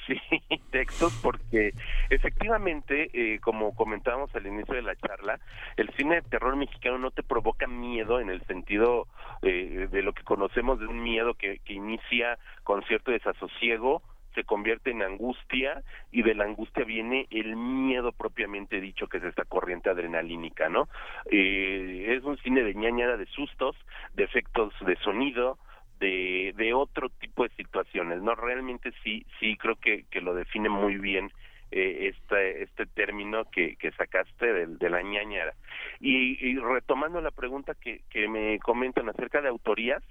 y 0.51 0.59
textos, 0.71 1.19
porque 1.23 1.73
efectivamente, 2.11 3.09
eh, 3.15 3.41
como 3.41 3.75
comentábamos 3.75 4.35
al 4.35 4.47
inicio 4.47 4.75
de 4.75 4.83
la 4.83 4.95
charla, 4.97 5.41
el 5.79 5.91
cine 5.97 6.17
de 6.17 6.23
terror 6.23 6.55
mexicano 6.55 6.99
no 6.99 7.11
te 7.11 7.23
provoca 7.23 7.67
miedo 7.67 8.21
en 8.21 8.29
el 8.29 8.43
sentido 8.43 9.07
eh, 9.41 9.89
de 9.91 10.03
lo 10.03 10.13
que 10.13 10.23
conocemos 10.23 10.79
de 10.81 10.87
un 10.87 11.03
miedo 11.03 11.33
que, 11.33 11.61
que 11.61 11.73
inicia 11.73 12.39
con 12.63 12.83
cierto 12.85 13.11
desasosiego, 13.11 14.03
se 14.39 14.45
convierte 14.45 14.93
en 14.93 15.03
angustia 15.03 15.83
y 16.13 16.23
de 16.23 16.37
la 16.37 16.45
angustia 16.45 16.85
viene 16.85 17.27
el 17.31 17.57
miedo 17.57 18.13
propiamente 18.13 18.81
dicho 18.81 19.09
que 19.09 19.19
es 19.19 19.25
esta 19.25 19.45
corriente 19.45 19.91
adrenalínica, 19.91 20.69
¿no? 20.69 20.89
Eh, 21.29 22.15
es 22.17 22.23
un 22.23 22.39
cine 22.39 22.63
de 22.63 22.73
ñañara 22.73 23.17
de 23.17 23.27
sustos, 23.27 23.75
de 24.15 24.23
efectos 24.23 24.73
de 24.87 24.95
sonido, 24.99 25.59
de, 25.99 26.55
de 26.57 26.73
otro 26.73 27.09
tipo 27.09 27.43
de 27.43 27.49
situaciones, 27.57 28.23
¿no? 28.23 28.37
Realmente 28.37 28.93
sí, 29.03 29.27
sí 29.41 29.57
creo 29.57 29.75
que, 29.75 30.05
que 30.09 30.21
lo 30.21 30.35
define 30.35 30.69
muy 30.69 30.99
bien 30.99 31.33
eh, 31.73 32.13
este, 32.15 32.63
este 32.63 32.87
término 32.87 33.45
que, 33.51 33.75
que 33.75 33.91
sacaste 33.91 34.53
de, 34.53 34.67
de 34.67 34.89
la 34.89 35.03
ñañara. 35.03 35.55
Y, 35.99 36.39
y 36.47 36.57
retomando 36.61 37.21
la 37.21 37.33
pregunta 37.33 37.75
que, 37.75 38.03
que 38.09 38.29
me 38.29 38.61
comentan 38.61 39.09
acerca 39.09 39.43
de 39.43 39.49
autorías, 39.49 40.05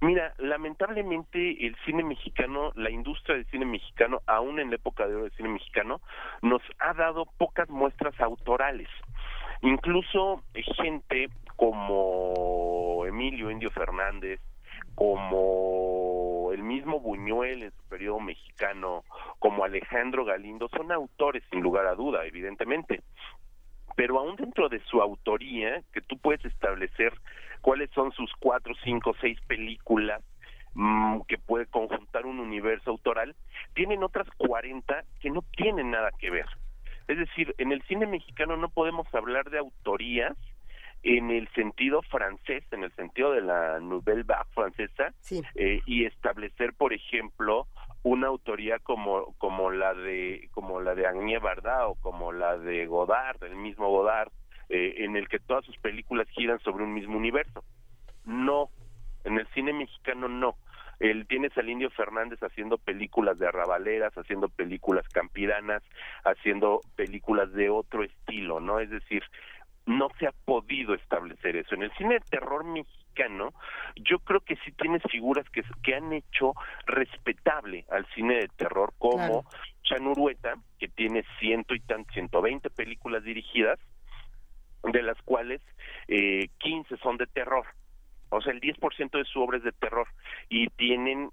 Mira, 0.00 0.34
lamentablemente 0.38 1.66
el 1.66 1.76
cine 1.84 2.02
mexicano, 2.02 2.72
la 2.74 2.90
industria 2.90 3.36
del 3.36 3.46
cine 3.46 3.66
mexicano, 3.66 4.20
aún 4.26 4.60
en 4.60 4.70
la 4.70 4.76
época 4.76 5.06
de 5.06 5.14
oro 5.14 5.24
del 5.24 5.32
cine 5.32 5.48
mexicano, 5.48 6.00
nos 6.42 6.62
ha 6.78 6.94
dado 6.94 7.26
pocas 7.38 7.68
muestras 7.68 8.18
autorales. 8.20 8.88
Incluso 9.62 10.42
eh, 10.54 10.62
gente 10.62 11.28
como 11.56 13.04
Emilio 13.06 13.50
Indio 13.50 13.70
Fernández, 13.70 14.40
como 14.94 16.50
el 16.52 16.62
mismo 16.62 17.00
Buñuel 17.00 17.62
en 17.64 17.70
su 17.72 17.88
periodo 17.88 18.20
mexicano, 18.20 19.04
como 19.38 19.64
Alejandro 19.64 20.24
Galindo, 20.24 20.68
son 20.68 20.92
autores 20.92 21.42
sin 21.50 21.60
lugar 21.60 21.86
a 21.86 21.94
duda, 21.94 22.24
evidentemente. 22.24 23.02
Pero 23.96 24.18
aún 24.18 24.36
dentro 24.36 24.68
de 24.68 24.80
su 24.80 25.02
autoría, 25.02 25.82
que 25.92 26.00
tú 26.00 26.18
puedes 26.18 26.44
establecer 26.44 27.12
cuáles 27.60 27.90
son 27.90 28.12
sus 28.12 28.32
cuatro, 28.38 28.74
cinco, 28.84 29.14
seis 29.20 29.38
películas 29.46 30.22
mm, 30.74 31.20
que 31.28 31.38
puede 31.38 31.66
conjuntar 31.66 32.26
un 32.26 32.40
universo 32.40 32.90
autoral, 32.90 33.34
tienen 33.74 34.02
otras 34.02 34.28
40 34.36 35.04
que 35.20 35.30
no 35.30 35.42
tienen 35.56 35.90
nada 35.90 36.10
que 36.18 36.30
ver. 36.30 36.46
Es 37.08 37.18
decir, 37.18 37.54
en 37.58 37.72
el 37.72 37.82
cine 37.82 38.06
mexicano 38.06 38.56
no 38.56 38.68
podemos 38.68 39.12
hablar 39.14 39.50
de 39.50 39.58
autorías 39.58 40.36
en 41.02 41.30
el 41.30 41.48
sentido 41.54 42.02
francés, 42.02 42.62
en 42.72 42.84
el 42.84 42.92
sentido 42.92 43.32
de 43.32 43.40
la 43.40 43.80
Nouvelle 43.80 44.22
Vague 44.22 44.48
francesa, 44.54 45.14
eh, 45.54 45.80
y 45.86 46.04
establecer, 46.04 46.74
por 46.74 46.92
ejemplo, 46.92 47.66
una 48.02 48.28
autoría 48.28 48.78
como 48.78 49.34
como 49.38 49.70
la 49.70 49.94
de 49.94 50.48
como 50.52 50.80
la 50.80 50.94
de 50.94 51.06
Agnès 51.06 51.40
Varda 51.40 51.88
o 51.88 51.94
como 51.96 52.32
la 52.32 52.56
de 52.56 52.86
Godard, 52.86 53.42
el 53.44 53.56
mismo 53.56 53.88
Godard, 53.90 54.30
eh, 54.70 55.04
en 55.04 55.16
el 55.16 55.28
que 55.28 55.40
todas 55.40 55.64
sus 55.64 55.76
películas 55.78 56.28
giran 56.30 56.60
sobre 56.60 56.84
un 56.84 56.94
mismo 56.94 57.16
universo. 57.16 57.64
No, 58.24 58.70
en 59.24 59.38
el 59.38 59.46
cine 59.48 59.72
mexicano 59.72 60.28
no. 60.28 60.56
El, 61.00 61.26
tienes 61.26 61.56
al 61.58 61.68
Indio 61.68 61.90
Fernández 61.90 62.38
haciendo 62.40 62.78
películas 62.78 63.38
de 63.38 63.48
arrabaleras, 63.48 64.16
haciendo 64.16 64.48
películas 64.48 65.08
campiranas, 65.08 65.82
haciendo 66.24 66.82
películas 66.94 67.52
de 67.52 67.70
otro 67.70 68.04
estilo, 68.04 68.60
¿no? 68.60 68.78
Es 68.78 68.90
decir, 68.90 69.24
no 69.86 70.08
se 70.18 70.26
ha 70.26 70.32
podido 70.44 70.94
establecer 70.94 71.56
eso. 71.56 71.74
En 71.74 71.82
el 71.82 71.92
cine 71.96 72.14
de 72.14 72.20
terror 72.20 72.64
mexicano, 72.64 73.52
yo 73.96 74.20
creo 74.20 74.40
que 74.40 74.56
sí 74.56 74.72
tienes 74.72 75.02
figuras 75.10 75.48
que, 75.50 75.64
que 75.82 75.96
han 75.96 76.12
hecho 76.12 76.52
respetable 76.86 77.86
al 77.90 78.06
cine 78.14 78.36
de 78.36 78.48
terror, 78.56 78.92
como 78.98 79.46
Chan 79.82 80.06
Urueta, 80.06 80.54
que 80.78 80.86
tiene 80.88 81.24
ciento 81.40 81.74
y 81.74 81.80
tan, 81.80 82.04
120 82.04 82.70
películas 82.70 83.24
dirigidas, 83.24 83.80
de 84.84 85.02
las 85.02 85.20
cuales 85.22 85.60
eh, 86.08 86.48
15 86.58 86.96
son 86.98 87.16
de 87.16 87.26
terror. 87.26 87.66
O 88.30 88.40
sea, 88.40 88.52
el 88.52 88.60
10% 88.60 89.10
de 89.10 89.24
su 89.24 89.40
obra 89.40 89.58
es 89.58 89.64
de 89.64 89.72
terror 89.72 90.06
y 90.48 90.68
tienen 90.68 91.30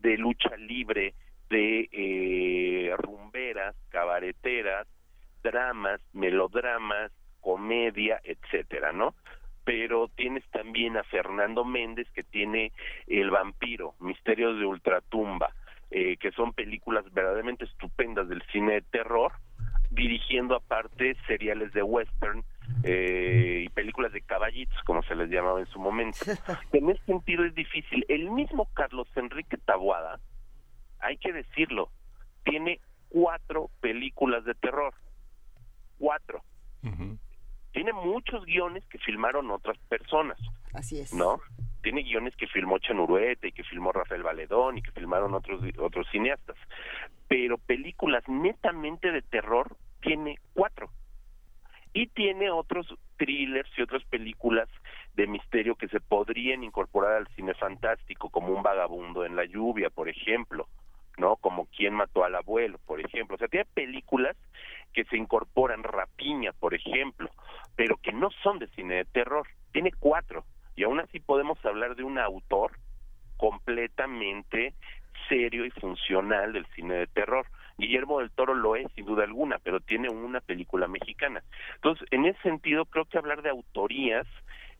de 0.00 0.16
lucha 0.16 0.56
libre, 0.56 1.14
de 1.50 1.88
eh, 1.92 2.94
rumberas, 2.96 3.74
cabareteras, 3.90 4.86
dramas, 5.42 6.00
melodramas, 6.12 7.12
comedia, 7.40 8.20
etcétera, 8.24 8.92
¿no? 8.92 9.14
Pero 9.64 10.08
tienes 10.08 10.44
también 10.50 10.96
a 10.96 11.04
Fernando 11.04 11.64
Méndez 11.64 12.10
que 12.12 12.22
tiene 12.22 12.72
El 13.06 13.30
vampiro, 13.30 13.94
Misterios 14.00 14.58
de 14.58 14.66
Ultratumba, 14.66 15.54
eh, 15.90 16.16
que 16.16 16.32
son 16.32 16.52
películas 16.52 17.04
verdaderamente 17.12 17.64
estupendas 17.64 18.28
del 18.28 18.42
cine 18.52 18.74
de 18.74 18.82
terror, 18.82 19.32
dirigiendo 19.98 20.54
aparte 20.54 21.16
seriales 21.26 21.72
de 21.72 21.82
western 21.82 22.44
eh, 22.84 23.64
y 23.66 23.68
películas 23.70 24.12
de 24.12 24.22
caballitos, 24.22 24.78
como 24.84 25.02
se 25.02 25.16
les 25.16 25.28
llamaba 25.28 25.58
en 25.58 25.66
su 25.66 25.80
momento. 25.80 26.18
En 26.72 26.88
ese 26.88 27.04
sentido 27.04 27.44
es 27.44 27.54
difícil. 27.54 28.06
El 28.08 28.30
mismo 28.30 28.68
Carlos 28.74 29.08
Enrique 29.16 29.56
Taboada, 29.56 30.20
hay 31.00 31.16
que 31.16 31.32
decirlo, 31.32 31.90
tiene 32.44 32.80
cuatro 33.08 33.70
películas 33.80 34.44
de 34.44 34.54
terror. 34.54 34.94
Cuatro. 35.98 36.42
Tiene 37.72 37.92
muchos 37.92 38.44
guiones 38.46 38.84
que 38.86 38.98
filmaron 38.98 39.50
otras 39.50 39.76
personas. 39.88 40.38
Así 40.72 41.00
es. 41.00 41.12
¿No? 41.12 41.40
Tiene 41.82 42.02
guiones 42.02 42.34
que 42.36 42.46
filmó 42.46 42.78
Chanuruete 42.78 43.48
y 43.48 43.52
que 43.52 43.62
filmó 43.64 43.92
Rafael 43.92 44.22
Valedón 44.22 44.78
y 44.78 44.82
que 44.82 44.90
filmaron 44.92 45.34
otros 45.34 45.60
otros 45.78 46.06
cineastas. 46.10 46.56
Pero 47.28 47.58
películas 47.58 48.24
netamente 48.26 49.12
de 49.12 49.22
terror 49.22 49.76
tiene 50.08 50.38
cuatro. 50.54 50.90
Y 51.92 52.06
tiene 52.08 52.50
otros 52.50 52.86
thrillers 53.16 53.70
y 53.76 53.82
otras 53.82 54.02
películas 54.04 54.68
de 55.14 55.26
misterio 55.26 55.74
que 55.74 55.88
se 55.88 56.00
podrían 56.00 56.62
incorporar 56.64 57.14
al 57.14 57.28
cine 57.34 57.54
fantástico, 57.54 58.30
como 58.30 58.48
Un 58.54 58.62
vagabundo 58.62 59.24
en 59.24 59.36
la 59.36 59.44
lluvia, 59.44 59.90
por 59.90 60.08
ejemplo, 60.08 60.66
¿no? 61.18 61.36
Como 61.36 61.66
Quién 61.66 61.94
mató 61.94 62.24
al 62.24 62.36
abuelo, 62.36 62.78
por 62.86 63.00
ejemplo. 63.00 63.34
O 63.34 63.38
sea, 63.38 63.48
tiene 63.48 63.66
películas 63.74 64.36
que 64.92 65.04
se 65.04 65.16
incorporan, 65.16 65.82
Rapiña, 65.82 66.52
por 66.52 66.74
ejemplo, 66.74 67.30
pero 67.76 67.96
que 67.96 68.12
no 68.12 68.30
son 68.42 68.58
de 68.58 68.68
cine 68.68 68.96
de 68.96 69.04
terror. 69.04 69.46
Tiene 69.72 69.92
cuatro. 69.98 70.44
Y 70.76 70.84
aún 70.84 71.00
así 71.00 71.20
podemos 71.20 71.62
hablar 71.64 71.96
de 71.96 72.04
un 72.04 72.18
autor 72.18 72.72
completamente 73.36 74.74
serio 75.28 75.64
y 75.66 75.70
funcional 75.70 76.52
del 76.52 76.66
cine 76.74 76.94
de 76.94 77.06
terror. 77.08 77.46
Guillermo 77.78 78.18
del 78.18 78.30
Toro 78.30 78.54
lo 78.54 78.76
es 78.76 78.86
sin 78.94 79.06
duda 79.06 79.24
alguna, 79.24 79.58
pero 79.62 79.80
tiene 79.80 80.08
una 80.08 80.40
película 80.40 80.88
mexicana. 80.88 81.42
Entonces, 81.76 82.06
en 82.10 82.26
ese 82.26 82.40
sentido, 82.42 82.84
creo 82.86 83.04
que 83.04 83.18
hablar 83.18 83.42
de 83.42 83.50
autorías 83.50 84.26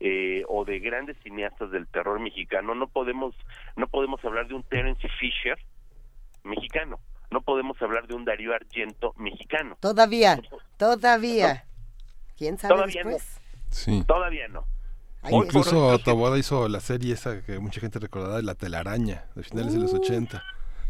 eh, 0.01 0.43
o 0.49 0.65
de 0.65 0.81
grandes 0.81 1.17
cineastas 1.23 1.70
del 1.70 1.89
terror 1.89 2.20
mexicano 2.20 2.73
no 2.77 2.86
podemos 2.86 3.35
no 3.75 3.89
podemos 3.89 4.25
hablar 4.25 4.47
de 4.47 4.55
un 4.55 4.62
Terence 4.62 5.09
Fisher 5.18 5.59
mexicano, 6.44 7.01
no 7.31 7.41
podemos 7.41 7.81
hablar 7.83 8.07
de 8.07 8.15
un 8.15 8.25
Darío 8.25 8.55
Argento 8.55 9.12
mexicano. 9.17 9.77
Todavía, 9.81 10.41
todavía. 10.77 11.65
¿Quién 12.36 12.59
sabe 12.59 12.75
Todavía 12.75 13.02
después? 13.05 13.41
Sí. 13.70 14.05
Todavía 14.07 14.49
no. 14.49 14.65
Incluso 15.31 15.99
Taboada 15.99 16.39
hizo 16.39 16.68
la 16.68 16.81
serie 16.81 17.15
esa 17.15 17.43
que 17.43 17.59
mucha 17.59 17.81
gente 17.81 17.99
recordará 17.99 18.36
de 18.36 18.44
La 18.44 18.55
telaraña, 18.55 19.27
de 19.35 19.43
finales 19.43 19.75
de 19.75 19.81
los 19.81 19.93
80. 19.93 20.43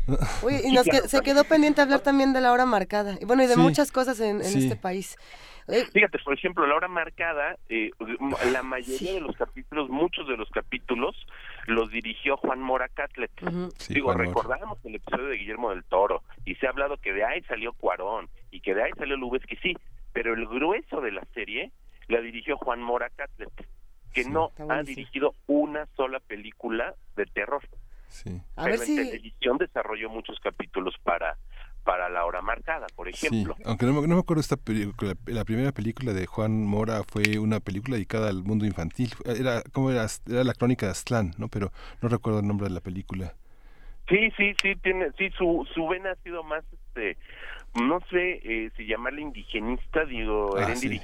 Oye, 0.42 0.62
y 0.64 0.72
nos 0.72 0.84
que- 0.84 1.08
se 1.08 1.20
quedó 1.20 1.44
pendiente 1.44 1.80
hablar 1.82 2.00
también 2.00 2.32
de 2.32 2.40
la 2.40 2.52
hora 2.52 2.66
marcada. 2.66 3.16
Y 3.20 3.24
bueno, 3.24 3.42
y 3.42 3.46
de 3.46 3.54
Sí. 3.54 3.60
muchas 3.60 3.92
cosas 3.92 4.18
en, 4.20 4.36
en 4.38 4.44
Sí. 4.44 4.64
este 4.64 4.76
país. 4.76 5.16
Eh, 5.70 5.84
Fíjate, 5.92 6.18
por 6.24 6.32
ejemplo, 6.32 6.66
la 6.66 6.74
hora 6.74 6.88
marcada, 6.88 7.58
eh, 7.68 7.90
la 8.52 8.62
mayoría 8.62 9.12
de 9.12 9.20
los 9.20 9.36
capítulos, 9.36 9.90
muchos 9.90 10.26
de 10.26 10.36
los 10.38 10.48
capítulos, 10.48 11.14
los 11.66 11.90
dirigió 11.90 12.38
Juan 12.38 12.60
Mora 12.60 12.88
Catlet. 12.88 13.30
Sí, 13.76 13.92
Digo, 13.94 14.14
recordamos 14.14 14.78
el 14.86 14.94
episodio 14.94 15.26
de 15.26 15.36
Guillermo 15.36 15.68
del 15.68 15.84
Toro 15.84 16.22
y 16.46 16.54
se 16.54 16.66
ha 16.66 16.70
hablado 16.70 16.96
que 16.96 17.12
de 17.12 17.22
ahí 17.22 17.42
salió 17.42 17.74
Cuarón 17.74 18.30
y 18.50 18.60
que 18.62 18.74
de 18.74 18.82
ahí 18.84 18.90
salió 18.96 19.16
Lubeski, 19.18 19.56
sí, 19.56 19.76
pero 20.14 20.32
el 20.32 20.46
grueso 20.46 21.02
de 21.02 21.12
la 21.12 21.22
serie 21.34 21.70
la 22.06 22.22
dirigió 22.22 22.56
Juan 22.56 22.80
Mora 22.80 23.10
Catlet, 23.10 23.52
que 24.14 24.24
no 24.24 24.52
ha 24.70 24.82
dirigido 24.82 25.34
una 25.46 25.86
sola 25.96 26.18
película 26.20 26.94
de 27.14 27.26
terror. 27.26 27.60
A 28.56 28.64
pero 28.64 28.76
ver 28.78 28.80
en 28.80 28.86
si- 28.86 28.96
televisión 28.96 29.58
desarrolló 29.58 30.08
muchos 30.10 30.38
capítulos 30.40 30.94
para 31.02 31.36
para 31.84 32.10
la 32.10 32.26
hora 32.26 32.42
marcada, 32.42 32.86
por 32.94 33.08
Sí, 33.08 33.16
ejemplo. 33.16 33.56
aunque 33.64 33.86
no, 33.86 33.94
me- 33.94 34.06
no 34.06 34.14
me 34.16 34.20
acuerdo 34.20 34.42
esta 34.42 34.58
película, 34.58 35.14
la 35.24 35.44
primera 35.46 35.72
película 35.72 36.12
de 36.12 36.26
Juan 36.26 36.66
Mora 36.66 37.02
fue 37.10 37.38
una 37.38 37.60
película 37.60 37.94
dedicada 37.96 38.28
al 38.28 38.42
mundo 38.44 38.66
infantil. 38.66 39.08
Era 39.24 39.62
como 39.72 39.90
era, 39.90 40.04
era 40.28 40.44
la 40.44 40.52
crónica 40.52 40.84
de 40.84 40.92
Aztlán, 40.92 41.32
¿no? 41.38 41.48
Pero 41.48 41.72
no 42.02 42.10
recuerdo 42.10 42.40
el 42.40 42.46
nombre 42.46 42.68
de 42.68 42.74
la 42.74 42.80
película. 42.82 43.32
Sí, 44.06 44.30
sí, 44.36 44.54
sí, 44.60 44.76
tiene, 44.82 45.12
sí, 45.16 45.30
su, 45.38 45.66
su 45.74 45.86
vena 45.88 46.10
ha 46.10 46.16
sido 46.16 46.42
más, 46.42 46.62
este, 46.72 47.16
no 47.74 48.00
sé 48.10 48.40
eh, 48.42 48.70
si 48.76 48.86
llamarla 48.86 49.22
indigenista, 49.22 50.04
digo, 50.04 50.56
Ah, 50.58 50.74
sí. 50.76 51.00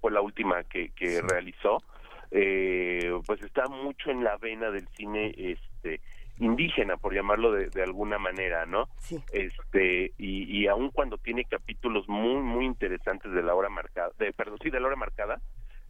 Fue 0.00 0.10
la 0.12 0.20
última 0.20 0.62
que, 0.64 0.90
que 0.90 1.20
realizó, 1.20 1.82
eh, 2.30 3.12
pues 3.26 3.42
está 3.42 3.66
mucho 3.68 4.10
en 4.10 4.22
la 4.22 4.36
vena 4.36 4.70
del 4.70 4.86
cine, 4.96 5.34
este, 5.36 6.00
indígena, 6.38 6.96
por 6.96 7.14
llamarlo 7.14 7.52
de, 7.52 7.68
de 7.70 7.82
alguna 7.82 8.18
manera, 8.18 8.66
¿no? 8.66 8.88
Sí. 8.98 9.22
Este, 9.32 10.12
y, 10.18 10.44
y 10.44 10.66
aun 10.66 10.90
cuando 10.90 11.18
tiene 11.18 11.44
capítulos 11.44 12.08
muy, 12.08 12.42
muy 12.42 12.64
interesantes 12.64 13.32
de 13.32 13.42
la 13.42 13.54
hora 13.54 13.68
marcada, 13.68 14.10
de, 14.18 14.32
perdón, 14.32 14.58
sí, 14.62 14.70
de 14.70 14.80
la 14.80 14.88
hora 14.88 14.96
marcada, 14.96 15.40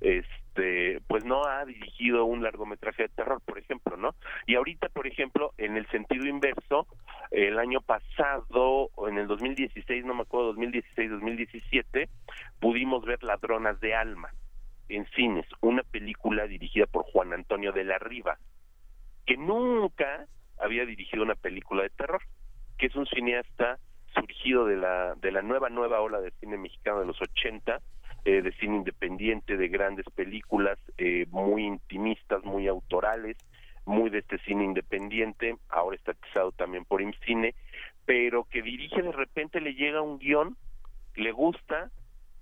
este 0.02 1.00
pues 1.06 1.24
no 1.24 1.44
ha 1.44 1.64
dirigido 1.64 2.24
un 2.24 2.42
largometraje 2.42 3.04
de 3.04 3.08
terror 3.10 3.40
por 3.44 3.58
ejemplo 3.58 3.96
no 3.96 4.14
y 4.46 4.56
ahorita 4.56 4.88
por 4.88 5.06
ejemplo 5.06 5.52
en 5.58 5.76
el 5.76 5.86
sentido 5.90 6.26
inverso 6.26 6.86
el 7.30 7.58
año 7.58 7.80
pasado 7.80 8.90
o 8.94 9.08
en 9.08 9.18
el 9.18 9.28
2016 9.28 10.04
no 10.04 10.14
me 10.14 10.22
acuerdo 10.22 10.48
2016 10.48 11.10
2017 11.10 12.08
pudimos 12.60 13.04
ver 13.04 13.22
Ladronas 13.22 13.80
de 13.80 13.94
alma 13.94 14.30
en 14.88 15.06
cines 15.14 15.46
una 15.60 15.84
película 15.84 16.46
dirigida 16.46 16.86
por 16.86 17.04
Juan 17.04 17.32
Antonio 17.32 17.72
de 17.72 17.84
la 17.84 17.98
Riva 17.98 18.38
que 19.26 19.36
nunca 19.36 20.26
había 20.58 20.84
dirigido 20.84 21.22
una 21.22 21.34
película 21.34 21.82
de 21.82 21.90
terror 21.90 22.22
que 22.78 22.86
es 22.86 22.96
un 22.96 23.06
cineasta 23.06 23.78
surgido 24.14 24.66
de 24.66 24.76
la 24.76 25.14
de 25.14 25.32
la 25.32 25.42
nueva 25.42 25.68
nueva 25.70 26.00
ola 26.00 26.20
de 26.20 26.32
cine 26.40 26.56
mexicano 26.56 27.00
de 27.00 27.06
los 27.06 27.20
80 27.20 27.80
eh, 28.24 28.40
de 28.40 28.52
cine 28.52 28.76
independiente, 28.76 29.56
de 29.56 29.66
grandes 29.66 30.06
películas, 30.14 30.78
eh, 30.96 31.26
muy 31.30 31.64
intimistas, 31.64 32.44
muy 32.44 32.68
autorales, 32.68 33.36
muy 33.84 34.10
de 34.10 34.18
este 34.18 34.38
cine 34.40 34.64
independiente, 34.64 35.56
ahora 35.68 35.96
está 35.96 36.12
atizado 36.12 36.52
también 36.52 36.84
por 36.84 37.02
IMCINE, 37.02 37.52
pero 38.06 38.44
que 38.44 38.62
dirige 38.62 39.02
de 39.02 39.10
repente, 39.10 39.60
le 39.60 39.74
llega 39.74 40.02
un 40.02 40.20
guion, 40.20 40.56
le 41.16 41.32
gusta, 41.32 41.90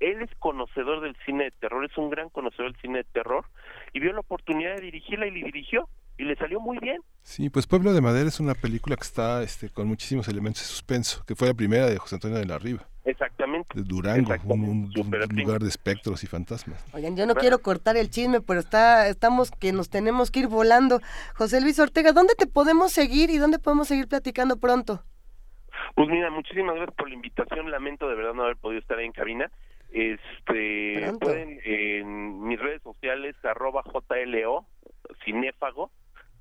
él 0.01 0.21
es 0.21 0.31
conocedor 0.39 1.01
del 1.01 1.17
cine 1.25 1.45
de 1.45 1.51
terror, 1.53 1.83
es 1.83 1.97
un 1.97 2.11
gran 2.11 2.29
conocedor 2.29 2.73
del 2.73 2.81
cine 2.83 2.99
de 2.99 3.05
terror, 3.05 3.47
y 3.95 4.01
vio 4.01 4.13
la 4.13 4.21
oportunidad 4.21 4.77
de 4.77 4.83
dirigirla 4.83 5.29
y 5.29 5.31
le 5.31 5.45
dirigió, 5.45 5.89
y 6.21 6.25
le 6.25 6.37
salió 6.37 6.61
muy 6.61 6.79
bien. 6.79 7.01
Sí, 7.23 7.49
pues 7.51 7.67
Pueblo 7.67 7.93
de 7.93 8.01
Madera 8.01 8.29
es 8.29 8.41
una 8.41 8.55
película 8.55 8.97
que 8.97 9.03
está 9.03 9.43
este, 9.43 9.71
con 9.71 9.87
muchísimos 9.89 10.29
elementos 10.29 10.63
de 10.63 10.69
suspenso, 10.69 11.25
que 11.27 11.35
fue 11.35 11.49
la 11.49 11.55
primera 11.55 11.87
de 11.87 11.97
José 11.99 12.17
Antonio 12.17 12.39
de 12.39 12.45
la 12.47 12.59
Riva, 12.59 12.87
Exactamente. 13.05 13.69
de 13.75 13.83
Durango, 13.85 14.33
un, 14.45 14.61
un- 14.65 14.93
un 14.97 15.37
lugar 15.37 15.61
de 15.61 15.69
espectros 15.69 16.23
y 16.25 16.27
fantasmas. 16.27 16.85
Oigan, 16.93 17.17
yo 17.17 17.27
no 17.27 17.35
quiero 17.35 17.61
cortar 17.61 17.97
el 17.97 18.11
chisme, 18.11 18.41
pero 18.41 18.61
está, 18.61 19.09
estamos 19.09 19.51
que 19.51 19.73
nos 19.73 19.89
tenemos 19.91 20.31
que 20.31 20.41
ir 20.41 20.49
volando. 20.49 21.01
José 21.37 21.61
Luis 21.61 21.79
Ortega, 21.79 22.13
¿dónde 22.13 22.35
te 22.37 22.47
podemos 22.47 22.93
seguir 22.93 23.31
y 23.31 23.39
dónde 23.39 23.59
podemos 23.59 23.89
seguir 23.89 24.07
platicando 24.09 24.57
pronto? 24.59 25.03
Pues 25.95 26.09
mira, 26.09 26.31
muchísimas 26.31 26.75
gracias 26.77 26.95
por 26.97 27.09
la 27.09 27.15
invitación. 27.15 27.71
Lamento 27.71 28.09
de 28.09 28.15
verdad 28.15 28.35
no 28.35 28.43
haber 28.45 28.57
podido 28.57 28.81
estar 28.81 28.99
ahí 28.99 29.07
en 29.07 29.13
cabina. 29.13 29.51
Este, 29.93 31.01
Pronto. 31.03 31.27
pueden 31.27 31.61
en 31.65 32.43
mis 32.47 32.61
redes 32.61 32.81
sociales 32.83 33.35
arroba 33.45 33.83
JLO 33.85 34.65
cinéfago, 35.25 35.91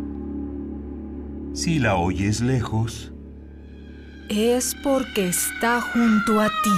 si 1.52 1.78
la 1.78 1.96
oyes 1.96 2.40
lejos, 2.40 3.12
Es 4.28 4.74
porque 4.82 5.28
está 5.28 5.80
junto 5.80 6.40
a 6.40 6.46
ti. 6.48 6.70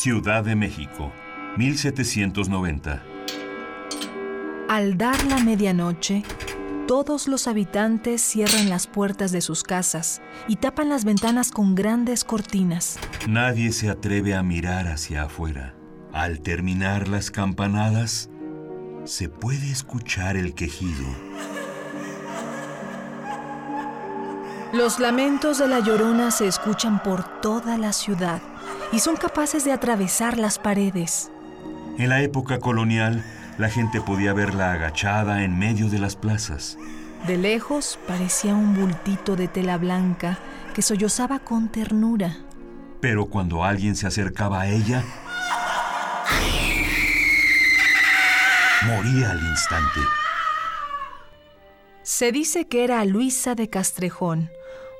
Ciudad 0.00 0.44
de 0.44 0.54
México, 0.54 1.12
1790. 1.56 3.02
Al 4.68 4.96
dar 4.96 5.24
la 5.24 5.40
medianoche, 5.40 6.22
todos 6.86 7.26
los 7.26 7.48
habitantes 7.48 8.22
cierran 8.22 8.70
las 8.70 8.86
puertas 8.86 9.32
de 9.32 9.40
sus 9.40 9.64
casas 9.64 10.22
y 10.46 10.54
tapan 10.54 10.88
las 10.88 11.04
ventanas 11.04 11.50
con 11.50 11.74
grandes 11.74 12.22
cortinas. 12.22 12.96
Nadie 13.28 13.72
se 13.72 13.90
atreve 13.90 14.36
a 14.36 14.44
mirar 14.44 14.86
hacia 14.86 15.24
afuera. 15.24 15.74
Al 16.12 16.42
terminar 16.42 17.08
las 17.08 17.32
campanadas, 17.32 18.30
se 19.02 19.28
puede 19.28 19.68
escuchar 19.68 20.36
el 20.36 20.54
quejido. 20.54 21.08
Los 24.72 24.98
lamentos 24.98 25.58
de 25.58 25.66
la 25.66 25.80
llorona 25.80 26.30
se 26.30 26.46
escuchan 26.46 27.02
por 27.02 27.40
toda 27.40 27.78
la 27.78 27.94
ciudad 27.94 28.42
y 28.92 28.98
son 28.98 29.16
capaces 29.16 29.64
de 29.64 29.72
atravesar 29.72 30.36
las 30.36 30.58
paredes. 30.58 31.30
En 31.96 32.10
la 32.10 32.20
época 32.20 32.58
colonial, 32.58 33.24
la 33.56 33.70
gente 33.70 34.02
podía 34.02 34.34
verla 34.34 34.72
agachada 34.72 35.42
en 35.42 35.58
medio 35.58 35.88
de 35.88 35.98
las 35.98 36.16
plazas. 36.16 36.76
De 37.26 37.38
lejos 37.38 37.98
parecía 38.06 38.54
un 38.54 38.74
bultito 38.74 39.36
de 39.36 39.48
tela 39.48 39.78
blanca 39.78 40.38
que 40.74 40.82
sollozaba 40.82 41.38
con 41.38 41.68
ternura. 41.68 42.36
Pero 43.00 43.24
cuando 43.24 43.64
alguien 43.64 43.96
se 43.96 44.06
acercaba 44.06 44.60
a 44.60 44.68
ella, 44.68 45.02
moría 48.86 49.30
al 49.30 49.40
instante. 49.40 50.00
Se 52.02 52.32
dice 52.32 52.66
que 52.68 52.84
era 52.84 53.04
Luisa 53.04 53.54
de 53.54 53.68
Castrejón, 53.68 54.50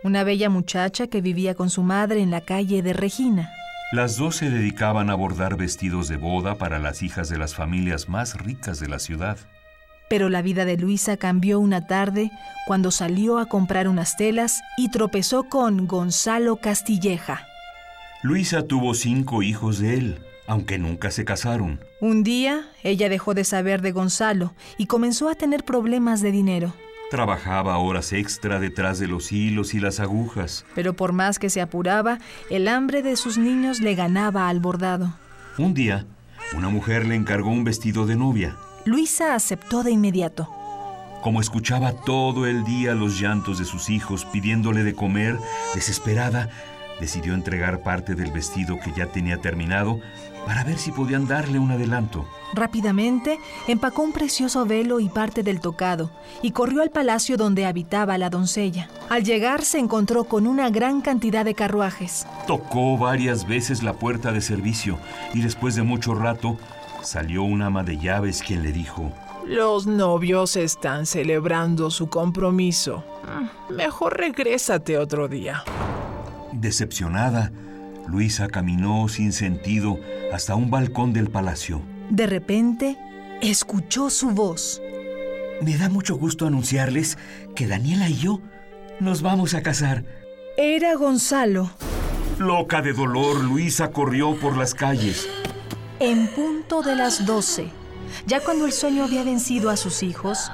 una 0.03 0.25
bella 0.25 0.49
muchacha 0.49 1.07
que 1.09 1.21
vivía 1.21 1.55
con 1.55 1.71
su 1.71 1.83
madre 1.83 2.21
en 2.21 2.31
la 2.31 2.41
calle 2.41 2.83
de 2.83 2.93
Regina. 2.93 3.53
Las 3.91 4.17
dos 4.17 4.37
se 4.37 4.51
dedicaban 4.51 5.11
a 5.11 5.15
bordar 5.15 5.57
vestidos 5.57 6.09
de 6.09 6.17
boda 6.17 6.57
para 6.57 6.79
las 6.79 7.03
hijas 7.03 7.29
de 7.29 7.39
las 7.39 7.55
familias 7.55 8.09
más 8.09 8.35
ricas 8.37 8.81
de 8.81 8.89
la 8.89 8.99
ciudad. 8.99 9.39
Pero 10.11 10.29
la 10.29 10.43
vida 10.43 10.65
de 10.65 10.77
Luisa 10.77 11.17
cambió 11.17 11.59
una 11.59 11.87
tarde 11.87 12.31
cuando 12.67 12.91
salió 12.91 13.39
a 13.39 13.47
comprar 13.47 13.89
unas 13.89 14.17
telas 14.17 14.61
y 14.77 14.91
tropezó 14.91 15.45
con 15.45 15.87
Gonzalo 15.87 16.57
Castilleja. 16.57 17.47
Luisa 18.23 18.63
tuvo 18.67 18.95
cinco 18.95 19.43
hijos 19.43 19.79
de 19.79 19.95
él, 19.95 20.19
aunque 20.47 20.79
nunca 20.79 21.11
se 21.11 21.25
casaron. 21.25 21.81
Un 22.01 22.23
día, 22.23 22.69
ella 22.83 23.09
dejó 23.09 23.35
de 23.35 23.45
saber 23.45 23.81
de 23.81 23.93
Gonzalo 23.93 24.55
y 24.77 24.87
comenzó 24.87 25.29
a 25.29 25.35
tener 25.35 25.65
problemas 25.65 26.21
de 26.21 26.31
dinero. 26.31 26.75
Trabajaba 27.11 27.79
horas 27.79 28.13
extra 28.13 28.61
detrás 28.61 28.99
de 28.99 29.07
los 29.07 29.33
hilos 29.33 29.73
y 29.73 29.81
las 29.81 29.99
agujas. 29.99 30.67
Pero 30.75 30.93
por 30.93 31.13
más 31.13 31.39
que 31.39 31.49
se 31.49 31.63
apuraba, 31.63 32.19
el 32.51 32.69
hambre 32.69 33.03
de 33.03 33.17
sus 33.17 33.39
niños 33.39 33.81
le 33.81 33.95
ganaba 33.95 34.49
al 34.49 34.61
bordado. 34.61 35.15
Un 35.57 35.73
día, 35.73 36.05
una 36.55 36.69
mujer 36.69 37.07
le 37.07 37.15
encargó 37.15 37.51
un 37.51 37.65
vestido 37.65 38.07
de 38.07 38.17
novia. 38.17 38.57
Luisa 38.85 39.35
aceptó 39.35 39.83
de 39.83 39.91
inmediato. 39.91 40.51
Como 41.23 41.41
escuchaba 41.41 41.93
todo 41.93 42.47
el 42.47 42.65
día 42.65 42.95
los 42.95 43.19
llantos 43.19 43.59
de 43.59 43.65
sus 43.65 43.89
hijos 43.89 44.27
pidiéndole 44.27 44.85
de 44.85 44.95
comer, 44.95 45.39
desesperada, 45.75 46.51
decidió 47.01 47.35
entregar 47.35 47.83
parte 47.83 48.15
del 48.15 48.31
vestido 48.33 48.79
que 48.79 48.93
ya 48.93 49.07
tenía 49.07 49.39
terminado 49.39 50.01
para 50.49 50.65
ver 50.65 50.79
si 50.79 50.93
podían 50.93 51.29
darle 51.29 51.59
un 51.59 51.71
adelanto. 51.71 52.27
Rápidamente 52.55 53.39
empacó 53.67 54.01
un 54.01 54.13
precioso 54.13 54.65
velo 54.65 54.99
y 54.99 55.11
parte 55.11 55.43
del 55.43 55.61
tocado 55.61 56.11
y 56.41 56.53
corrió 56.53 56.81
al 56.81 56.89
palacio 56.89 57.37
donde 57.37 57.67
habitaba 57.67 58.17
la 58.17 58.31
doncella. 58.31 58.89
Al 59.11 59.25
llegar 59.25 59.63
se 59.63 59.79
encontró 59.79 60.25
con 60.25 60.47
una 60.47 60.71
gran 60.71 61.03
cantidad 61.03 61.45
de 61.45 61.53
carruajes. 61.53 62.27
Tocó 62.47 62.97
varias 62.97 63.47
veces 63.47 63.83
la 63.83 63.93
puerta 63.93 64.33
de 64.33 64.41
servicio 64.41 64.99
y 65.35 65.43
después 65.43 65.75
de 65.75 65.83
mucho 65.83 66.15
rato 66.15 66.57
salió 67.03 67.43
una 67.43 67.67
ama 67.67 67.85
de 67.85 67.99
llaves 67.99 68.43
quien 68.43 68.63
le 68.63 68.73
dijo, 68.73 69.13
Los 69.47 69.87
novios 69.87 70.57
están 70.57 71.05
celebrando 71.05 71.91
su 71.91 72.09
compromiso. 72.09 73.05
Mejor 73.69 74.17
regrésate 74.17 74.97
otro 74.97 75.29
día. 75.29 75.63
Decepcionada, 76.53 77.53
Luisa 78.09 78.49
caminó 78.49 79.07
sin 79.09 79.33
sentido 79.33 80.01
hasta 80.33 80.55
un 80.55 80.71
balcón 80.71 81.13
del 81.13 81.29
palacio. 81.29 81.83
De 82.09 82.27
repente, 82.27 82.97
escuchó 83.43 84.09
su 84.09 84.31
voz. 84.31 84.81
Me 85.61 85.77
da 85.77 85.91
mucho 85.91 86.17
gusto 86.17 86.47
anunciarles 86.47 87.19
que 87.55 87.67
Daniela 87.67 88.09
y 88.09 88.17
yo 88.17 88.41
nos 88.99 89.21
vamos 89.21 89.53
a 89.55 89.63
casar. 89.63 90.05
Era 90.57 90.95
Gonzalo. 90.95 91.71
Loca 92.39 92.81
de 92.81 92.95
dolor, 92.95 93.45
Luisa 93.45 93.91
corrió 93.91 94.39
por 94.41 94.57
las 94.57 94.75
calles. 94.75 95.29
En 96.01 96.29
punto 96.29 96.81
de 96.83 96.97
las 96.97 97.27
doce, 97.27 97.69
ya 98.27 98.41
cuando 98.41 98.65
el 98.65 98.73
sueño 98.73 99.05
había 99.05 99.25
vencido 99.25 99.69
a 99.69 99.77
sus 99.77 100.03
hijos, 100.03 100.51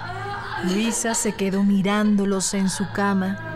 Luisa 0.65 1.15
se 1.15 1.35
quedó 1.35 1.63
mirándolos 1.63 2.55
en 2.55 2.69
su 2.69 2.91
cama 2.93 3.54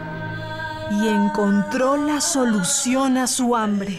y 0.90 1.08
encontró 1.08 1.96
la 1.96 2.20
solución 2.20 3.18
a 3.18 3.26
su 3.26 3.54
hambre. 3.56 3.98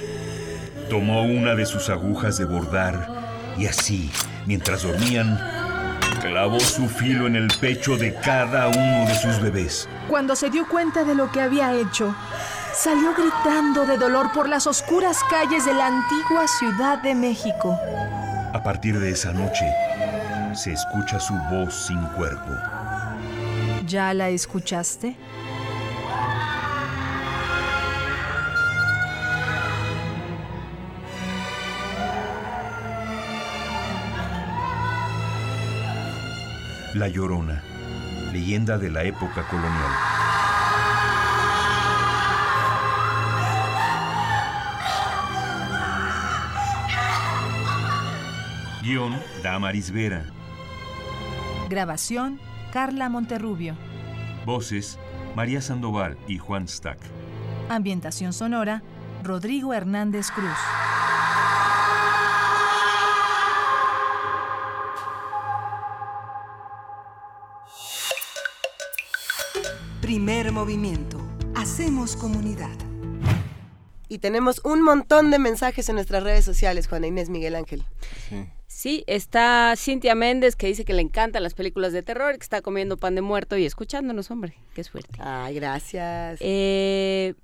Tomó 0.89 1.23
una 1.23 1.55
de 1.55 1.65
sus 1.65 1.89
agujas 1.89 2.37
de 2.37 2.45
bordar 2.45 3.07
y 3.57 3.67
así, 3.67 4.11
mientras 4.45 4.83
dormían, 4.83 5.39
clavó 6.21 6.59
su 6.59 6.87
filo 6.87 7.27
en 7.27 7.35
el 7.35 7.47
pecho 7.59 7.97
de 7.97 8.13
cada 8.15 8.67
uno 8.67 9.05
de 9.07 9.15
sus 9.15 9.39
bebés. 9.41 9.87
Cuando 10.07 10.35
se 10.35 10.49
dio 10.49 10.67
cuenta 10.67 11.03
de 11.03 11.15
lo 11.15 11.31
que 11.31 11.41
había 11.41 11.73
hecho, 11.73 12.15
salió 12.73 13.13
gritando 13.13 13.85
de 13.85 13.97
dolor 13.97 14.31
por 14.31 14.49
las 14.49 14.65
oscuras 14.67 15.19
calles 15.29 15.65
de 15.65 15.73
la 15.73 15.87
antigua 15.87 16.47
Ciudad 16.47 17.01
de 17.01 17.15
México. 17.15 17.77
A 18.53 18.63
partir 18.63 18.99
de 18.99 19.11
esa 19.11 19.31
noche, 19.31 19.65
se 20.53 20.73
escucha 20.73 21.19
su 21.19 21.33
voz 21.51 21.87
sin 21.87 22.01
cuerpo. 22.07 22.51
¿Ya 23.85 24.13
la 24.13 24.29
escuchaste? 24.29 25.15
La 36.95 37.07
Llorona, 37.07 37.61
leyenda 38.33 38.79
de 38.79 38.89
la 38.89 39.03
época 39.03 39.43
colonial. 39.47 39.91
Guión, 48.81 49.15
Damaris 49.43 49.91
Vera. 49.91 50.25
Grabación, 51.69 52.39
Carla 52.73 53.07
Monterrubio. 53.07 53.75
Voces, 54.43 54.97
María 55.35 55.61
Sandoval 55.61 56.17
y 56.27 56.39
Juan 56.39 56.67
Stack. 56.67 56.97
Ambientación 57.69 58.33
sonora, 58.33 58.81
Rodrigo 59.23 59.75
Hernández 59.75 60.31
Cruz. 60.31 60.57
Primer 70.09 70.51
movimiento. 70.51 71.19
Hacemos 71.53 72.15
comunidad. 72.15 72.75
Y 74.07 74.17
tenemos 74.17 74.59
un 74.63 74.81
montón 74.81 75.29
de 75.29 75.37
mensajes 75.37 75.87
en 75.87 75.93
nuestras 75.93 76.23
redes 76.23 76.43
sociales, 76.43 76.87
Juana 76.87 77.05
Inés 77.05 77.29
Miguel 77.29 77.53
Ángel. 77.53 77.83
Sí, 78.65 79.03
está 79.05 79.75
Cintia 79.77 80.15
Méndez 80.15 80.55
que 80.55 80.65
dice 80.65 80.83
que 80.83 80.93
le 80.93 81.03
encantan 81.03 81.43
las 81.43 81.53
películas 81.53 81.93
de 81.93 82.01
terror, 82.01 82.33
que 82.33 82.41
está 82.41 82.63
comiendo 82.63 82.97
pan 82.97 83.13
de 83.13 83.21
muerto 83.21 83.55
y 83.55 83.67
escuchándonos, 83.67 84.31
hombre. 84.31 84.55
Qué 84.73 84.83
suerte. 84.83 85.15
Ay, 85.19 85.53
gracias. 85.53 86.39
Eh, 86.41 87.35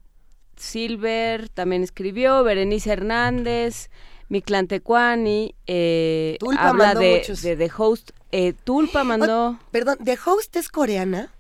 Silver 0.56 1.50
también 1.50 1.84
escribió, 1.84 2.44
Berenice 2.44 2.92
Hernández, 2.92 3.92
Mictlán 4.28 4.68
Tecuani, 4.68 5.54
eh, 5.68 6.38
Tulpa 6.40 6.70
habla 6.70 6.86
mandó 6.86 7.02
de, 7.02 7.18
muchos. 7.20 7.44
de 7.44 7.58
The 7.58 7.72
Host. 7.78 8.10
Eh, 8.32 8.54
Tulpa 8.64 9.04
mandó... 9.04 9.60
Perdón, 9.70 10.00
¿The 10.04 10.18
Host 10.26 10.56
es 10.56 10.70
coreana? 10.70 11.32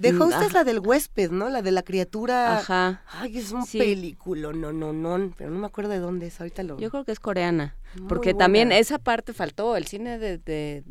The 0.00 0.12
Mm, 0.14 0.22
Host 0.22 0.32
ajá. 0.36 0.46
es 0.46 0.52
la 0.54 0.64
del 0.64 0.80
huésped, 0.80 1.30
¿no? 1.30 1.48
La 1.50 1.60
de 1.62 1.70
la 1.72 1.82
criatura. 1.82 2.58
Ajá. 2.58 3.02
Ay, 3.12 3.36
es 3.38 3.52
un 3.52 3.64
Sí. 3.66 3.78
película, 3.78 4.50
no, 4.52 4.72
no, 4.72 4.92
no, 4.92 5.32
pero 5.36 5.50
no 5.50 5.58
me 5.58 5.66
acuerdo 5.66 5.90
de 5.90 5.98
dónde 5.98 6.26
es, 6.28 6.40
ahorita 6.40 6.62
lo... 6.62 6.78
Yo 6.78 6.90
creo 6.90 7.04
que 7.04 7.12
es 7.12 7.20
coreana, 7.20 7.76
Muy 7.96 8.08
porque 8.08 8.32
buena. 8.32 8.44
también 8.46 8.72
esa 8.72 8.98
parte 8.98 9.32
faltó, 9.34 9.76
el 9.76 9.86
cine 9.86 10.18
de, 10.18 10.38
de- 10.38 10.84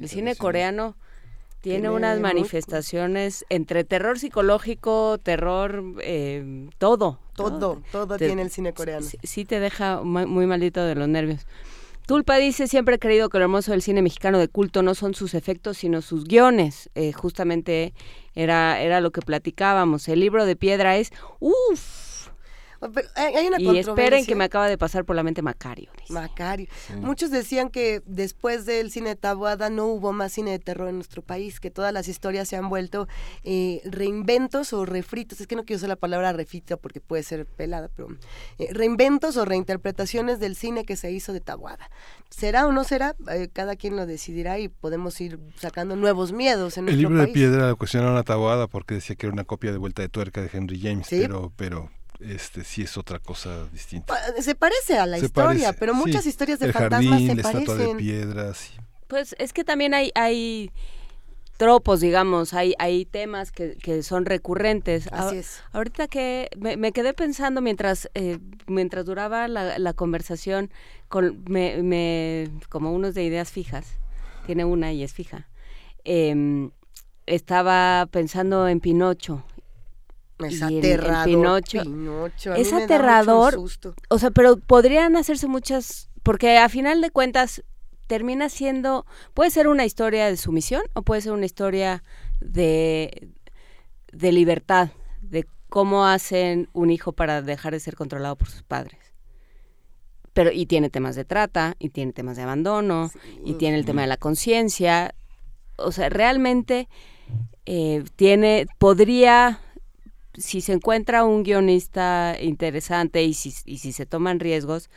el 0.00 0.08
cine 0.08 0.36
coreano 0.36 0.96
tiene, 1.60 1.80
Tiene 1.80 1.94
unas 1.94 2.14
muy- 2.16 2.22
manifestaciones 2.22 3.44
entre 3.48 3.84
terror 3.84 4.18
psicológico, 4.18 5.18
terror, 5.18 5.82
eh, 6.02 6.68
todo. 6.78 7.18
Todo, 7.34 7.82
todo 7.90 8.16
Te- 8.16 8.26
tiene 8.26 8.42
el 8.42 8.50
cine 8.50 8.72
coreano. 8.74 9.04
Sí, 9.06 9.18
sí 9.22 9.44
te 9.44 9.58
deja 9.60 10.02
muy 10.02 10.46
maldito 10.46 10.84
de 10.84 10.94
los 10.94 11.08
nervios. 11.08 11.46
Tulpa 12.06 12.36
dice, 12.36 12.68
siempre 12.68 12.96
he 12.96 12.98
creído 12.98 13.30
que 13.30 13.38
lo 13.38 13.44
hermoso 13.44 13.72
del 13.72 13.80
cine 13.80 14.02
mexicano 14.02 14.38
de 14.38 14.48
culto 14.48 14.82
no 14.82 14.94
son 14.94 15.14
sus 15.14 15.32
efectos, 15.32 15.78
sino 15.78 16.02
sus 16.02 16.24
guiones. 16.24 16.90
Eh, 16.94 17.12
justamente 17.12 17.94
era, 18.34 18.80
era 18.82 19.00
lo 19.00 19.10
que 19.10 19.22
platicábamos. 19.22 20.06
El 20.08 20.20
libro 20.20 20.44
de 20.44 20.54
piedra 20.54 20.98
es, 20.98 21.12
uff. 21.40 22.03
Pero 22.92 23.08
hay 23.16 23.46
una 23.46 23.60
Y 23.60 23.78
esperen 23.78 24.26
que 24.26 24.34
me 24.34 24.44
acaba 24.44 24.68
de 24.68 24.76
pasar 24.78 25.04
por 25.04 25.16
la 25.16 25.22
mente 25.22 25.42
Macario. 25.42 25.90
Macario. 26.08 26.68
Muchos 27.00 27.30
decían 27.30 27.70
que 27.70 28.02
después 28.06 28.66
del 28.66 28.90
cine 28.90 29.10
de 29.10 29.16
Taboada 29.16 29.70
no 29.70 29.86
hubo 29.86 30.12
más 30.12 30.32
cine 30.32 30.50
de 30.52 30.58
terror 30.58 30.88
en 30.88 30.96
nuestro 30.96 31.22
país, 31.22 31.60
que 31.60 31.70
todas 31.70 31.92
las 31.92 32.08
historias 32.08 32.48
se 32.48 32.56
han 32.56 32.68
vuelto 32.68 33.08
eh, 33.42 33.80
reinventos 33.84 34.72
o 34.72 34.84
refritos. 34.84 35.40
Es 35.40 35.46
que 35.46 35.56
no 35.56 35.64
quiero 35.64 35.78
usar 35.78 35.88
la 35.88 35.96
palabra 35.96 36.32
refrito 36.32 36.76
porque 36.78 37.00
puede 37.00 37.22
ser 37.22 37.46
pelada, 37.46 37.88
pero 37.94 38.08
eh, 38.58 38.68
reinventos 38.72 39.36
o 39.36 39.44
reinterpretaciones 39.44 40.40
del 40.40 40.56
cine 40.56 40.84
que 40.84 40.96
se 40.96 41.10
hizo 41.12 41.32
de 41.32 41.40
Taboada. 41.40 41.90
¿Será 42.30 42.66
o 42.66 42.72
no 42.72 42.84
será? 42.84 43.14
Eh, 43.30 43.48
cada 43.52 43.76
quien 43.76 43.96
lo 43.96 44.06
decidirá 44.06 44.58
y 44.58 44.68
podemos 44.68 45.20
ir 45.20 45.38
sacando 45.56 45.96
nuevos 45.96 46.32
miedos 46.32 46.76
en 46.76 46.88
El 46.88 46.96
nuestro 46.96 47.08
libro 47.10 47.20
de 47.20 47.26
país. 47.26 47.34
piedra 47.34 47.68
lo 47.68 47.76
cuestionaron 47.76 48.16
a 48.16 48.22
Taboada 48.24 48.66
porque 48.66 48.94
decía 48.94 49.16
que 49.16 49.26
era 49.26 49.32
una 49.32 49.44
copia 49.44 49.72
de 49.72 49.78
vuelta 49.78 50.02
de 50.02 50.08
tuerca 50.08 50.40
de 50.42 50.50
Henry 50.52 50.80
James, 50.80 51.06
Sí. 51.06 51.18
pero, 51.20 51.52
pero 51.56 51.90
este 52.20 52.64
sí 52.64 52.82
es 52.82 52.96
otra 52.96 53.18
cosa 53.18 53.66
distinta. 53.72 54.14
Se 54.40 54.54
parece 54.54 54.98
a 54.98 55.06
la 55.06 55.18
Se 55.18 55.26
historia, 55.26 55.66
parece, 55.68 55.78
pero 55.80 55.92
sí. 55.94 55.98
muchas 55.98 56.26
historias 56.26 56.58
de 56.58 56.66
El 56.66 56.72
fantasmas 56.72 57.10
jardín, 57.10 57.28
se 57.28 57.34
la 57.34 57.42
estatua 57.42 57.60
de 57.74 57.80
parecen. 57.84 57.96
piedra, 57.96 58.54
sí. 58.54 58.72
Pues 59.08 59.34
es 59.38 59.52
que 59.52 59.64
también 59.64 59.94
hay, 59.94 60.10
hay 60.14 60.70
tropos, 61.56 62.00
digamos, 62.00 62.52
hay, 62.54 62.74
hay 62.78 63.04
temas 63.04 63.52
que, 63.52 63.76
que 63.76 64.02
son 64.02 64.24
recurrentes. 64.26 65.08
Así 65.12 65.36
A- 65.36 65.38
es. 65.38 65.62
Ahorita 65.72 66.08
que 66.08 66.48
me, 66.58 66.76
me 66.76 66.92
quedé 66.92 67.12
pensando 67.14 67.60
mientras, 67.60 68.08
eh, 68.14 68.38
mientras 68.66 69.04
duraba 69.04 69.46
la, 69.46 69.78
la 69.78 69.92
conversación, 69.92 70.70
con, 71.08 71.44
me, 71.48 71.82
me- 71.82 72.50
como 72.70 72.92
unos 72.92 73.14
de 73.14 73.24
ideas 73.24 73.50
fijas, 73.52 73.86
tiene 74.46 74.64
una 74.64 74.92
y 74.92 75.02
es 75.02 75.12
fija, 75.12 75.48
em, 76.04 76.70
estaba 77.26 78.06
pensando 78.10 78.68
en 78.68 78.80
Pinocho. 78.80 79.44
Es 80.38 80.54
Y 80.54 80.56
el- 80.56 80.62
el 80.62 80.78
aterrador, 80.78 81.24
Pinocho, 81.24 81.82
Pinocho, 81.82 82.54
es 82.54 82.72
aterrador. 82.72 83.58
O 84.08 84.18
sea, 84.18 84.30
pero 84.30 84.56
podrían 84.58 85.16
hacerse 85.16 85.46
muchas, 85.46 86.10
porque 86.22 86.58
a 86.58 86.68
final 86.68 87.00
de 87.00 87.10
cuentas 87.10 87.62
termina 88.06 88.48
siendo, 88.48 89.06
puede 89.32 89.50
ser 89.50 89.68
una 89.68 89.84
historia 89.84 90.26
de 90.26 90.36
sumisión 90.36 90.82
o 90.94 91.02
puede 91.02 91.20
ser 91.22 91.32
una 91.32 91.46
historia 91.46 92.02
de, 92.40 93.28
de 94.12 94.32
libertad, 94.32 94.90
de 95.22 95.46
cómo 95.68 96.06
hacen 96.06 96.68
un 96.72 96.90
hijo 96.90 97.12
para 97.12 97.40
dejar 97.42 97.72
de 97.72 97.80
ser 97.80 97.96
controlado 97.96 98.36
por 98.36 98.48
sus 98.50 98.62
padres. 98.62 98.98
Pero, 100.32 100.50
y 100.50 100.66
tiene 100.66 100.90
temas 100.90 101.14
de 101.14 101.24
trata, 101.24 101.76
y 101.78 101.90
tiene 101.90 102.12
temas 102.12 102.36
de 102.36 102.42
abandono, 102.42 103.10
y 103.44 103.54
tiene 103.54 103.76
el 103.78 103.84
tema 103.84 104.02
de 104.02 104.08
la 104.08 104.16
conciencia. 104.16 105.14
O 105.76 105.92
sea, 105.92 106.08
realmente 106.08 106.88
eh, 107.66 108.02
tiene, 108.16 108.66
podría, 108.78 109.60
si 110.36 110.60
se 110.60 110.72
encuentra 110.72 111.24
un 111.24 111.42
guionista 111.42 112.36
interesante 112.40 113.22
y 113.22 113.34
si, 113.34 113.54
y 113.64 113.78
si 113.78 113.92
se 113.92 114.06
toman 114.06 114.40
riesgos, 114.40 114.90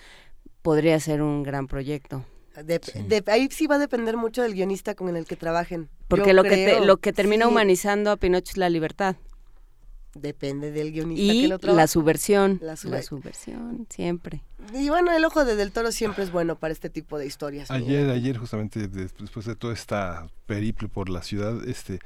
podría 0.61 0.99
ser 0.99 1.21
un 1.21 1.43
gran 1.43 1.67
proyecto. 1.67 2.25
De- 2.65 2.79
de- 3.07 3.23
ahí 3.31 3.47
sí 3.51 3.67
va 3.67 3.75
a 3.75 3.79
depender 3.79 4.17
mucho 4.17 4.41
del 4.41 4.53
guionista 4.55 4.95
con 4.95 5.15
el 5.15 5.25
que 5.25 5.35
trabajen. 5.35 5.89
Porque 6.07 6.29
Yo 6.29 6.33
lo 6.33 6.43
que, 6.43 6.49
te- 6.49 6.85
lo 6.85 6.97
que 6.97 7.13
termina 7.13 7.45
sí, 7.45 7.51
humanizando 7.51 8.09
a 8.11 8.17
Pinocho 8.17 8.51
es 8.51 8.57
la 8.57 8.69
libertad. 8.69 9.15
Depende 10.15 10.71
del 10.71 10.91
guionista 10.91 11.21
Y 11.33 11.41
que 11.43 11.47
lo 11.49 11.75
la 11.75 11.85
subversión. 11.85 12.57
La 12.61 12.69
La, 12.69 12.75
sub- 12.75 13.03
subversión, 13.03 13.85
siempre. 13.91 14.41
Y 14.73 14.89
bueno, 14.89 15.11
el 15.15 15.23
ojo 15.23 15.45
de 15.45 15.55
Del 15.55 15.71
Toro 15.71 15.91
siempre 15.91 16.23
es 16.23 16.31
bueno 16.31 16.55
para 16.57 16.71
este 16.73 16.89
tipo 16.89 17.19
de 17.19 17.27
historias. 17.27 17.69
Ayer, 17.69 18.09
ayer 18.09 18.35
justamente 18.37 18.87
de- 18.87 19.09
después 19.19 19.45
de 19.45 19.55
todo 19.55 19.71
esta 19.71 20.25
periplo 20.47 20.89
por 20.89 21.09
la 21.09 21.21
ciudad, 21.21 21.67
este 21.69 21.99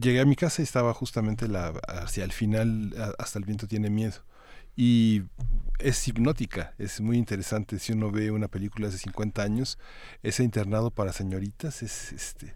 llegué 0.00 0.20
a 0.20 0.24
mi 0.24 0.36
casa 0.36 0.62
y 0.62 0.64
estaba 0.64 0.94
justamente 0.94 1.48
la 1.48 1.68
hacia 1.88 2.24
el 2.24 2.32
final 2.32 2.94
hasta 3.18 3.38
el 3.38 3.44
viento 3.44 3.66
tiene 3.66 3.90
miedo. 3.90 4.24
Y 4.76 5.24
es 5.78 6.06
hipnótica, 6.08 6.74
es 6.78 7.00
muy 7.00 7.18
interesante. 7.18 7.78
Si 7.78 7.92
uno 7.92 8.10
ve 8.10 8.30
una 8.30 8.48
película 8.48 8.88
hace 8.88 8.98
50 8.98 9.42
años, 9.42 9.78
ese 10.22 10.44
internado 10.44 10.90
para 10.90 11.12
señoritas 11.12 11.82
es 11.82 12.12
este 12.12 12.54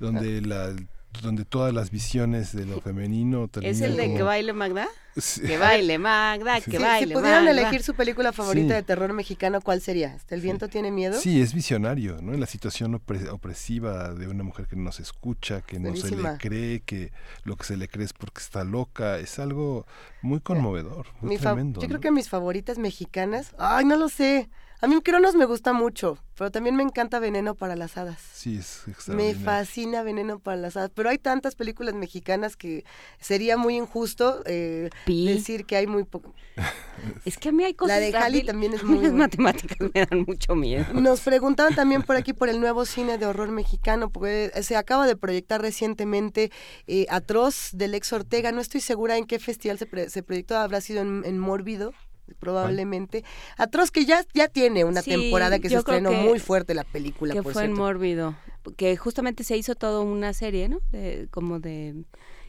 donde 0.00 0.40
la 0.40 0.74
donde 1.22 1.44
todas 1.44 1.72
las 1.72 1.90
visiones 1.90 2.54
de 2.54 2.66
lo 2.66 2.80
femenino 2.80 3.48
¿Es 3.62 3.80
el 3.80 3.96
de 3.96 4.04
como- 4.04 4.16
que 4.16 4.22
baile 4.22 4.52
Magda? 4.52 4.86
Sí. 5.16 5.42
Que 5.42 5.58
baile 5.58 5.96
Magda, 5.98 6.60
que 6.60 6.72
Si- 6.72 6.76
baile 6.78 7.06
si 7.08 7.12
pudieran 7.14 7.44
Magda. 7.44 7.60
elegir 7.60 7.82
su 7.84 7.94
película 7.94 8.32
favorita 8.32 8.68
Sí. 8.68 8.74
de 8.74 8.82
terror 8.82 9.12
mexicano, 9.12 9.60
¿cuál 9.60 9.80
sería? 9.80 10.12
¿Hasta 10.14 10.34
el 10.34 10.40
viento 10.40 10.68
tiene 10.68 10.90
miedo? 10.90 11.18
Sí, 11.20 11.40
es 11.40 11.54
visionario, 11.54 12.20
¿no? 12.20 12.32
La 12.32 12.46
situación 12.46 12.94
opre- 12.94 13.28
opresiva 13.32 14.12
de 14.12 14.26
una 14.26 14.42
mujer 14.42 14.66
que 14.66 14.74
no 14.76 14.90
se 14.90 15.02
escucha, 15.02 15.60
que 15.62 15.78
no 15.78 15.94
se 15.94 16.16
le 16.16 16.36
cree, 16.38 16.80
que 16.80 17.12
lo 17.44 17.56
que 17.56 17.64
se 17.64 17.76
le 17.76 17.86
cree 17.88 18.04
es 18.06 18.12
porque 18.12 18.40
está 18.40 18.64
loca, 18.64 19.18
es 19.18 19.38
algo 19.38 19.86
muy 20.20 20.40
conmovedor, 20.40 21.06
muy 21.20 21.30
Mi 21.30 21.38
tremendo. 21.38 21.80
yo 21.80 21.86
¿no? 21.86 21.88
creo 21.90 22.00
que 22.00 22.10
mis 22.10 22.28
favoritas 22.28 22.78
mexicanas, 22.78 23.54
ay, 23.58 23.84
no 23.84 23.96
lo 23.96 24.08
sé. 24.08 24.50
A 24.84 24.86
mí 24.86 25.00
Cronos 25.00 25.34
me 25.34 25.46
gusta 25.46 25.72
mucho, 25.72 26.18
pero 26.36 26.50
también 26.50 26.76
me 26.76 26.82
encanta 26.82 27.18
Veneno 27.18 27.54
para 27.54 27.74
las 27.74 27.96
Hadas. 27.96 28.18
Sí, 28.34 28.58
es 28.58 28.82
Me 28.86 28.92
extraordinario. 28.92 29.40
fascina 29.44 30.02
Veneno 30.02 30.38
para 30.40 30.58
las 30.58 30.76
Hadas, 30.76 30.90
pero 30.94 31.08
hay 31.08 31.16
tantas 31.16 31.54
películas 31.54 31.94
mexicanas 31.94 32.54
que 32.56 32.84
sería 33.18 33.56
muy 33.56 33.76
injusto 33.76 34.42
eh, 34.44 34.90
decir 35.06 35.64
que 35.64 35.76
hay 35.76 35.86
muy 35.86 36.04
poco. 36.04 36.34
Es 37.24 37.38
que 37.38 37.48
a 37.48 37.52
mí 37.52 37.64
hay 37.64 37.72
cosas... 37.74 37.98
La 37.98 38.28
de 38.28 38.30
mí- 38.30 38.44
también 38.44 38.74
es 38.74 38.84
muy 38.84 38.94
Las 38.96 39.10
buena. 39.10 39.16
matemáticas 39.24 39.78
me 39.94 40.06
dan 40.06 40.24
mucho 40.26 40.54
miedo. 40.54 40.84
Nos 40.92 41.20
preguntaban 41.20 41.74
también 41.74 42.02
por 42.02 42.16
aquí 42.16 42.32
por 42.34 42.48
el 42.50 42.60
nuevo 42.60 42.84
cine 42.84 43.16
de 43.18 43.24
horror 43.26 43.50
mexicano, 43.50 44.10
porque 44.10 44.52
se 44.62 44.76
acaba 44.76 45.06
de 45.06 45.16
proyectar 45.16 45.60
recientemente 45.62 46.52
eh, 46.86 47.06
Atroz 47.10 47.70
del 47.72 47.94
ex 47.94 48.12
Ortega. 48.12 48.52
No 48.52 48.60
estoy 48.60 48.80
segura 48.82 49.16
en 49.16 49.24
qué 49.24 49.38
festival 49.38 49.78
se, 49.78 49.86
pre- 49.86 50.10
se 50.10 50.22
proyectó, 50.22 50.56
habrá 50.58 50.80
sido 50.82 51.00
en, 51.00 51.22
en 51.24 51.38
Mórbido 51.38 51.92
probablemente. 52.38 53.24
Atroz 53.56 53.90
que 53.90 54.04
ya, 54.04 54.24
ya 54.34 54.48
tiene 54.48 54.84
una 54.84 55.02
Sí, 55.02 55.10
temporada 55.10 55.58
que 55.58 55.68
se 55.68 55.76
estrenó 55.76 56.10
que- 56.10 56.16
muy 56.16 56.38
fuerte 56.38 56.74
la 56.74 56.84
película, 56.84 57.34
que 57.34 57.42
por 57.42 57.52
fue 57.52 57.62
en 57.64 57.68
cierto. 57.70 57.82
Mórbido. 57.82 58.36
Que 58.76 58.96
justamente 58.96 59.44
se 59.44 59.56
hizo 59.56 59.74
toda 59.74 60.00
una 60.00 60.32
serie, 60.32 60.68
¿no? 60.68 60.80
De, 60.90 61.28
como 61.30 61.60
de... 61.60 61.94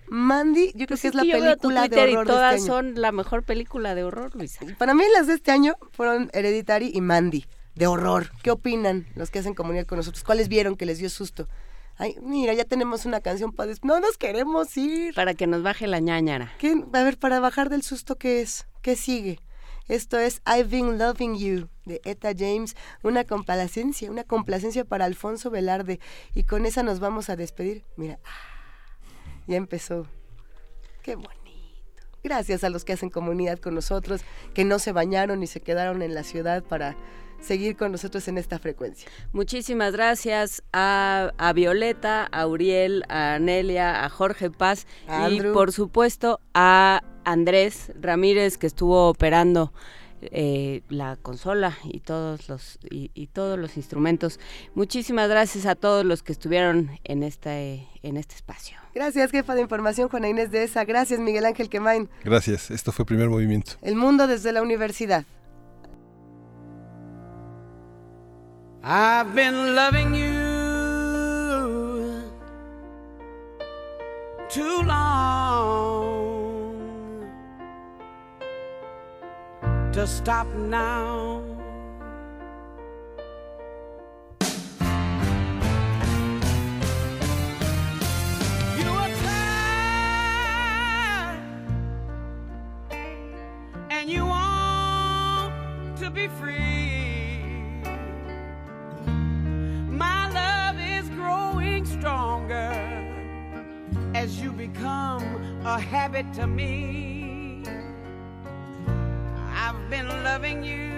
Mandy, 0.08 0.66
yo 0.74 0.86
creo 0.86 0.88
Pues 0.88 1.02
que 1.02 1.08
es 1.08 1.14
la 1.14 1.22
que 1.22 1.32
película 1.32 1.88
de 1.88 1.96
horror 1.96 2.08
y 2.10 2.16
de 2.16 2.24
todas 2.24 2.54
este 2.54 2.70
año. 2.70 2.74
son 2.80 3.00
la 3.00 3.12
mejor 3.12 3.42
película 3.42 3.94
de 3.94 4.04
horror, 4.04 4.34
Luisa. 4.36 4.64
Para 4.78 4.94
mí 4.94 5.02
las 5.14 5.26
de 5.26 5.34
este 5.34 5.50
año 5.50 5.74
fueron 5.92 6.30
Hereditary 6.32 6.90
y 6.94 7.00
Mandy, 7.00 7.46
de 7.74 7.86
horror. 7.86 8.30
¿Qué 8.42 8.50
opinan 8.52 9.06
los 9.16 9.30
que 9.30 9.40
hacen 9.40 9.54
comunidad 9.54 9.86
con 9.86 9.96
nosotros? 9.98 10.22
¿Cuáles 10.22 10.48
vieron 10.48 10.76
que 10.76 10.86
les 10.86 10.98
dio 10.98 11.10
susto? 11.10 11.48
Ay, 11.98 12.14
mira, 12.22 12.52
ya 12.52 12.64
tenemos 12.64 13.06
una 13.06 13.20
canción 13.20 13.52
para... 13.52 13.72
No 13.82 13.98
nos 14.00 14.18
queremos 14.18 14.76
ir. 14.76 15.14
Para 15.14 15.32
que 15.34 15.46
nos 15.46 15.62
baje 15.62 15.86
la 15.86 15.98
ñañara. 15.98 16.52
¿Qué? 16.58 16.74
A 16.92 17.02
ver, 17.02 17.18
para 17.18 17.40
bajar 17.40 17.70
del 17.70 17.82
susto, 17.82 18.16
¿qué 18.16 18.42
es? 18.42 18.66
¿Qué 18.82 18.96
sigue? 18.96 19.40
Esto 19.88 20.18
es 20.18 20.42
I've 20.46 20.64
Been 20.68 20.98
Loving 20.98 21.36
You 21.38 21.68
de 21.86 22.02
Etta 22.04 22.32
James, 22.36 22.76
una 23.02 23.24
complacencia, 23.24 24.10
una 24.10 24.24
complacencia 24.24 24.84
para 24.84 25.06
Alfonso 25.06 25.50
Velarde. 25.50 26.00
Y 26.34 26.42
con 26.42 26.66
esa 26.66 26.82
nos 26.82 27.00
vamos 27.00 27.30
a 27.30 27.36
despedir. 27.36 27.84
Mira, 27.96 28.18
ya 29.46 29.56
empezó. 29.56 30.06
Qué 31.02 31.14
bonito. 31.14 31.32
Gracias 32.22 32.64
a 32.64 32.68
los 32.70 32.84
que 32.84 32.92
hacen 32.92 33.08
comunidad 33.08 33.58
con 33.58 33.74
nosotros, 33.74 34.22
que 34.52 34.64
no 34.64 34.78
se 34.78 34.92
bañaron 34.92 35.42
y 35.42 35.46
se 35.46 35.60
quedaron 35.60 36.02
en 36.02 36.14
la 36.14 36.24
ciudad 36.24 36.64
para 36.64 36.96
seguir 37.40 37.76
con 37.76 37.92
nosotros 37.92 38.26
en 38.28 38.38
esta 38.38 38.58
frecuencia. 38.58 39.08
Muchísimas 39.32 39.92
gracias 39.92 40.62
a, 40.72 41.32
a 41.38 41.52
Violeta, 41.52 42.24
a 42.24 42.46
Uriel, 42.46 43.04
a 43.08 43.38
Nelia, 43.38 44.04
a 44.04 44.08
Jorge 44.08 44.50
Paz 44.50 44.86
A 45.06 45.30
y 45.30 45.40
por 45.40 45.72
supuesto 45.72 46.40
a 46.54 47.02
Andrés 47.24 47.92
Ramírez 48.00 48.58
que 48.58 48.66
estuvo 48.66 49.08
operando 49.08 49.72
eh, 50.32 50.82
la 50.88 51.16
consola 51.16 51.76
y 51.84 52.00
todos 52.00 52.48
los 52.48 52.78
y, 52.90 53.10
y 53.14 53.26
todos 53.28 53.58
los 53.58 53.76
instrumentos. 53.76 54.38
Muchísimas 54.74 55.28
gracias 55.28 55.66
a 55.66 55.74
todos 55.74 56.04
los 56.04 56.22
que 56.22 56.32
estuvieron 56.32 56.90
en 57.04 57.22
este 57.22 57.86
en 58.02 58.16
este 58.16 58.34
espacio. 58.34 58.78
Gracias, 58.94 59.30
jefa 59.30 59.54
de 59.54 59.62
información, 59.62 60.08
Juana 60.08 60.28
Inés 60.28 60.50
de 60.50 60.64
esa. 60.64 60.84
Gracias, 60.84 61.20
Miguel 61.20 61.44
Ángel 61.44 61.68
Quemain. 61.68 62.08
Gracias, 62.24 62.70
esto 62.70 62.92
fue 62.92 63.04
Primer 63.04 63.28
Movimiento. 63.28 63.72
El 63.82 63.96
mundo 63.96 64.26
desde 64.26 64.52
la 64.52 64.62
universidad. 64.62 65.24
I've 68.88 69.34
been 69.34 69.74
loving 69.74 70.14
you 70.14 70.46
too 74.48 74.82
long 74.84 75.55
to 79.96 80.06
stop 80.06 80.46
now. 80.56 81.42
You 88.78 88.90
are 88.90 89.08
tired 89.24 89.80
and 93.88 94.10
you 94.10 94.26
want 94.26 95.54
to 95.96 96.10
be 96.10 96.28
free. 96.28 97.40
My 99.88 100.30
love 100.30 100.78
is 100.78 101.08
growing 101.08 101.86
stronger 101.86 102.70
as 104.14 104.42
you 104.42 104.52
become 104.52 105.22
a 105.64 105.80
habit 105.80 106.30
to 106.34 106.46
me. 106.46 107.25
I've 109.58 109.88
been 109.88 110.06
loving 110.22 110.62
you 110.62 110.92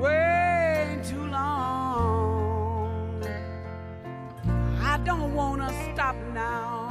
way 0.00 0.98
too 1.04 1.26
long. 1.26 3.22
I 4.80 4.98
don't 5.04 5.34
want 5.34 5.60
to 5.60 5.68
stop 5.92 6.16
now. 6.32 6.86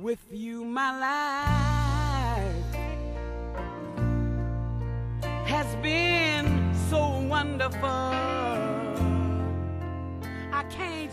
With 0.00 0.26
you, 0.32 0.64
my 0.64 0.98
life 0.98 2.40
has 5.46 5.76
been 5.76 6.74
so 6.88 7.20
wonderful. 7.28 7.88
I 10.52 10.64
can't, 10.68 11.12